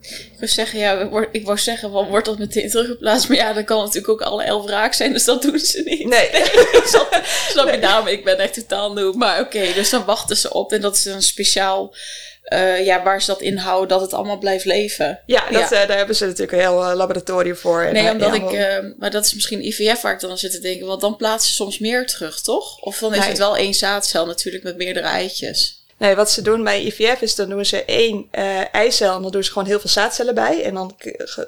Ik 0.00 0.32
wou 0.36 0.46
zeggen, 0.48 0.78
ja, 0.78 1.10
ik 1.32 1.44
wou 1.44 1.58
zeggen, 1.58 1.90
van, 1.90 2.08
wordt 2.08 2.26
dat 2.26 2.38
meteen 2.38 2.70
teruggeplaatst? 2.70 3.28
Maar 3.28 3.36
ja, 3.36 3.52
dan 3.52 3.64
kan 3.64 3.78
natuurlijk 3.78 4.08
ook 4.08 4.22
alle 4.22 4.42
elf 4.42 4.66
raak 4.66 4.92
zijn, 4.92 5.12
dus 5.12 5.24
dat 5.24 5.42
doen 5.42 5.58
ze 5.58 5.82
niet. 5.84 6.08
Nee. 6.08 6.28
snap, 7.50 7.70
je 7.70 7.78
daarom? 7.80 8.06
Ik 8.06 8.24
ben 8.24 8.38
echt 8.38 8.54
totaal 8.54 8.92
nieuw. 8.92 9.12
Maar 9.12 9.40
oké, 9.40 9.72
dus 9.74 9.90
dan 9.90 10.04
wachten 10.04 10.36
ze 10.36 10.52
op. 10.52 10.72
En 10.72 10.80
dat 10.80 10.96
is 10.96 11.04
een 11.04 11.22
speciaal, 11.22 11.94
eh, 12.42 12.84
ja, 12.84 13.02
waar 13.02 13.20
ze 13.20 13.26
dat 13.26 13.40
inhouden, 13.40 13.88
dat 13.88 14.00
het 14.00 14.12
allemaal 14.12 14.38
blijft 14.38 14.64
leven. 14.64 15.20
Ja, 15.26 15.50
dat, 15.50 15.72
eh, 15.72 15.86
daar 15.86 15.96
hebben 15.96 16.16
ze 16.16 16.24
natuurlijk 16.24 16.52
een 16.52 16.58
heel 16.58 16.84
eh, 16.84 16.96
laboratorium 16.96 17.56
voor. 17.56 17.82
En, 17.82 17.92
Nee, 17.92 18.10
omdat 18.10 18.36
ja, 18.36 18.78
ik, 18.78 18.94
maar 18.98 19.10
dat 19.10 19.24
is 19.24 19.34
misschien 19.34 19.66
IVF 19.66 20.00
waar 20.00 20.12
ik 20.12 20.20
dan 20.20 20.30
aan 20.30 20.38
zit 20.38 20.50
te 20.52 20.60
denken, 20.60 20.86
want 20.86 21.00
dan 21.00 21.16
plaatsen 21.16 21.48
ze 21.50 21.54
soms 21.54 21.78
meer 21.78 22.06
terug, 22.06 22.40
toch? 22.40 22.80
Of 22.80 22.98
dan 22.98 23.12
is 23.12 23.18
Nee. 23.18 23.28
het 23.28 23.38
wel 23.38 23.56
één 23.56 23.74
zaadcel 23.74 24.26
natuurlijk 24.26 24.64
met 24.64 24.76
meerdere 24.76 25.06
eitjes. 25.06 25.79
Nee, 26.00 26.14
wat 26.14 26.30
ze 26.30 26.42
doen 26.42 26.64
bij 26.64 26.82
IVF 26.82 27.20
is 27.20 27.34
dan 27.34 27.48
doen 27.48 27.64
ze 27.64 27.84
één 27.84 28.28
eh, 28.30 28.74
eicel 28.74 29.14
en 29.14 29.22
dan 29.22 29.30
doen 29.30 29.44
ze 29.44 29.52
gewoon 29.52 29.66
heel 29.68 29.80
veel 29.80 29.90
zaadcellen 29.90 30.34
bij. 30.34 30.62
En 30.64 30.74
dan 30.74 30.96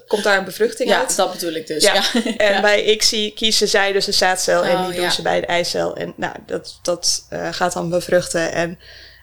komt 0.07 0.23
daar 0.23 0.39
een 0.39 0.45
bevruchting 0.45 0.89
Ja, 0.89 0.99
uit. 0.99 1.17
dat 1.17 1.33
bedoel 1.33 1.53
ik 1.53 1.67
dus. 1.67 1.83
Ja. 1.83 1.95
Ja. 1.95 2.03
En 2.37 2.53
Ja. 2.53 2.61
bij 2.61 2.85
ICSI 2.85 3.33
kiezen 3.35 3.69
zij 3.69 3.93
dus 3.93 4.07
een 4.07 4.13
zaadcel 4.13 4.65
en 4.65 4.77
Oh, 4.77 4.87
die 4.87 4.95
doen 4.95 5.05
ja. 5.05 5.11
ze 5.11 5.23
bij 5.23 5.41
de 5.41 5.47
eicel. 5.47 5.97
En 5.97 6.13
nou, 6.17 6.35
dat, 6.47 6.79
dat 6.83 7.27
eh, 7.29 7.49
gaat 7.53 7.73
dan 7.73 7.91
bevruchten. 7.91 8.53
En 8.53 8.79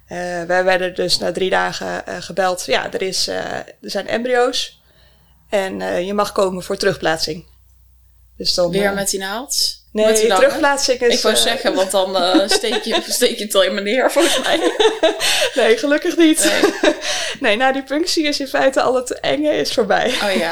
eh, 0.07 0.43
wij 0.43 0.63
werden 0.63 0.95
dus 0.95 1.17
na 1.17 1.31
drie 1.31 1.49
dagen 1.49 2.03
gebeld. 2.23 2.65
Ja, 2.65 2.93
er, 2.93 3.01
is, 3.01 3.27
er 3.27 3.65
zijn 3.81 4.07
embryo's 4.07 4.81
en 5.49 6.05
je 6.05 6.13
mag 6.13 6.31
komen 6.31 6.63
voor 6.63 6.77
terugplaatsing. 6.77 7.45
Dus 8.37 8.53
dan, 8.53 8.71
Weer 8.71 8.93
met 8.93 9.09
die 9.09 9.19
naald? 9.19 9.78
Nee, 9.91 10.27
terugplaatsing 10.27 10.99
is... 10.99 11.15
Ik 11.15 11.21
wou 11.21 11.35
eh, 11.35 11.41
zeggen, 11.41 11.73
want 11.73 11.91
dan 11.91 12.15
eh, 12.17 12.49
steek, 12.57 12.83
je, 12.83 13.03
steek 13.07 13.37
je 13.37 13.43
het 13.43 13.55
al 13.55 13.63
in 13.63 13.73
mijn 13.73 13.85
neer, 13.85 14.11
volgens 14.11 14.39
mij. 14.39 14.59
Nee, 15.55 15.77
gelukkig 15.77 16.17
niet. 16.17 16.43
Nee. 16.43 16.93
Nee, 17.39 17.55
na 17.57 17.71
die 17.71 17.83
punctie 17.83 18.23
is 18.23 18.39
in 18.39 18.47
feite 18.47 18.81
al 18.81 18.95
het 18.95 19.19
enge 19.19 19.51
is 19.51 19.73
voorbij. 19.73 20.07
Oh 20.23 20.35
ja. 20.35 20.51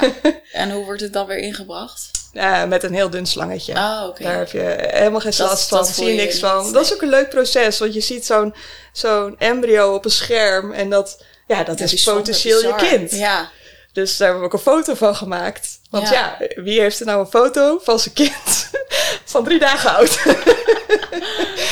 En 0.52 0.72
hoe 0.72 0.86
wordt 0.86 1.02
het 1.02 1.14
dan 1.14 1.26
weer 1.26 1.38
ingebracht? 1.38 2.12
Ja, 2.34 2.66
met 2.66 2.84
een 2.84 2.94
heel 2.94 3.10
dun 3.10 3.26
slangetje. 3.26 3.74
Oh, 3.74 4.06
oké. 4.08 4.24
Daar 4.24 4.38
heb 4.38 4.52
je 4.52 4.88
helemaal 4.92 5.20
geen 5.20 5.34
Dat- 5.38 5.50
last 5.50 5.70
van, 5.70 5.78
dat 5.78 5.88
zie 5.88 6.06
je 6.08 6.14
niks 6.14 6.40
van. 6.40 6.74
Dat 6.74 6.86
is 6.86 6.94
ook 6.94 7.02
een 7.02 7.10
leuk 7.10 7.30
proces, 7.30 7.80
want 7.80 7.94
je 7.94 8.02
ziet 8.02 8.26
zo'n 8.26 8.56
zo'n 8.92 9.36
embryo 9.38 9.94
op 9.94 10.06
een 10.06 10.12
scherm 10.12 10.72
en 10.72 10.90
dat, 10.90 11.24
ja, 11.48 11.64
dat 11.64 11.80
is 11.80 11.90
bijzonder, 11.90 12.22
potentieel 12.24 12.62
je 12.62 12.76
kind. 12.76 13.12
Ja. 13.12 13.50
Dus 13.94 14.18
daar 14.18 14.28
hebben 14.28 14.48
we 14.50 14.54
ook 14.54 14.60
een 14.66 14.72
foto 14.74 14.94
van 14.94 15.16
gemaakt. 15.16 15.77
Want 15.90 16.10
ja, 16.10 16.38
Ja. 16.40 16.62
wie 16.64 16.80
heeft 16.80 17.00
er 17.00 17.06
nou 17.06 17.20
een 17.20 17.28
foto 17.30 17.80
van 17.84 18.00
zijn 18.00 18.14
kind 18.14 18.70
van 19.34 19.44
drie 19.44 19.60
dagen 19.60 19.96
oud? 19.96 20.20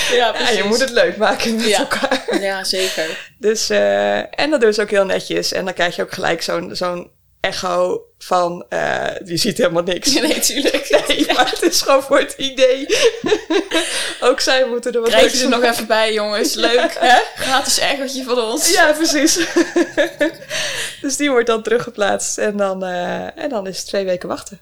Ja, 0.10 0.16
ja, 0.16 0.32
precies. 0.32 0.56
je 0.58 0.64
moet 0.64 0.80
het 0.80 0.90
leuk 0.90 1.18
maken 1.18 1.56
met 1.56 1.66
Ja. 1.66 1.78
elkaar. 1.80 2.42
Ja, 2.42 2.64
zeker. 2.64 3.32
Dus, 3.40 3.70
eh, 3.70 4.18
en 4.40 4.50
dat 4.50 4.62
doen 4.62 4.74
ze 4.74 4.82
ook 4.82 4.90
heel 4.90 5.06
netjes. 5.06 5.52
En 5.52 5.66
dan 5.66 5.74
krijg 5.74 5.96
je 5.96 6.02
ook 6.02 6.12
gelijk 6.14 6.42
zo'n 6.42 6.70
zo'n 6.76 7.12
echo 7.42 8.02
van, 8.18 8.66
eh 8.70 9.06
die 9.24 9.38
ziet 9.38 9.58
helemaal 9.58 9.84
niks. 9.84 10.14
Nee, 10.20 10.40
tuurlijk. 10.40 11.04
Nee, 11.08 11.26
maar 11.34 11.50
het 11.50 11.62
is 11.62 11.82
gewoon 11.82 12.04
voor 12.04 12.18
het 12.20 12.34
idee. 12.38 12.88
ook 14.20 14.40
zij 14.40 14.66
moeten 14.66 14.94
er 14.94 15.00
wat 15.02 15.10
Krijg 15.10 15.32
je 15.34 15.44
er 15.44 15.50
nog 15.50 15.64
even 15.64 15.88
bij, 15.88 16.14
jongens. 16.14 16.54
Leuk, 16.54 16.96
hè? 17.00 17.18
Gratis 17.36 17.80
echootje 17.80 18.24
van 18.24 18.40
ons. 18.40 18.72
Ja, 18.72 18.92
precies. 18.92 19.38
Dus 21.06 21.18
die 21.18 21.30
wordt 21.30 21.48
dan 21.48 21.64
teruggeplaatst. 21.64 22.38
En 22.38 22.58
dan, 22.58 22.84
eh, 22.84 23.38
en 23.38 23.50
dan 23.50 23.68
is 23.68 23.78
het 23.78 23.88
twee 23.88 24.06
weken 24.06 24.28
wachten. 24.28 24.60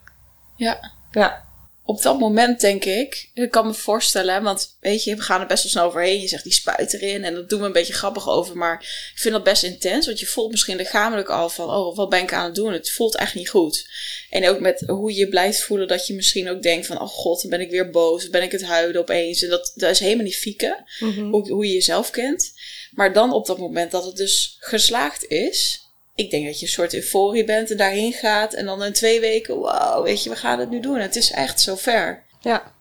Ja. 0.56 0.92
Ja. 1.12 1.52
Op 1.86 2.02
dat 2.02 2.20
moment 2.20 2.62
denk 2.62 2.86
ik, 2.86 3.30
ik 3.34 3.52
kan 3.52 3.68
me 3.68 3.74
voorstellen, 3.74 4.44
want 4.44 4.78
weet 4.80 5.04
je, 5.04 5.16
we 5.16 5.22
gaan 5.22 5.42
er 5.42 5.48
best 5.48 5.64
wel 5.64 5.72
snel 5.72 5.86
overheen. 5.86 6.22
Je 6.22 6.28
zegt 6.28 6.44
die 6.44 6.54
spuit 6.54 6.94
erin 6.94 7.24
en 7.24 7.34
dat 7.34 7.50
doen 7.50 7.60
we 7.60 7.66
een 7.66 7.72
beetje 7.72 7.94
grappig 7.94 8.30
over. 8.30 8.58
Maar 8.58 8.82
ik 9.14 9.20
vind 9.20 9.34
dat 9.34 9.44
best 9.44 9.64
intens, 9.64 10.06
want 10.06 10.20
je 10.20 10.26
voelt 10.26 10.52
misschien 10.52 10.76
lichamelijk 10.76 11.30
al 11.30 11.50
van, 11.50 11.70
oh, 11.70 11.96
wat 11.96 12.10
ben 12.10 12.22
ik 12.22 12.34
aan 12.34 12.46
het 12.46 12.56
doen? 12.56 12.74
Het 12.74 12.92
voelt 12.92 13.16
echt 13.16 13.36
niet 13.36 13.50
goed. 13.50 13.90
En 14.30 14.50
ook 14.50 14.60
met 14.60 14.84
hoe 14.88 15.16
je 15.16 15.30
blijft 15.30 15.64
voelen, 15.64 15.88
dat 15.88 16.08
je 16.08 16.14
misschien 16.14 16.50
ook 16.50 16.62
denkt 16.62 16.86
van, 16.86 17.02
oh 17.02 17.08
god, 17.08 17.42
dan 17.42 17.50
ben 17.50 17.62
ik 17.62 17.70
weer 17.70 17.90
boos, 17.90 18.30
ben 18.30 18.44
ik 18.44 18.52
het 18.52 18.64
huilen 18.64 19.02
opeens. 19.02 19.44
En 19.44 19.50
dat, 19.50 19.72
dat 19.76 19.90
is 19.90 20.00
helemaal 20.00 20.26
niet 20.26 20.38
fieken, 20.38 20.84
hoe, 21.00 21.52
hoe 21.52 21.66
je 21.66 21.74
jezelf 21.74 22.10
kent. 22.10 22.52
Maar 22.92 23.14
dan 23.14 23.34
op 23.34 23.46
dat 23.46 23.58
moment 23.58 23.92
dat 23.92 24.06
het 24.06 24.16
dus 24.16 24.58
geslaagd 24.60 25.28
is, 25.28 25.83
ik 26.16 26.32
denk 26.32 26.46
dat 26.46 26.60
je 26.60 26.66
een 26.66 26.72
soort 26.72 26.94
euforie 26.94 27.44
bent 27.46 27.72
en 27.72 27.78
daarheen 27.78 28.14
gaat. 28.14 28.54
En 28.54 28.66
dan 28.66 28.84
in 28.84 28.94
twee 28.94 29.20
weken, 29.20 29.60
wauw, 29.60 30.04
weet 30.04 30.24
je, 30.24 30.30
we 30.30 30.36
gaan 30.36 30.60
het 30.60 30.70
nu 30.70 30.80
doen. 30.80 31.00
Het 31.00 31.16
is 31.16 31.32
echt 31.32 31.62
zo 31.62 31.76
ver. 31.76 32.24
Ja. 32.40 32.72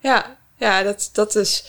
Ja, 0.00 0.36
ja 0.56 0.82
dat, 0.82 1.10
dat 1.12 1.34
is... 1.36 1.64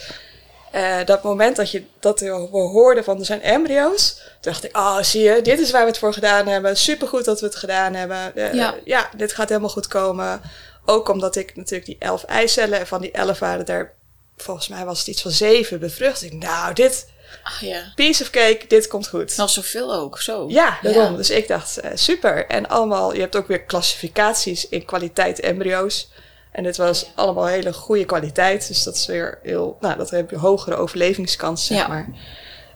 eh, 0.72 1.06
dat 1.06 1.24
moment 1.24 1.56
dat, 1.56 1.72
je, 1.72 1.84
dat 2.00 2.20
we 2.20 2.30
hoorden 2.52 3.04
van 3.04 3.20
er 3.20 3.26
zijn 3.26 3.42
embryo's, 3.42 4.22
dacht 4.42 4.64
ik, 4.64 4.78
oh 4.78 5.02
zie 5.02 5.22
je, 5.22 5.42
dit 5.42 5.60
is 5.60 5.72
waar 5.72 5.82
we 5.82 5.88
het 5.88 5.98
voor 5.98 6.14
gedaan 6.14 6.48
hebben. 6.48 6.78
Supergoed 6.78 7.26
dat 7.26 7.40
we 7.40 7.46
het 7.46 7.56
gedaan 7.56 7.94
hebben. 7.94 8.36
Eh, 8.36 8.54
Ja. 8.54 8.76
ja, 8.84 9.10
dit 9.18 9.34
gaat 9.34 9.50
helemaal 9.50 9.70
goed 9.70 9.88
komen. 9.88 10.42
Ook 10.86 11.10
omdat 11.10 11.36
ik 11.36 11.56
natuurlijk 11.56 11.86
die 11.86 11.98
elf 12.00 12.24
eicellen, 12.24 12.80
en 12.80 12.88
van 12.88 13.02
die 13.02 13.12
elf 13.12 13.40
waren 13.40 13.66
er, 13.66 13.94
volgens 14.38 14.68
mij 14.68 14.86
was 14.86 15.00
het 15.00 15.08
iets 15.08 15.22
van 15.22 15.32
zeven 15.32 15.80
bevrucht. 15.80 16.22
Ik, 16.22 16.34
nou, 16.34 16.74
dit, 16.74 17.06
Ach 17.44 17.62
ja. 17.62 17.92
piece 17.96 18.24
of 18.24 18.30
cake, 18.30 18.66
dit 18.68 18.88
komt 18.88 19.08
goed. 19.08 19.38
Nog 19.38 19.50
zoveel 19.50 19.94
ook, 19.94 20.22
zo. 20.22 20.46
Ja, 20.50 20.78
daarom. 20.82 21.12
Ja. 21.12 21.18
Dus 21.18 21.30
ik 21.30 21.48
dacht, 21.48 21.78
eh, 21.78 21.92
super. 21.94 22.48
En 22.48 22.68
allemaal, 22.68 23.14
je 23.14 23.20
hebt 23.20 23.36
ook 23.36 23.48
weer 23.48 23.62
klassificaties 23.62 24.70
in 24.70 24.86
kwaliteit 24.86 25.40
embryo's. 25.40 26.12
En 26.52 26.64
dit 26.64 26.78
was 26.78 27.12
allemaal 27.16 27.46
hele 27.46 27.74
goede 27.74 28.06
kwaliteit. 28.06 28.68
Dus 28.68 28.84
dat 28.84 28.96
is 28.96 29.06
weer 29.06 29.40
heel, 29.44 29.78
nou, 29.80 29.98
dat 29.98 30.10
heb 30.10 30.30
je 30.30 30.38
hogere 30.38 30.76
overlevingskans, 30.76 31.66
zeg 31.66 31.78
Ja. 31.78 31.88
maar. 31.88 32.08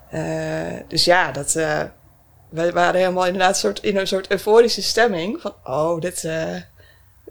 Eh, 0.10 0.80
dus 0.88 1.06
ja, 1.06 1.32
dat, 1.32 1.52
wij 2.50 2.72
waren 2.72 3.00
helemaal 3.00 3.26
inderdaad 3.26 3.58
soort, 3.58 3.84
in 3.84 3.98
een 3.98 4.08
soort 4.08 4.32
euforische 4.32 4.82
stemming. 4.82 5.42
Van, 5.42 5.54
oh, 5.64 6.02
dit, 6.02 6.24
eh, 6.24 6.56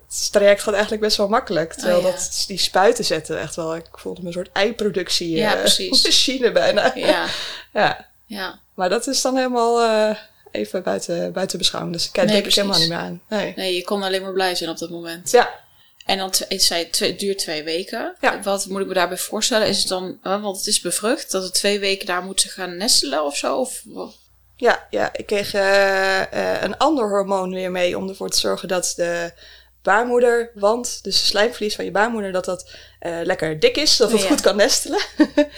het 0.09 0.33
traject 0.33 0.63
gaat 0.63 0.73
eigenlijk 0.73 1.03
best 1.03 1.17
wel 1.17 1.29
makkelijk. 1.29 1.73
Terwijl 1.73 1.99
Oh, 1.99 2.05
ja. 2.05 2.11
dat, 2.11 2.45
die 2.47 2.59
spuiten 2.59 3.05
zetten 3.05 3.41
echt 3.41 3.57
wel, 3.57 3.77
ik 3.77 3.87
voelde 3.93 4.21
me 4.21 4.27
een 4.27 4.33
soort 4.33 4.53
eiproductie 4.53 5.31
Ja, 5.31 5.55
precies. 5.55 6.03
machine 6.05 6.53
bijna. 6.53 6.93
Ja, 6.95 7.27
ja. 7.73 8.07
ja. 8.25 8.61
Maar 8.75 8.89
dat 8.89 9.07
is 9.07 9.23
dan 9.23 9.37
helemaal 9.37 9.83
eh, 9.83 10.17
even 10.51 10.83
buiten, 10.83 11.33
buiten 11.33 11.59
beschouwing. 11.59 11.95
Dus 11.95 12.07
ik 12.07 12.13
kijk 12.13 12.29
Nee, 12.29 12.43
ik 12.43 12.55
helemaal 12.55 12.79
niet 12.79 12.89
meer 12.89 12.99
aan. 12.99 13.23
Nee. 13.29 13.53
Nee, 13.57 13.75
je 13.75 13.85
kon 13.85 14.03
alleen 14.03 14.23
maar 14.23 14.33
blij 14.33 14.55
zijn 14.55 14.71
op 14.71 14.79
dat 14.79 14.91
moment. 14.91 15.31
Ja, 15.31 15.51
En 16.05 16.19
dan, 16.19 16.31
tw- 16.31 16.43
zei 16.49 16.89
het 16.91 17.19
duurt 17.19 17.39
twee 17.39 17.63
weken. 17.63 18.17
Ja. 18.21 18.43
Wat 18.43 18.67
moet 18.67 18.81
ik 18.81 18.87
me 18.87 18.95
daarbij 18.95 19.19
voorstellen? 19.19 19.67
Is 19.67 19.79
het 19.79 19.89
dan, 19.89 20.19
eh, 20.23 20.43
want 20.43 20.57
het 20.57 20.67
is 20.67 20.81
bevrucht, 20.81 21.31
dat 21.31 21.43
het 21.43 21.55
twee 21.55 21.79
weken 21.79 22.07
daar 22.07 22.23
moet 22.23 22.41
gaan 22.49 22.77
nestelen 22.77 23.25
of 23.25 23.37
zo? 23.37 23.57
Of, 23.57 23.83
ja, 24.57 24.87
ja, 24.91 25.11
ik 25.13 25.27
kreeg 25.27 25.53
een 26.63 26.77
ander 26.77 27.09
hormoon 27.09 27.51
weer 27.55 27.71
mee 27.71 27.99
om 27.99 28.09
ervoor 28.09 28.31
te 28.31 28.39
zorgen 28.39 28.69
dat 28.69 28.93
de 28.97 29.33
baarmoederwand, 29.87 30.99
dus 31.03 31.21
de 31.21 31.27
slijmvlies 31.27 31.75
van 31.75 31.85
je 31.85 31.91
baarmoeder, 31.91 32.33
dat 32.33 32.45
dat 32.45 32.71
eh, 32.99 33.13
lekker 33.23 33.61
dik 33.61 33.77
is, 33.77 33.97
dat 33.97 34.13
het 34.13 34.21
Ja. 34.23 34.27
goed 34.27 34.41
kan 34.41 34.57
nestelen. 34.57 35.01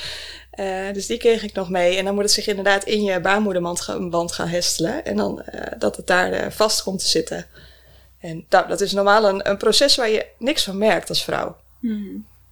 Eh, 0.50 0.92
dus 0.92 1.06
die 1.06 1.18
kreeg 1.18 1.42
ik 1.42 1.52
nog 1.52 1.68
mee. 1.70 1.96
En 1.96 2.04
dan 2.04 2.14
moet 2.14 2.22
het 2.22 2.32
zich 2.32 2.46
inderdaad 2.46 2.84
in 2.84 3.02
je 3.02 3.20
baarmoederwand 3.20 3.80
gaan, 3.80 4.30
gaan 4.30 4.48
hestelen. 4.48 5.04
En 5.04 5.16
dan 5.16 5.42
eh, 5.42 5.72
dat 5.78 5.96
het 5.96 6.06
daar 6.06 6.52
vast 6.52 6.82
komt 6.82 6.98
te 7.00 7.08
zitten. 7.08 7.46
En 8.20 8.44
nou, 8.48 8.68
dat 8.68 8.80
is 8.80 8.92
normaal 8.92 9.28
een, 9.28 9.48
een 9.48 9.56
proces 9.56 9.96
waar 9.96 10.08
je 10.08 10.26
niks 10.38 10.64
van 10.64 10.78
merkt 10.78 11.08
als 11.08 11.24
vrouw. 11.24 11.56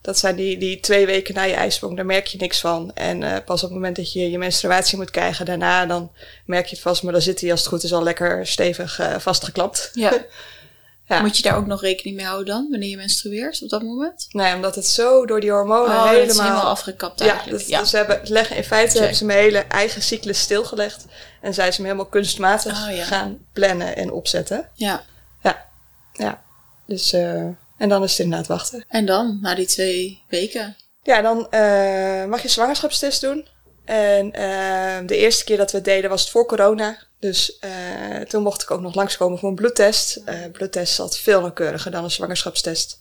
Dat 0.00 0.18
zijn 0.18 0.36
die, 0.36 0.58
die 0.58 0.80
twee 0.80 1.06
weken 1.06 1.34
na 1.34 1.42
je 1.42 1.54
ijsprong, 1.54 1.96
daar 1.96 2.06
merk 2.06 2.26
je 2.26 2.38
niks 2.38 2.60
van. 2.60 2.90
En 2.94 3.44
pas 3.44 3.62
op 3.62 3.68
het 3.68 3.78
moment 3.78 3.96
dat 3.96 4.12
je 4.12 4.30
je 4.30 4.38
menstruatie 4.38 4.96
moet 4.96 5.10
krijgen, 5.10 5.46
daarna 5.46 5.86
dan 5.86 6.10
merk 6.44 6.66
je 6.66 6.74
het 6.74 6.84
vast. 6.84 7.02
Maar 7.02 7.12
dan 7.12 7.22
zit 7.22 7.40
hij 7.40 7.50
als 7.50 7.60
het 7.60 7.68
goed 7.68 7.82
is 7.82 7.92
al 7.92 8.02
lekker 8.02 8.46
stevig 8.46 9.00
vastgeklapt. 9.18 9.90
Ja. 9.94 10.12
Ja. 11.09 11.20
Moet 11.20 11.36
je 11.36 11.42
daar 11.42 11.57
ook 11.57 11.66
nog 11.66 11.80
rekening 11.80 12.16
mee 12.16 12.24
houden 12.26 12.46
dan, 12.54 12.66
wanneer 12.70 12.88
je 12.88 12.96
menstrueert 12.96 13.62
op 13.62 13.68
dat 13.68 13.82
moment? 13.82 14.26
Nee, 14.30 14.54
omdat 14.54 14.74
het 14.74 14.86
zo 14.86 15.26
door 15.26 15.40
die 15.40 15.50
hormonen 15.50 15.96
Oh, 15.96 16.04
helemaal... 16.09 16.28
is 16.28 16.38
helemaal 16.38 16.62
afgekapt 16.62 17.18
Ja, 17.20 17.26
eigenlijk. 17.30 17.59
dat, 17.59 17.68
Ja, 17.68 17.80
dus 17.80 17.90
ze 17.90 17.96
hebben, 17.96 18.20
leggen, 18.24 18.57
in 18.57 18.64
feite 18.64 18.88
Check. 18.90 18.98
hebben 18.98 19.16
ze 19.16 19.24
mijn 19.24 19.38
hele 19.38 19.59
eigen 19.59 20.02
cyclus 20.02 20.40
stilgelegd. 20.40 21.04
En 21.40 21.54
zijn 21.54 21.70
ze 21.72 21.76
hem 21.76 21.84
helemaal 21.90 22.11
kunstmatig 22.11 22.72
Oh, 22.72 23.04
gaan 23.07 23.38
plannen 23.52 23.96
en 23.96 24.11
opzetten. 24.12 24.68
ja. 24.74 25.04
Ja, 25.42 25.64
ja. 26.12 26.42
Dus, 26.86 27.12
eh, 27.12 27.40
en 27.76 27.88
dan 27.88 28.02
is 28.02 28.11
het 28.11 28.18
inderdaad 28.20 28.46
wachten. 28.46 28.84
En 28.88 29.07
dan, 29.07 29.38
na 29.40 29.54
die 29.54 29.66
twee 29.66 30.22
weken? 30.28 30.76
Ja, 31.02 31.20
dan 31.22 31.50
eh, 31.50 32.24
mag 32.24 32.42
je 32.42 32.48
zwangerschapstest 32.48 33.20
doen. 33.20 33.46
En 33.84 34.26
uh, 34.26 35.07
de 35.07 35.16
eerste 35.16 35.44
keer 35.44 35.57
dat 35.57 35.70
we 35.70 35.76
het 35.76 35.86
deden 35.86 36.11
was 36.11 36.20
het 36.20 36.30
voor 36.30 36.46
corona. 36.46 36.98
Dus 37.26 37.58
uh, 37.60 38.20
toen 38.20 38.42
mocht 38.42 38.62
ik 38.62 38.70
ook 38.70 38.80
nog 38.80 38.94
langskomen 38.94 39.38
voor 39.38 39.48
een 39.48 39.54
bloedtest. 39.54 40.20
Uh, 40.28 40.34
bloedtest 40.52 40.94
zat 40.94 41.18
veel 41.18 41.40
nauwkeuriger 41.40 41.90
dan 41.90 42.04
een 42.04 42.10
zwangerschapstest. 42.10 43.00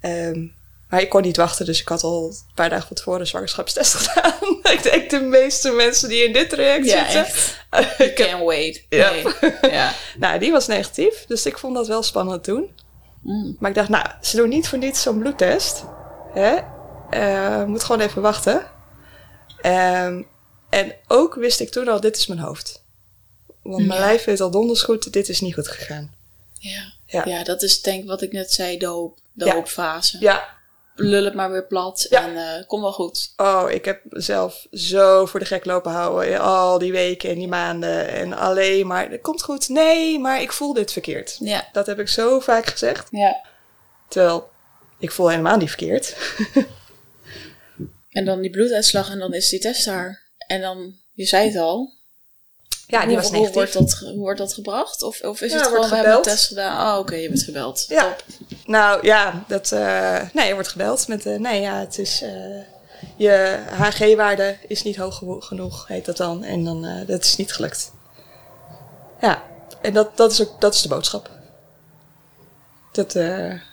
Um, 0.00 0.54
maar 0.88 1.00
ik 1.00 1.08
kon 1.08 1.22
niet 1.22 1.36
wachten, 1.36 1.66
dus 1.66 1.80
ik 1.80 1.88
had 1.88 2.02
al 2.02 2.24
een 2.24 2.54
paar 2.54 2.68
dagen 2.68 2.86
van 2.86 2.96
tevoren 2.96 3.20
een 3.20 3.26
zwangerschapstest 3.26 3.94
gedaan. 4.00 4.32
ik 4.62 4.82
denk 4.82 5.10
de 5.10 5.20
meeste 5.20 5.70
mensen 5.70 6.08
die 6.08 6.24
in 6.24 6.32
dit 6.32 6.50
traject 6.50 6.86
ja, 6.86 7.10
zitten. 7.10 7.24
Echt. 7.24 7.66
You 7.98 8.12
can't 8.12 8.44
wait. 8.44 8.84
Ja. 8.88 9.10
Nee. 9.10 9.24
ja. 9.70 9.92
nou, 10.18 10.38
die 10.38 10.52
was 10.52 10.66
negatief, 10.66 11.24
dus 11.26 11.46
ik 11.46 11.58
vond 11.58 11.74
dat 11.74 11.86
wel 11.86 12.02
spannend 12.02 12.44
toen. 12.44 12.70
Mm. 13.22 13.56
Maar 13.58 13.70
ik 13.70 13.76
dacht, 13.76 13.88
nou, 13.88 14.06
ze 14.20 14.36
doen 14.36 14.48
niet 14.48 14.68
voor 14.68 14.78
niets 14.78 15.02
zo'n 15.02 15.18
bloedtest. 15.18 15.84
Hè? 16.32 16.56
Uh, 17.10 17.64
moet 17.64 17.84
gewoon 17.84 18.00
even 18.00 18.22
wachten. 18.22 18.66
Um, 19.62 20.26
en 20.70 20.94
ook 21.08 21.34
wist 21.34 21.60
ik 21.60 21.70
toen 21.70 21.88
al, 21.88 22.00
dit 22.00 22.16
is 22.16 22.26
mijn 22.26 22.40
hoofd. 22.40 22.83
Want 23.64 23.86
mijn 23.86 24.00
Ja. 24.00 24.06
lijf 24.06 24.24
weet 24.24 24.40
al 24.40 24.50
donders 24.50 24.82
goed, 24.82 25.12
dit 25.12 25.28
is 25.28 25.40
niet 25.40 25.54
goed 25.54 25.68
gegaan. 25.68 26.14
Ja. 26.58 26.92
Ja. 27.06 27.22
Ja. 27.24 27.44
dat 27.44 27.62
is 27.62 27.82
denk 27.82 28.02
ik 28.02 28.08
wat 28.08 28.22
ik 28.22 28.32
net 28.32 28.52
zei, 28.52 28.78
de 28.78 28.86
hoop. 28.86 29.18
De 29.32 29.44
Ja. 29.44 29.54
hoopfase. 29.54 30.16
Ja, 30.20 30.52
Lul 30.96 31.24
het 31.24 31.34
maar 31.34 31.50
weer 31.50 31.66
plat 31.66 32.02
en 32.04 32.36
eh 32.36 32.66
kom 32.66 32.80
wel 32.80 32.92
goed. 32.92 33.32
oh, 33.36 33.70
ik 33.70 33.84
heb 33.84 34.00
mezelf 34.04 34.66
zo 34.72 35.26
voor 35.26 35.40
de 35.40 35.46
gek 35.46 35.64
lopen 35.64 35.92
houden. 35.92 36.30
in 36.30 36.38
Al 36.38 36.78
die 36.78 36.92
weken 36.92 37.30
en 37.30 37.38
die 37.38 37.48
maanden. 37.48 38.08
En 38.08 38.32
alleen 38.32 38.86
maar, 38.86 39.10
het 39.10 39.20
komt 39.20 39.42
goed. 39.42 39.68
Nee, 39.68 40.18
maar 40.18 40.40
ik 40.40 40.52
voel 40.52 40.72
dit 40.72 40.92
verkeerd. 40.92 41.36
Ja. 41.40 41.68
Dat 41.72 41.86
heb 41.86 41.98
ik 41.98 42.08
zo 42.08 42.40
vaak 42.40 42.66
gezegd. 42.66 43.08
ja. 43.10 43.44
Terwijl, 44.08 44.50
ik 44.98 45.10
voel 45.10 45.28
helemaal 45.28 45.56
niet 45.56 45.68
verkeerd. 45.68 46.16
En 48.10 48.24
dan 48.24 48.40
die 48.40 48.50
bloeduitslag 48.50 49.10
en 49.10 49.18
dan 49.18 49.32
is 49.34 49.48
die 49.48 49.60
test 49.60 49.84
daar. 49.84 50.22
En 50.46 50.60
dan, 50.60 50.94
je 51.12 51.24
zei 51.24 51.46
het 51.48 51.56
al. 51.56 51.92
Ja, 52.86 52.98
die 53.00 53.08
hoe, 53.08 53.16
was 53.16 53.24
hoe, 53.26 53.32
negatief. 53.36 53.54
wordt 53.54 53.72
dat, 53.72 53.98
hoe 54.08 54.18
wordt 54.18 54.38
dat 54.38 54.52
gebracht? 54.54 55.02
Of, 55.02 55.20
of 55.22 55.40
is 55.40 55.52
Ja, 55.52 55.58
het 55.58 55.66
gewoon, 55.66 55.88
we 55.88 55.94
hebben 55.96 56.16
een 56.16 56.22
test 56.22 56.46
gedaan. 56.46 56.92
Oh, 56.94 56.98
oké, 56.98 57.14
je 57.14 57.28
bent 57.28 57.42
gebeld. 57.42 57.84
Ja. 57.88 58.02
Top. 58.02 58.24
Nou 58.66 59.06
ja, 59.06 59.44
dat, 59.48 59.72
eh, 59.72 60.20
nee, 60.32 60.48
er 60.48 60.54
wordt 60.54 60.68
gebeld 60.68 61.08
met, 61.08 61.26
eh, 61.26 61.38
nee 61.38 61.60
ja, 61.60 61.78
het 61.78 61.98
is, 61.98 62.22
eh, 62.22 62.30
je 63.16 63.58
HG-waarde 63.70 64.56
is 64.68 64.82
niet 64.82 64.96
hoog 64.96 65.16
geno- 65.18 65.40
genoeg, 65.40 65.88
heet 65.88 66.04
dat 66.04 66.16
dan. 66.16 66.42
En 66.44 66.64
dan, 66.64 66.86
dat 67.06 67.24
is 67.24 67.36
niet 67.36 67.52
gelukt. 67.52 67.92
Ja, 69.20 69.42
en 69.82 69.92
dat, 69.92 70.16
dat, 70.16 70.32
is 70.32 70.42
ook, 70.42 70.60
dat 70.60 70.74
is 70.74 70.82
de 70.82 70.88
boodschap. 70.88 71.30
Dat, 72.92 73.12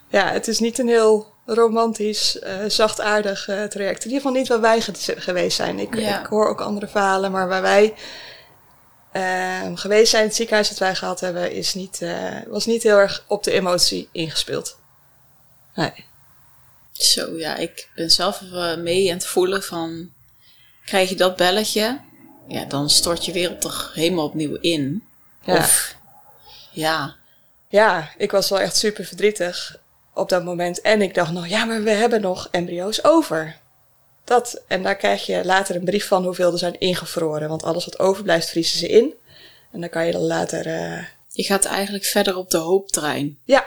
ja, 0.09 0.31
het 0.31 0.47
is 0.47 0.59
niet 0.59 0.79
een 0.79 0.87
heel 0.87 1.27
romantisch, 1.45 2.39
eh, 2.39 2.53
zachtaardig 2.67 3.47
eh, 3.47 3.63
traject. 3.63 4.03
In 4.05 4.11
ieder 4.11 4.21
geval 4.21 4.31
niet 4.39 4.47
waar 4.47 4.61
wij 4.61 4.81
ge- 4.81 4.93
geweest 5.21 5.55
zijn. 5.55 5.79
Ik, 5.79 5.95
Ja. 5.95 6.19
ik 6.19 6.25
hoor 6.25 6.49
ook 6.49 6.61
andere 6.61 6.87
verhalen, 6.87 7.31
maar 7.31 7.47
waar 7.47 7.61
wij 7.61 7.93
eh, 9.11 9.71
geweest 9.73 10.11
zijn, 10.11 10.23
het 10.23 10.35
ziekenhuis 10.35 10.69
dat 10.69 10.77
wij 10.77 10.95
gehad 10.95 11.19
hebben, 11.19 11.51
is 11.51 11.73
niet, 11.73 12.01
eh, 12.01 12.35
was 12.47 12.65
niet 12.65 12.83
heel 12.83 12.97
erg 12.97 13.23
op 13.27 13.43
de 13.43 13.51
emotie 13.51 14.09
ingespeeld. 14.11 14.77
Nee. 15.75 16.05
Zo, 16.91 17.37
ja, 17.37 17.55
ik 17.55 17.89
ben 17.95 18.11
zelf 18.11 18.41
even 18.41 18.83
mee 18.83 19.09
aan 19.09 19.17
het 19.17 19.25
voelen 19.25 19.63
van... 19.63 20.11
Krijg 20.85 21.09
je 21.09 21.15
dat 21.15 21.35
belletje? 21.35 21.99
Ja, 22.47 22.65
dan 22.65 22.89
stort 22.89 23.25
je 23.25 23.31
wereld 23.31 23.61
toch 23.61 23.91
helemaal 23.93 24.25
opnieuw 24.25 24.55
in. 24.55 25.03
Ja. 25.43 25.57
Of, 25.57 25.95
ja, 26.71 27.15
Ja, 27.69 28.09
ik 28.17 28.31
was 28.31 28.49
wel 28.49 28.59
echt 28.59 28.77
super 28.77 29.05
verdrietig 29.05 29.79
op 30.13 30.29
dat 30.29 30.43
moment. 30.43 30.81
En 30.81 31.01
ik 31.01 31.13
dacht 31.13 31.31
nog, 31.31 31.47
ja, 31.47 31.65
maar 31.65 31.83
we 31.83 31.89
hebben 31.89 32.21
nog 32.21 32.47
embryo's 32.51 33.03
over. 33.03 33.57
Dat, 34.31 34.61
en 34.67 34.83
daar 34.83 34.95
krijg 34.95 35.25
je 35.25 35.45
later 35.45 35.75
een 35.75 35.83
brief 35.83 36.07
van 36.07 36.23
hoeveel 36.23 36.51
er 36.51 36.57
zijn 36.57 36.79
ingevroren. 36.79 37.49
Want 37.49 37.63
alles 37.63 37.85
wat 37.85 37.99
overblijft, 37.99 38.49
vriezen 38.49 38.79
ze 38.79 38.87
in. 38.87 39.13
En 39.71 39.79
dan 39.79 39.89
kan 39.89 40.05
je 40.05 40.11
dan 40.11 40.21
later, 40.21 40.67
eh, 40.67 41.03
je 41.27 41.43
gaat 41.43 41.65
eigenlijk 41.65 42.05
verder 42.05 42.35
op 42.35 42.49
de 42.49 42.57
hooptrein. 42.57 43.39
ja, 43.45 43.65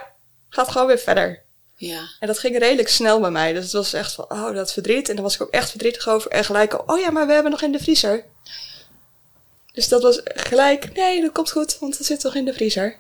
gaat 0.49 0.71
gewoon 0.71 0.87
weer 0.87 0.99
verder. 0.99 1.43
Ja, 1.77 2.09
En 2.21 2.27
dat 2.27 2.39
ging 2.39 2.59
redelijk 2.59 2.89
snel 2.89 3.21
bij 3.21 3.31
mij. 3.31 3.53
Dus 3.53 3.63
het 3.65 3.73
was 3.73 3.93
echt 3.93 4.13
van, 4.13 4.25
oh, 4.29 4.55
dat 4.55 4.73
verdriet. 4.73 5.09
En 5.09 5.15
daar 5.15 5.25
was 5.25 5.35
ik 5.35 5.43
ook 5.43 5.51
echt 5.51 5.71
verdrietig 5.71 6.09
over. 6.09 6.31
En 6.31 6.45
gelijk, 6.45 6.75
al, 6.75 6.95
oh 6.95 7.01
ja, 7.01 7.11
maar 7.11 7.27
we 7.27 7.33
hebben 7.33 7.51
nog 7.51 7.63
in 7.63 7.73
de 7.73 7.79
vriezer. 7.79 8.25
Dus 9.73 9.89
dat 9.89 10.03
was 10.03 10.21
gelijk, 10.25 10.95
nee, 10.95 11.21
dat 11.21 11.33
komt 11.33 11.51
goed, 11.51 11.79
want 11.79 11.99
het 11.99 12.07
zit 12.07 12.21
toch 12.21 12.35
in 12.35 12.45
de 12.45 12.53
vriezer. 12.53 12.99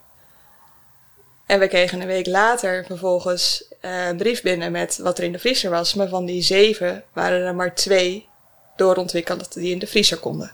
En 1.46 1.58
we 1.58 1.68
kregen 1.68 2.00
een 2.00 2.06
week 2.06 2.26
later 2.26 2.84
vervolgens 2.86 3.64
eh, 3.80 4.06
een 4.06 4.16
brief 4.16 4.42
binnen 4.42 4.72
met 4.72 4.98
wat 4.98 5.18
er 5.18 5.24
in 5.24 5.32
de 5.32 5.38
vriezer 5.38 5.70
was. 5.70 5.94
Maar 5.94 6.08
van 6.08 6.24
die 6.24 6.42
zeven 6.42 7.04
waren 7.12 7.40
er 7.40 7.54
maar 7.54 7.74
twee 7.74 8.28
doorontwikkeld 8.76 9.52
die 9.54 9.72
in 9.72 9.78
de 9.78 9.86
vriezer 9.86 10.18
konden. 10.18 10.52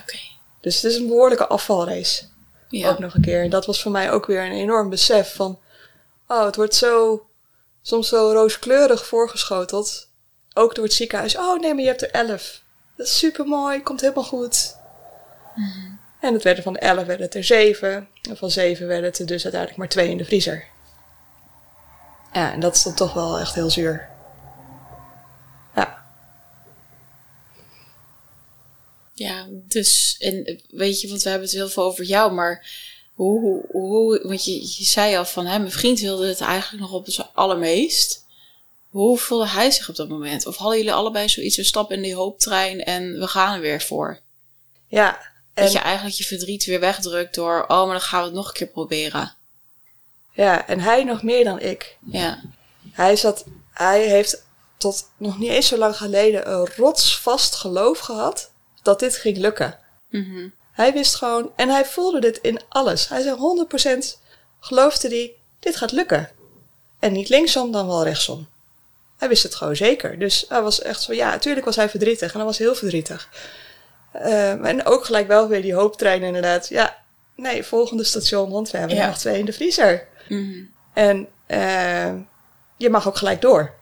oké. 0.00 0.18
Dus 0.60 0.74
het 0.82 0.92
is 0.92 0.98
een 0.98 1.06
behoorlijke 1.06 1.46
afvalrace 1.46 2.24
Ja. 2.68 2.88
ook 2.90 2.98
nog 2.98 3.14
een 3.14 3.22
keer. 3.22 3.42
En 3.42 3.50
dat 3.50 3.66
was 3.66 3.82
voor 3.82 3.92
mij 3.92 4.10
ook 4.12 4.26
weer 4.26 4.44
een 4.44 4.52
enorm 4.52 4.90
besef 4.90 5.34
van... 5.34 5.58
Oh, 6.28 6.44
het 6.44 6.56
wordt 6.56 6.74
zo... 6.74 7.26
Soms 7.82 8.08
zo 8.08 8.32
rooskleurig 8.32 9.06
voorgeschoteld. 9.06 10.08
Ook 10.54 10.74
door 10.74 10.84
het 10.84 10.92
ziekenhuis. 10.92 11.36
Oh 11.36 11.60
nee, 11.60 11.74
maar 11.74 11.82
je 11.82 11.88
hebt 11.88 12.02
er 12.02 12.10
elf. 12.10 12.60
Dat 12.96 13.06
is 13.06 13.18
super 13.18 13.46
mooi, 13.46 13.82
komt 13.82 14.00
helemaal 14.00 14.24
goed. 14.24 14.76
En 16.20 16.32
het 16.32 16.42
werden 16.42 16.62
van 16.64 16.72
de 16.72 16.78
elf 16.78 17.06
werden 17.06 17.26
het 17.26 17.34
er 17.34 17.44
zeven. 17.44 18.08
En 18.28 18.36
van 18.36 18.50
zeven 18.50 18.86
werden 18.86 19.10
het 19.10 19.18
er 19.18 19.26
dus 19.26 19.42
uiteindelijk 19.42 19.76
maar 19.80 19.88
twee 19.88 20.10
in 20.10 20.18
de 20.18 20.24
vriezer. 20.24 20.64
Ja, 22.32 22.52
en 22.52 22.60
dat 22.60 22.74
is 22.74 22.82
dan 22.82 22.94
toch 22.94 23.12
wel 23.12 23.38
echt 23.38 23.54
heel 23.54 23.70
zuur. 23.70 24.08
Ja, 25.74 26.04
Ja, 29.14 29.46
dus, 29.50 30.16
en 30.18 30.60
weet 30.70 31.00
je, 31.00 31.08
want 31.08 31.22
we 31.22 31.28
hebben 31.28 31.48
het 31.48 31.56
heel 31.56 31.68
veel 31.68 31.82
over 31.82 32.04
jou, 32.04 32.32
maar 32.32 32.66
hoe, 33.14 33.40
hoe, 33.40 33.64
hoe 33.70 34.20
want 34.22 34.44
je, 34.44 34.60
je 34.60 34.84
zei 34.84 35.16
al 35.16 35.24
van, 35.24 35.46
hè, 35.46 35.58
mijn 35.58 35.72
vriend 35.72 36.00
wilde 36.00 36.28
het 36.28 36.40
eigenlijk 36.40 36.82
nog 36.82 36.92
op 36.92 37.10
zijn 37.10 37.28
allermeest. 37.32 38.24
Hoe 38.88 39.18
voelde 39.18 39.48
hij 39.48 39.70
zich 39.70 39.88
op 39.88 39.96
dat 39.96 40.08
moment? 40.08 40.46
Of 40.46 40.56
hadden 40.56 40.76
jullie 40.76 40.92
allebei 40.92 41.28
zoiets, 41.28 41.56
we 41.56 41.64
stappen 41.64 41.96
in 41.96 42.02
die 42.02 42.14
hooptrein 42.14 42.84
en 42.84 43.18
we 43.18 43.26
gaan 43.26 43.54
er 43.54 43.60
weer 43.60 43.82
voor? 43.82 44.20
ja. 44.88 45.34
En, 45.56 45.62
Dat 45.64 45.72
je 45.72 45.78
eigenlijk 45.78 46.16
je 46.16 46.24
verdriet 46.24 46.64
weer 46.64 46.80
wegdrukt 46.80 47.34
door, 47.34 47.62
oh, 47.62 47.84
maar 47.84 47.86
dan 47.86 48.00
gaan 48.00 48.20
we 48.20 48.26
het 48.26 48.34
nog 48.34 48.46
een 48.48 48.52
keer 48.52 48.66
proberen. 48.66 49.34
ja, 50.32 50.66
en 50.66 50.80
hij 50.80 51.04
nog 51.04 51.22
meer 51.22 51.44
dan 51.44 51.60
ik. 51.60 51.96
Ja, 52.10 52.42
Hij, 52.92 53.16
zat, 53.16 53.44
hij 53.70 54.08
heeft 54.08 54.44
tot 54.76 55.10
nog 55.16 55.38
niet 55.38 55.50
eens 55.50 55.66
zo 55.66 55.76
lang 55.76 55.96
geleden 55.96 56.50
een 56.50 56.68
rotsvast 56.76 57.54
geloof 57.54 57.98
gehad 57.98 58.50
dat 58.82 59.00
dit 59.00 59.16
ging 59.16 59.36
lukken. 59.36 59.78
Mhm. 60.08 60.48
Hij 60.72 60.92
wist 60.92 61.14
gewoon, 61.14 61.50
en 61.56 61.68
hij 61.68 61.84
voelde 61.84 62.20
dit 62.20 62.38
in 62.38 62.60
alles. 62.68 63.08
Hij 63.08 63.22
zei 63.22 63.36
100% 63.36 64.18
geloofde 64.60 65.08
hij, 65.08 65.32
dit 65.60 65.76
gaat 65.76 65.92
lukken. 65.92 66.30
En 66.98 67.12
niet 67.12 67.28
linksom, 67.28 67.72
dan 67.72 67.86
wel 67.86 68.04
rechtsom. 68.04 68.48
Hij 69.16 69.28
wist 69.28 69.42
het 69.42 69.54
gewoon 69.54 69.76
zeker. 69.76 70.18
Dus 70.18 70.44
hij 70.48 70.62
was 70.62 70.82
echt 70.82 71.02
zo, 71.02 71.12
ja, 71.12 71.30
natuurlijk 71.30 71.66
was 71.66 71.76
hij 71.76 71.88
verdrietig. 71.88 72.30
En 72.30 72.36
hij 72.36 72.46
was 72.46 72.58
heel 72.58 72.74
verdrietig. 72.74 73.28
Ehm, 74.22 74.64
en 74.64 74.84
ook 74.84 75.04
gelijk 75.04 75.26
wel 75.26 75.48
weer 75.48 75.62
die 75.62 75.74
hooptrein 75.74 76.22
inderdaad. 76.22 76.68
Ja, 76.68 76.96
nee, 77.36 77.62
volgende 77.64 78.04
station, 78.04 78.50
want 78.50 78.70
we 78.70 78.78
hebben 78.78 78.96
Ja. 78.96 79.06
nog 79.06 79.18
twee 79.18 79.38
in 79.38 79.44
de 79.44 79.52
vriezer. 79.52 80.06
Mhm. 80.28 80.64
En 80.92 81.28
eh, 81.46 82.12
je 82.76 82.90
mag 82.90 83.08
ook 83.08 83.16
gelijk 83.16 83.40
door. 83.40 83.74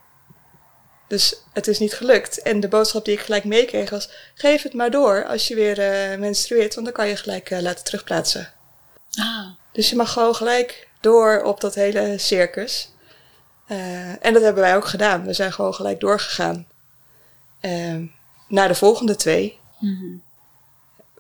Dus 1.09 1.37
het 1.53 1.67
is 1.67 1.79
niet 1.79 1.95
gelukt. 1.95 2.43
En 2.43 2.61
de 2.61 2.69
boodschap 2.69 3.05
die 3.05 3.15
ik 3.15 3.21
gelijk 3.21 3.45
meekreeg 3.45 3.91
was: 3.91 4.11
geef 4.35 4.63
het 4.63 4.75
maar 4.75 4.91
door 4.91 5.25
als 5.27 5.49
je 5.49 5.55
weer 5.55 5.79
eh, 5.81 6.19
menstrueert, 6.19 6.75
want 6.75 6.87
dan 6.87 6.95
kan 6.95 7.09
je 7.09 7.17
gelijk 7.17 7.51
eh, 7.51 7.61
laten 7.61 7.85
terugplaatsen. 7.85 8.53
Ah, 9.19 9.47
Dus 9.73 9.91
je 9.91 9.97
mag 9.97 10.13
gewoon 10.13 10.35
gelijk 10.35 10.89
door 11.01 11.43
op 11.43 11.61
dat 11.61 11.75
hele 11.75 12.19
circus. 12.19 12.93
Eh, 13.67 14.25
en 14.25 14.33
dat 14.33 14.43
hebben 14.43 14.63
wij 14.63 14.77
ook 14.77 14.85
gedaan. 14.87 15.25
We 15.27 15.33
zijn 15.33 15.53
gewoon 15.53 15.75
gelijk 15.75 16.01
doorgegaan 16.01 16.67
eh, 17.61 17.95
naar 18.49 18.69
de 18.69 18.75
volgende 18.75 19.17
twee. 19.17 19.59
Mhm. 19.85 20.17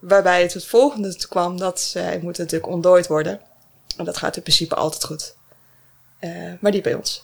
Waarbij 0.01 0.43
het 0.43 0.55
het 0.55 0.67
volgende 0.67 1.27
kwam 1.29 1.59
dat 1.59 1.81
zij 1.81 2.19
moeten 2.23 2.43
natuurlijk 2.43 2.73
ontdooid 2.73 3.07
worden. 3.07 3.41
En 3.97 4.05
dat 4.05 4.17
gaat 4.17 4.37
in 4.37 4.43
principe 4.43 4.75
altijd 4.75 5.05
goed. 5.05 5.35
Eh, 6.19 6.53
maar 6.61 6.73
niet 6.73 6.83
bij 6.83 6.95
ons. 6.95 7.23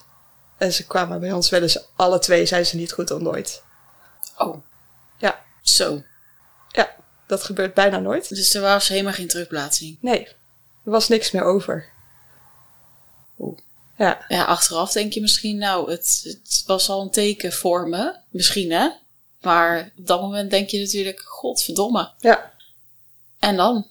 En 0.57 0.73
ze 0.73 0.87
kwamen 0.87 1.21
bij 1.21 1.33
ons 1.33 1.49
wel 1.51 1.63
eens, 1.63 1.85
alle 1.97 2.19
twee 2.19 2.47
zijn 2.47 2.67
ze 2.67 2.77
niet 2.77 2.93
goed 2.93 3.11
ontdooid. 3.11 3.63
oh, 4.37 4.57
Ja, 5.19 5.41
zo. 5.63 6.03
ja, 6.69 6.95
dat 7.27 7.43
gebeurt 7.43 7.75
bijna 7.75 7.99
nooit. 7.99 8.29
Dus 8.29 8.55
er 8.55 8.61
was 8.61 8.89
helemaal 8.89 9.13
geen 9.13 9.29
terugplaatsing. 9.29 9.97
Nee, 10.01 10.27
er 10.85 10.91
was 10.91 11.09
niks 11.09 11.31
meer 11.31 11.43
over. 11.45 11.89
Oeh. 13.39 13.59
Ja, 13.97 14.25
Ja, 14.29 14.45
achteraf 14.45 14.93
denk 14.93 15.13
je 15.13 15.21
misschien, 15.21 15.59
nou, 15.59 15.91
het, 15.91 16.21
het 16.43 16.63
was 16.67 16.89
al 16.89 17.03
een 17.03 17.11
teken 17.11 17.53
voor 17.53 17.89
me. 17.89 18.17
Misschien, 18.31 18.73
hè? 18.73 18.89
Maar 19.41 19.93
op 19.99 20.07
dat 20.07 20.21
moment 20.21 20.51
denk 20.51 20.69
je 20.69 20.79
natuurlijk, 20.81 21.21
godverdomme. 21.21 22.11
ja. 22.19 22.53
En 23.39 23.57
dan? 23.57 23.87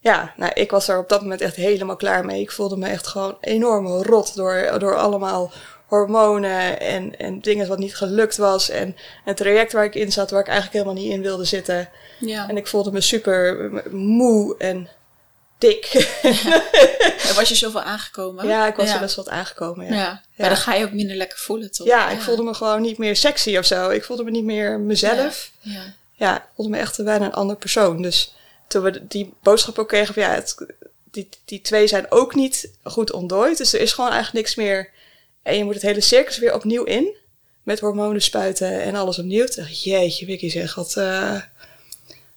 Ja, 0.00 0.32
nou, 0.36 0.52
ik 0.54 0.70
was 0.70 0.88
er 0.88 0.98
op 0.98 1.08
dat 1.08 1.22
moment 1.22 1.40
echt 1.40 1.56
helemaal 1.56 1.96
klaar 1.96 2.24
mee. 2.24 2.40
Ik 2.40 2.50
voelde 2.50 2.76
me 2.76 2.88
echt 2.88 3.06
gewoon 3.06 3.36
enorm 3.40 3.86
rot 3.86 4.36
door, 4.36 4.76
door 4.78 4.96
allemaal 4.96 5.52
hormonen 5.86 6.80
en, 6.80 7.18
en 7.18 7.40
dingen 7.40 7.68
wat 7.68 7.78
niet 7.78 7.96
gelukt 7.96 8.36
was. 8.36 8.70
En 8.70 8.96
een 9.24 9.34
traject 9.34 9.72
waar 9.72 9.84
ik 9.84 9.94
in 9.94 10.12
zat 10.12 10.30
waar 10.30 10.40
ik 10.40 10.46
eigenlijk 10.46 10.76
helemaal 10.76 11.02
niet 11.02 11.12
in 11.12 11.22
wilde 11.22 11.44
zitten. 11.44 11.88
Ja. 12.20 12.48
En 12.48 12.56
ik 12.56 12.66
voelde 12.66 12.92
me 12.92 13.00
super 13.00 13.70
moe 13.90 14.56
en 14.58 14.88
dik. 15.58 15.84
En 17.28 17.34
was 17.38 17.48
je 17.48 17.54
zoveel 17.54 17.82
aangekomen? 17.82 18.46
ja, 18.46 18.66
ik 18.66 18.76
was 18.76 18.90
er 18.90 19.00
best 19.00 19.16
wat 19.16 19.28
aangekomen. 19.28 19.86
Ja. 19.86 19.94
Ja. 19.94 20.22
maar 20.36 20.48
dan 20.48 20.58
ga 20.58 20.74
je 20.74 20.84
ook 20.84 20.92
minder 20.92 21.16
lekker 21.16 21.38
voelen, 21.38 21.70
toch? 21.70 21.86
Ja, 21.86 22.10
ik 22.10 22.20
voelde 22.20 22.42
me 22.42 22.54
gewoon 22.54 22.82
niet 22.82 22.98
meer 22.98 23.16
sexy 23.16 23.56
of 23.56 23.64
zo. 23.66 23.90
Ik 23.90 24.04
voelde 24.04 24.24
me 24.24 24.30
niet 24.30 24.44
meer 24.44 24.80
mezelf. 24.80 25.50
Ja. 25.60 25.94
Ja, 26.12 26.36
ik 26.36 26.48
voelde 26.54 26.70
me 26.70 26.78
echt 26.78 27.04
bijna 27.04 27.24
een 27.24 27.32
ander 27.32 27.56
persoon. 27.56 28.02
Dus 28.02 28.34
toen 28.68 28.82
we 28.82 29.06
die 29.06 29.34
boodschap 29.42 29.78
ook 29.78 29.88
kregen 29.88 30.14
van 30.14 30.22
ja, 30.22 30.30
het, 30.30 30.66
die, 31.10 31.28
die 31.44 31.60
twee 31.60 31.86
zijn 31.86 32.10
ook 32.10 32.34
niet 32.34 32.70
goed 32.82 33.12
ontdooid. 33.12 33.58
Dus 33.58 33.72
er 33.72 33.80
is 33.80 33.92
gewoon 33.92 34.10
eigenlijk 34.10 34.44
niks 34.44 34.56
meer. 34.56 34.90
En 35.42 35.56
je 35.56 35.64
moet 35.64 35.74
het 35.74 35.82
hele 35.82 36.00
circus 36.00 36.38
weer 36.38 36.54
opnieuw 36.54 36.84
in. 36.84 37.16
Met 37.62 37.80
hormonen 37.80 38.22
spuiten 38.22 38.82
en 38.82 38.94
alles 38.94 39.18
opnieuw. 39.18 39.44
Toen 39.44 39.62
dacht 39.62 39.68
ik, 39.68 39.76
jeetje, 39.76 40.26
Vicky 40.26 40.48
zeg, 40.48 40.74
wat 40.74 40.94
uh, 40.98 41.42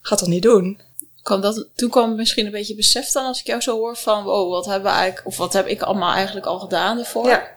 gaat 0.01 0.19
dat 0.19 0.28
niet 0.28 0.41
doen? 0.41 0.82
Kwam 1.24 1.41
dat, 1.41 1.67
toen 1.76 1.89
kwam 1.89 2.15
misschien 2.15 2.45
een 2.45 2.51
beetje 2.51 2.76
besef 2.76 3.11
dan 3.11 3.26
als 3.26 3.39
ik 3.39 3.45
jou 3.45 3.61
zo 3.61 3.78
hoor 3.78 3.97
van... 3.97 4.24
wow, 4.24 4.51
wat 4.51 4.65
hebben 4.65 4.91
we 4.91 4.97
eigenlijk... 4.97 5.28
of 5.28 5.38
wat 5.38 5.53
heb 5.53 5.67
ik 5.67 5.82
allemaal 5.82 6.13
eigenlijk 6.13 6.45
al 6.45 6.59
gedaan 6.59 6.99
ervoor? 6.99 7.28
Ja. 7.28 7.47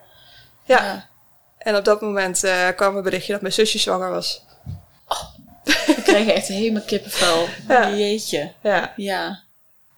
Ja. 0.65 0.85
ja. 0.85 1.09
En 1.59 1.77
op 1.77 1.85
dat 1.85 2.01
moment 2.01 2.45
uh, 2.45 2.69
kwam 2.77 2.97
een 2.97 3.03
berichtje 3.03 3.33
dat 3.33 3.41
mijn 3.41 3.53
zusje 3.53 3.79
zwanger 3.79 4.11
was. 4.11 4.43
Oh, 5.09 5.25
ik 5.87 6.05
kreeg 6.05 6.29
echt 6.29 6.47
helemaal 6.47 6.83
kippenvel. 6.83 7.49
Ja. 7.69 7.91
Jeetje. 7.95 8.53
Ja. 8.63 8.93
Ja. 8.97 9.43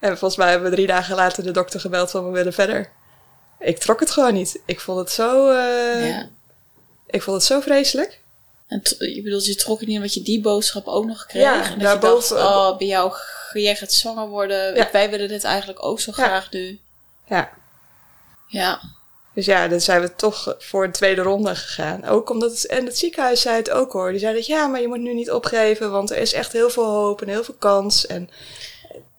En 0.00 0.18
volgens 0.18 0.36
mij 0.36 0.50
hebben 0.50 0.70
we 0.70 0.74
drie 0.76 0.86
dagen 0.86 1.16
later 1.16 1.42
de 1.42 1.50
dokter 1.50 1.80
gebeld 1.80 2.10
van 2.10 2.24
we 2.24 2.30
willen 2.30 2.52
verder. 2.52 2.90
Ik 3.58 3.78
trok 3.78 4.00
het 4.00 4.10
gewoon 4.10 4.34
niet. 4.34 4.60
Ik 4.66 4.80
vond 4.80 4.98
het 4.98 5.10
zo... 5.10 5.50
Uh, 5.50 6.08
ja. 6.08 6.28
Ik 7.06 7.22
vond 7.22 7.36
het 7.36 7.46
zo 7.46 7.60
vreselijk. 7.60 8.20
En 8.66 8.82
je 8.98 9.22
bedoelt, 9.22 9.46
je 9.46 9.54
trok 9.54 9.78
het 9.78 9.88
niet 9.88 9.96
omdat 9.96 10.14
je 10.14 10.22
die 10.22 10.40
boodschap 10.40 10.86
ook 10.86 11.06
nog 11.06 11.26
kreeg? 11.26 11.42
Ja, 11.42 11.64
en 11.64 11.70
dat 11.70 11.80
daarboven... 11.80 12.36
je 12.36 12.42
dacht, 12.42 12.72
oh, 12.72 12.78
bij 12.78 12.86
jou, 12.86 13.12
jij 13.62 13.76
gaat 13.76 13.92
zwanger 13.92 14.28
worden. 14.28 14.74
Ja. 14.74 14.88
Wij 14.92 15.10
willen 15.10 15.28
dit 15.28 15.44
eigenlijk 15.44 15.84
ook 15.84 16.00
zo 16.00 16.12
graag 16.12 16.50
nu. 16.50 16.80
Ja. 17.28 17.50
Ja. 18.46 18.80
Dus 19.34 19.46
ja, 19.46 19.68
dan 19.68 19.80
zijn 19.80 20.00
we 20.00 20.14
toch 20.14 20.54
voor 20.58 20.84
een 20.84 20.92
tweede 20.92 21.22
ronde 21.22 21.54
gegaan. 21.54 22.04
Ook 22.04 22.30
omdat 22.30 22.50
het, 22.50 22.66
en 22.66 22.86
het 22.86 22.98
ziekenhuis 22.98 23.40
zei 23.40 23.56
het 23.56 23.70
ook 23.70 23.92
hoor. 23.92 24.10
Die 24.10 24.20
zei 24.20 24.34
dat 24.34 24.46
ja, 24.46 24.66
maar 24.66 24.80
je 24.80 24.88
moet 24.88 25.00
nu 25.00 25.14
niet 25.14 25.30
opgeven, 25.30 25.90
want 25.90 26.10
er 26.10 26.16
is 26.16 26.32
echt 26.32 26.52
heel 26.52 26.70
veel 26.70 26.90
hoop 26.90 27.22
en 27.22 27.28
heel 27.28 27.44
veel 27.44 27.56
kans. 27.58 28.06
En 28.06 28.30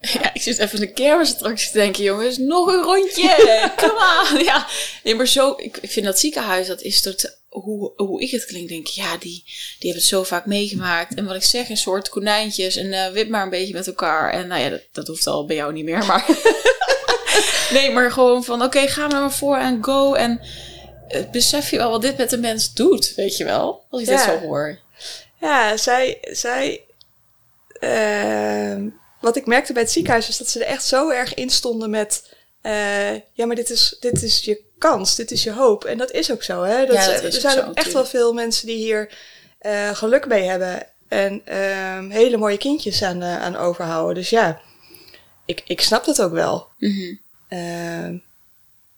ja, 0.00 0.34
ik 0.34 0.42
zit 0.42 0.58
even 0.58 0.82
een 0.82 0.94
kermisattractie 0.94 1.70
te 1.70 1.78
denken, 1.78 2.02
jongens. 2.02 2.36
Nog 2.36 2.66
een 2.66 2.82
rondje. 2.82 3.34
Come 3.76 4.28
on. 4.32 4.44
Ja, 4.44 4.66
nee, 5.02 5.14
maar 5.14 5.26
zo... 5.26 5.54
Ik, 5.56 5.76
ik 5.76 5.90
vind 5.90 6.06
dat 6.06 6.18
ziekenhuis, 6.18 6.66
dat 6.66 6.82
is 6.82 7.02
tot... 7.02 7.37
Hoe, 7.48 7.92
hoe 7.96 8.22
ik 8.22 8.30
het 8.30 8.44
klink, 8.44 8.68
denk 8.68 8.88
ik, 8.88 8.94
ja, 8.94 9.16
die, 9.16 9.42
die 9.44 9.54
hebben 9.78 10.00
het 10.00 10.10
zo 10.10 10.22
vaak 10.22 10.46
meegemaakt. 10.46 11.14
En 11.14 11.24
wat 11.24 11.34
ik 11.34 11.42
zeg, 11.42 11.68
een 11.68 11.76
soort 11.76 12.08
konijntjes 12.08 12.76
en 12.76 12.86
uh, 12.86 13.08
wip 13.08 13.28
maar 13.28 13.42
een 13.42 13.50
beetje 13.50 13.74
met 13.74 13.86
elkaar. 13.86 14.32
En 14.32 14.46
nou 14.46 14.60
ja, 14.60 14.70
dat, 14.70 14.82
dat 14.92 15.06
hoeft 15.06 15.26
al 15.26 15.46
bij 15.46 15.56
jou 15.56 15.72
niet 15.72 15.84
meer, 15.84 16.06
maar... 16.06 16.26
nee, 17.72 17.90
maar 17.90 18.12
gewoon 18.12 18.44
van, 18.44 18.62
oké, 18.62 18.64
okay, 18.64 18.88
ga 18.88 19.06
maar 19.06 19.20
maar 19.20 19.32
voor 19.32 19.56
en 19.56 19.84
go. 19.84 20.14
En 20.14 20.40
uh, 21.08 21.30
besef 21.30 21.70
je 21.70 21.76
wel 21.76 21.90
wat 21.90 22.02
dit 22.02 22.16
met 22.16 22.30
de 22.30 22.38
mens 22.38 22.72
doet, 22.72 23.14
weet 23.14 23.36
je 23.36 23.44
wel? 23.44 23.84
Als 23.90 24.00
ik 24.00 24.08
ja. 24.08 24.16
dit 24.16 24.24
zo 24.24 24.46
hoor. 24.46 24.78
Ja, 25.40 25.76
zij... 25.76 26.18
zij 26.22 26.82
uh 27.80 28.76
wat 29.20 29.36
ik 29.36 29.46
merkte 29.46 29.72
bij 29.72 29.82
het 29.82 29.90
ziekenhuis 29.90 30.28
is 30.28 30.36
dat 30.36 30.48
ze 30.48 30.64
er 30.64 30.70
echt 30.70 30.84
zo 30.84 31.10
erg 31.10 31.34
in 31.34 31.50
stonden 31.50 31.90
met... 31.90 32.36
Uh, 32.68 33.14
ja, 33.32 33.46
maar 33.46 33.56
dit 33.56 33.70
is, 33.70 33.96
dit 34.00 34.22
is 34.22 34.40
je 34.40 34.62
kans, 34.78 35.14
dit 35.14 35.30
is 35.30 35.42
je 35.42 35.52
hoop. 35.52 35.84
En 35.84 35.98
dat 35.98 36.10
is 36.10 36.32
ook 36.32 36.42
zo, 36.42 36.62
hè? 36.62 36.86
Dat, 36.86 36.96
ja, 36.96 37.06
dat 37.06 37.22
er 37.22 37.40
zijn 37.40 37.64
ook 37.64 37.74
echt 37.74 37.92
wel 37.92 38.06
veel 38.06 38.32
mensen 38.32 38.66
die 38.66 38.76
hier 38.76 39.12
uh, 39.62 39.96
geluk 39.96 40.26
mee 40.26 40.42
hebben. 40.42 40.86
En 41.08 41.42
uh, 41.48 42.10
hele 42.10 42.36
mooie 42.36 42.58
kindjes 42.58 43.02
aan, 43.02 43.22
aan 43.22 43.56
overhouden. 43.56 44.14
Dus 44.14 44.30
ja, 44.30 44.60
ik, 45.44 45.62
ik 45.66 45.80
snap 45.80 46.04
dat 46.04 46.22
ook 46.22 46.32
wel. 46.32 46.68
Mm 46.78 47.20
-hmm. 47.48 48.22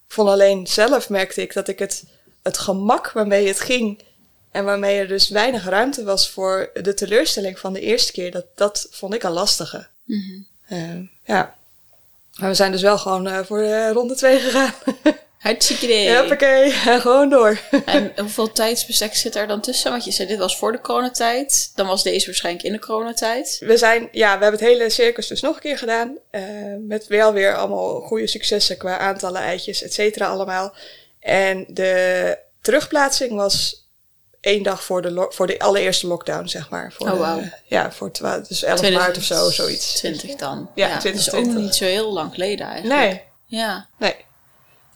vond 0.09 0.29
alleen 0.29 0.67
zelf 0.67 1.09
merkte 1.09 1.43
ik 1.43 1.53
dat 1.53 1.69
ik 1.69 1.79
het, 1.79 2.05
het 2.43 2.59
gemak 2.59 3.13
waarmee 3.13 3.47
het 3.47 3.61
ging... 3.61 4.03
En 4.51 4.65
waarmee 4.65 4.99
er 4.99 5.09
dus 5.09 5.29
weinig 5.29 5.65
ruimte 5.65 6.05
was 6.05 6.31
voor 6.31 6.71
de 6.83 6.95
teleurstelling 6.95 7.59
van 7.59 7.73
de 7.73 7.81
eerste 7.81 8.13
keer. 8.13 8.31
Dat, 8.31 8.47
dat 8.55 8.87
vond 8.91 9.15
ik 9.15 9.25
al 9.25 9.33
lastige. 9.33 9.87
Mm 10.05 10.47
-hmm. 10.67 10.79
uh, 10.79 11.09
ja. 11.25 11.59
Maar 12.41 12.49
we 12.49 12.55
zijn 12.55 12.73
dus 12.73 12.83
wel 12.83 12.99
gewoon 12.99 13.27
uh, 13.27 13.39
voor 13.45 13.63
uh, 13.63 13.91
ronde 13.91 14.15
2 14.15 14.39
gegaan. 14.39 14.75
Hartstikke 15.39 15.85
idee. 15.85 16.17
Hoppakee, 16.17 16.71
gewoon 17.01 17.29
door. 17.29 17.61
en 17.85 18.13
hoeveel 18.17 18.53
tijdsbestek 18.53 19.15
zit 19.15 19.35
er 19.35 19.47
dan 19.47 19.61
tussen? 19.61 19.91
Want 19.91 20.05
je 20.05 20.11
zei, 20.11 20.29
dit 20.29 20.39
was 20.39 20.59
voor 20.59 20.73
de 20.73 20.81
coronatijd. 20.81 21.73
Dan 21.75 21.87
was 21.87 22.03
deze 22.03 22.27
waarschijnlijk 22.27 22.65
in 22.65 22.73
de 22.73 22.79
coronatijd. 22.79 23.57
We 23.61 23.77
zijn, 23.77 24.09
ja, 24.13 24.37
we 24.39 24.43
hebben 24.43 24.61
het 24.61 24.69
hele 24.69 24.91
circus 24.91 25.27
dus 25.27 25.41
nog 25.41 25.55
een 25.55 25.61
keer 25.61 25.79
gedaan. 25.79 26.19
met 26.87 27.07
wel 27.07 27.33
weer 27.33 27.57
allemaal 27.57 28.01
goede 28.01 28.27
successen 28.27 28.77
qua 28.77 28.99
aantallen 28.99 29.41
eitjes, 29.41 29.83
et 29.83 29.95
cetera 29.95 30.27
allemaal. 30.27 30.75
En 31.21 31.67
de 31.69 32.39
terugplaatsing 32.61 33.33
was 33.33 33.89
één 34.41 34.63
dag 34.63 34.85
voor 34.85 35.03
de, 35.03 35.27
voor 35.31 35.47
de 35.47 35.59
allereerste 35.59 36.07
lockdown, 36.07 36.47
zeg 36.47 36.71
maar. 36.71 36.93
Voor 36.93 37.11
oh, 37.11 37.17
wow. 37.17 37.43
De, 37.43 37.53
ja, 37.65 37.93
voor 37.93 38.11
dus 38.49 38.63
11 38.63 38.91
maart 38.91 39.17
of 39.17 39.23
zo, 39.23 39.51
zoiets. 39.51 39.93
20 39.93 40.35
dan. 40.35 40.71
Ja, 40.75 40.89
ja 40.89 40.99
20, 40.99 41.25
dus 41.25 41.35
ook 41.35 41.47
niet 41.47 41.75
zo 41.75 41.85
heel 41.85 42.13
lang 42.13 42.33
geleden 42.35 42.67
eigenlijk. 42.67 43.01
Nee. 43.01 43.23
Ja. 43.45 43.87
Nee. 43.99 44.15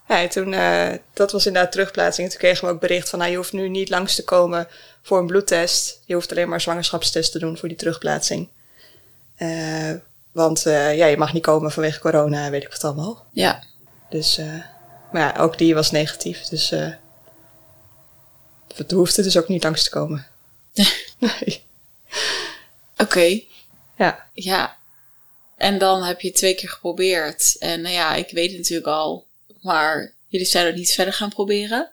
Ja, 0.08 0.28
toen, 0.28 0.52
uh, 0.52 0.88
dat 1.12 1.32
was 1.32 1.46
inderdaad 1.46 1.72
terugplaatsing. 1.72 2.26
En 2.26 2.32
toen 2.32 2.42
kregen 2.42 2.66
we 2.66 2.72
ook 2.72 2.80
bericht 2.80 3.08
van, 3.08 3.18
nou, 3.18 3.30
je 3.30 3.36
hoeft 3.36 3.52
nu 3.52 3.68
niet 3.68 3.88
langs 3.88 4.14
te 4.14 4.24
komen 4.24 4.68
voor 5.02 5.18
een 5.18 5.26
bloedtest. 5.26 6.00
Je 6.04 6.14
hoeft 6.14 6.30
alleen 6.30 6.48
maar 6.48 6.60
zwangerschapstest 6.60 7.32
te 7.32 7.38
doen 7.38 7.58
voor 7.58 7.68
die 7.68 7.78
terugplaatsing. 7.78 8.48
Uh, 9.38 9.92
want 10.32 10.66
uh, 10.66 10.96
ja, 10.96 11.06
je 11.06 11.16
mag 11.16 11.32
niet 11.32 11.42
komen 11.42 11.72
vanwege 11.72 12.00
corona, 12.00 12.50
weet 12.50 12.62
ik 12.62 12.70
wat 12.70 12.84
allemaal. 12.84 13.26
Ja. 13.32 13.62
Dus, 14.10 14.40
maar 15.12 15.22
ja, 15.22 15.42
ook 15.42 15.58
die 15.58 15.74
was 15.74 15.90
negatief. 15.90 16.44
Dus 16.44 16.72
het 18.74 18.90
hoefde 18.90 19.22
dus 19.22 19.36
ook 19.36 19.48
niet 19.48 19.62
langs 19.62 19.82
te 19.82 19.90
komen. 19.90 20.26
nee. 21.18 21.62
Oké. 22.96 23.02
Okay. 23.02 23.48
Ja. 23.98 24.26
Ja. 24.32 24.76
En 25.56 25.78
dan 25.78 26.02
heb 26.02 26.20
je 26.20 26.32
twee 26.32 26.54
keer 26.54 26.68
geprobeerd. 26.68 27.56
En 27.58 27.80
nou 27.80 27.94
ja, 27.94 28.14
ik 28.14 28.30
weet 28.30 28.48
het 28.48 28.58
natuurlijk 28.58 28.88
al. 28.88 29.26
Maar 29.60 30.12
jullie 30.28 30.46
zijn 30.46 30.66
er 30.66 30.72
niet 30.72 30.92
verder 30.92 31.14
gaan 31.14 31.28
proberen? 31.28 31.92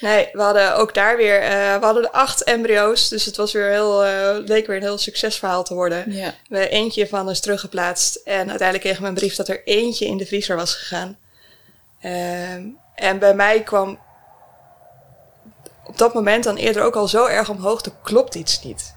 Nee, 0.00 0.28
we 0.32 0.42
hadden 0.42 0.76
ook 0.76 0.94
daar 0.94 1.16
weer... 1.16 1.42
Uh, 1.42 1.78
we 1.78 1.84
hadden 1.84 2.02
de 2.02 2.12
acht 2.12 2.42
embryo's. 2.42 3.08
Dus 3.08 3.24
het 3.24 3.36
was 3.36 3.52
weer 3.52 3.70
heel, 3.70 4.06
uh, 4.06 4.36
leek 4.46 4.66
weer 4.66 4.76
een 4.76 4.82
heel 4.82 4.98
succesverhaal 4.98 5.64
te 5.64 5.74
worden. 5.74 6.12
Ja. 6.12 6.34
We 6.48 6.68
eentje 6.68 7.08
van 7.08 7.30
is 7.30 7.40
teruggeplaatst. 7.40 8.16
En 8.16 8.48
uiteindelijk 8.48 8.80
kregen 8.80 9.02
we 9.02 9.08
een 9.08 9.14
brief 9.14 9.34
dat 9.34 9.48
er 9.48 9.62
eentje 9.64 10.06
in 10.06 10.16
de 10.16 10.26
vriezer 10.26 10.56
was 10.56 10.74
gegaan. 10.74 11.18
Uh, 12.02 12.52
en 12.94 13.18
bij 13.18 13.34
mij 13.34 13.62
kwam 13.62 13.98
op 15.98 16.04
dat 16.04 16.14
moment 16.14 16.44
dan 16.44 16.56
eerder 16.56 16.82
ook 16.82 16.96
al 16.96 17.08
zo 17.08 17.26
erg 17.26 17.48
omhoog, 17.48 17.84
er 17.84 17.92
klopt 18.02 18.34
iets 18.34 18.62
niet. 18.62 18.94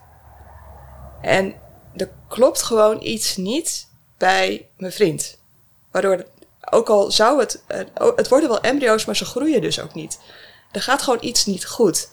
En 1.21 1.55
er 1.95 2.09
klopt 2.27 2.61
gewoon 2.61 3.01
iets 3.01 3.37
niet 3.37 3.87
bij 4.17 4.69
mijn 4.77 4.91
vriend. 4.91 5.37
Waardoor, 5.91 6.25
ook 6.69 6.89
al 6.89 7.11
zou 7.11 7.39
het, 7.39 7.63
het 8.15 8.27
worden 8.27 8.49
wel 8.49 8.61
embryo's, 8.61 9.05
maar 9.05 9.15
ze 9.15 9.25
groeien 9.25 9.61
dus 9.61 9.79
ook 9.79 9.93
niet. 9.93 10.19
Er 10.71 10.81
gaat 10.81 11.01
gewoon 11.01 11.23
iets 11.23 11.45
niet 11.45 11.65
goed. 11.65 12.09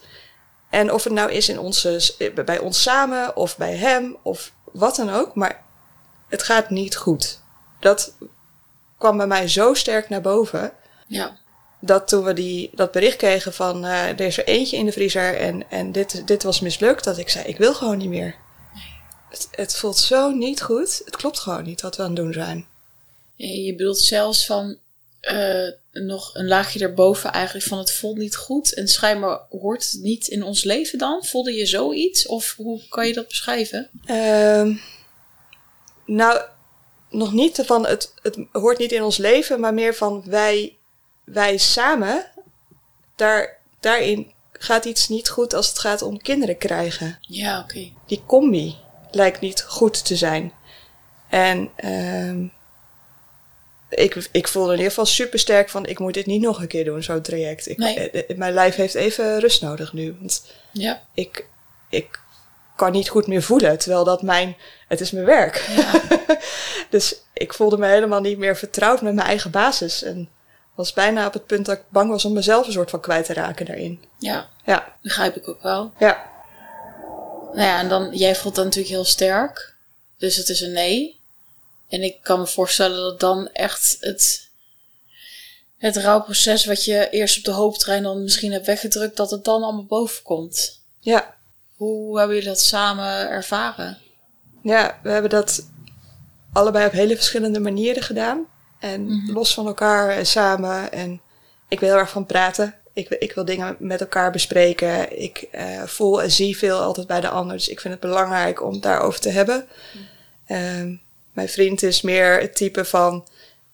En 0.71 0.93
of 0.93 1.05
het 1.05 1.13
nou 1.13 1.31
is 1.31 1.49
in 1.49 1.59
onze, 1.59 2.15
bij 2.45 2.59
ons 2.59 2.83
samen, 2.83 3.37
of 3.37 3.57
bij 3.57 3.75
hem, 3.77 4.17
of 4.23 4.53
wat 4.73 4.97
dan 4.97 5.11
ook, 5.11 5.35
maar 5.35 5.65
het 6.29 6.43
gaat 6.43 6.71
niet 6.71 6.97
goed. 6.97 7.41
Dat 7.81 8.13
kwam 8.99 9.17
bij 9.17 9.27
mij 9.27 9.49
zo 9.49 9.75
sterk 9.75 10.09
naar 10.09 10.21
boven. 10.21 10.73
Ja 11.07 11.37
dat 11.81 12.09
toen 12.09 12.25
we 12.25 12.33
die, 12.33 12.71
dat 12.73 12.93
bericht 12.93 13.17
kregen 13.17 13.53
van 13.53 13.85
uh, 13.85 14.09
er 14.09 14.21
is 14.21 14.39
er 14.39 14.47
eentje 14.47 14.77
in 14.77 14.87
de 14.87 14.93
vriezer 14.93 15.37
en, 15.37 15.71
en 15.71 15.93
dit, 15.93 16.27
dit 16.27 16.43
was 16.43 16.61
mislukt, 16.61 17.05
dat 17.05 17.19
ik 17.19 17.29
zei, 17.29 17.45
ik 17.45 17.57
wil 17.57 17.75
gewoon 17.75 17.99
niet 17.99 18.09
meer. 18.09 18.35
Het, 19.31 19.49
het 19.51 19.77
voelt 19.77 19.97
zo 19.97 20.31
niet 20.31 20.63
goed. 20.63 21.03
Het 21.05 21.17
klopt 21.17 21.39
gewoon 21.39 21.65
niet 21.65 21.81
wat 21.81 21.97
we 21.97 22.03
aan 22.03 22.09
het 22.09 22.17
doen 22.17 22.33
zijn. 22.33 22.67
Je 23.35 23.75
bedoelt 23.75 23.99
zelfs 23.99 24.47
van 24.47 24.79
uh, 25.23 25.69
nog 25.93 26.35
een 26.35 26.49
laagje 26.49 26.81
erboven 26.81 27.33
eigenlijk 27.33 27.67
van 27.67 27.79
het 27.79 27.93
voelt 27.93 28.17
niet 28.17 28.37
goed 28.37 28.75
en 28.75 28.89
schijnbaar 28.89 29.41
hoort 29.51 29.91
het 29.91 30.01
niet 30.03 30.29
in 30.29 30.43
ons 30.43 30.65
leven 30.65 30.99
dan? 30.99 31.25
Voelde 31.25 31.53
je 31.53 31.67
zoiets 31.67 32.27
of 32.27 32.55
hoe 32.57 32.89
kan 32.89 33.07
je 33.07 33.13
dat 33.13 33.29
beschrijven? 33.29 33.91
Uh, 34.07 34.77
nou, 36.07 36.41
nog 37.11 37.33
niet 37.33 37.63
van 37.65 37.87
het, 37.87 38.13
het 38.23 38.39
hoort 38.53 38.79
niet 38.79 38.93
in 38.93 39.03
ons 39.03 39.17
leven, 39.17 39.61
maar 39.61 39.75
meer 39.75 39.95
van 39.95 40.23
wij 40.27 40.78
wij 41.33 41.57
samen, 41.57 42.27
daar, 43.17 43.57
daarin 43.81 44.33
gaat 44.53 44.85
iets 44.85 45.09
niet 45.09 45.29
goed 45.29 45.55
als 45.55 45.69
het 45.69 45.79
gaat 45.79 46.03
om 46.03 46.23
kinderen 46.23 46.59
krijgen. 46.59 47.19
Ja, 47.21 47.61
oké. 47.61 47.93
Die 48.07 48.23
combi 48.27 48.77
lijkt 49.11 49.41
niet 49.41 49.63
goed 49.63 50.05
te 50.05 50.17
zijn. 50.17 50.53
En 51.29 51.71
uh, 51.85 52.51
ik, 53.89 54.29
ik 54.33 54.49
voelde 54.49 54.71
in 54.71 54.77
ieder 54.77 54.91
geval 54.91 55.07
super 55.07 55.39
sterk 55.39 55.69
van 55.69 55.87
ik 55.87 55.99
moet 55.99 56.15
dit 56.15 56.27
niet 56.27 56.41
nog 56.41 56.61
een 56.61 56.67
keer 56.69 56.85
doen, 56.85 57.03
zo'n 57.03 57.23
traject. 57.23 57.69
Ik, 57.69 57.79
eh, 57.79 58.37
Mijn 58.37 58.53
lijf 58.53 58.75
heeft 58.75 58.95
even 58.95 59.41
rust 59.41 59.63
nodig 59.63 59.93
nu. 59.93 60.17
Want 60.19 60.45
ja. 60.73 61.03
ik, 61.15 61.47
ik 61.89 62.21
kan 62.77 62.93
niet 62.93 63.09
goed 63.09 63.27
meer 63.27 63.43
voelen, 63.43 63.79
terwijl 63.79 64.05
dat 64.05 64.23
mijn, 64.23 64.57
het 64.89 65.01
is 65.01 65.11
mijn 65.11 65.25
werk. 65.25 65.69
Ja. 65.77 66.03
dus 66.91 67.17
ik 67.33 67.55
voelde 67.55 67.79
me 67.79 67.87
helemaal 67.87 68.21
niet 68.21 68.39
meer 68.39 68.57
vertrouwd 68.57 69.03
met 69.03 69.15
mijn 69.15 69.27
eigen 69.27 69.51
basis. 69.51 70.03
En 70.03 70.29
was 70.79 70.93
bijna 70.93 71.27
op 71.27 71.33
het 71.33 71.47
punt 71.47 71.67
dat 71.67 71.77
ik 71.77 71.83
bang 71.89 72.11
was 72.11 72.25
om 72.25 72.33
mezelf 72.33 72.67
een 72.67 72.73
soort 72.73 72.91
van 72.91 73.01
kwijt 73.01 73.25
te 73.25 73.33
raken 73.33 73.67
daarin. 73.67 74.05
Ja, 74.19 74.49
ja. 74.65 74.97
begrijp 75.03 75.37
ik 75.37 75.49
ook 75.49 75.63
wel. 75.63 75.93
Ja. 75.99 76.31
Nou 77.53 77.61
ja, 77.61 77.79
en 77.79 77.89
dan, 77.89 78.17
jij 78.17 78.37
voelt 78.37 78.55
dat 78.55 78.65
natuurlijk 78.65 78.95
heel 78.95 79.05
sterk. 79.05 79.75
Dus 80.19 80.37
het 80.37 80.49
is 80.49 80.61
een 80.61 80.73
nee. 80.73 81.21
En 81.89 82.03
ik 82.03 82.23
kan 82.23 82.39
me 82.39 82.47
voorstellen 82.47 82.97
dat 82.97 83.21
dan 83.21 83.49
echt 83.53 83.97
het, 84.01 84.49
het 85.79 85.97
rouwproces 85.97 86.65
wat 86.65 86.85
je 86.85 87.11
eerst 87.11 87.39
op 87.39 87.45
de 87.45 87.51
hooptrein 87.51 88.03
dan 88.03 88.23
misschien 88.23 88.53
hebt 88.53 88.67
weggedrukt, 88.67 89.17
dat 89.17 89.31
het 89.31 89.45
dan 89.45 89.63
allemaal 89.63 89.85
boven 89.85 90.23
komt. 90.23 90.81
Ja. 91.01 91.35
Hoe 91.77 92.19
hebben 92.19 92.37
jullie 92.37 92.51
dat 92.51 92.61
samen 92.61 93.29
ervaren? 93.29 93.99
Ja, 94.63 94.99
we 95.03 95.11
hebben 95.11 95.31
dat 95.31 95.69
allebei 96.53 96.87
op 96.87 96.93
hele 96.93 97.17
verschillende 97.17 97.61
manieren 97.61 98.03
gedaan. 98.03 98.47
En 98.79 99.05
mhm. 99.05 99.33
los 99.33 99.55
van 99.55 99.67
elkaar 99.67 100.11
en 100.11 100.27
samen. 100.27 100.93
En 100.93 101.21
ik 101.69 101.81
wil 101.81 101.89
heel 101.89 101.99
erg 101.99 102.11
van 102.11 102.27
praten. 102.27 102.75
Ik, 102.93 103.09
ik 103.09 103.33
wil 103.33 103.45
dingen 103.45 103.77
met 103.79 104.01
elkaar 104.01 104.31
bespreken. 104.31 105.23
Ik 105.23 105.49
uh, 105.53 105.83
voel 105.83 106.23
en 106.23 106.31
zie 106.31 106.57
veel 106.57 106.79
altijd 106.79 107.07
bij 107.07 107.21
de 107.21 107.29
ander. 107.29 107.57
Dus 107.57 107.69
ik 107.69 107.81
vind 107.81 107.95
het 107.95 108.03
belangrijk 108.03 108.63
om 108.63 108.73
het 108.73 108.83
daarover 108.83 109.21
te 109.21 109.29
hebben. 109.29 109.69
Uh, 110.49 110.99
mijn 111.33 111.49
vriend 111.49 111.83
is 111.83 112.03
meer 112.03 112.41
het 112.41 112.57
type 112.57 112.85
van 112.85 113.27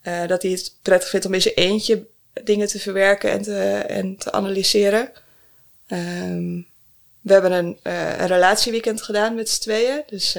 uh, 0.03 0.27
dat 0.27 0.43
hij 0.43 0.51
het 0.51 0.75
prettig 0.83 1.09
vindt 1.09 1.27
om 1.27 1.35
in 1.35 1.43
zijn 1.43 1.55
eentje 1.55 2.07
dingen 2.45 2.69
te 2.69 2.79
verwerken 2.79 3.31
en 3.31 3.43
te, 3.43 3.69
en 3.89 4.17
te 4.17 4.33
analyseren. 4.33 5.11
Um, 5.89 6.67
we 7.21 7.33
hebben 7.33 7.53
een, 7.53 7.79
uh, 7.83 8.19
een 8.19 8.27
relatieweekend 8.27 9.03
gedaan 9.03 9.35
met 9.35 9.49
z'n 9.49 9.61
tweeën. 9.61 10.03
Dus 10.07 10.39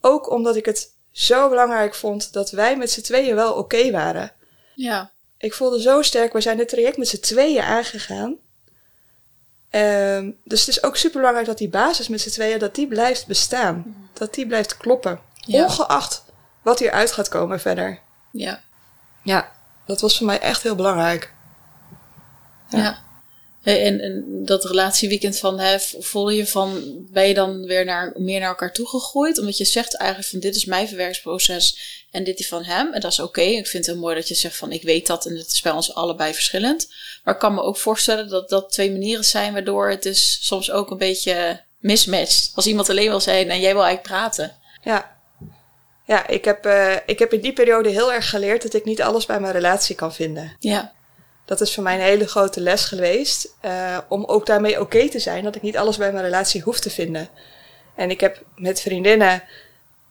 ook 0.00 0.30
omdat 0.30 0.56
ik 0.56 0.66
het 0.66 0.90
zo 1.12 1.48
belangrijk 1.48 1.94
vond 1.94 2.32
dat 2.32 2.50
wij 2.50 2.76
met 2.76 2.90
z'n 2.90 3.00
tweeën 3.00 3.34
wel 3.34 3.54
oké 3.54 3.90
waren. 3.90 4.32
Ja. 4.74 5.10
Ik 5.38 5.54
voelde 5.54 5.80
zo 5.80 6.02
sterk, 6.02 6.32
we 6.32 6.40
zijn 6.40 6.56
dit 6.56 6.68
traject 6.68 6.96
met 6.96 7.08
z'n 7.08 7.20
tweeën 7.20 7.62
aangegaan. 7.62 8.36
Um, 9.70 10.38
dus 10.44 10.60
het 10.60 10.68
is 10.68 10.82
ook 10.82 10.96
super 10.96 11.18
belangrijk 11.18 11.46
dat 11.46 11.58
die 11.58 11.68
basis 11.68 12.08
met 12.08 12.20
z'n 12.20 12.30
tweeën, 12.30 12.58
dat 12.58 12.74
die 12.74 12.86
blijft 12.86 13.26
bestaan. 13.26 14.08
Dat 14.12 14.34
die 14.34 14.46
blijft 14.46 14.76
kloppen. 14.76 15.20
Ongeacht 15.46 16.24
wat 16.62 16.78
hieruit 16.78 17.12
gaat 17.12 17.28
komen 17.28 17.60
verder. 17.60 17.98
Ja. 18.30 18.60
Ja, 19.22 19.52
dat 19.86 20.00
was 20.00 20.16
voor 20.16 20.26
mij 20.26 20.40
echt 20.40 20.62
heel 20.62 20.74
belangrijk. 20.74 21.32
ja. 22.68 22.78
ja. 22.78 23.10
En, 23.62 24.00
en 24.00 24.24
dat 24.44 24.64
relatieweekend 24.64 25.38
van, 25.38 25.58
hè, 25.58 25.78
voel 25.80 26.30
je 26.30 26.46
van, 26.46 26.82
ben 27.10 27.28
je 27.28 27.34
dan 27.34 27.66
weer 27.66 27.84
naar, 27.84 28.12
meer 28.16 28.40
naar 28.40 28.48
elkaar 28.48 28.72
toegegroeid? 28.72 29.38
Omdat 29.38 29.56
je 29.56 29.64
zegt 29.64 29.96
eigenlijk 29.96 30.30
van, 30.30 30.40
dit 30.40 30.56
is 30.56 30.64
mijn 30.64 30.88
verwerksproces 30.88 31.78
en 32.10 32.24
dit 32.24 32.38
is 32.38 32.48
van 32.48 32.64
hem. 32.64 32.92
En 32.92 33.00
dat 33.00 33.12
is 33.12 33.20
oké. 33.20 33.40
Ik 33.40 33.66
vind 33.66 33.86
het 33.86 33.94
heel 33.94 34.04
mooi 34.04 34.14
dat 34.14 34.28
je 34.28 34.34
zegt 34.34 34.56
van, 34.56 34.72
ik 34.72 34.82
weet 34.82 35.06
dat 35.06 35.26
en 35.26 35.36
het 35.36 35.52
is 35.52 35.60
bij 35.60 35.72
ons 35.72 35.94
allebei 35.94 36.34
verschillend. 36.34 36.88
Maar 37.24 37.34
ik 37.34 37.40
kan 37.40 37.54
me 37.54 37.62
ook 37.62 37.76
voorstellen 37.76 38.28
dat 38.28 38.48
dat 38.48 38.72
twee 38.72 38.90
manieren 38.90 39.24
zijn 39.24 39.52
waardoor 39.52 39.90
het 39.90 40.02
dus 40.02 40.38
soms 40.40 40.70
ook 40.70 40.90
een 40.90 40.98
beetje 40.98 41.60
mismatcht. 41.78 42.52
Als 42.54 42.66
iemand 42.66 42.88
alleen 42.88 43.08
wil 43.08 43.20
zijn 43.20 43.50
en 43.50 43.60
jij 43.60 43.72
wil 43.72 43.84
eigenlijk 43.84 44.14
praten. 44.14 44.56
Ja, 44.82 45.20
ja, 46.06 46.26
ik 46.26 46.44
heb, 46.44 46.66
uh, 46.66 46.96
ik 47.06 47.18
heb 47.18 47.32
in 47.32 47.40
die 47.40 47.52
periode 47.52 47.88
heel 47.88 48.12
erg 48.12 48.30
geleerd 48.30 48.62
dat 48.62 48.74
ik 48.74 48.84
niet 48.84 49.02
alles 49.02 49.26
bij 49.26 49.40
mijn 49.40 49.52
relatie 49.52 49.94
kan 49.94 50.14
vinden. 50.14 50.56
Ja 50.58 50.92
dat 51.58 51.68
is 51.68 51.74
voor 51.74 51.82
mij 51.82 51.94
een 51.94 52.00
hele 52.00 52.28
grote 52.28 52.60
les 52.60 52.84
geweest. 52.84 53.54
Uh, 53.64 53.98
om 54.08 54.24
ook 54.24 54.46
daarmee 54.46 54.80
oké 54.80 55.08
te 55.08 55.18
zijn 55.18 55.44
dat 55.44 55.56
ik 55.56 55.62
niet 55.62 55.76
alles 55.76 55.96
bij 55.96 56.12
mijn 56.12 56.24
relatie 56.24 56.62
hoef 56.62 56.80
te 56.80 56.90
vinden. 56.90 57.28
En 57.94 58.10
ik 58.10 58.20
heb 58.20 58.42
met 58.56 58.80
vriendinnen 58.80 59.42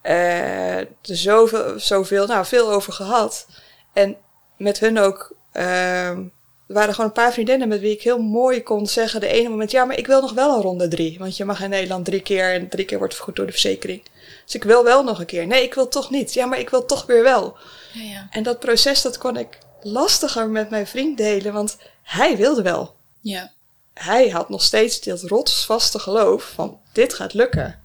uh, 0.03 0.77
er 0.77 0.87
zoveel, 1.01 1.79
zoveel, 1.79 2.27
nou 2.27 2.45
veel 2.45 2.71
over 2.71 2.93
gehad. 2.93 3.47
En 3.93 4.17
met 4.57 4.79
hun 4.79 4.99
ook. 4.99 5.35
Uh, 5.53 6.09
er 6.09 6.77
waren 6.77 6.93
gewoon 6.93 7.09
een 7.09 7.21
paar 7.23 7.33
vriendinnen 7.33 7.67
met 7.67 7.79
wie 7.79 7.91
ik 7.91 8.01
heel 8.01 8.21
mooi 8.21 8.63
kon 8.63 8.87
zeggen 8.87 9.19
de 9.19 9.27
ene 9.27 9.49
moment, 9.49 9.71
ja, 9.71 9.85
maar 9.85 9.97
ik 9.97 10.07
wil 10.07 10.21
nog 10.21 10.33
wel 10.33 10.55
een 10.55 10.61
ronde 10.61 10.87
drie. 10.87 11.19
Want 11.19 11.37
je 11.37 11.45
mag 11.45 11.61
in 11.61 11.69
Nederland 11.69 12.05
drie 12.05 12.21
keer 12.21 12.53
en 12.53 12.69
drie 12.69 12.85
keer 12.85 12.97
wordt 12.97 13.15
vergoed 13.15 13.35
door 13.35 13.45
de 13.45 13.51
verzekering. 13.51 14.03
Dus 14.45 14.55
ik 14.55 14.63
wil 14.63 14.83
wel 14.83 15.03
nog 15.03 15.19
een 15.19 15.25
keer. 15.25 15.47
Nee, 15.47 15.63
ik 15.63 15.73
wil 15.73 15.87
toch 15.87 16.09
niet. 16.09 16.33
Ja, 16.33 16.45
maar 16.45 16.59
ik 16.59 16.69
wil 16.69 16.85
toch 16.85 17.05
weer 17.05 17.23
wel. 17.23 17.57
Ja, 17.93 18.03
ja. 18.03 18.27
En 18.31 18.43
dat 18.43 18.59
proces, 18.59 19.01
dat 19.01 19.17
kon 19.17 19.37
ik 19.37 19.57
lastiger 19.83 20.49
met 20.49 20.69
mijn 20.69 20.87
vriend 20.87 21.17
delen, 21.17 21.53
want 21.53 21.77
hij 22.03 22.37
wilde 22.37 22.61
wel. 22.61 22.95
Ja. 23.19 23.51
Hij 23.93 24.29
had 24.29 24.49
nog 24.49 24.63
steeds 24.63 24.99
dit 24.99 25.21
rotsvaste 25.21 25.99
geloof 25.99 26.51
van 26.55 26.79
dit 26.91 27.13
gaat 27.13 27.33
lukken. 27.33 27.83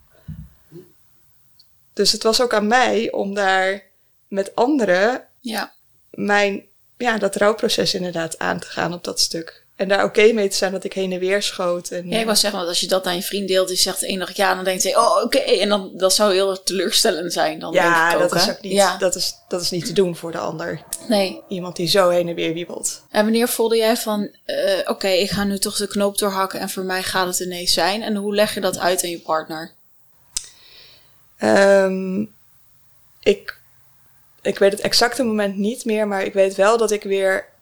Dus 1.93 2.13
het 2.13 2.23
was 2.23 2.41
ook 2.41 2.55
aan 2.55 2.67
mij 2.67 3.13
om 3.13 3.35
daar 3.35 3.83
met 4.29 4.55
anderen 4.55 5.27
ja. 5.41 5.73
mijn, 6.11 6.65
ja, 6.97 7.19
dat 7.19 7.37
rouwproces 7.37 7.95
inderdaad 7.95 8.39
aan 8.39 8.59
te 8.59 8.67
gaan 8.67 8.93
op 8.93 9.05
dat 9.05 9.21
stuk. 9.21 9.66
En 9.77 9.89
daar 9.89 10.05
oké 10.05 10.33
mee 10.33 10.49
te 10.49 10.57
zijn 10.57 10.72
dat 10.72 10.85
ik 10.85 10.93
heen 10.93 11.12
en 11.12 11.18
weer 11.18 11.43
schoot. 11.43 11.89
En, 11.89 12.09
ja, 12.09 12.18
ik 12.18 12.27
was 12.27 12.41
zeggen, 12.41 12.59
want 12.59 12.70
als 12.70 12.81
je 12.81 12.89
dat 12.89 13.07
aan 13.07 13.14
je 13.14 13.22
vriend 13.22 13.49
deelt, 13.49 13.68
die 13.68 13.77
zegt 13.77 14.03
één 14.03 14.18
dag 14.18 14.37
ja, 14.37 14.55
dan 14.55 14.64
denkt 14.64 14.83
hij, 14.83 14.97
oh 14.97 15.22
oké. 15.22 15.39
En 15.39 15.68
dan 15.68 15.91
dat 15.95 16.14
zou 16.14 16.33
heel 16.33 16.62
teleurstellend 16.62 17.33
zijn. 17.33 17.59
Dan 17.59 17.72
ja, 17.72 18.09
denk 18.09 18.18
ik 18.18 18.24
ook, 18.24 18.33
dat 18.33 18.43
is 18.43 18.51
ook 18.51 18.61
niet, 18.61 18.72
ja. 18.72 18.97
dat, 18.97 19.14
is, 19.14 19.35
dat 19.49 19.61
is 19.61 19.70
niet 19.70 19.87
te 19.87 19.93
doen 19.93 20.16
voor 20.16 20.33
de 20.33 20.39
ander. 20.39 20.83
Nee. 21.09 21.41
Iemand 21.49 21.77
die 21.77 21.89
zo 21.89 22.09
heen 22.09 22.29
en 22.29 22.35
weer 22.35 22.53
wiebelt. 22.53 23.03
En 23.11 23.22
wanneer 23.22 23.49
voelde 23.49 23.77
jij 23.77 23.97
van, 23.97 24.31
uh, 24.47 24.57
oké, 24.85 25.09
ik 25.09 25.31
ga 25.31 25.45
nu 25.45 25.59
toch 25.59 25.77
de 25.77 25.87
knoop 25.87 26.18
doorhakken 26.18 26.61
en 26.61 26.70
voor 26.70 26.85
mij 26.85 27.03
gaat 27.03 27.27
het 27.27 27.41
ineens 27.41 27.72
zijn. 27.72 28.03
En 28.03 28.16
hoe 28.16 28.35
leg 28.35 28.55
je 28.55 28.61
dat 28.61 28.79
uit 28.79 29.03
aan 29.03 29.11
je 29.11 29.20
partner? 29.20 29.72
Um, 31.43 32.35
ik, 33.22 33.59
ik 34.43 34.59
weet 34.59 34.72
het 34.72 34.81
exacte 34.81 35.22
moment 35.22 35.57
niet 35.57 35.85
meer, 35.85 36.09
maar 36.09 36.22
ik 36.22 36.33
weet 36.33 36.55
wel 36.55 36.79
dat 36.79 36.91
ik 36.91 37.03
weer 37.03 37.55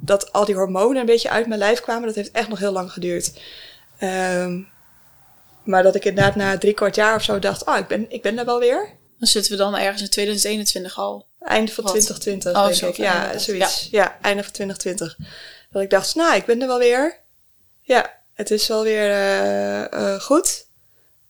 dat 0.00 0.32
al 0.32 0.44
die 0.44 0.54
hormonen 0.54 1.00
een 1.00 1.06
beetje 1.06 1.30
uit 1.30 1.46
mijn 1.46 1.60
lijf 1.60 1.80
kwamen, 1.80 2.06
dat 2.06 2.14
heeft 2.14 2.30
echt 2.30 2.48
nog 2.48 2.58
heel 2.58 2.72
lang 2.72 2.92
geduurd. 2.92 3.40
Um, 4.00 4.68
maar 5.64 5.82
dat 5.82 5.94
ik 5.94 6.04
inderdaad 6.04 6.34
na 6.34 6.58
drie 6.58 6.74
kwart 6.74 6.94
jaar 6.94 7.14
of 7.14 7.22
zo 7.22 7.38
dacht, 7.38 7.66
ah, 7.66 7.74
oh, 7.74 7.80
ik 7.80 7.86
ben, 7.86 8.06
ik 8.08 8.22
ben 8.22 8.38
er 8.38 8.44
wel 8.44 8.58
weer. 8.58 8.88
Dan 9.18 9.28
zitten 9.28 9.52
we 9.52 9.58
dan 9.58 9.76
ergens 9.76 10.02
in 10.02 10.08
2021 10.08 10.98
al. 10.98 11.26
Einde 11.40 11.72
van 11.72 11.84
2020, 11.84 12.54
oh, 12.54 12.66
denk 12.66 12.80
ik. 12.80 12.96
Ja, 12.96 13.38
zoiets. 13.38 13.88
Ja. 13.90 14.02
ja, 14.02 14.18
einde 14.20 14.42
van 14.42 14.52
2020. 14.52 15.16
Dat 15.70 15.82
ik 15.82 15.90
dacht, 15.90 16.14
nou, 16.14 16.34
ik 16.36 16.44
ben 16.44 16.60
er 16.60 16.66
wel 16.66 16.78
weer. 16.78 17.18
Ja, 17.82 18.18
het 18.34 18.50
is 18.50 18.66
wel 18.66 18.82
weer 18.82 19.10
uh, 19.10 20.00
uh, 20.00 20.20
goed. 20.20 20.66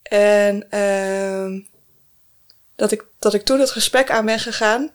En 0.02 0.66
uh, 0.70 1.60
dat, 2.76 2.92
ik, 2.92 3.04
dat 3.18 3.34
ik 3.34 3.44
toen 3.44 3.60
het 3.60 3.70
gesprek 3.70 4.10
aan 4.10 4.26
ben 4.26 4.38
gegaan 4.38 4.90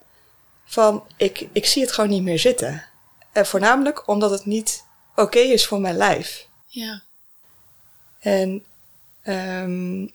van, 0.65 1.03
ik, 1.17 1.47
ik 1.51 1.65
zie 1.65 1.81
het 1.81 1.91
gewoon 1.91 2.09
niet 2.09 2.23
meer 2.23 2.39
zitten. 2.39 2.83
En 3.35 3.45
voornamelijk 3.45 4.07
omdat 4.07 4.31
het 4.31 4.45
niet 4.45 4.83
oké 5.15 5.39
is 5.39 5.67
voor 5.67 5.79
mijn 5.79 5.97
lijf. 5.97 6.47
Ja. 6.65 7.01
En 8.19 8.65
um, 9.23 10.11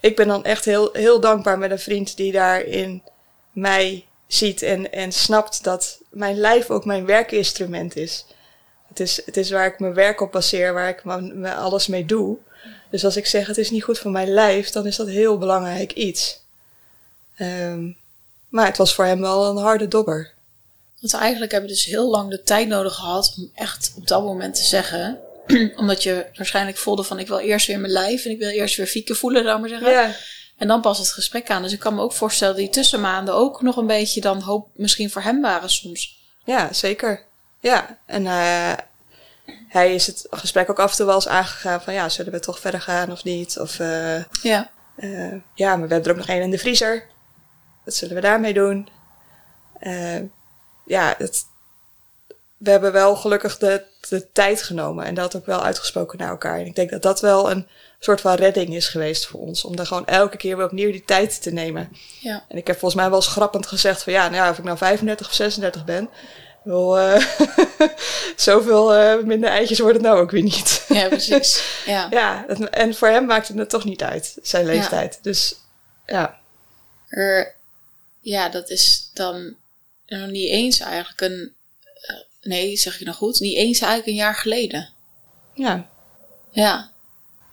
ik 0.00 0.16
ben 0.16 0.28
dan 0.28 0.44
echt 0.44 0.64
heel, 0.64 0.90
heel 0.92 1.20
dankbaar 1.20 1.58
met 1.58 1.70
een 1.70 1.78
vriend 1.78 2.16
die 2.16 2.32
daarin 2.32 3.02
mij 3.52 4.06
ziet 4.26 4.62
en, 4.62 4.92
en 4.92 5.12
snapt 5.12 5.64
dat 5.64 6.00
mijn 6.10 6.36
lijf 6.36 6.70
ook 6.70 6.84
mijn 6.84 7.06
werkinstrument 7.06 7.96
is. 7.96 8.26
Het 8.88 9.00
is, 9.00 9.22
het 9.24 9.36
is 9.36 9.50
waar 9.50 9.66
ik 9.66 9.78
mijn 9.78 9.94
werk 9.94 10.20
op 10.20 10.32
baseer, 10.32 10.72
waar 10.72 10.88
ik 10.88 11.04
me, 11.04 11.54
alles 11.54 11.86
mee 11.86 12.06
doe. 12.06 12.36
Dus 12.90 13.04
als 13.04 13.16
ik 13.16 13.26
zeg 13.26 13.46
het 13.46 13.58
is 13.58 13.70
niet 13.70 13.84
goed 13.84 13.98
voor 13.98 14.10
mijn 14.10 14.28
lijf, 14.28 14.70
dan 14.70 14.86
is 14.86 14.96
dat 14.96 15.08
heel 15.08 15.38
belangrijk 15.38 15.92
iets. 15.92 16.40
Um, 17.38 17.96
maar 18.48 18.66
het 18.66 18.76
was 18.76 18.94
voor 18.94 19.04
hem 19.04 19.20
wel 19.20 19.46
een 19.46 19.62
harde 19.62 19.88
dobber. 19.88 20.34
Want 21.00 21.14
eigenlijk 21.14 21.52
hebben 21.52 21.70
we 21.70 21.76
dus 21.76 21.84
heel 21.84 22.10
lang 22.10 22.30
de 22.30 22.42
tijd 22.42 22.68
nodig 22.68 22.94
gehad 22.94 23.34
om 23.36 23.50
echt 23.54 23.92
op 23.96 24.06
dat 24.06 24.22
moment 24.22 24.54
te 24.54 24.64
zeggen. 24.64 25.18
Omdat 25.76 26.02
je 26.02 26.26
waarschijnlijk 26.34 26.76
voelde 26.76 27.02
van 27.02 27.18
ik 27.18 27.28
wil 27.28 27.38
eerst 27.38 27.66
weer 27.66 27.80
mijn 27.80 27.92
lijf 27.92 28.24
en 28.24 28.30
ik 28.30 28.38
wil 28.38 28.48
eerst 28.48 28.76
weer 28.76 28.86
fieken 28.86 29.16
voelen, 29.16 29.44
dan 29.44 29.60
maar 29.60 29.68
zeggen. 29.68 29.90
Ja. 29.90 30.14
En 30.56 30.68
dan 30.68 30.80
pas 30.80 30.98
het 30.98 31.12
gesprek 31.12 31.50
aan. 31.50 31.62
Dus 31.62 31.72
ik 31.72 31.78
kan 31.78 31.94
me 31.94 32.02
ook 32.02 32.12
voorstellen 32.12 32.54
dat 32.54 32.62
die 32.62 32.72
tussenmaanden 32.72 33.34
ook 33.34 33.62
nog 33.62 33.76
een 33.76 33.86
beetje 33.86 34.20
dan 34.20 34.40
hoop 34.40 34.68
misschien 34.74 35.10
voor 35.10 35.22
hem 35.22 35.40
waren 35.40 35.70
soms. 35.70 36.18
Ja, 36.44 36.72
zeker. 36.72 37.24
Ja, 37.60 37.98
en 38.06 38.24
uh, 38.24 38.72
hij 39.68 39.94
is 39.94 40.06
het 40.06 40.26
gesprek 40.30 40.70
ook 40.70 40.78
af 40.78 40.90
en 40.90 40.96
toe 40.96 41.06
wel 41.06 41.14
eens 41.14 41.28
aangegaan 41.28 41.82
van 41.82 41.94
ja, 41.94 42.08
zullen 42.08 42.32
we 42.32 42.40
toch 42.40 42.60
verder 42.60 42.80
gaan 42.80 43.12
of 43.12 43.24
niet? 43.24 43.58
Of 43.58 43.78
uh, 43.78 44.24
ja. 44.42 44.70
Uh, 44.96 45.34
ja, 45.54 45.76
maar 45.76 45.88
we 45.88 45.94
hebben 45.94 46.04
er 46.04 46.10
ook 46.10 46.26
nog 46.26 46.28
één 46.28 46.42
in 46.42 46.50
de 46.50 46.58
vriezer. 46.58 47.06
Wat 47.84 47.94
zullen 47.94 48.14
we 48.14 48.20
daarmee 48.20 48.54
doen? 48.54 48.88
Ja, 50.86 51.14
het, 51.18 51.44
we 52.56 52.70
hebben 52.70 52.92
wel 52.92 53.16
gelukkig 53.16 53.58
de, 53.58 53.82
de 54.08 54.32
tijd 54.32 54.62
genomen 54.62 55.04
en 55.04 55.14
dat 55.14 55.36
ook 55.36 55.46
wel 55.46 55.62
uitgesproken 55.62 56.18
naar 56.18 56.30
elkaar. 56.30 56.58
En 56.58 56.66
ik 56.66 56.74
denk 56.74 56.90
dat 56.90 57.02
dat 57.02 57.20
wel 57.20 57.50
een 57.50 57.68
soort 57.98 58.20
van 58.20 58.34
redding 58.34 58.74
is 58.74 58.88
geweest 58.88 59.26
voor 59.26 59.40
ons. 59.40 59.64
Om 59.64 59.76
daar 59.76 59.86
gewoon 59.86 60.06
elke 60.06 60.36
keer 60.36 60.56
weer 60.56 60.66
opnieuw 60.66 60.90
die 60.90 61.04
tijd 61.04 61.42
te 61.42 61.52
nemen. 61.52 61.96
Ja. 62.20 62.44
En 62.48 62.56
ik 62.56 62.66
heb 62.66 62.78
volgens 62.78 63.00
mij 63.00 63.10
wel 63.10 63.18
eens 63.18 63.28
grappend 63.28 63.66
gezegd 63.66 64.02
van 64.02 64.12
ja, 64.12 64.22
nou 64.22 64.34
ja, 64.34 64.50
of 64.50 64.58
ik 64.58 64.64
nou 64.64 64.76
35 64.76 65.26
of 65.26 65.34
36 65.34 65.84
ben. 65.84 66.08
Wel, 66.62 66.98
uh, 66.98 67.26
zoveel 68.36 68.96
uh, 68.96 69.22
minder 69.24 69.50
eitjes 69.50 69.78
wordt 69.78 69.94
het 69.94 70.04
nou 70.06 70.20
ook 70.20 70.30
weer 70.30 70.42
niet. 70.42 70.84
Ja, 70.88 71.08
precies. 71.08 71.62
Ja. 71.86 72.06
ja, 72.10 72.46
en 72.70 72.94
voor 72.94 73.08
hem 73.08 73.24
maakte 73.24 73.58
het 73.58 73.70
toch 73.70 73.84
niet 73.84 74.02
uit, 74.02 74.36
zijn 74.42 74.66
leeftijd. 74.66 75.14
Ja. 75.14 75.18
Dus 75.22 75.56
ja. 76.06 76.38
Er, 77.08 77.54
ja, 78.20 78.48
dat 78.48 78.70
is 78.70 79.10
dan 79.14 79.54
nog 80.06 80.30
niet 80.30 80.50
eens 80.50 80.80
eigenlijk 80.80 81.20
een. 81.20 81.54
Uh, 82.10 82.16
nee, 82.42 82.76
zeg 82.76 82.98
je 82.98 83.04
nog 83.04 83.16
goed? 83.16 83.40
Niet 83.40 83.56
eens 83.56 83.78
eigenlijk 83.78 84.08
een 84.08 84.14
jaar 84.14 84.34
geleden. 84.34 84.88
Ja. 85.54 85.90
Ja. 86.50 86.92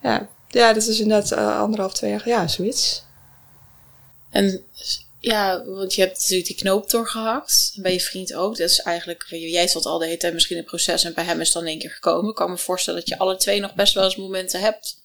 Ja, 0.01 0.29
ja 0.49 0.73
dat 0.73 0.87
is 0.87 0.99
inderdaad 0.99 1.31
uh, 1.31 1.59
anderhalf, 1.59 1.93
twee 1.93 2.11
jaar. 2.11 2.27
Ja, 2.27 2.47
zoiets. 2.47 3.03
En 4.29 4.63
ja, 5.19 5.65
want 5.65 5.93
je 5.93 6.01
hebt 6.01 6.19
natuurlijk 6.19 6.47
die 6.47 6.55
knoop 6.55 6.89
doorgehakt. 6.89 7.73
Bij 7.75 7.93
je 7.93 7.99
vriend 7.99 8.33
ook. 8.33 8.57
Dat 8.57 8.69
is 8.69 8.79
eigenlijk, 8.79 9.25
jij 9.29 9.67
zat 9.67 9.85
al 9.85 9.97
de 9.97 10.05
hele 10.05 10.17
tijd 10.17 10.33
misschien 10.33 10.55
in 10.55 10.61
het 10.61 10.71
proces 10.71 11.03
en 11.03 11.13
bij 11.13 11.23
hem 11.23 11.39
is 11.39 11.45
het 11.45 11.53
dan 11.53 11.63
in 11.63 11.69
één 11.69 11.79
keer 11.79 11.91
gekomen. 11.91 12.29
Ik 12.29 12.35
kan 12.35 12.49
me 12.49 12.57
voorstellen 12.57 12.99
dat 12.99 13.09
je 13.09 13.17
alle 13.17 13.37
twee 13.37 13.59
nog 13.59 13.73
best 13.73 13.93
wel 13.93 14.03
eens 14.03 14.15
momenten 14.15 14.59
hebt. 14.59 15.01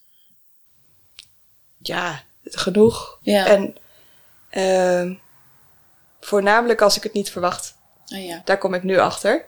Ja, 1.83 2.25
genoeg. 2.45 3.19
Ja. 3.23 3.47
En 3.47 3.77
uh, 4.51 5.17
voornamelijk 6.21 6.81
als 6.81 6.97
ik 6.97 7.03
het 7.03 7.13
niet 7.13 7.31
verwacht. 7.31 7.77
Oh 8.15 8.25
ja. 8.25 8.43
Daar 8.45 8.59
kom 8.59 8.75
ik 8.75 8.83
nu 8.83 8.99
achter. 8.99 9.45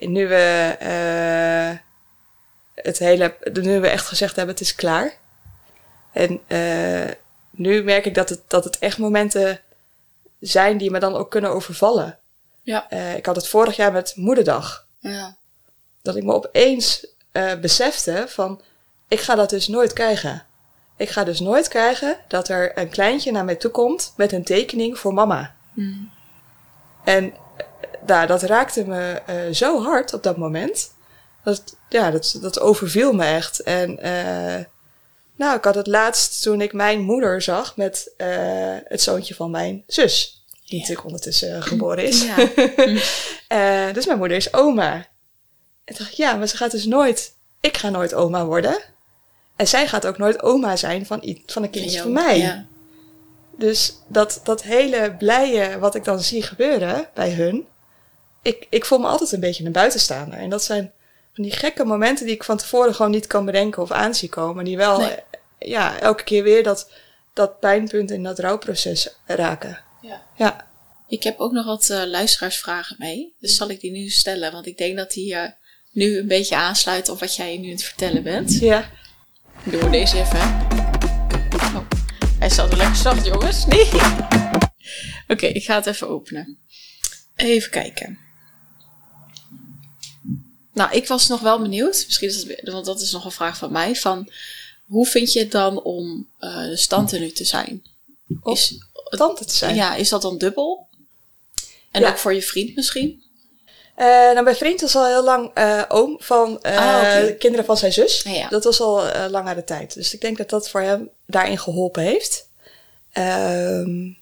En 0.00 0.12
nu 0.12 0.28
we 0.28 0.76
uh, 0.82 1.78
het 2.84 2.98
hele, 2.98 3.36
nu 3.52 3.80
we 3.80 3.88
echt 3.88 4.06
gezegd 4.06 4.36
hebben, 4.36 4.54
het 4.54 4.64
is 4.64 4.74
klaar. 4.74 5.12
En 6.12 6.40
uh, 6.48 7.10
nu 7.50 7.82
merk 7.82 8.04
ik 8.04 8.14
dat 8.14 8.28
het, 8.28 8.40
dat 8.46 8.64
het 8.64 8.78
echt 8.78 8.98
momenten 8.98 9.60
zijn 10.40 10.78
die 10.78 10.90
me 10.90 10.98
dan 10.98 11.14
ook 11.14 11.30
kunnen 11.30 11.50
overvallen. 11.50 12.18
Ja. 12.62 12.86
Uh, 12.92 13.16
ik 13.16 13.26
had 13.26 13.36
het 13.36 13.48
vorig 13.48 13.76
jaar 13.76 13.92
met 13.92 14.12
Moederdag. 14.16 14.86
Ja. 14.98 15.36
Dat 16.02 16.16
ik 16.16 16.24
me 16.24 16.32
opeens 16.32 17.06
besefte 17.60 18.24
van, 18.28 18.60
ik 19.08 19.20
ga 19.20 19.34
dat 19.34 19.50
dus 19.50 19.68
nooit 19.68 19.92
krijgen. 19.92 20.46
Ik 20.96 21.10
ga 21.10 21.24
dus 21.24 21.40
nooit 21.40 21.68
krijgen 21.68 22.18
dat 22.28 22.48
er 22.48 22.78
een 22.78 22.88
kleintje 22.88 23.32
naar 23.32 23.44
mij 23.44 23.56
toe 23.56 23.70
komt 23.70 24.12
met 24.16 24.32
een 24.32 24.44
tekening 24.44 24.98
voor 24.98 25.14
mama. 25.14 25.53
Mm. 25.74 26.10
En 27.04 27.34
nou, 28.06 28.26
dat 28.26 28.42
raakte 28.42 28.84
me 28.84 29.22
uh, 29.30 29.54
zo 29.54 29.82
hard 29.82 30.14
op 30.14 30.22
dat 30.22 30.36
moment. 30.36 30.92
Dat, 31.44 31.76
ja, 31.88 32.10
dat, 32.10 32.38
dat 32.40 32.60
overviel 32.60 33.12
me 33.12 33.24
echt. 33.24 33.60
En 33.60 33.98
nou, 35.36 35.56
ik 35.56 35.64
had 35.64 35.74
het 35.74 35.86
laatst 35.86 36.42
toen 36.42 36.60
ik 36.60 36.72
mijn 36.72 37.00
moeder 37.00 37.42
zag 37.42 37.76
met 37.76 38.12
uh, 38.18 38.26
het 38.84 39.02
zoontje 39.02 39.34
van 39.34 39.50
mijn 39.50 39.84
zus. 39.86 40.44
Die 40.64 40.78
natuurlijk 40.78 41.06
ondertussen 41.06 41.62
geboren 41.62 42.04
is. 42.04 42.22
Ja. 42.22 42.38
uh, 43.88 43.94
dus 43.94 44.06
mijn 44.06 44.18
moeder 44.18 44.36
is 44.36 44.52
oma. 44.52 44.94
En 45.84 45.94
dacht 45.98 46.10
ik, 46.10 46.16
ja, 46.16 46.34
maar 46.34 46.46
ze 46.46 46.56
gaat 46.56 46.70
dus 46.70 46.84
nooit... 46.84 47.34
Ik 47.60 47.76
ga 47.76 47.88
nooit 47.88 48.14
oma 48.14 48.44
worden. 48.44 48.78
En 49.56 49.68
zij 49.68 49.88
gaat 49.88 50.06
ook 50.06 50.18
nooit 50.18 50.42
oma 50.42 50.76
zijn 50.76 51.06
van, 51.06 51.38
van 51.46 51.62
een 51.62 51.70
kindje 51.70 52.00
van 52.00 52.12
mij. 52.12 52.38
Ja. 52.38 52.66
Dus 53.58 53.94
dat, 54.06 54.40
dat 54.44 54.62
hele 54.62 55.14
blije 55.18 55.78
wat 55.78 55.94
ik 55.94 56.04
dan 56.04 56.20
zie 56.20 56.42
gebeuren 56.42 57.08
bij 57.14 57.30
hun... 57.32 57.66
Ik, 58.42 58.66
ik 58.70 58.84
voel 58.84 58.98
me 58.98 59.06
altijd 59.06 59.32
een 59.32 59.40
beetje 59.40 59.64
een 59.64 59.72
buitenstaander. 59.72 60.38
En 60.38 60.50
dat 60.50 60.64
zijn 60.64 60.92
van 61.34 61.44
die 61.44 61.52
gekke 61.52 61.84
momenten 61.84 62.26
die 62.26 62.34
ik 62.34 62.44
van 62.44 62.56
tevoren 62.56 62.94
gewoon 62.94 63.10
niet 63.10 63.26
kan 63.26 63.44
bedenken 63.44 63.82
of 63.82 63.90
aanzien 63.90 64.28
komen. 64.28 64.64
Die 64.64 64.76
wel 64.76 64.98
Nee. 64.98 65.16
ja, 65.58 66.00
elke 66.00 66.24
keer 66.24 66.42
weer 66.42 66.62
dat, 66.62 66.90
dat 67.32 67.60
pijnpunt 67.60 68.10
in 68.10 68.22
dat 68.22 68.38
rouwproces 68.38 69.14
raken. 69.26 69.82
Ja. 70.00 70.22
Ja. 70.36 70.66
Ik 71.08 71.22
heb 71.22 71.38
ook 71.38 71.52
nog 71.52 71.64
wat 71.64 71.88
uh, 71.90 72.04
luisteraarsvragen 72.04 72.96
mee. 72.98 73.34
Dus 73.40 73.56
zal 73.56 73.70
ik 73.70 73.80
die 73.80 73.90
nu 73.90 74.08
stellen? 74.08 74.52
Want 74.52 74.66
ik 74.66 74.78
denk 74.78 74.96
dat 74.96 75.10
die 75.10 75.34
uh, 75.34 75.42
nu 75.92 76.18
een 76.18 76.28
beetje 76.28 76.56
aansluit 76.56 77.08
op 77.08 77.20
wat 77.20 77.36
jij 77.36 77.58
nu 77.58 77.64
aan 77.64 77.72
het 77.72 77.84
vertellen 77.84 78.22
bent. 78.22 78.58
Ja. 78.58 78.90
Doen 79.64 79.80
we 79.80 79.90
deze 79.90 80.18
even. 80.18 80.83
Hij 82.44 82.52
staat 82.52 82.68
wel 82.68 82.78
lekker 82.78 82.96
zacht, 82.96 83.26
jongens. 83.26 83.66
Nee. 83.66 83.86
Oké, 83.86 84.68
okay, 85.28 85.50
ik 85.50 85.64
ga 85.64 85.74
het 85.74 85.86
even 85.86 86.08
openen. 86.08 86.58
Even 87.34 87.70
kijken. 87.70 88.18
Nou, 90.72 90.92
ik 90.92 91.08
was 91.08 91.28
nog 91.28 91.40
wel 91.40 91.60
benieuwd. 91.60 92.04
Misschien 92.06 92.28
is 92.28 92.44
dat, 92.44 92.72
want 92.72 92.84
dat 92.84 93.00
is 93.00 93.12
nog 93.12 93.24
een 93.24 93.30
vraag 93.30 93.56
van 93.56 93.72
mij. 93.72 93.96
Van 93.96 94.30
hoe 94.84 95.06
vind 95.06 95.32
je 95.32 95.38
het 95.38 95.50
dan 95.50 95.82
om 95.82 96.28
uh, 96.40 97.10
nu 97.10 97.30
te 97.30 97.44
zijn? 97.44 97.82
Is, 98.42 98.78
tante 99.08 99.44
te 99.44 99.54
zijn? 99.54 99.74
Ja, 99.74 99.94
is 99.94 100.08
dat 100.08 100.22
dan 100.22 100.38
dubbel? 100.38 100.88
En 101.90 102.00
Ja. 102.00 102.08
ook 102.08 102.18
voor 102.18 102.34
je 102.34 102.42
vriend 102.42 102.74
misschien? 102.74 103.23
Uh, 103.98 104.06
nou, 104.06 104.42
mijn 104.42 104.56
vriend 104.56 104.80
was 104.80 104.96
al 104.96 105.06
heel 105.06 105.24
lang 105.24 105.58
uh, 105.58 105.82
oom 105.88 106.16
van 106.18 106.58
uh, 106.62 106.76
Ah, 106.76 107.38
kinderen 107.38 107.64
van 107.64 107.76
zijn 107.76 107.92
zus. 107.92 108.22
Ja, 108.22 108.30
ja. 108.30 108.48
Dat 108.48 108.64
was 108.64 108.80
al 108.80 109.06
uh, 109.06 109.24
langere 109.28 109.64
tijd. 109.64 109.94
Dus 109.94 110.14
ik 110.14 110.20
denk 110.20 110.36
dat 110.36 110.50
dat 110.50 110.70
voor 110.70 110.80
hem 110.80 111.08
daarin 111.26 111.58
geholpen 111.58 112.02
heeft. 112.02 112.48
Ehm 113.12 114.12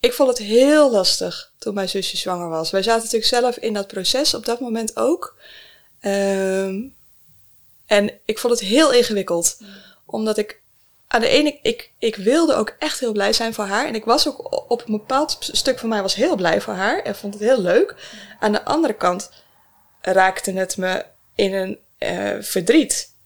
ik 0.00 0.12
vond 0.12 0.28
het 0.28 0.38
heel 0.38 0.90
lastig 0.90 1.50
toen 1.58 1.74
mijn 1.74 1.88
zusje 1.88 2.16
zwanger 2.16 2.48
was. 2.48 2.70
Wij 2.70 2.82
zaten 2.82 3.02
natuurlijk 3.02 3.30
zelf 3.30 3.56
in 3.56 3.72
dat 3.72 3.86
proces 3.86 4.34
op 4.34 4.44
dat 4.44 4.60
moment 4.60 4.96
ook. 4.96 5.36
Ehm 6.00 6.80
en 7.86 8.10
ik 8.24 8.38
vond 8.38 8.52
het 8.52 8.68
heel 8.68 8.92
ingewikkeld. 8.92 9.56
Omdat 10.04 10.38
ik 10.38 10.60
aan 11.08 11.20
de 11.20 11.28
ene, 11.28 11.58
ik, 11.62 11.90
ik 11.98 12.16
wilde 12.16 12.54
ook 12.54 12.74
echt 12.78 13.00
heel 13.00 13.12
blij 13.12 13.32
zijn 13.32 13.54
voor 13.54 13.64
haar. 13.64 13.86
En 13.86 13.94
ik 13.94 14.04
was 14.04 14.28
ook 14.28 14.70
op 14.70 14.82
een 14.86 14.92
bepaald 14.92 15.36
stuk 15.40 15.78
van 15.78 15.88
mij 15.88 16.02
was 16.02 16.14
heel 16.14 16.36
blij 16.36 16.60
voor 16.60 16.74
haar. 16.74 17.02
En 17.02 17.16
vond 17.16 17.34
het 17.34 17.42
heel 17.42 17.60
leuk. 17.60 17.94
Aan 18.40 18.52
de 18.52 18.64
andere 18.64 18.94
kant 18.94 19.30
raakte 20.00 20.52
het 20.52 20.76
me 20.76 21.04
in 21.34 21.54
een 21.54 21.78
uh, 21.98 22.42
verdriet. 22.42 23.16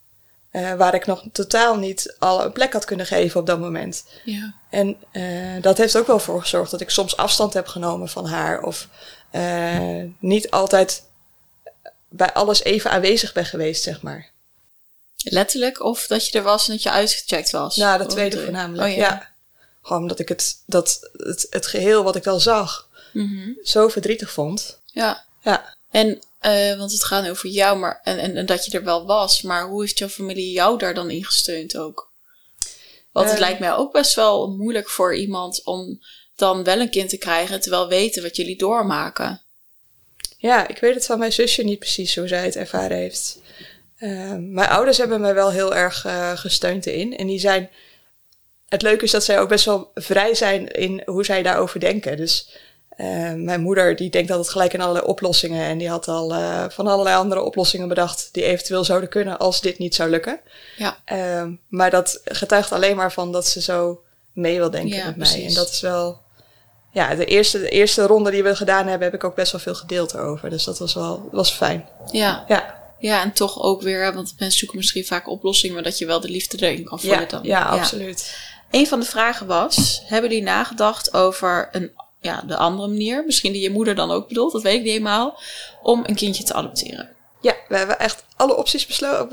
Uh, 0.52 0.74
waar 0.74 0.94
ik 0.94 1.06
nog 1.06 1.24
totaal 1.32 1.76
niet 1.76 2.16
al 2.18 2.44
een 2.44 2.52
plek 2.52 2.72
had 2.72 2.84
kunnen 2.84 3.06
geven 3.06 3.40
op 3.40 3.46
dat 3.46 3.58
moment. 3.58 4.04
Ja. 4.24 4.54
En 4.70 4.96
uh, 5.12 5.62
dat 5.62 5.78
heeft 5.78 5.96
ook 5.96 6.06
wel 6.06 6.18
voor 6.18 6.40
gezorgd 6.40 6.70
dat 6.70 6.80
ik 6.80 6.90
soms 6.90 7.16
afstand 7.16 7.54
heb 7.54 7.66
genomen 7.66 8.08
van 8.08 8.26
haar. 8.26 8.62
Of 8.62 8.88
niet 10.18 10.50
altijd 10.50 11.04
bij 12.08 12.32
alles 12.32 12.62
even 12.62 12.90
aanwezig 12.90 13.32
ben 13.32 13.44
geweest, 13.44 13.82
zeg 13.82 14.02
maar. 14.02 14.31
Letterlijk? 15.24 15.82
Of 15.82 16.06
dat 16.06 16.26
je 16.26 16.38
er 16.38 16.44
was 16.44 16.66
en 16.68 16.72
dat 16.72 16.82
je 16.82 16.90
uitgecheckt 16.90 17.50
was? 17.50 17.76
Nou, 17.76 17.98
dat 17.98 18.10
tweede 18.10 18.36
je? 18.36 18.42
voornamelijk, 18.42 18.88
Oh, 18.90 18.96
ja. 18.96 19.02
ja. 19.08 19.30
Gewoon 19.82 20.02
omdat 20.02 20.18
ik 20.18 20.28
het, 20.28 20.62
dat, 20.66 21.10
het, 21.12 21.46
het 21.50 21.66
geheel 21.66 22.02
wat 22.02 22.16
ik 22.16 22.22
dan 22.22 22.40
zag 22.40 22.90
Mhm. 23.12 23.50
zo 23.62 23.88
verdrietig 23.88 24.30
vond. 24.30 24.78
Ja. 24.86 25.24
Ja. 25.42 25.74
En, 25.90 26.08
uh, 26.42 26.78
want 26.78 26.92
het 26.92 27.04
gaat 27.04 27.28
over 27.28 27.48
jou, 27.48 27.78
maar, 27.78 28.00
en, 28.04 28.18
en, 28.18 28.36
en, 28.36 28.46
dat 28.46 28.64
je 28.64 28.78
er 28.78 28.84
wel 28.84 29.06
was. 29.06 29.42
Maar 29.42 29.68
hoe 29.68 29.80
heeft 29.80 29.98
jouw 29.98 30.08
familie 30.08 30.52
jou 30.52 30.78
daar 30.78 30.94
dan 30.94 31.10
in 31.10 31.24
gesteund 31.24 31.76
ook? 31.76 32.10
Want 33.12 33.26
het 33.26 33.34
Uh, 33.34 33.40
lijkt 33.40 33.60
mij 33.60 33.72
ook 33.74 33.92
best 33.92 34.14
wel 34.14 34.50
moeilijk 34.50 34.88
voor 34.90 35.16
iemand 35.16 35.64
om 35.64 36.02
dan 36.36 36.64
wel 36.64 36.80
een 36.80 36.90
kind 36.90 37.08
te 37.08 37.16
krijgen, 37.16 37.60
terwijl 37.60 37.88
weten 37.88 38.22
wat 38.22 38.36
jullie 38.36 38.56
doormaken. 38.56 39.42
Ja, 40.38 40.68
ik 40.68 40.78
weet 40.78 40.94
het 40.94 41.06
van 41.06 41.18
mijn 41.18 41.32
zusje 41.32 41.62
niet 41.62 41.78
precies 41.78 42.16
hoe 42.16 42.28
zij 42.28 42.44
het 42.44 42.56
ervaren 42.56 42.96
heeft. 42.96 43.38
Uh, 44.02 44.32
mijn 44.38 44.68
ouders 44.68 44.98
hebben 44.98 45.20
me 45.20 45.32
wel 45.32 45.50
heel 45.50 45.74
erg 45.74 46.04
uh, 46.06 46.30
gesteund 46.34 46.86
erin. 46.86 47.16
En 47.16 47.26
die 47.26 47.38
zijn. 47.38 47.70
Het 48.68 48.82
leuke 48.82 49.04
is 49.04 49.10
dat 49.10 49.24
zij 49.24 49.40
ook 49.40 49.48
best 49.48 49.64
wel 49.64 49.90
vrij 49.94 50.34
zijn 50.34 50.68
in 50.68 51.02
hoe 51.06 51.24
zij 51.24 51.42
daarover 51.42 51.80
denken. 51.80 52.16
Dus 52.16 52.56
uh, 52.96 53.32
mijn 53.32 53.60
moeder 53.60 53.96
die 53.96 54.10
denkt 54.10 54.30
altijd 54.30 54.48
gelijk 54.48 54.74
aan 54.74 54.80
allerlei 54.80 55.06
oplossingen. 55.06 55.64
En 55.64 55.78
die 55.78 55.88
had 55.88 56.08
al 56.08 56.34
van 56.70 56.86
allerlei 56.86 57.16
andere 57.16 57.42
oplossingen 57.42 57.88
bedacht 57.88 58.28
die 58.32 58.44
eventueel 58.44 58.84
zouden 58.84 59.08
kunnen 59.08 59.38
als 59.38 59.60
dit 59.60 59.78
niet 59.78 59.94
zou 59.94 60.10
lukken. 60.10 60.40
Ja. 60.76 60.96
Maar 61.68 61.90
dat 61.90 62.20
getuigt 62.24 62.72
alleen 62.72 62.96
maar 62.96 63.12
van 63.12 63.32
dat 63.32 63.46
ze 63.46 63.62
zo 63.62 64.02
mee 64.32 64.58
wil 64.58 64.70
denken 64.70 64.96
Ja, 64.96 65.06
met 65.06 65.16
precies. 65.16 65.36
mij. 65.36 65.46
En 65.46 65.54
dat 65.54 65.68
is 65.68 65.80
wel. 65.80 66.20
Ja, 66.92 67.14
de 67.14 67.24
eerste, 67.24 67.60
de 67.60 67.68
eerste 67.68 68.02
ronde 68.06 68.30
die 68.30 68.42
we 68.42 68.56
gedaan 68.56 68.86
hebben, 68.86 69.06
heb 69.06 69.14
ik 69.14 69.24
ook 69.24 69.34
best 69.34 69.52
wel 69.52 69.60
veel 69.60 69.74
gedeeld 69.74 70.14
erover. 70.14 70.50
Dus 70.50 70.64
dat 70.64 70.78
was 70.78 70.94
wel 70.94 71.28
was 71.32 71.52
fijn. 71.52 71.88
Ja. 72.10 72.44
Ja. 72.48 72.81
Ja, 73.02 73.22
en 73.22 73.32
toch 73.32 73.62
ook 73.62 73.82
weer, 73.82 74.14
want 74.14 74.34
mensen 74.38 74.58
zoeken 74.58 74.76
misschien 74.76 75.04
vaak 75.04 75.28
oplossingen, 75.28 75.74
maar 75.74 75.84
dat 75.84 75.98
je 75.98 76.06
wel 76.06 76.20
de 76.20 76.28
liefde 76.28 76.66
erin 76.66 76.84
kan 76.84 77.00
voelen 77.00 77.20
Ja, 77.20 77.26
dan. 77.26 77.40
ja, 77.42 77.62
absoluut. 77.62 78.36
Een 78.70 78.86
van 78.86 79.00
de 79.00 79.06
vragen 79.06 79.46
was, 79.46 80.02
hebben 80.04 80.30
jullie 80.30 80.44
nagedacht 80.44 81.14
over 81.14 81.68
een, 81.72 81.90
ja, 82.20 82.42
de 82.46 82.56
andere 82.56 82.88
manier, 82.88 83.24
misschien 83.26 83.52
die 83.52 83.62
je 83.62 83.70
moeder 83.70 83.94
dan 83.94 84.10
ook 84.10 84.28
bedoelt, 84.28 84.52
dat 84.52 84.62
weet 84.62 84.74
ik 84.74 84.80
niet 84.82 84.90
helemaal, 84.90 85.40
om 85.82 86.02
een 86.06 86.14
kindje 86.14 86.44
te 86.44 86.54
adopteren? 86.54 87.08
Ja, 87.40 87.54
we 87.68 87.76
hebben 87.76 87.98
echt 87.98 88.24
alle 88.36 88.56
opties 88.56 88.86
beslo- 88.86 89.28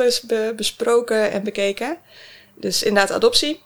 besproken 0.55 1.31
en 1.31 1.43
bekeken. 1.43 1.97
Dus 2.55 2.83
inderdaad 2.83 3.15
adoptie. 3.15 3.61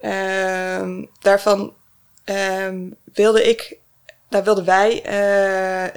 Ehm, 0.00 1.04
daarvan 1.20 1.74
ehm, 2.24 2.90
wilde 3.12 3.48
ik... 3.48 3.76
daar 4.28 4.44
wilden 4.44 4.64
wij 4.64 5.02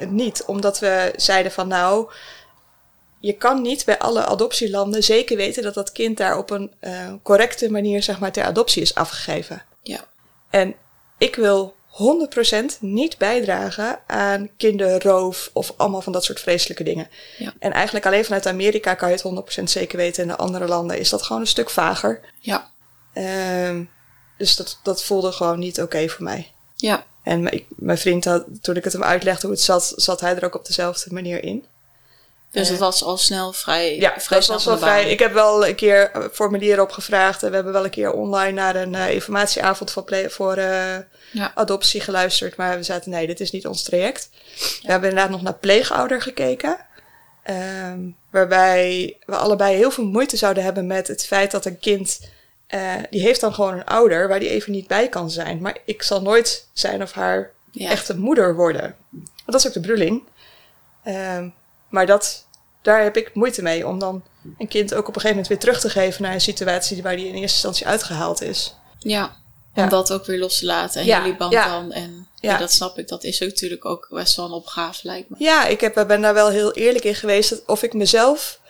uh, 0.00 0.08
niet, 0.08 0.44
omdat 0.46 0.78
we 0.78 1.12
zeiden 1.16 1.52
van 1.52 1.68
nou, 1.68 2.10
je 3.20 3.32
kan 3.32 3.62
niet 3.62 3.84
bij 3.84 3.98
alle 3.98 4.24
adoptielanden 4.24 5.04
zeker 5.04 5.36
weten 5.36 5.62
dat 5.62 5.74
dat 5.74 5.92
kind 5.92 6.16
daar 6.16 6.38
op 6.38 6.50
een 6.50 6.72
uh, 6.80 7.12
correcte 7.22 7.70
manier 7.70 8.02
zeg 8.02 8.18
maar 8.18 8.32
ter 8.32 8.44
adoptie 8.44 8.82
is 8.82 8.94
afgegeven. 8.94 9.62
Ja. 9.82 10.04
En 10.50 10.74
ik 11.18 11.34
wil 11.34 11.74
100% 11.98 12.78
niet 12.80 13.18
bijdragen 13.18 14.00
aan 14.06 14.50
kinderroof 14.56 15.50
of 15.52 15.74
allemaal 15.76 16.00
van 16.00 16.12
dat 16.12 16.24
soort 16.24 16.40
vreselijke 16.40 16.84
dingen. 16.84 17.08
Ja. 17.38 17.52
En 17.58 17.72
eigenlijk 17.72 18.06
alleen 18.06 18.24
vanuit 18.24 18.46
Amerika 18.46 18.94
kan 18.94 19.10
je 19.10 19.14
het 19.14 19.60
100% 19.60 19.62
zeker 19.64 19.96
weten. 19.96 20.22
In 20.22 20.28
de 20.28 20.36
andere 20.36 20.66
landen 20.66 20.98
is 20.98 21.08
dat 21.08 21.22
gewoon 21.22 21.40
een 21.40 21.48
stuk 21.48 21.70
vager. 21.70 22.20
Ja. 22.40 22.70
Uh, 23.14 23.80
dus 24.36 24.56
dat, 24.56 24.80
dat 24.82 25.04
voelde 25.04 25.32
gewoon 25.32 25.58
niet 25.58 25.80
oké 25.80 26.08
voor 26.08 26.24
mij. 26.24 26.52
Ja. 26.76 27.04
En 27.22 27.66
mijn 27.68 27.98
vriend 27.98 28.24
had, 28.24 28.44
toen 28.60 28.76
ik 28.76 28.84
het 28.84 28.92
hem 28.92 29.04
uitlegde 29.04 29.46
hoe 29.46 29.56
het 29.56 29.64
zat, 29.64 29.92
zat 29.96 30.20
hij 30.20 30.36
er 30.36 30.44
ook 30.44 30.54
op 30.54 30.66
dezelfde 30.66 31.12
manier 31.12 31.44
in. 31.44 31.64
Dus 32.50 32.64
uh, 32.64 32.70
het 32.70 32.78
was 32.78 33.02
al 33.02 33.16
snel 33.16 33.52
vrij. 33.52 33.96
Ja, 33.96 34.14
vrij 34.16 34.38
dat 34.38 34.48
was 34.48 34.64
wel 34.64 34.78
vrij. 34.78 35.10
Ik 35.10 35.18
heb 35.18 35.32
wel 35.32 35.66
een 35.66 35.74
keer 35.74 36.10
formulieren 36.32 36.82
opgevraagd. 36.82 37.42
En 37.42 37.48
we 37.48 37.54
hebben 37.54 37.72
wel 37.72 37.84
een 37.84 37.90
keer 37.90 38.12
online 38.12 38.52
naar 38.52 38.76
een 38.76 38.94
uh, 38.94 39.10
informatieavond 39.10 39.90
voor, 39.90 40.04
play, 40.04 40.30
voor 40.30 40.58
uh, 40.58 40.96
ja. 41.32 41.52
adoptie 41.54 42.00
geluisterd. 42.00 42.56
Maar 42.56 42.76
we 42.76 42.82
zaten, 42.82 43.10
nee, 43.10 43.26
dit 43.26 43.40
is 43.40 43.50
niet 43.50 43.66
ons 43.66 43.82
traject. 43.82 44.30
We 44.82 44.90
hebben 44.90 45.08
inderdaad 45.08 45.32
nog 45.32 45.42
naar 45.42 45.54
pleegouder 45.54 46.22
gekeken. 46.22 46.86
Um, 47.90 48.16
waarbij 48.30 49.16
we 49.24 49.36
allebei 49.36 49.76
heel 49.76 49.90
veel 49.90 50.04
moeite 50.04 50.36
zouden 50.36 50.64
hebben 50.64 50.86
met 50.86 51.08
het 51.08 51.26
feit 51.26 51.50
dat 51.50 51.64
een 51.64 51.78
kind 51.78 52.20
uh, 52.74 52.92
die 53.10 53.20
heeft 53.20 53.40
dan 53.40 53.54
gewoon 53.54 53.72
een 53.72 53.84
ouder 53.84 54.28
waar 54.28 54.40
die 54.40 54.48
even 54.48 54.72
niet 54.72 54.86
bij 54.86 55.08
kan 55.08 55.30
zijn. 55.30 55.60
Maar 55.60 55.78
ik 55.84 56.02
zal 56.02 56.22
nooit 56.22 56.68
zijn 56.72 57.02
of 57.02 57.12
haar 57.12 57.50
ja. 57.70 57.90
echte 57.90 58.18
moeder 58.18 58.54
worden. 58.54 58.96
Want 59.10 59.44
dat 59.44 59.54
is 59.54 59.66
ook 59.66 59.72
de 59.72 59.80
bedoeling. 59.80 60.22
Um, 61.04 61.54
maar 61.88 62.06
dat, 62.06 62.46
daar 62.82 63.02
heb 63.02 63.16
ik 63.16 63.34
moeite 63.34 63.62
mee 63.62 63.86
om 63.86 63.98
dan 63.98 64.24
een 64.58 64.68
kind 64.68 64.94
ook 64.94 65.08
op 65.08 65.14
een 65.14 65.20
gegeven 65.20 65.30
moment 65.30 65.48
weer 65.48 65.58
terug 65.58 65.80
te 65.80 65.90
geven 65.90 66.22
naar 66.22 66.34
een 66.34 66.40
situatie 66.40 67.02
waar 67.02 67.16
die 67.16 67.26
in 67.26 67.34
eerste 67.34 67.42
instantie 67.42 67.86
uitgehaald 67.86 68.42
is. 68.42 68.74
Ja, 68.98 69.36
om 69.74 69.88
dat 69.88 70.12
ook 70.12 70.26
weer 70.26 70.38
los 70.38 70.58
te 70.58 70.66
laten 70.66 71.00
en 71.00 71.06
ja, 71.06 71.18
jullie 71.18 71.36
band 71.36 71.52
ja. 71.52 71.68
dan. 71.68 71.92
En 71.92 72.28
ja. 72.34 72.58
dat 72.58 72.72
snap 72.72 72.98
ik, 72.98 73.08
dat 73.08 73.24
is 73.24 73.42
ook 73.42 73.48
natuurlijk 73.48 73.84
ook 73.84 74.06
best 74.10 74.36
wel 74.36 74.44
een 74.46 74.52
opgave 74.52 75.00
lijkt 75.02 75.30
me. 75.30 75.36
Ja, 75.38 75.66
ik 75.66 75.80
heb, 75.80 76.04
ben 76.06 76.20
daar 76.20 76.34
wel 76.34 76.48
heel 76.48 76.72
eerlijk 76.72 77.04
in 77.04 77.14
geweest. 77.14 77.50
Dat 77.50 77.62
of 77.66 77.82
ik 77.82 77.92
mezelf 77.92 78.60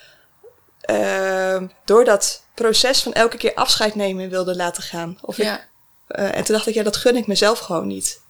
uh, 0.90 1.62
door 1.84 2.04
dat 2.04 2.42
proces 2.54 3.02
van 3.02 3.12
elke 3.12 3.36
keer 3.36 3.54
afscheid 3.54 3.94
nemen 3.94 4.30
wilde 4.30 4.56
laten 4.56 4.82
gaan. 4.82 5.18
Of 5.22 5.36
ja. 5.36 5.54
ik, 5.54 5.68
uh, 6.18 6.36
en 6.36 6.44
toen 6.44 6.54
dacht 6.54 6.66
ik, 6.66 6.74
ja, 6.74 6.82
dat 6.82 6.96
gun 6.96 7.16
ik 7.16 7.26
mezelf 7.26 7.58
gewoon 7.58 7.86
niet. 7.86 8.20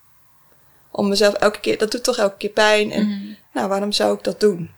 Om 0.91 1.09
mezelf 1.09 1.35
elke 1.35 1.61
keer, 1.61 1.79
dat 1.79 1.91
doet 1.91 2.05
toch 2.05 2.17
elke 2.17 2.37
keer 2.37 2.51
pijn. 2.51 2.93
En 2.93 3.09
Mhm. 3.09 3.35
nou, 3.53 3.69
waarom 3.69 3.93
zou 3.93 4.15
ik 4.17 4.25
dat 4.25 4.41
doen? 4.41 4.71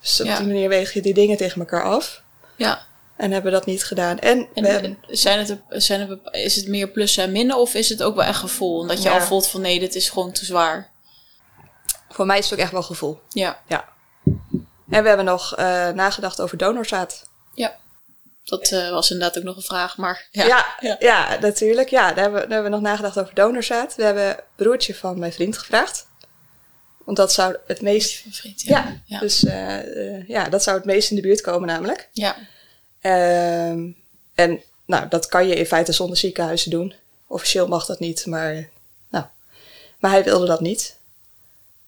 Dus 0.00 0.20
op 0.20 0.26
Ja. 0.26 0.36
die 0.38 0.46
manier 0.46 0.68
weeg 0.68 0.92
je 0.92 1.02
die 1.02 1.14
dingen 1.14 1.36
tegen 1.36 1.60
elkaar 1.60 1.82
af. 1.84 2.22
Ja. 2.56 2.86
En 3.16 3.30
hebben 3.30 3.52
dat 3.52 3.66
niet 3.66 3.84
gedaan. 3.84 4.18
En, 4.18 4.48
En, 4.54 4.62
we 4.62 4.68
hebben, 4.68 4.98
en 5.08 5.16
zijn 5.16 5.38
het, 5.38 5.58
zijn 5.68 6.08
het, 6.08 6.18
is 6.30 6.56
het 6.56 6.68
meer 6.68 6.88
plussen 6.88 7.24
en 7.24 7.32
minnen 7.32 7.56
of 7.56 7.74
is 7.74 7.88
het 7.88 8.02
ook 8.02 8.14
wel 8.16 8.24
echt 8.24 8.38
gevoel? 8.38 8.86
Dat 8.86 9.02
je 9.02 9.08
Ja. 9.08 9.14
al 9.14 9.20
voelt 9.20 9.46
van 9.48 9.60
nee, 9.60 9.78
dit 9.80 9.94
is 9.94 10.08
gewoon 10.10 10.32
te 10.32 10.44
zwaar. 10.44 10.90
voor 12.10 12.26
mij 12.26 12.38
is 12.38 12.44
het 12.44 12.52
ook 12.58 12.64
echt 12.64 12.72
wel 12.72 12.82
gevoel. 12.82 13.20
Ja, 13.28 13.58
Ja. 13.66 13.84
En 14.90 15.02
we 15.02 15.08
hebben 15.08 15.24
nog 15.26 15.58
uh, 15.58 15.88
nagedacht 15.88 16.40
over 16.40 16.56
donorzaad. 16.58 17.26
dat 18.44 18.70
uh, 18.70 18.90
was 18.90 19.10
inderdaad 19.10 19.38
ook 19.38 19.44
nog 19.44 19.56
een 19.56 19.62
vraag, 19.62 19.96
maar 19.96 20.28
ja. 20.30 20.46
Ja, 20.46 20.66
Ja. 20.80 20.96
ja. 20.98 21.38
natuurlijk. 21.40 21.88
Ja, 21.88 22.06
daar 22.12 22.22
hebben, 22.22 22.40
we, 22.40 22.46
daar 22.46 22.54
hebben 22.54 22.70
we 22.70 22.76
nog 22.76 22.86
nagedacht 22.90 23.18
over 23.18 23.34
donorzaad. 23.34 23.94
We 23.94 24.02
hebben 24.04 24.36
broertje 24.56 24.94
van 24.94 25.18
mijn 25.18 25.32
vriend 25.32 25.58
gevraagd. 25.58 26.06
Want 27.08 27.20
dat 27.20 27.32
zou 27.32 27.56
het 27.66 27.80
meest... 27.80 28.24
Ja, 28.56 28.78
ja. 28.78 29.00
Ja. 29.04 29.18
dus 29.18 29.44
uh, 29.44 29.96
uh, 29.96 30.28
ja, 30.28 30.48
dat 30.48 30.62
zou 30.62 30.76
het 30.76 30.86
meest 30.86 31.10
in 31.10 31.16
de 31.16 31.22
buurt 31.22 31.40
komen 31.40 31.68
namelijk. 31.68 32.08
ja. 32.12 32.36
Um, 33.70 33.96
en 34.34 34.60
nou, 34.86 35.08
dat 35.08 35.26
kan 35.26 35.48
je 35.48 35.54
in 35.54 35.66
feite 35.66 35.92
zonder 35.92 36.16
ziekenhuizen 36.16 36.70
doen. 36.70 36.94
Officieel 37.26 37.68
mag 37.68 37.86
dat 37.86 37.98
niet, 37.98 38.26
maar, 38.26 38.68
nou. 39.10 39.24
maar 39.98 40.10
hij 40.10 40.24
wilde 40.24 40.46
dat 40.46 40.60
niet. 40.60 40.96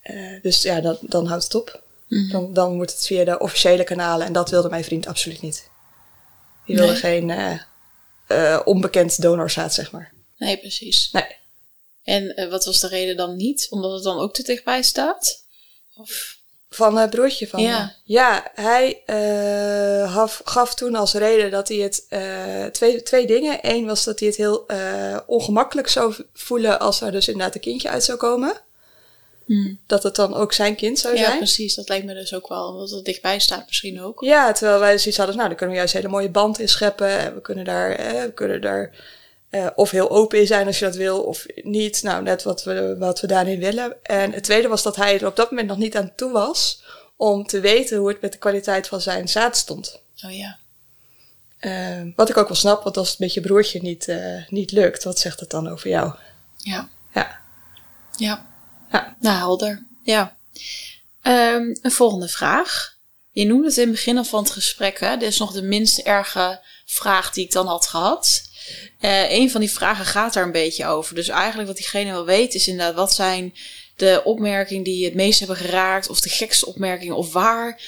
Uh, 0.05 0.43
dus 0.43 0.63
ja, 0.63 0.81
dan, 0.81 0.99
dan 1.01 1.27
houdt 1.27 1.45
het 1.45 1.55
op. 1.55 1.83
Mhm. 2.09 2.31
Dan, 2.31 2.53
dan 2.53 2.77
moet 2.77 2.91
het 2.91 3.07
via 3.07 3.25
de 3.25 3.39
officiële 3.39 3.85
kanalen. 3.85 4.27
En 4.27 4.33
dat 4.33 4.51
wilde 4.51 4.69
mijn 4.69 4.85
vriend 4.85 5.07
absoluut 5.07 5.41
niet. 5.41 5.71
Die 6.67 6.77
wilde 6.77 6.93
Nee. 6.93 7.01
geen 7.01 7.29
uh, 8.29 8.61
onbekend 8.65 9.23
donorzaad, 9.23 9.75
zeg 9.75 9.91
maar. 9.91 10.13
Nee, 10.37 10.59
precies. 10.59 11.11
Nee. 11.13 11.37
En 12.11 12.33
uh, 12.37 12.51
wat 12.51 12.65
was 12.65 12.81
de 12.81 12.89
reden 12.89 13.17
dan 13.17 13.37
niet? 13.37 13.67
Omdat 13.71 13.93
het 13.93 14.03
dan 14.03 14.19
ook 14.19 14.35
te 14.35 14.43
dichtbij 14.43 14.83
staat? 14.83 15.45
Of? 15.95 16.39
Van 16.71 16.97
het 16.97 17.11
broertje 17.11 17.49
van 17.49 17.61
Ja. 17.63 17.85
me. 17.85 18.13
Ja, 18.15 18.51
hij 18.55 19.03
uh, 19.07 20.15
gaf, 20.15 20.41
gaf 20.45 20.75
toen 20.75 20.95
als 20.95 21.13
reden 21.13 21.51
dat 21.51 21.69
hij 21.69 21.77
het... 21.77 22.07
Uh, 22.11 22.65
twee, 22.65 23.03
twee 23.03 23.27
dingen. 23.27 23.59
Eén 23.63 23.87
was 23.87 24.05
dat 24.05 24.19
hij 24.19 24.29
het 24.29 24.37
heel 24.37 24.67
ongemakkelijk 25.27 25.89
zou 25.89 26.15
voelen 26.33 26.81
als 26.81 27.01
er 27.01 27.13
dus 27.13 27.29
inderdaad 27.29 27.55
een 27.55 27.61
kindje 27.61 27.89
uit 27.89 28.05
zou 28.05 28.19
komen. 28.19 28.61
Hmm. 29.47 29.79
Dat 29.87 30.03
het 30.03 30.15
dan 30.15 30.35
ook 30.35 30.53
zijn 30.53 30.75
kind 30.75 30.99
zou 30.99 31.17
Ja, 31.17 31.25
zijn. 31.25 31.37
precies. 31.37 31.75
Dat 31.75 31.89
lijkt 31.89 32.07
me 32.07 32.15
dus 32.15 32.35
ook 32.35 32.49
wel. 32.49 32.69
Omdat 32.69 32.91
het 32.91 33.05
dichtbij 33.05 33.39
staat 33.41 33.67
misschien 33.67 34.03
ook. 34.03 34.21
Ja, 34.25 34.53
terwijl 34.53 34.81
wij 34.81 34.99
zoiets 34.99 35.17
hadden, 35.17 35.37
nou, 35.37 35.49
dan 35.49 35.57
kunnen 35.57 35.75
we 35.75 35.81
juist 35.81 35.95
een 35.95 36.01
hele 36.01 36.13
mooie 36.13 36.31
band 36.31 36.59
in 36.59 36.69
scheppen. 36.69 37.19
En 37.19 37.35
we 37.35 37.41
kunnen 37.41 37.65
daar, 37.65 37.91
eh, 37.91 38.23
we 38.23 38.33
kunnen 38.35 38.61
daar 38.61 38.95
uh, 39.51 39.67
of 39.75 39.91
heel 39.91 40.11
open 40.11 40.39
in 40.39 40.47
zijn 40.47 40.67
als 40.67 40.79
je 40.79 40.85
dat 40.85 40.95
wil, 40.95 41.23
of 41.23 41.47
niet. 41.55 42.03
Nou, 42.03 42.23
net 42.23 42.43
wat 42.43 42.63
we, 42.65 42.97
wat 42.99 43.21
we 43.21 43.27
daarin 43.27 43.59
willen. 43.59 43.97
En 44.03 44.33
het 44.33 44.45
tweede 44.45 44.69
was 44.69 44.83
dat 44.83 44.97
hij 44.97 45.21
er 45.21 45.27
op 45.27 45.37
dat 45.37 45.51
moment 45.51 45.69
nog 45.69 45.79
niet 45.79 45.97
aan 45.97 46.13
toe 46.17 46.33
was 46.33 46.83
om 47.17 47.47
te 47.47 47.61
weten 47.61 47.99
hoe 47.99 48.09
het 48.09 48.21
met 48.21 48.33
de 48.33 48.39
kwaliteit 48.39 48.89
van 48.89 49.01
zijn 49.01 49.29
zaad 49.29 49.57
stond. 49.57 50.01
Oh 50.25 50.37
ja. 50.37 50.59
Uh, 51.61 52.13
wat 52.17 52.29
ik 52.29 52.37
ook 52.37 52.49
wel 52.49 52.57
snap, 52.57 52.83
want 52.83 52.97
als 52.97 53.11
het 53.11 53.19
met 53.19 53.35
je 53.35 53.41
broertje 53.41 53.83
niet, 53.83 54.09
uh, 54.09 54.49
niet 54.49 54.73
lukt, 54.73 55.05
wat 55.05 55.19
zegt 55.19 55.41
het 55.41 55.51
dan 55.51 55.69
over 55.69 55.89
jou? 55.89 56.15
Ja. 56.57 56.89
Ja. 57.15 57.41
Ja. 58.17 58.47
Ja. 58.91 59.17
Nou, 59.21 59.37
helder. 59.37 59.87
Ja. 60.03 60.37
Um, 61.23 61.79
een 61.83 61.91
volgende 61.91 62.29
vraag. 62.29 62.97
Je 63.31 63.47
noemde 63.47 63.67
het 63.67 63.77
in 63.77 63.83
het 63.83 63.93
begin 63.93 64.17
al 64.17 64.25
van 64.25 64.43
het 64.43 64.53
gesprek. 64.53 65.01
Hè? 65.01 65.17
Dit 65.17 65.29
is 65.29 65.39
nog 65.39 65.53
de 65.53 65.63
minst 65.63 65.99
erge 65.99 66.61
vraag 66.87 67.33
die 67.33 67.45
ik 67.45 67.53
dan 67.53 67.67
had 67.67 67.87
gehad. 67.87 68.43
Uh, 69.01 69.31
een 69.31 69.51
van 69.51 69.61
die 69.61 69.71
vragen 69.71 70.05
gaat 70.05 70.33
daar 70.33 70.45
een 70.45 70.53
beetje 70.53 70.87
over. 70.87 71.15
Dus 71.15 71.29
eigenlijk 71.29 71.69
wat 71.69 71.77
diegene 71.77 72.11
wil 72.11 72.25
weten 72.25 72.61
is 72.61 72.69
inderdaad... 72.69 72.95
wat 72.95 73.15
zijn 73.15 73.55
de 73.97 74.21
opmerkingen 74.25 74.83
die 74.83 74.99
je 74.99 75.05
het 75.05 75.15
meest 75.15 75.39
hebben 75.39 75.57
geraakt... 75.57 76.09
of 76.09 76.21
de 76.21 76.29
gekste 76.29 76.67
opmerkingen... 76.67 77.17
of 77.17 77.33
waar 77.33 77.81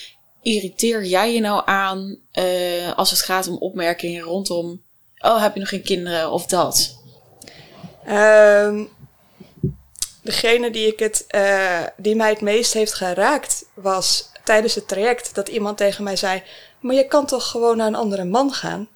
irriteer 0.42 1.04
jij 1.04 1.34
je 1.34 1.40
nou 1.40 1.62
aan... 1.64 2.16
Uh, 2.34 2.92
als 2.96 3.10
het 3.10 3.20
gaat 3.20 3.48
om 3.48 3.56
opmerkingen 3.56 4.22
rondom... 4.22 4.82
oh, 5.18 5.42
heb 5.42 5.54
je 5.54 5.60
nog 5.60 5.68
geen 5.68 5.82
kinderen 5.82 6.30
of 6.30 6.46
dat? 6.46 7.00
Um, 8.08 8.88
degene 10.22 10.70
die, 10.70 10.86
ik 10.86 10.98
het, 10.98 11.24
uh, 11.34 11.80
die 11.96 12.16
mij 12.16 12.30
het 12.30 12.40
meest 12.40 12.72
heeft 12.72 12.94
geraakt 12.94 13.64
was 13.74 14.30
tijdens 14.44 14.74
het 14.74 14.88
traject 14.88 15.34
dat 15.34 15.48
iemand 15.48 15.76
tegen 15.76 16.04
mij 16.04 16.16
zei: 16.16 16.42
Maar 16.80 16.94
je 16.94 17.06
kan 17.06 17.26
toch 17.26 17.50
gewoon 17.50 17.76
naar 17.76 17.86
een 17.86 17.94
andere 17.94 18.24
man 18.24 18.52
gaan? 18.52 18.88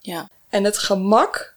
Ja. 0.00 0.28
En 0.52 0.64
het 0.64 0.78
gemak 0.78 1.54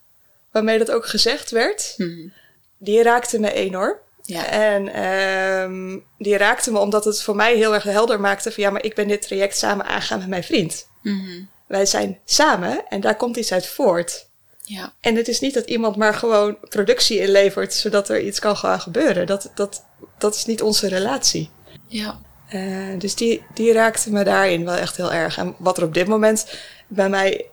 waarmee 0.52 0.78
dat 0.78 0.92
ook 0.92 1.06
gezegd 1.06 1.52
werd, 1.52 1.94
hmm. 1.98 2.34
die 2.78 3.04
raakte 3.04 3.40
me 3.40 3.54
enorm. 3.54 3.96
Ja. 4.22 4.46
En 4.46 5.04
um, 5.04 6.04
die 6.18 6.38
raakte 6.38 6.72
me 6.72 6.80
omdat 6.80 7.06
het 7.06 7.22
voor 7.22 7.36
mij 7.36 7.56
heel 7.56 7.74
erg 7.74 7.84
helder 7.84 8.20
maakte 8.20 8.52
van 8.52 8.64
ja, 8.64 8.70
maar 8.70 8.84
ik 8.84 8.96
ben 8.96 9.08
dit 9.08 9.22
traject 9.22 9.58
samen 9.58 9.86
aangegaan 9.86 10.20
met 10.20 10.28
mijn 10.28 10.44
vriend. 10.44 10.88
Mm-hmm. 11.02 11.50
Wij 11.68 11.86
zijn 11.86 12.20
samen 12.26 12.88
en 12.90 13.02
daar 13.02 13.16
komt 13.16 13.38
iets 13.38 13.52
uit 13.52 13.68
voort. 13.68 14.28
Ja. 14.62 14.94
En 15.00 15.16
het 15.16 15.28
is 15.28 15.40
niet 15.40 15.54
dat 15.54 15.66
iemand 15.66 15.96
maar 15.96 16.14
gewoon 16.14 16.58
productie 16.70 17.20
inlevert 17.20 17.74
zodat 17.74 18.10
er 18.10 18.22
iets 18.22 18.40
kan 18.40 18.58
gaan 18.58 18.82
gebeuren. 18.82 19.26
Dat, 19.26 19.52
dat, 19.56 19.84
dat 20.18 20.36
is 20.36 20.46
niet 20.46 20.62
onze 20.62 20.88
relatie. 20.88 21.50
Ja. 21.88 22.22
Uh, 22.54 23.00
dus 23.00 23.16
die, 23.16 23.46
die 23.54 23.74
raakte 23.74 24.12
me 24.12 24.24
daarin 24.24 24.66
wel 24.66 24.76
echt 24.76 24.98
heel 24.98 25.14
erg. 25.14 25.38
En 25.38 25.56
wat 25.58 25.78
er 25.78 25.84
op 25.84 25.94
dit 25.94 26.08
moment 26.08 26.48
bij 26.88 27.10
mij, 27.10 27.46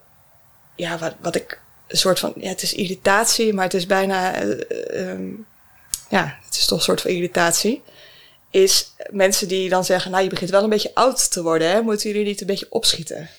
ja, 0.82 0.98
wat, 0.98 1.14
wat 1.20 1.34
ik 1.34 1.60
een 1.86 1.98
soort 1.98 2.18
van, 2.18 2.32
ja, 2.36 2.48
het 2.48 2.62
is 2.62 2.74
irritatie, 2.74 3.52
maar 3.52 3.64
het 3.64 3.74
is 3.74 3.86
bijna, 3.86 4.42
uh, 4.44 5.10
um, 5.10 5.46
ja, 6.08 6.38
het 6.44 6.56
is 6.56 6.66
toch 6.66 6.78
een 6.78 6.84
soort 6.84 7.00
van 7.00 7.10
irritatie. 7.10 7.82
Is 8.50 8.92
mensen 9.10 9.48
die 9.48 9.68
dan 9.68 9.84
zeggen, 9.84 10.10
nou, 10.10 10.22
je 10.22 10.28
begint 10.28 10.50
wel 10.50 10.62
een 10.62 10.68
beetje 10.68 10.94
oud 10.94 11.30
te 11.30 11.42
worden, 11.42 11.70
hè? 11.70 11.82
Moeten 11.82 12.10
jullie 12.10 12.26
niet 12.26 12.40
een 12.40 12.46
beetje 12.46 12.66
opschieten? 12.70 13.28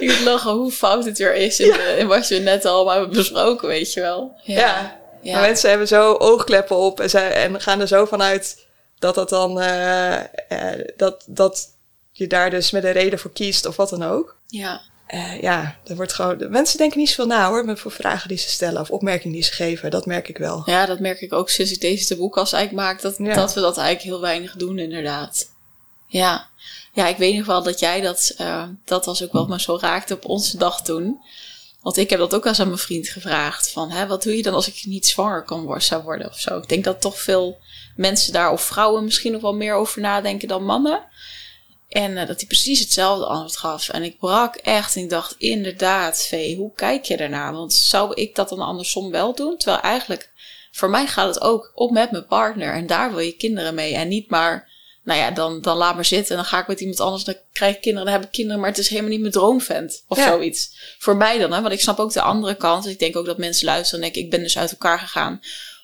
Ik 0.00 0.10
moet 0.10 0.20
lachen 0.20 0.52
hoe 0.52 0.72
fout 0.72 1.04
het 1.04 1.18
weer 1.18 1.34
is 1.34 1.60
in, 1.60 1.66
ja. 1.66 1.76
de, 1.76 1.96
in 1.98 2.06
wat 2.06 2.28
je 2.28 2.38
net 2.38 2.64
al 2.64 2.90
hebben 2.90 3.10
besproken, 3.10 3.68
weet 3.68 3.92
je 3.92 4.00
wel. 4.00 4.36
Ja. 4.42 4.58
ja. 4.58 5.00
ja. 5.20 5.32
Maar 5.32 5.42
mensen 5.42 5.68
hebben 5.68 5.88
zo 5.88 6.14
oogkleppen 6.14 6.76
op 6.76 7.00
en, 7.00 7.10
zij, 7.10 7.32
en 7.32 7.60
gaan 7.60 7.80
er 7.80 7.88
zo 7.88 8.04
vanuit 8.04 8.64
dat 8.98 9.14
dat 9.14 9.28
dan, 9.28 9.60
uh, 9.60 10.20
uh, 10.48 10.84
dat, 10.96 11.24
dat 11.26 11.73
je 12.16 12.26
daar 12.26 12.50
dus 12.50 12.70
met 12.70 12.84
een 12.84 12.92
reden 12.92 13.18
voor 13.18 13.32
kiest 13.32 13.66
of 13.66 13.76
wat 13.76 13.90
dan 13.90 14.02
ook. 14.02 14.36
Ja. 14.46 14.80
uh, 15.14 15.40
ja, 15.40 15.78
er 15.84 15.96
wordt 15.96 16.12
gewoon. 16.12 16.38
De 16.38 16.48
mensen 16.48 16.78
denken 16.78 16.98
niet 16.98 17.08
zoveel 17.08 17.26
na 17.26 17.48
hoor, 17.48 17.64
met 17.64 17.80
voor 17.80 17.90
vragen 17.90 18.28
die 18.28 18.38
ze 18.38 18.48
stellen 18.48 18.80
of 18.80 18.90
opmerkingen 18.90 19.34
die 19.34 19.44
ze 19.44 19.52
geven. 19.52 19.90
Dat 19.90 20.06
merk 20.06 20.28
ik 20.28 20.38
wel. 20.38 20.62
Ja, 20.66 20.86
dat 20.86 21.00
merk 21.00 21.20
ik 21.20 21.32
ook 21.32 21.50
sinds 21.50 21.72
ik 21.72 21.80
deze 21.80 22.16
boekkast 22.16 22.52
eigenlijk 22.52 22.86
maak. 22.86 23.02
Dat, 23.02 23.16
dat 23.34 23.54
we 23.54 23.60
dat 23.60 23.76
eigenlijk 23.76 24.06
heel 24.08 24.20
weinig 24.20 24.52
doen, 24.56 24.78
inderdaad. 24.78 25.50
Ja, 26.06 26.48
ja 26.92 27.06
ik 27.06 27.16
weet 27.16 27.36
nog 27.36 27.46
wel 27.46 27.62
dat 27.62 27.78
jij 27.78 28.00
dat. 28.00 28.34
Uh, 28.40 28.64
dat 28.84 29.04
was 29.04 29.22
ook 29.22 29.32
wat 29.32 29.48
me 29.48 29.60
zo 29.60 29.78
raakte 29.80 30.14
op 30.14 30.24
onze 30.24 30.56
dag 30.56 30.82
toen. 30.82 31.20
Want 31.80 31.96
ik 31.96 32.10
heb 32.10 32.18
dat 32.18 32.34
ook 32.34 32.42
wel 32.42 32.52
eens 32.52 32.60
aan 32.60 32.68
mijn 32.68 32.78
vriend 32.78 33.08
gevraagd. 33.08 33.70
Van, 33.70 33.90
hè, 33.90 34.06
wat 34.06 34.22
doe 34.22 34.36
je 34.36 34.42
dan 34.42 34.54
als 34.54 34.68
ik 34.68 34.84
niet 34.84 35.06
zwanger 35.06 35.42
kan 35.42 35.64
worden, 35.64 35.82
zou 35.82 36.02
worden 36.02 36.28
of 36.28 36.40
zo? 36.40 36.58
Ik 36.58 36.68
denk 36.68 36.84
dat 36.84 37.00
toch 37.00 37.20
veel 37.20 37.58
mensen 37.96 38.32
daar, 38.32 38.52
of 38.52 38.62
vrouwen 38.62 39.04
misschien 39.04 39.32
nog 39.32 39.40
wel 39.40 39.54
meer 39.54 39.74
over 39.74 40.00
nadenken 40.00 40.48
dan 40.48 40.64
mannen. 40.64 41.00
En 41.94 42.10
uh, 42.10 42.26
dat 42.26 42.38
hij 42.38 42.46
precies 42.46 42.80
hetzelfde 42.80 43.26
antwoord 43.26 43.56
gaf. 43.56 43.88
En 43.88 44.02
ik 44.02 44.18
brak 44.18 44.56
echt 44.56 44.96
en 44.96 45.02
ik 45.02 45.10
dacht, 45.10 45.34
inderdaad, 45.38 46.26
Vee, 46.26 46.56
hoe 46.56 46.72
kijk 46.74 47.04
je 47.04 47.16
daarna? 47.16 47.52
Want 47.52 47.74
zou 47.74 48.14
ik 48.14 48.34
dat 48.34 48.48
dan 48.48 48.58
andersom 48.58 49.10
wel 49.10 49.34
doen? 49.34 49.56
Terwijl 49.56 49.80
eigenlijk, 49.80 50.30
voor 50.72 50.90
mij 50.90 51.06
gaat 51.06 51.34
het 51.34 51.42
ook 51.42 51.72
op 51.74 51.90
met 51.90 52.10
mijn 52.10 52.26
partner. 52.26 52.72
En 52.72 52.86
daar 52.86 53.10
wil 53.10 53.18
je 53.18 53.36
kinderen 53.36 53.74
mee. 53.74 53.94
En 53.94 54.08
niet 54.08 54.30
maar, 54.30 54.70
nou 55.04 55.18
ja, 55.18 55.30
dan, 55.30 55.60
dan 55.60 55.76
laat 55.76 55.94
maar 55.94 56.04
zitten. 56.04 56.30
En 56.30 56.36
dan 56.36 56.44
ga 56.44 56.60
ik 56.60 56.66
met 56.66 56.80
iemand 56.80 57.00
anders, 57.00 57.24
dan 57.24 57.36
krijg 57.52 57.74
ik 57.74 57.80
kinderen, 57.80 58.06
dan 58.06 58.14
heb 58.14 58.24
ik 58.24 58.32
kinderen. 58.32 58.60
Maar 58.60 58.70
het 58.70 58.78
is 58.78 58.88
helemaal 58.88 59.10
niet 59.10 59.20
mijn 59.20 59.32
droomvent 59.32 60.04
of 60.08 60.18
zoiets. 60.18 60.76
Voor 60.98 61.16
mij 61.16 61.38
dan, 61.38 61.52
hè. 61.52 61.60
Want 61.60 61.74
ik 61.74 61.80
snap 61.80 61.98
ook 61.98 62.12
de 62.12 62.22
andere 62.22 62.54
kant. 62.54 62.86
Ik 62.86 62.98
denk 62.98 63.16
ook 63.16 63.26
dat 63.26 63.38
mensen 63.38 63.66
luisteren 63.66 64.04
en 64.04 64.04
denken, 64.04 64.24
ik 64.24 64.30
ben 64.30 64.42
dus 64.42 64.58
uit 64.58 64.70
elkaar 64.70 64.98
gegaan. 64.98 65.40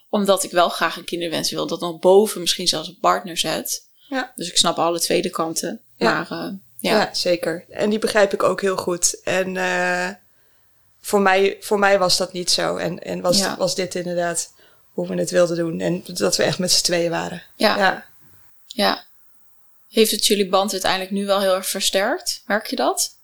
Omdat 0.08 0.42
ik 0.44 0.50
wel 0.50 0.68
graag 0.68 0.96
een 0.96 1.04
kinderwens 1.04 1.50
wil. 1.50 1.66
Dat 1.66 1.80
nog 1.80 1.98
boven 1.98 2.40
misschien 2.40 2.68
zelfs 2.68 2.88
een 2.88 2.98
partner 3.00 3.36
zet. 3.36 3.88
Ja. 4.08 4.32
Dus 4.34 4.48
ik 4.48 4.56
snap 4.56 4.78
alle 4.78 5.00
tweede 5.00 5.30
kanten. 5.30 5.80
Maar, 6.08 6.28
uh, 6.32 6.48
ja. 6.78 7.00
ja. 7.00 7.14
zeker. 7.14 7.64
En 7.70 7.90
die 7.90 7.98
begrijp 7.98 8.32
ik 8.32 8.42
ook 8.42 8.60
heel 8.60 8.76
goed. 8.76 9.20
En 9.24 9.54
uh, 9.54 10.08
voor, 11.00 11.20
mij, 11.20 11.56
voor 11.60 11.78
mij 11.78 11.98
was 11.98 12.16
dat 12.16 12.32
niet 12.32 12.50
zo. 12.50 12.76
En, 12.76 13.02
en 13.02 13.20
was, 13.20 13.38
ja. 13.38 13.56
was 13.56 13.74
dit 13.74 13.94
inderdaad 13.94 14.52
hoe 14.92 15.08
we 15.08 15.14
het 15.14 15.30
wilden 15.30 15.56
doen. 15.56 15.80
En 15.80 16.04
dat 16.04 16.36
we 16.36 16.42
echt 16.42 16.58
met 16.58 16.72
z'n 16.72 16.84
tweeën 16.84 17.10
waren. 17.10 17.42
Ja. 17.54 17.76
ja. 17.76 18.06
ja. 18.66 19.04
Heeft 19.90 20.10
het 20.10 20.26
jullie 20.26 20.48
band 20.48 20.72
uiteindelijk 20.72 21.10
nu 21.10 21.26
wel 21.26 21.40
heel 21.40 21.54
erg 21.54 21.68
versterkt? 21.68 22.42
Merk 22.46 22.66
je 22.66 22.76
dat? 22.76 23.14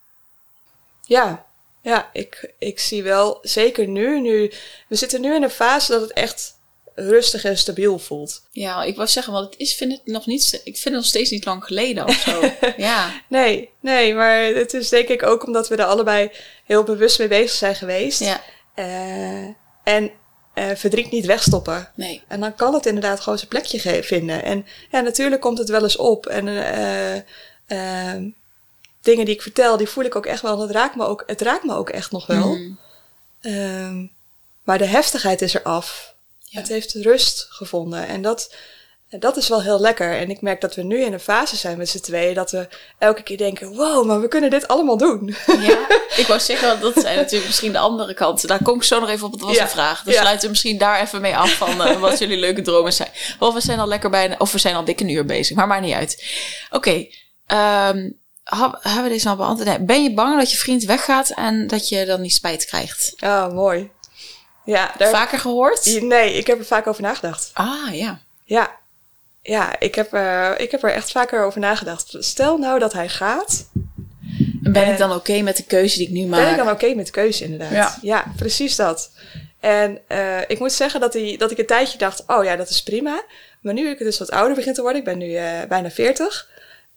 Ja, 1.04 1.44
ja 1.80 2.10
ik, 2.12 2.52
ik 2.58 2.80
zie 2.80 3.02
wel, 3.02 3.38
zeker 3.42 3.86
nu, 3.86 4.20
nu. 4.20 4.52
We 4.88 4.96
zitten 4.96 5.20
nu 5.20 5.34
in 5.34 5.42
een 5.42 5.50
fase 5.50 5.92
dat 5.92 6.00
het 6.00 6.12
echt 6.12 6.55
rustig 6.96 7.44
en 7.44 7.58
stabiel 7.58 7.98
voelt. 7.98 8.42
Ja, 8.50 8.82
ik 8.82 8.96
wou 8.96 9.08
zeggen, 9.08 9.32
want 9.32 9.50
het 9.50 9.58
is, 9.58 9.74
vind 9.74 9.92
het 9.92 10.00
nog 10.04 10.26
niet, 10.26 10.52
ik 10.52 10.62
vind 10.62 10.84
het 10.84 10.94
nog 10.94 11.04
steeds 11.04 11.30
niet 11.30 11.44
lang 11.44 11.64
geleden 11.64 12.06
of 12.06 12.14
zo. 12.14 12.50
ja. 12.76 13.22
Nee, 13.28 13.70
nee, 13.80 14.14
maar 14.14 14.44
het 14.44 14.74
is 14.74 14.88
denk 14.88 15.08
ik 15.08 15.22
ook 15.22 15.46
omdat 15.46 15.68
we 15.68 15.76
er 15.76 15.84
allebei 15.84 16.30
heel 16.64 16.82
bewust 16.82 17.18
mee 17.18 17.28
bezig 17.28 17.56
zijn 17.56 17.74
geweest. 17.74 18.20
Ja. 18.20 18.40
Uh, 18.76 19.54
en 19.82 20.10
uh, 20.54 20.70
verdriet 20.74 21.10
niet 21.10 21.26
wegstoppen. 21.26 21.90
Nee. 21.94 22.22
En 22.28 22.40
dan 22.40 22.54
kan 22.54 22.74
het 22.74 22.86
inderdaad 22.86 23.20
gewoon 23.20 23.38
zijn 23.38 23.50
plekje 23.50 24.02
vinden. 24.02 24.42
En 24.42 24.66
ja, 24.90 25.00
natuurlijk 25.00 25.42
komt 25.42 25.58
het 25.58 25.68
wel 25.68 25.82
eens 25.82 25.96
op. 25.96 26.26
En 26.26 26.46
uh, 27.68 28.32
dingen 29.00 29.24
die 29.24 29.34
ik 29.34 29.42
vertel, 29.42 29.76
die 29.76 29.88
voel 29.88 30.04
ik 30.04 30.16
ook 30.16 30.26
echt 30.26 30.42
wel. 30.42 30.60
Het 30.60 30.70
raakt 30.70 30.96
me 30.96 31.04
ook, 31.04 31.22
het 31.26 31.40
raakt 31.40 31.64
me 31.64 31.74
ook 31.74 31.90
echt 31.90 32.10
nog 32.10 32.26
wel. 32.26 32.54
Mm. 32.54 32.78
Ehm, 33.40 34.06
maar 34.62 34.78
de 34.78 34.84
heftigheid 34.84 35.42
is 35.42 35.54
eraf. 35.54 36.14
Het 36.50 36.68
heeft 36.68 36.92
rust 36.94 37.46
gevonden. 37.48 38.06
En 38.06 38.22
dat, 38.22 38.54
dat 39.08 39.36
is 39.36 39.48
wel 39.48 39.62
heel 39.62 39.80
lekker. 39.80 40.18
En 40.18 40.30
ik 40.30 40.40
merk 40.40 40.60
dat 40.60 40.74
we 40.74 40.82
nu 40.82 41.00
in 41.00 41.12
een 41.12 41.20
fase 41.20 41.56
zijn 41.56 41.78
met 41.78 41.88
z'n 41.88 42.00
tweeën 42.00 42.34
dat 42.34 42.50
we 42.50 42.68
elke 42.98 43.22
keer 43.22 43.36
denken: 43.36 43.74
wow, 43.74 44.06
maar 44.06 44.20
we 44.20 44.28
kunnen 44.28 44.50
dit 44.50 44.68
allemaal 44.68 44.96
doen. 44.96 45.36
Ja, 45.46 45.86
ik 46.22 46.24
wou 46.28 46.40
zeggen, 46.40 46.80
dat 46.80 46.94
zijn 46.96 47.16
natuurlijk 47.16 47.46
misschien 47.46 47.72
de 47.72 47.78
andere 47.78 48.14
kanten. 48.14 48.48
Daar 48.48 48.62
kom 48.62 48.76
ik 48.76 48.82
zo 48.82 49.00
nog 49.00 49.08
even 49.08 49.26
op. 49.26 49.32
Dat 49.32 49.48
was 49.48 49.58
een 49.58 49.68
vraag. 49.68 50.02
Dus 50.02 50.14
ja. 50.14 50.20
sluiten 50.20 50.44
we 50.44 50.50
misschien 50.50 50.78
daar 50.78 51.00
even 51.00 51.20
mee 51.20 51.36
af 51.36 51.52
van 51.52 51.80
uh, 51.80 52.00
wat 52.00 52.18
jullie 52.18 52.38
leuke 52.38 52.62
dromen 52.62 52.92
zijn. 52.92 53.10
Of 53.38 53.54
we 53.54 53.60
zijn 53.60 53.78
al 53.78 53.88
lekker 53.88 54.10
bijna, 54.10 54.34
of 54.38 54.52
we 54.52 54.58
zijn 54.58 54.74
al 54.74 54.84
dikke 54.84 55.02
een 55.02 55.10
uur 55.10 55.24
bezig, 55.24 55.56
maar 55.56 55.66
maakt 55.66 55.82
niet 55.82 55.94
uit. 55.94 56.24
Oké, 56.70 56.76
okay, 56.76 57.12
um, 57.92 58.18
hebben 58.80 59.02
we 59.02 59.08
deze 59.08 59.28
al 59.28 59.36
beantwoord? 59.36 59.86
Ben 59.86 60.02
je 60.02 60.14
bang 60.14 60.38
dat 60.38 60.50
je 60.50 60.56
vriend 60.56 60.84
weggaat 60.84 61.30
en 61.30 61.66
dat 61.66 61.88
je 61.88 62.04
dan 62.04 62.20
niet 62.20 62.34
spijt 62.34 62.64
krijgt? 62.64 63.14
Ah, 63.18 63.52
mooi. 63.52 63.90
Ja, 64.66 64.92
daar 64.96 65.10
Vaker 65.10 65.38
gehoord? 65.38 66.02
Nee, 66.02 66.32
ik 66.32 66.46
heb 66.46 66.58
er 66.58 66.64
vaak 66.64 66.86
over 66.86 67.02
nagedacht. 67.02 67.50
Ah, 67.52 67.94
ja. 67.94 68.20
Ja, 68.44 68.76
ja 69.42 69.78
ik, 69.78 69.94
heb, 69.94 70.14
uh, 70.14 70.50
ik 70.56 70.70
heb 70.70 70.82
er 70.82 70.92
echt 70.92 71.10
vaker 71.10 71.44
over 71.44 71.60
nagedacht. 71.60 72.16
Stel 72.18 72.58
nou 72.58 72.78
dat 72.78 72.92
hij 72.92 73.08
gaat. 73.08 73.66
En 74.62 74.72
ben 74.72 74.88
ik 74.88 74.98
dan 74.98 75.12
oké 75.12 75.40
met 75.40 75.56
de 75.56 75.62
keuze 75.62 75.98
die 75.98 76.06
ik 76.06 76.12
nu 76.12 76.26
maak? 76.26 76.40
Ben 76.40 76.50
ik 76.50 76.56
dan 76.56 76.70
oké 76.70 76.94
met 76.94 77.06
de 77.06 77.12
keuze, 77.12 77.44
inderdaad. 77.44 77.72
Ja, 77.72 77.98
ja 78.02 78.24
precies 78.36 78.76
dat. 78.76 79.10
En 79.60 79.98
uh, 80.08 80.40
ik 80.46 80.58
moet 80.58 80.72
zeggen 80.72 81.00
dat, 81.00 81.12
die, 81.12 81.38
dat 81.38 81.50
ik 81.50 81.58
een 81.58 81.66
tijdje 81.66 81.98
dacht, 81.98 82.24
oh 82.26 82.44
ja, 82.44 82.56
dat 82.56 82.68
is 82.68 82.82
prima. 82.82 83.22
Maar 83.60 83.74
nu 83.74 83.88
ik 83.88 83.98
dus 83.98 84.18
wat 84.18 84.30
ouder 84.30 84.56
begin 84.56 84.74
te 84.74 84.80
worden, 84.80 84.98
ik 84.98 85.04
ben 85.04 85.18
nu 85.18 85.30
uh, 85.30 85.62
bijna 85.68 85.90
40 85.90 86.48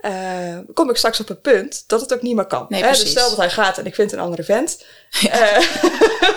uh, 0.01 0.57
kom 0.73 0.89
ik 0.89 0.95
straks 0.95 1.19
op 1.19 1.29
een 1.29 1.41
punt 1.41 1.83
dat 1.87 2.01
het 2.01 2.13
ook 2.13 2.21
niet 2.21 2.35
meer 2.35 2.45
kan. 2.45 2.65
Nee, 2.69 2.83
hè? 2.83 2.89
Dus 2.89 3.09
stel 3.09 3.29
dat 3.29 3.37
hij 3.37 3.49
gaat 3.49 3.77
en 3.77 3.85
ik 3.85 3.95
vind 3.95 4.11
een 4.11 4.19
andere 4.19 4.43
vent. 4.43 4.83
Ja. 5.09 5.57
Uh, 5.57 5.65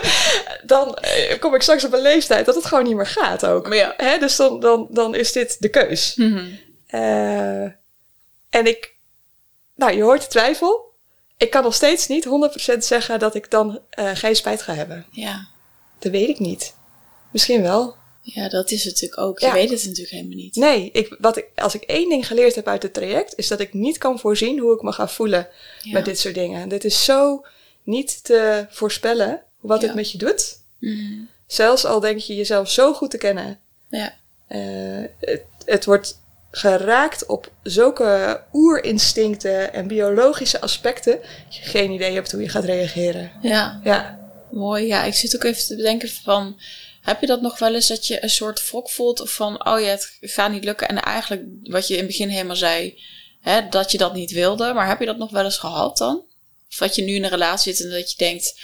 dan 0.64 0.98
uh, 1.04 1.38
kom 1.38 1.54
ik 1.54 1.62
straks 1.62 1.84
op 1.84 1.92
een 1.92 2.02
leeftijd 2.02 2.46
dat 2.46 2.54
het 2.54 2.64
gewoon 2.64 2.84
niet 2.84 2.96
meer 2.96 3.06
gaat 3.06 3.46
ook. 3.46 3.68
Maar 3.68 3.76
ja. 3.76 3.94
Hè? 3.96 4.18
Dus 4.18 4.36
dan, 4.36 4.60
dan, 4.60 4.86
dan 4.90 5.14
is 5.14 5.32
dit 5.32 5.56
de 5.58 5.68
keus. 5.68 6.14
Mm 6.14 6.36
-hmm. 6.36 6.58
en 8.50 8.66
ik, 8.66 8.94
nou 9.74 9.92
je 9.92 10.02
hoort 10.02 10.22
de 10.22 10.28
twijfel. 10.28 10.90
Ik 11.36 11.50
kan 11.50 11.62
nog 11.62 11.74
steeds 11.74 12.06
niet 12.06 12.26
100% 12.74 12.78
zeggen 12.78 13.18
dat 13.18 13.34
ik 13.34 13.50
dan 13.50 13.80
geen 13.94 14.36
spijt 14.36 14.62
ga 14.62 14.74
hebben. 14.74 15.06
Ja. 15.10 15.48
Dat 15.98 16.12
weet 16.12 16.28
ik 16.28 16.38
niet. 16.38 16.74
Misschien 17.30 17.62
wel. 17.62 17.96
Ja, 18.22 18.48
dat 18.48 18.70
is 18.70 18.84
het 18.84 18.92
natuurlijk 18.92 19.20
ook. 19.20 19.38
Je 19.38 19.46
ja. 19.46 19.52
weet 19.52 19.70
het 19.70 19.84
natuurlijk 19.84 20.10
helemaal 20.10 20.36
niet. 20.36 20.56
Nee, 20.56 20.90
ik, 20.92 21.16
wat 21.18 21.36
ik, 21.36 21.46
als 21.54 21.74
ik 21.74 21.82
één 21.82 22.08
ding 22.08 22.26
geleerd 22.26 22.54
heb 22.54 22.68
uit 22.68 22.82
het 22.82 22.94
traject, 22.94 23.32
is 23.36 23.48
dat 23.48 23.60
ik 23.60 23.72
niet 23.72 23.98
kan 23.98 24.18
voorzien 24.18 24.58
hoe 24.58 24.74
ik 24.74 24.82
me 24.82 24.92
ga 24.92 25.08
voelen 25.08 25.48
ja. 25.82 25.92
met 25.92 26.04
dit 26.04 26.18
soort 26.18 26.34
dingen. 26.34 26.68
Dit 26.68 26.84
is 26.84 27.04
zo 27.04 27.44
niet 27.82 28.24
te 28.24 28.66
voorspellen 28.70 29.42
wat 29.60 29.80
ja. 29.80 29.86
het 29.86 29.96
met 29.96 30.12
je 30.12 30.18
doet. 30.18 30.58
Mm. 30.78 31.28
Zelfs 31.46 31.84
al 31.84 32.00
denk 32.00 32.18
je 32.18 32.34
jezelf 32.34 32.70
zo 32.70 32.92
goed 32.94 33.10
te 33.10 33.18
kennen. 33.18 33.58
Ja. 33.88 34.14
Uh, 34.48 35.06
het, 35.20 35.44
het 35.64 35.84
wordt 35.84 36.20
geraakt 36.50 37.26
op 37.26 37.50
zulke 37.62 38.42
oerinstincten 38.52 39.72
en 39.72 39.86
biologische 39.86 40.60
aspecten. 40.60 41.20
Dat 41.44 41.56
je 41.56 41.62
geen 41.62 41.90
idee 41.90 42.14
hebt 42.14 42.32
hoe 42.32 42.42
je 42.42 42.48
gaat 42.48 42.64
reageren. 42.64 43.32
Ja. 43.42 43.80
Ja. 43.84 44.20
Mooi. 44.50 44.86
Ja, 44.86 45.04
ik 45.04 45.14
zit 45.14 45.34
ook 45.34 45.44
even 45.44 45.66
te 45.66 45.76
bedenken 45.76 46.08
van 46.08 46.60
heb 47.02 47.20
je 47.20 47.26
dat 47.26 47.40
nog 47.40 47.58
wel 47.58 47.74
eens 47.74 47.88
dat 47.88 48.06
je 48.06 48.22
een 48.22 48.30
soort 48.30 48.70
wrok 48.70 48.90
voelt 48.90 49.30
van, 49.30 49.66
oh 49.66 49.80
ja, 49.80 49.86
het 49.86 50.16
gaat 50.20 50.50
niet 50.50 50.64
lukken. 50.64 50.88
En 50.88 51.02
eigenlijk, 51.02 51.42
wat 51.62 51.86
je 51.86 51.92
in 51.92 51.98
het 51.98 52.08
begin 52.08 52.28
helemaal 52.28 52.56
zei, 52.56 53.02
hè, 53.40 53.68
dat 53.68 53.92
je 53.92 53.98
dat 53.98 54.14
niet 54.14 54.30
wilde. 54.30 54.72
Maar 54.72 54.88
heb 54.88 55.00
je 55.00 55.06
dat 55.06 55.18
nog 55.18 55.30
wel 55.30 55.44
eens 55.44 55.58
gehad 55.58 55.98
dan? 55.98 56.24
Of 56.70 56.76
dat 56.76 56.94
je 56.94 57.02
nu 57.02 57.14
in 57.14 57.24
een 57.24 57.30
relatie 57.30 57.74
zit 57.74 57.86
en 57.86 57.92
dat 57.92 58.10
je 58.10 58.16
denkt, 58.16 58.60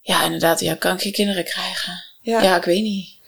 ja, 0.00 0.24
inderdaad, 0.24 0.60
ja, 0.60 0.74
kan 0.74 0.94
ik 0.94 1.00
geen 1.00 1.12
kinderen 1.12 1.44
krijgen? 1.44 2.04
Ja. 2.20 2.42
ja, 2.42 2.56
ik 2.56 2.64
weet 2.64 2.82
niet. 2.82 3.18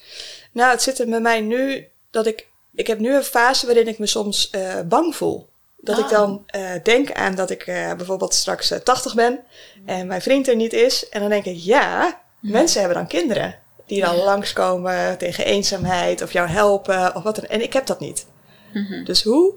Nou, 0.52 0.70
het 0.70 0.82
zit 0.82 0.98
er 0.98 1.08
met 1.08 1.22
mij 1.22 1.40
nu 1.40 1.88
dat 2.10 2.26
ik, 2.26 2.46
ik 2.74 2.86
heb 2.86 2.98
nu 2.98 3.14
een 3.14 3.24
fase 3.24 3.66
waarin 3.66 3.88
ik 3.88 3.98
me 3.98 4.06
soms 4.06 4.48
uh, 4.54 4.80
bang 4.80 5.16
voel. 5.16 5.50
Dat 5.76 5.98
ik 5.98 6.08
dan 6.08 6.44
uh, 6.56 6.70
denk 6.82 7.12
aan 7.12 7.34
dat 7.34 7.50
ik 7.50 7.66
uh, 7.66 7.94
bijvoorbeeld 7.94 8.34
straks 8.34 8.72
80 8.84 9.14
ben 9.14 9.40
en 9.86 10.06
mijn 10.06 10.22
vriend 10.22 10.48
er 10.48 10.56
niet 10.56 10.72
is. 10.72 11.08
En 11.08 11.20
dan 11.20 11.30
denk 11.30 11.44
ik, 11.44 11.56
ja, 11.56 12.22
mensen 12.40 12.80
hebben 12.80 12.98
dan 12.98 13.06
kinderen 13.06 13.58
die 13.92 14.00
dan 14.00 14.16
ja. 14.16 14.24
langskomen 14.24 15.18
tegen 15.18 15.44
eenzaamheid 15.44 16.22
of 16.22 16.32
jou 16.32 16.48
helpen 16.48 17.14
of 17.14 17.22
wat 17.22 17.36
dan. 17.36 17.44
En 17.44 17.62
ik 17.62 17.72
heb 17.72 17.86
dat 17.86 18.00
niet. 18.00 18.26
Mm 18.72 18.84
-hmm. 18.84 19.04
Dus 19.04 19.22
hoe 19.22 19.54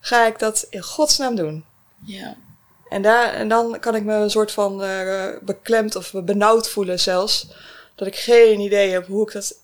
ga 0.00 0.26
ik 0.26 0.38
dat 0.38 0.66
in 0.70 0.82
godsnaam 0.82 1.34
doen? 1.34 1.64
Ja. 2.04 2.36
En, 2.88 3.02
daar, 3.02 3.32
en 3.32 3.48
dan 3.48 3.78
kan 3.80 3.94
ik 3.94 4.04
me 4.04 4.14
een 4.14 4.30
soort 4.30 4.52
van 4.52 4.82
uh, 4.82 5.26
beklemd 5.40 5.96
of 5.96 6.12
benauwd 6.24 6.68
voelen 6.68 7.00
zelfs. 7.00 7.48
Dat 7.94 8.06
ik 8.08 8.16
geen 8.16 8.60
idee 8.60 8.90
heb 8.90 9.06
hoe 9.06 9.26
ik, 9.26 9.32
dat, 9.32 9.58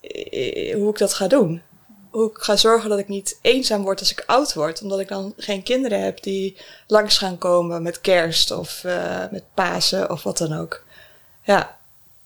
hoe 0.73 0.89
ik 0.89 0.97
dat 0.97 1.13
ga 1.13 1.27
doen. 1.27 1.61
Hoe 2.09 2.29
ik 2.29 2.37
ga 2.37 2.55
zorgen 2.55 2.89
dat 2.89 2.99
ik 2.99 3.07
niet 3.07 3.39
eenzaam 3.41 3.83
word 3.83 3.99
als 3.99 4.11
ik 4.11 4.23
oud 4.25 4.53
word. 4.53 4.81
Omdat 4.81 4.99
ik 4.99 5.07
dan 5.07 5.33
geen 5.37 5.63
kinderen 5.63 6.03
heb 6.03 6.23
die 6.23 6.57
langs 6.87 7.17
gaan 7.17 7.37
komen 7.37 7.83
met 7.83 8.01
kerst 8.01 8.51
of 8.51 8.83
uh, 8.85 9.23
met 9.31 9.43
Pasen 9.53 10.11
of 10.11 10.23
wat 10.23 10.37
dan 10.37 10.53
ook. 10.53 10.83
Ja. 11.41 11.77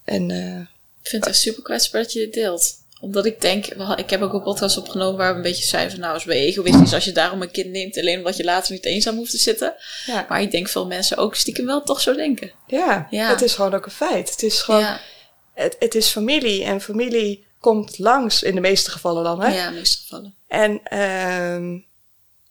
En 0.03 0.29
uh, 0.29 0.65
ik 1.03 1.09
vind 1.09 1.25
het 1.25 1.33
echt 1.33 1.43
super 1.43 1.63
kwetsbaar 1.63 2.01
dat 2.01 2.13
je 2.13 2.19
dit 2.19 2.33
deelt. 2.33 2.81
Omdat 3.01 3.25
ik 3.25 3.41
denk, 3.41 3.65
ik 3.95 4.09
heb 4.09 4.21
ook 4.21 4.33
een 4.33 4.43
podcast 4.43 4.77
opgenomen 4.77 5.17
waar 5.17 5.29
we 5.29 5.35
een 5.35 5.41
beetje 5.41 5.65
zeiden 5.65 5.91
van 5.91 5.99
nou, 5.99 6.15
is 6.15 6.23
bij 6.23 6.37
egoïstisch 6.37 6.93
als 6.93 7.05
je 7.05 7.11
daarom 7.11 7.41
een 7.41 7.51
kind 7.51 7.69
neemt, 7.69 7.97
alleen 7.97 8.17
omdat 8.17 8.37
je 8.37 8.43
later 8.43 8.73
niet 8.73 8.85
eenzaam 8.85 9.15
hoeft 9.15 9.31
te 9.31 9.37
zitten. 9.37 9.73
Ja. 10.05 10.25
Maar 10.29 10.41
ik 10.41 10.51
denk 10.51 10.67
veel 10.67 10.85
mensen 10.85 11.17
ook 11.17 11.35
stiekem 11.35 11.65
wel 11.65 11.83
toch 11.83 12.01
zo 12.01 12.15
denken. 12.15 12.51
Ja, 12.67 13.07
ja. 13.09 13.29
het 13.29 13.41
is 13.41 13.53
gewoon 13.53 13.73
ook 13.73 13.85
een 13.85 13.91
feit. 13.91 14.29
Het 14.29 14.43
is 14.43 14.61
gewoon, 14.61 14.81
ja. 14.81 14.99
het, 15.53 15.75
het 15.79 15.95
is 15.95 16.07
familie 16.07 16.63
en 16.63 16.81
familie 16.81 17.45
komt 17.59 17.99
langs 17.99 18.43
in 18.43 18.55
de 18.55 18.61
meeste 18.61 18.91
gevallen 18.91 19.23
dan, 19.23 19.41
hè? 19.41 19.53
Ja, 19.53 19.65
in 19.65 19.73
de 19.73 19.77
meeste 19.79 19.97
gevallen. 20.01 20.35
En 20.47 20.99
um, 20.99 21.85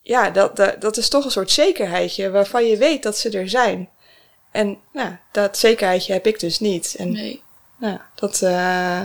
ja, 0.01 0.29
dat, 0.29 0.55
dat, 0.55 0.81
dat 0.81 0.97
is 0.97 1.09
toch 1.09 1.25
een 1.25 1.31
soort 1.31 1.51
zekerheidje 1.51 2.29
waarvan 2.29 2.65
je 2.65 2.77
weet 2.77 3.03
dat 3.03 3.17
ze 3.17 3.29
er 3.29 3.49
zijn. 3.49 3.89
En 4.51 4.77
nou, 4.93 5.15
dat 5.31 5.57
zekerheidje 5.57 6.13
heb 6.13 6.27
ik 6.27 6.39
dus 6.39 6.59
niet. 6.59 6.95
En, 6.97 7.11
nee. 7.11 7.41
Nou, 7.83 7.99
dat, 8.15 8.41
uh, 8.41 9.01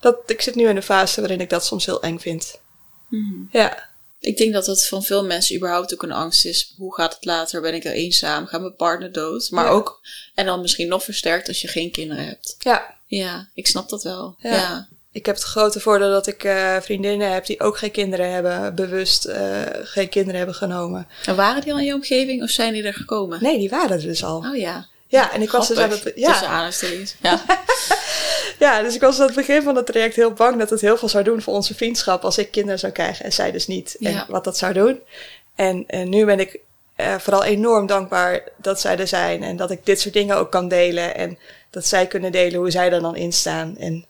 dat, 0.00 0.16
ik 0.26 0.40
zit 0.40 0.54
nu 0.54 0.68
in 0.68 0.76
een 0.76 0.82
fase 0.82 1.20
waarin 1.20 1.40
ik 1.40 1.50
dat 1.50 1.64
soms 1.64 1.86
heel 1.86 2.02
eng 2.02 2.18
vind. 2.18 2.60
Mm. 3.08 3.48
Ja. 3.52 3.90
Ik 4.20 4.36
denk 4.36 4.52
dat 4.52 4.64
dat 4.64 4.86
van 4.86 5.02
veel 5.02 5.24
mensen 5.24 5.56
überhaupt 5.56 5.92
ook 5.94 6.02
een 6.02 6.12
angst 6.12 6.44
is. 6.44 6.74
Hoe 6.76 6.94
gaat 6.94 7.14
het 7.14 7.24
later? 7.24 7.60
Ben 7.60 7.74
ik 7.74 7.84
er 7.84 7.92
eenzaam? 7.92 8.46
Gaat 8.46 8.60
mijn 8.60 8.76
partner 8.76 9.12
dood? 9.12 9.50
Maar 9.50 9.64
Ja. 9.64 9.70
ook, 9.70 10.00
en 10.34 10.46
dan 10.46 10.60
misschien 10.60 10.88
nog 10.88 11.04
versterkt 11.04 11.48
als 11.48 11.60
je 11.60 11.68
geen 11.68 11.90
kinderen 11.90 12.24
hebt. 12.26 12.56
Ja, 12.58 12.94
Ja, 13.06 13.48
ik 13.54 13.66
snap 13.66 13.88
dat 13.88 14.02
wel. 14.02 14.34
Ja. 14.38 14.50
Ja. 14.50 14.88
ik 15.12 15.26
heb 15.26 15.34
het 15.34 15.44
grote 15.44 15.80
voordeel 15.80 16.10
dat 16.10 16.26
ik 16.26 16.44
eh, 16.44 16.76
vriendinnen 16.80 17.32
heb 17.32 17.46
die 17.46 17.60
ook 17.60 17.78
geen 17.78 17.90
kinderen 17.90 18.32
hebben, 18.32 18.74
bewust 18.74 19.24
eh, 19.24 19.62
geen 19.82 20.08
kinderen 20.08 20.36
hebben 20.36 20.54
genomen. 20.54 21.06
En 21.24 21.36
waren 21.36 21.62
die 21.62 21.72
al 21.72 21.78
in 21.78 21.84
je 21.84 21.94
omgeving 21.94 22.42
of 22.42 22.50
zijn 22.50 22.72
die 22.72 22.82
er 22.82 22.94
gekomen? 22.94 23.42
Nee, 23.42 23.58
die 23.58 23.70
waren 23.70 23.90
er 23.96 24.02
dus 24.02 24.24
al. 24.24 24.38
Oh 24.38 24.56
ja. 24.56 24.90
Ja, 25.12 25.32
en 25.32 25.42
ik 25.42 25.50
was 25.50 25.68
dus 25.68 25.78
aan 25.78 25.90
het, 25.90 26.02
Tussen 26.02 26.20
ja, 26.20 26.44
aanhalingstekens. 26.46 27.14
Ja. 27.22 27.44
ja, 28.58 28.82
dus 28.82 28.94
ik 28.94 29.00
was 29.00 29.20
aan 29.20 29.26
het 29.26 29.34
begin 29.34 29.62
van 29.62 29.76
het 29.76 29.86
traject 29.86 30.16
heel 30.16 30.32
bang 30.32 30.58
dat 30.58 30.70
het 30.70 30.80
heel 30.80 30.96
veel 30.96 31.08
zou 31.08 31.24
doen 31.24 31.42
voor 31.42 31.54
onze 31.54 31.74
vriendschap 31.74 32.24
als 32.24 32.38
ik 32.38 32.50
kinderen 32.50 32.78
zou 32.78 32.92
krijgen 32.92 33.24
en 33.24 33.32
zij 33.32 33.50
dus 33.52 33.66
niet. 33.66 33.96
Ja. 33.98 34.10
En 34.10 34.24
wat 34.28 34.44
dat 34.44 34.58
zou 34.58 34.72
doen. 34.72 35.00
En, 35.54 35.84
en 35.86 36.08
nu 36.08 36.24
ben 36.24 36.40
ik 36.40 36.58
eh, 36.96 37.18
vooral 37.18 37.44
enorm 37.44 37.86
dankbaar 37.86 38.42
dat 38.56 38.80
zij 38.80 38.98
er 38.98 39.08
zijn 39.08 39.42
en 39.42 39.56
dat 39.56 39.70
ik 39.70 39.86
dit 39.86 40.00
soort 40.00 40.14
dingen 40.14 40.36
ook 40.36 40.50
kan 40.50 40.68
delen 40.68 41.14
en 41.14 41.38
dat 41.70 41.86
zij 41.86 42.06
kunnen 42.06 42.32
delen 42.32 42.58
hoe 42.60 42.70
zij 42.70 42.92
er 42.92 43.00
dan 43.00 43.16
in 43.16 43.32
staan. 43.32 43.76
En 43.78 44.04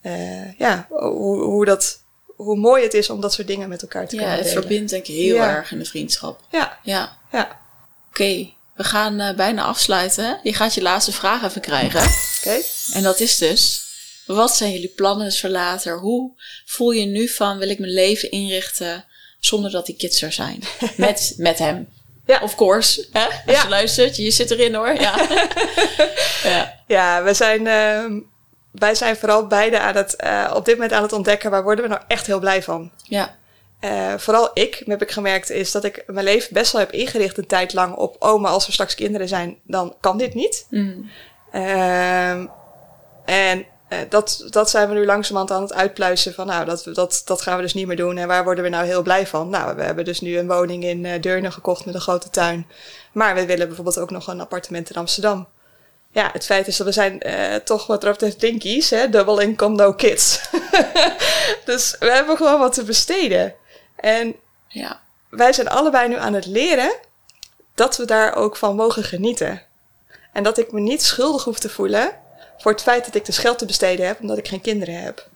eh, 0.00 0.58
ja, 0.58 0.86
hoe, 0.90 1.42
hoe, 1.42 1.64
dat, 1.64 2.00
hoe 2.26 2.56
mooi 2.56 2.82
het 2.82 2.94
is 2.94 3.10
om 3.10 3.20
dat 3.20 3.32
soort 3.32 3.46
dingen 3.46 3.68
met 3.68 3.82
elkaar 3.82 4.08
te 4.08 4.14
ja, 4.16 4.20
kunnen 4.20 4.38
het 4.38 4.46
delen. 4.46 4.62
verbindt 4.62 4.90
denk 4.90 5.06
ik 5.06 5.14
heel 5.14 5.34
Ja. 5.36 5.56
erg 5.56 5.72
in 5.72 5.78
de 5.78 5.84
vriendschap. 5.84 6.40
Ja, 6.50 6.78
Ja. 6.82 7.16
ja. 7.32 7.60
Oké, 8.08 8.54
we 8.76 8.84
gaan 8.84 9.20
eh, 9.20 9.34
bijna 9.36 9.62
afsluiten. 9.62 10.40
Je 10.42 10.54
gaat 10.54 10.74
je 10.74 10.82
laatste 10.82 11.12
vraag 11.12 11.42
even 11.42 11.60
krijgen. 11.60 12.00
Oké. 12.38 12.60
En 12.92 13.02
dat 13.02 13.20
is 13.20 13.36
dus, 13.38 13.84
wat 14.26 14.56
zijn 14.56 14.72
jullie 14.72 14.92
plannen 14.96 15.32
voor 15.32 15.48
later? 15.50 15.98
Hoe 15.98 16.32
voel 16.66 16.90
je 16.90 17.06
nu 17.06 17.28
van, 17.28 17.58
wil 17.58 17.68
ik 17.68 17.78
mijn 17.78 17.92
leven 17.92 18.30
inrichten 18.30 19.04
zonder 19.40 19.70
dat 19.70 19.86
die 19.86 19.96
kids 19.96 20.22
er 20.22 20.32
zijn? 20.32 20.62
Met, 20.96 21.34
met 21.36 21.58
hem. 21.58 21.88
Ja. 22.26 22.40
Of 22.42 22.54
course. 22.54 23.06
Hè? 23.12 23.24
Als 23.24 23.34
Ja. 23.56 23.62
je 23.62 23.68
luistert, 23.68 24.16
je 24.16 24.30
zit 24.30 24.50
erin 24.50 24.74
hoor. 24.74 25.00
Ja. 25.00 25.14
ja. 26.52 26.74
Ja, 26.86 27.22
we 27.22 27.34
zijn, 27.34 27.66
ehm, 27.66 28.20
wij 28.72 28.94
zijn 28.94 29.16
vooral 29.16 29.46
beide 29.46 29.78
aan 29.80 29.96
het, 29.96 30.16
eh, 30.16 30.52
op 30.54 30.64
dit 30.64 30.74
moment 30.74 30.92
aan 30.92 31.02
het 31.02 31.12
ontdekken 31.12 31.50
waar 31.50 31.62
worden 31.62 31.84
we 31.84 31.90
nou 31.90 32.02
echt 32.08 32.26
heel 32.26 32.38
blij 32.40 32.62
van. 32.62 32.90
Ja. 33.04 33.36
Eh, 33.80 34.14
vooral 34.16 34.50
ik, 34.54 34.82
heb 34.86 35.02
ik 35.02 35.10
gemerkt, 35.10 35.50
is 35.50 35.72
dat 35.72 35.84
ik 35.84 36.04
mijn 36.06 36.24
leven 36.24 36.54
best 36.54 36.72
wel 36.72 36.80
heb 36.80 36.92
ingericht 36.92 37.38
een 37.38 37.46
tijd 37.46 37.72
lang 37.72 37.94
op, 37.94 38.16
oh, 38.18 38.40
maar 38.40 38.50
als 38.50 38.66
er 38.66 38.72
straks 38.72 38.94
kinderen 38.94 39.28
zijn, 39.28 39.58
dan 39.62 39.94
kan 40.00 40.18
dit 40.18 40.34
niet. 40.34 40.66
Mm. 40.70 41.10
Ehm, 41.52 42.46
en 43.24 43.66
eh, 43.88 43.98
dat, 44.08 44.46
dat 44.50 44.70
zijn 44.70 44.88
we 44.88 44.94
nu 44.94 45.04
langzamerhand 45.04 45.52
aan 45.52 45.62
het 45.62 45.74
uitpluizen 45.74 46.34
van, 46.34 46.46
nou, 46.46 46.64
dat, 46.64 46.88
dat, 46.92 47.22
dat 47.24 47.42
gaan 47.42 47.56
we 47.56 47.62
dus 47.62 47.74
niet 47.74 47.86
meer 47.86 47.96
doen. 47.96 48.18
En 48.18 48.28
waar 48.28 48.44
worden 48.44 48.64
we 48.64 48.70
nou 48.70 48.86
heel 48.86 49.02
blij 49.02 49.26
van? 49.26 49.48
Nou, 49.48 49.76
we 49.76 49.82
hebben 49.82 50.04
dus 50.04 50.20
nu 50.20 50.38
een 50.38 50.48
woning 50.48 50.84
in 50.84 51.04
eh 51.04 51.20
Deurne 51.20 51.50
gekocht 51.50 51.84
met 51.84 51.94
een 51.94 52.00
grote 52.00 52.30
tuin. 52.30 52.66
Maar 53.12 53.34
we 53.34 53.46
willen 53.46 53.66
bijvoorbeeld 53.66 53.98
ook 53.98 54.10
nog 54.10 54.26
een 54.26 54.40
appartement 54.40 54.90
in 54.90 54.96
Amsterdam. 54.96 55.48
Ja, 56.10 56.30
het 56.32 56.44
feit 56.44 56.66
is 56.66 56.76
dat 56.76 56.86
we 56.86 56.92
zijn 56.92 57.20
eh, 57.20 57.54
toch 57.54 57.86
wat 57.86 58.00
dat 58.00 58.10
betreft 58.10 58.40
dinkies, 58.40 58.90
hè? 58.90 59.08
Double 59.08 59.42
income, 59.42 59.74
no 59.74 59.92
kids. 59.92 60.40
dus 61.64 61.96
we 61.98 62.10
hebben 62.10 62.36
gewoon 62.36 62.58
wat 62.58 62.72
te 62.72 62.84
besteden. 62.84 63.54
En 63.96 64.34
Ja. 64.68 65.00
wij 65.28 65.52
zijn 65.52 65.68
allebei 65.68 66.08
nu 66.08 66.16
aan 66.16 66.34
het 66.34 66.46
leren 66.46 66.92
dat 67.74 67.96
we 67.96 68.04
daar 68.04 68.34
ook 68.34 68.56
van 68.56 68.76
mogen 68.76 69.02
genieten. 69.04 69.62
En 70.32 70.42
dat 70.42 70.58
ik 70.58 70.72
me 70.72 70.80
niet 70.80 71.02
schuldig 71.02 71.44
hoef 71.44 71.58
te 71.58 71.68
voelen 71.68 72.10
voor 72.58 72.72
het 72.72 72.82
feit 72.82 73.04
dat 73.04 73.14
ik 73.14 73.24
dus 73.26 73.38
geld 73.38 73.58
te 73.58 73.66
besteden 73.66 74.06
heb 74.06 74.20
omdat 74.20 74.38
ik 74.38 74.48
geen 74.48 74.60
kinderen 74.60 75.02
heb. 75.02 75.28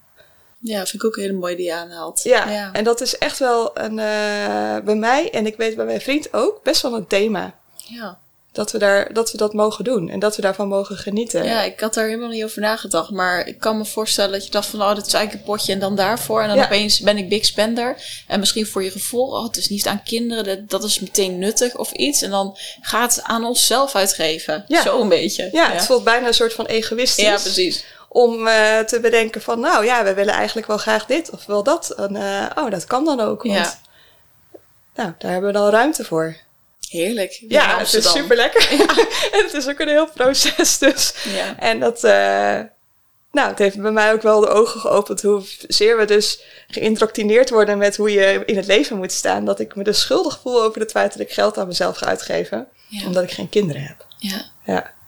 Ja, 0.59 0.77
vind 0.87 1.03
ik 1.03 1.05
ook 1.05 1.17
een 1.17 1.23
hele 1.23 1.39
mooie 1.39 1.57
die 1.57 1.65
je 1.67 1.75
aanhaalt. 1.75 2.23
Ja, 2.23 2.49
ja. 2.51 2.73
en 2.73 2.85
dat 2.85 3.01
is 3.01 3.19
echt 3.19 3.39
wel 3.39 3.79
een, 3.79 3.99
eh, 3.99 4.85
bij 4.85 4.95
mij 4.95 5.31
en 5.33 5.47
ik 5.47 5.57
weet 5.57 5.77
bij 5.77 5.85
mijn 5.85 6.01
vriend 6.01 6.33
ook 6.33 6.63
best 6.63 6.83
wel 6.83 6.95
een 6.95 7.07
thema. 7.07 7.55
ja. 7.77 8.19
Dat 8.53 8.73
we, 8.73 8.79
daar, 8.79 9.13
dat 9.13 9.31
we 9.33 9.37
dat 9.39 9.53
mogen 9.53 9.85
doen 9.85 10.09
en 10.09 10.19
dat 10.19 10.37
we 10.37 10.43
daarvan 10.43 10.69
mogen 10.69 10.97
genieten. 10.97 11.45
Ja, 11.45 11.63
ik 11.63 11.81
had 11.81 11.95
daar 11.95 12.07
helemaal 12.07 12.29
niet 12.29 12.45
over 12.45 12.61
nagedacht. 12.61 13.11
Maar 13.11 13.47
ik 13.47 13.59
kan 13.59 13.79
me 13.79 13.85
voorstellen 13.85 14.33
dat 14.33 14.45
je 14.45 14.51
dacht 14.51 14.67
van... 14.67 14.83
oh, 14.83 14.95
dat 14.95 15.11
suikerpotje 15.11 15.73
en 15.73 15.79
dan 15.79 15.97
daarvoor. 15.97 16.41
En 16.43 16.49
dan 16.49 16.57
Ja. 16.57 16.65
opeens 16.65 17.01
ben 17.01 17.17
ik 17.19 17.29
big 17.29 17.45
spender. 17.45 17.97
En 18.27 18.41
misschien 18.41 18.67
voor 18.67 18.85
je 18.85 18.91
gevoel... 18.91 19.27
oh, 19.27 19.45
het 19.45 19.57
is 19.57 19.69
niet 19.69 19.87
aan 19.87 20.03
kinderen, 20.03 20.45
dat, 20.45 20.71
dat 20.71 20.85
is 20.85 21.01
meteen 21.01 21.39
nuttig 21.39 21.77
of 21.77 21.93
iets. 21.93 22.23
En 22.23 22.31
dan 22.31 22.57
gaat 22.81 23.15
het 23.15 23.25
aan 23.25 23.45
onszelf 23.45 23.95
uitgeven. 23.95 24.65
Ja. 24.69 24.83
Zo 24.83 25.01
een 25.01 25.09
beetje. 25.09 25.49
Ja, 25.53 25.71
het 25.73 25.87
voelt 25.87 26.05
bijna 26.05 26.27
een 26.27 26.35
soort 26.35 26.53
van 26.55 26.67
egoïstisch. 26.67 27.25
Ja, 27.25 27.37
precies. 27.39 27.85
Om 28.09 28.47
eh, 28.47 28.79
te 28.79 29.01
bedenken 29.01 29.43
van, 29.43 29.61
nou 29.61 29.85
ja, 29.85 30.05
we 30.05 30.15
willen 30.15 30.35
eigenlijk 30.35 30.67
wel 30.67 30.79
graag 30.79 31.07
dit 31.07 31.31
of 31.31 31.47
wel 31.47 31.63
dat. 31.63 31.91
En, 31.91 32.17
eh, 32.17 32.47
oh, 32.65 32.71
dat 32.71 32.85
kan 32.85 33.05
dan 33.05 33.21
ook. 33.21 33.43
Want, 33.43 33.55
Ja. 33.59 33.79
Nou, 34.95 35.13
daar 35.19 35.31
hebben 35.33 35.53
we 35.53 35.59
dan 35.59 35.69
ruimte 35.71 36.05
voor. 36.05 36.37
Heerlijk. 36.91 37.43
Ja, 37.49 37.79
het 37.79 37.95
is 37.95 38.11
super 38.11 38.37
lekker. 38.37 38.69
en 39.33 39.45
het 39.45 39.55
is 39.55 39.69
ook 39.69 39.79
een 39.79 39.89
heel 39.89 40.11
proces 40.11 40.79
dus. 40.79 41.15
Ja. 41.35 41.59
En 41.59 41.81
dat, 41.81 42.05
eh, 42.05 42.61
nou, 43.33 43.49
het 43.49 43.59
heeft 43.59 43.81
bij 43.81 43.91
mij 43.91 44.13
ook 44.13 44.23
wel 44.23 44.41
de 44.41 44.49
ogen 44.49 44.81
geopend 44.81 45.23
hoezeer 45.23 45.97
we 45.97 46.05
dus 46.05 46.41
geïndoctrineerd 46.69 47.51
worden 47.51 47.79
met 47.79 47.97
hoe 47.97 48.13
je 48.13 48.43
in 48.47 48.57
het 48.57 48.67
leven 48.67 48.97
moet 48.97 49.13
staan. 49.13 49.45
Dat 49.45 49.61
ik 49.61 49.75
me 49.75 49.85
dus 49.85 50.01
schuldig 50.01 50.41
voel 50.43 50.63
over 50.63 50.81
het 50.81 50.91
feit 50.91 51.13
dat 51.13 51.21
ik 51.21 51.33
geld 51.33 51.59
aan 51.59 51.67
mezelf 51.67 51.97
ga 51.97 52.07
uitgeven. 52.07 52.67
Ja. 52.89 53.07
Omdat 53.07 53.23
ik 53.23 53.31
geen 53.31 53.49
kinderen 53.49 53.83
heb. 53.83 54.07
ja. 54.19 54.45
Ja. 54.65 54.99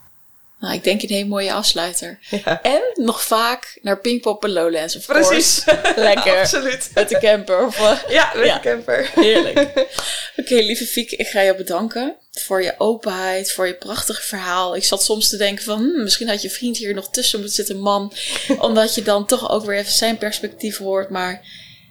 Nou, 0.63 0.75
ik 0.75 0.85
denk 0.85 1.03
een 1.03 1.09
hele 1.09 1.29
mooie 1.29 1.53
afsluiter. 1.53 2.19
ja. 2.45 2.63
En 2.63 2.81
nog 2.95 3.23
vaak 3.23 3.79
naar 3.83 4.01
Pinkpop 4.01 4.45
en 4.45 4.51
Lowlands, 4.53 4.97
of 4.97 5.07
Precies. 5.07 5.65
course. 5.65 5.93
Lekker. 6.01 6.39
Absoluut. 6.39 6.91
Met 6.95 7.09
de 7.09 7.19
camper. 7.19 7.67
Of, 7.67 7.79
eh, 7.79 7.99
Ja, 8.19 8.33
met 8.35 8.47
Ja. 8.47 8.55
de 8.59 8.61
camper. 8.69 9.11
Heerlijk. 9.15 9.59
Oké, 10.41 10.55
lieve 10.55 10.85
Fieke, 10.87 11.17
ik 11.17 11.27
ga 11.27 11.41
je 11.41 11.55
bedanken 11.55 12.15
voor 12.31 12.63
je 12.63 12.75
openheid, 12.79 13.53
voor 13.53 13.67
je 13.67 13.75
prachtige 13.75 14.23
verhaal. 14.23 14.77
Ik 14.77 14.85
zat 14.85 15.05
soms 15.05 15.29
te 15.29 15.37
denken 15.37 15.65
van, 15.65 15.79
hmm, 15.79 16.03
misschien 16.03 16.29
had 16.29 16.43
je 16.43 16.51
vriend 16.51 16.77
hier 16.77 16.95
nog 16.95 17.11
tussen 17.11 17.39
moeten 17.39 17.57
zitten, 17.57 17.79
man. 17.79 18.13
omdat 18.59 18.95
je 18.95 19.03
dan 19.03 19.27
toch 19.27 19.51
ook 19.51 19.65
weer 19.65 19.79
even 19.79 19.93
zijn 19.93 20.19
perspectief 20.19 20.77
hoort. 20.79 21.11
Maar 21.11 21.47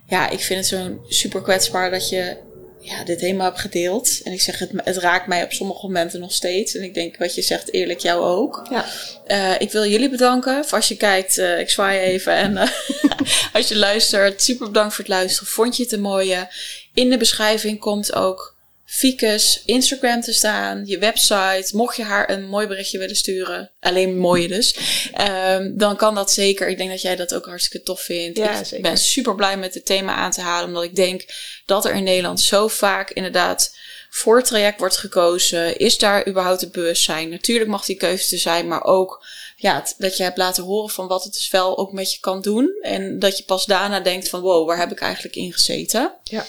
ja, 0.08 0.30
ik 0.30 0.40
vind 0.40 0.60
het 0.60 0.68
zo 0.80 1.06
super 1.08 1.42
kwetsbaar 1.42 1.92
dat 1.92 2.10
je 2.10 2.38
ja, 2.82 3.04
dit 3.04 3.22
helemaal 3.22 3.48
hebt 3.48 3.60
gedeeld. 3.60 4.22
En 4.24 4.32
ik 4.32 4.42
zeg, 4.42 4.60
het, 4.60 4.72
het 4.76 4.98
raakt 4.98 5.28
mij 5.28 5.44
op 5.44 5.52
sommige 5.52 5.86
momenten 5.86 6.20
nog 6.20 6.34
steeds. 6.34 6.76
En 6.76 6.84
ik 6.84 6.94
denk, 6.94 7.18
wat 7.18 7.36
je 7.36 7.42
zegt, 7.42 7.74
eerlijk 7.74 8.00
jou 8.00 8.24
ook. 8.24 8.68
Ja. 8.70 8.86
Eh, 9.26 9.62
ik 9.62 9.72
wil 9.72 9.86
jullie 9.86 10.10
bedanken. 10.10 10.66
Voor 10.66 10.78
als 10.78 10.88
je 10.88 10.98
kijkt, 10.98 11.38
eh, 11.38 11.60
ik 11.60 11.70
zwaai 11.70 12.00
even. 12.00 12.34
En 12.34 12.58
eh, 12.58 12.70
als 13.54 13.68
je 13.68 13.78
luistert, 13.78 14.42
super 14.42 14.68
bedankt 14.68 14.94
voor 14.94 15.04
het 15.04 15.14
luisteren. 15.14 15.48
Vond 15.48 15.78
je 15.78 15.84
het 15.84 15.92
een 15.92 16.02
mooie? 16.02 16.48
In 16.94 17.10
de 17.10 17.18
beschrijving 17.18 17.80
komt 17.80 18.14
ook 18.14 18.56
Fiekes 18.92 19.62
Instagram 19.66 20.22
te 20.22 20.34
staan, 20.34 20.86
je 20.86 20.98
website. 20.98 21.70
Mocht 21.72 21.96
je 21.96 22.04
haar 22.04 22.30
een 22.30 22.48
mooi 22.48 22.68
berichtje 22.68 22.98
willen 22.98 23.16
sturen, 23.16 23.72
alleen 23.80 24.18
mooie 24.18 24.48
dus, 24.48 24.76
ehm, 25.14 25.72
dan 25.78 25.96
kan 25.96 26.16
dat 26.16 26.32
zeker. 26.32 26.68
Ik 26.68 26.78
denk 26.78 26.90
dat 26.90 27.02
jij 27.02 27.16
dat 27.16 27.34
ook 27.34 27.46
hartstikke 27.46 27.86
tof 27.86 28.02
vindt. 28.02 28.38
Ja, 28.38 28.60
ik 28.60 28.66
zeker. 28.66 28.82
ben 28.82 28.98
super 28.98 29.36
blij 29.36 29.58
met 29.58 29.74
het 29.74 29.86
thema 29.86 30.16
aan 30.16 30.32
te 30.32 30.42
halen, 30.42 30.68
omdat 30.68 30.84
ik 30.84 30.96
denk 30.96 31.26
dat 31.66 31.86
er 31.86 31.94
in 31.94 32.04
Nederland 32.04 32.42
zo 32.42 32.68
vaak 32.68 33.12
inderdaad 33.12 33.76
voor 34.10 34.38
het 34.38 34.46
traject 34.46 34.80
wordt 34.80 34.98
gekozen. 34.98 35.78
Is 35.78 35.98
daar 35.98 36.28
überhaupt 36.28 36.62
het 36.62 36.72
bewustzijn? 36.72 37.30
Natuurlijk 37.30 37.70
mag 37.70 37.86
die 37.86 37.98
keuze 37.98 38.36
er 38.36 38.42
zijn, 38.42 38.68
maar 38.68 38.84
ook 38.84 39.26
ja, 39.56 39.86
dat 39.98 40.18
je 40.18 40.24
hebt 40.24 40.38
laten 40.38 40.64
horen 40.64 40.90
van 40.90 41.08
wat 41.08 41.24
het 41.24 41.34
dus 41.34 41.50
wel 41.50 41.78
ook 41.78 41.92
met 41.92 42.14
je 42.14 42.20
kan 42.20 42.42
doen. 42.42 42.78
En 42.82 43.20
dat 43.20 43.38
je 43.38 43.44
pas 43.44 43.66
daarna 43.66 44.00
denkt 44.00 44.30
van 44.30 44.42
wow, 44.42 44.68
waar 44.68 44.78
heb 44.78 44.92
ik 44.92 45.00
eigenlijk 45.00 45.36
in 45.36 45.54
gezeten? 45.54 46.14
Ja. 46.24 46.46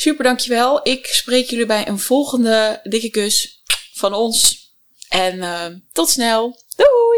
Super, 0.00 0.24
dankjewel. 0.24 0.80
Ik 0.82 1.06
spreek 1.06 1.50
jullie 1.50 1.66
bij 1.66 1.88
een 1.88 1.98
volgende 1.98 2.80
dikke 2.82 3.10
kus 3.10 3.62
van 3.92 4.12
ons. 4.14 4.68
En 5.08 5.42
eh, 5.42 5.66
tot 5.92 6.08
snel. 6.08 6.56
Doei! 6.76 7.09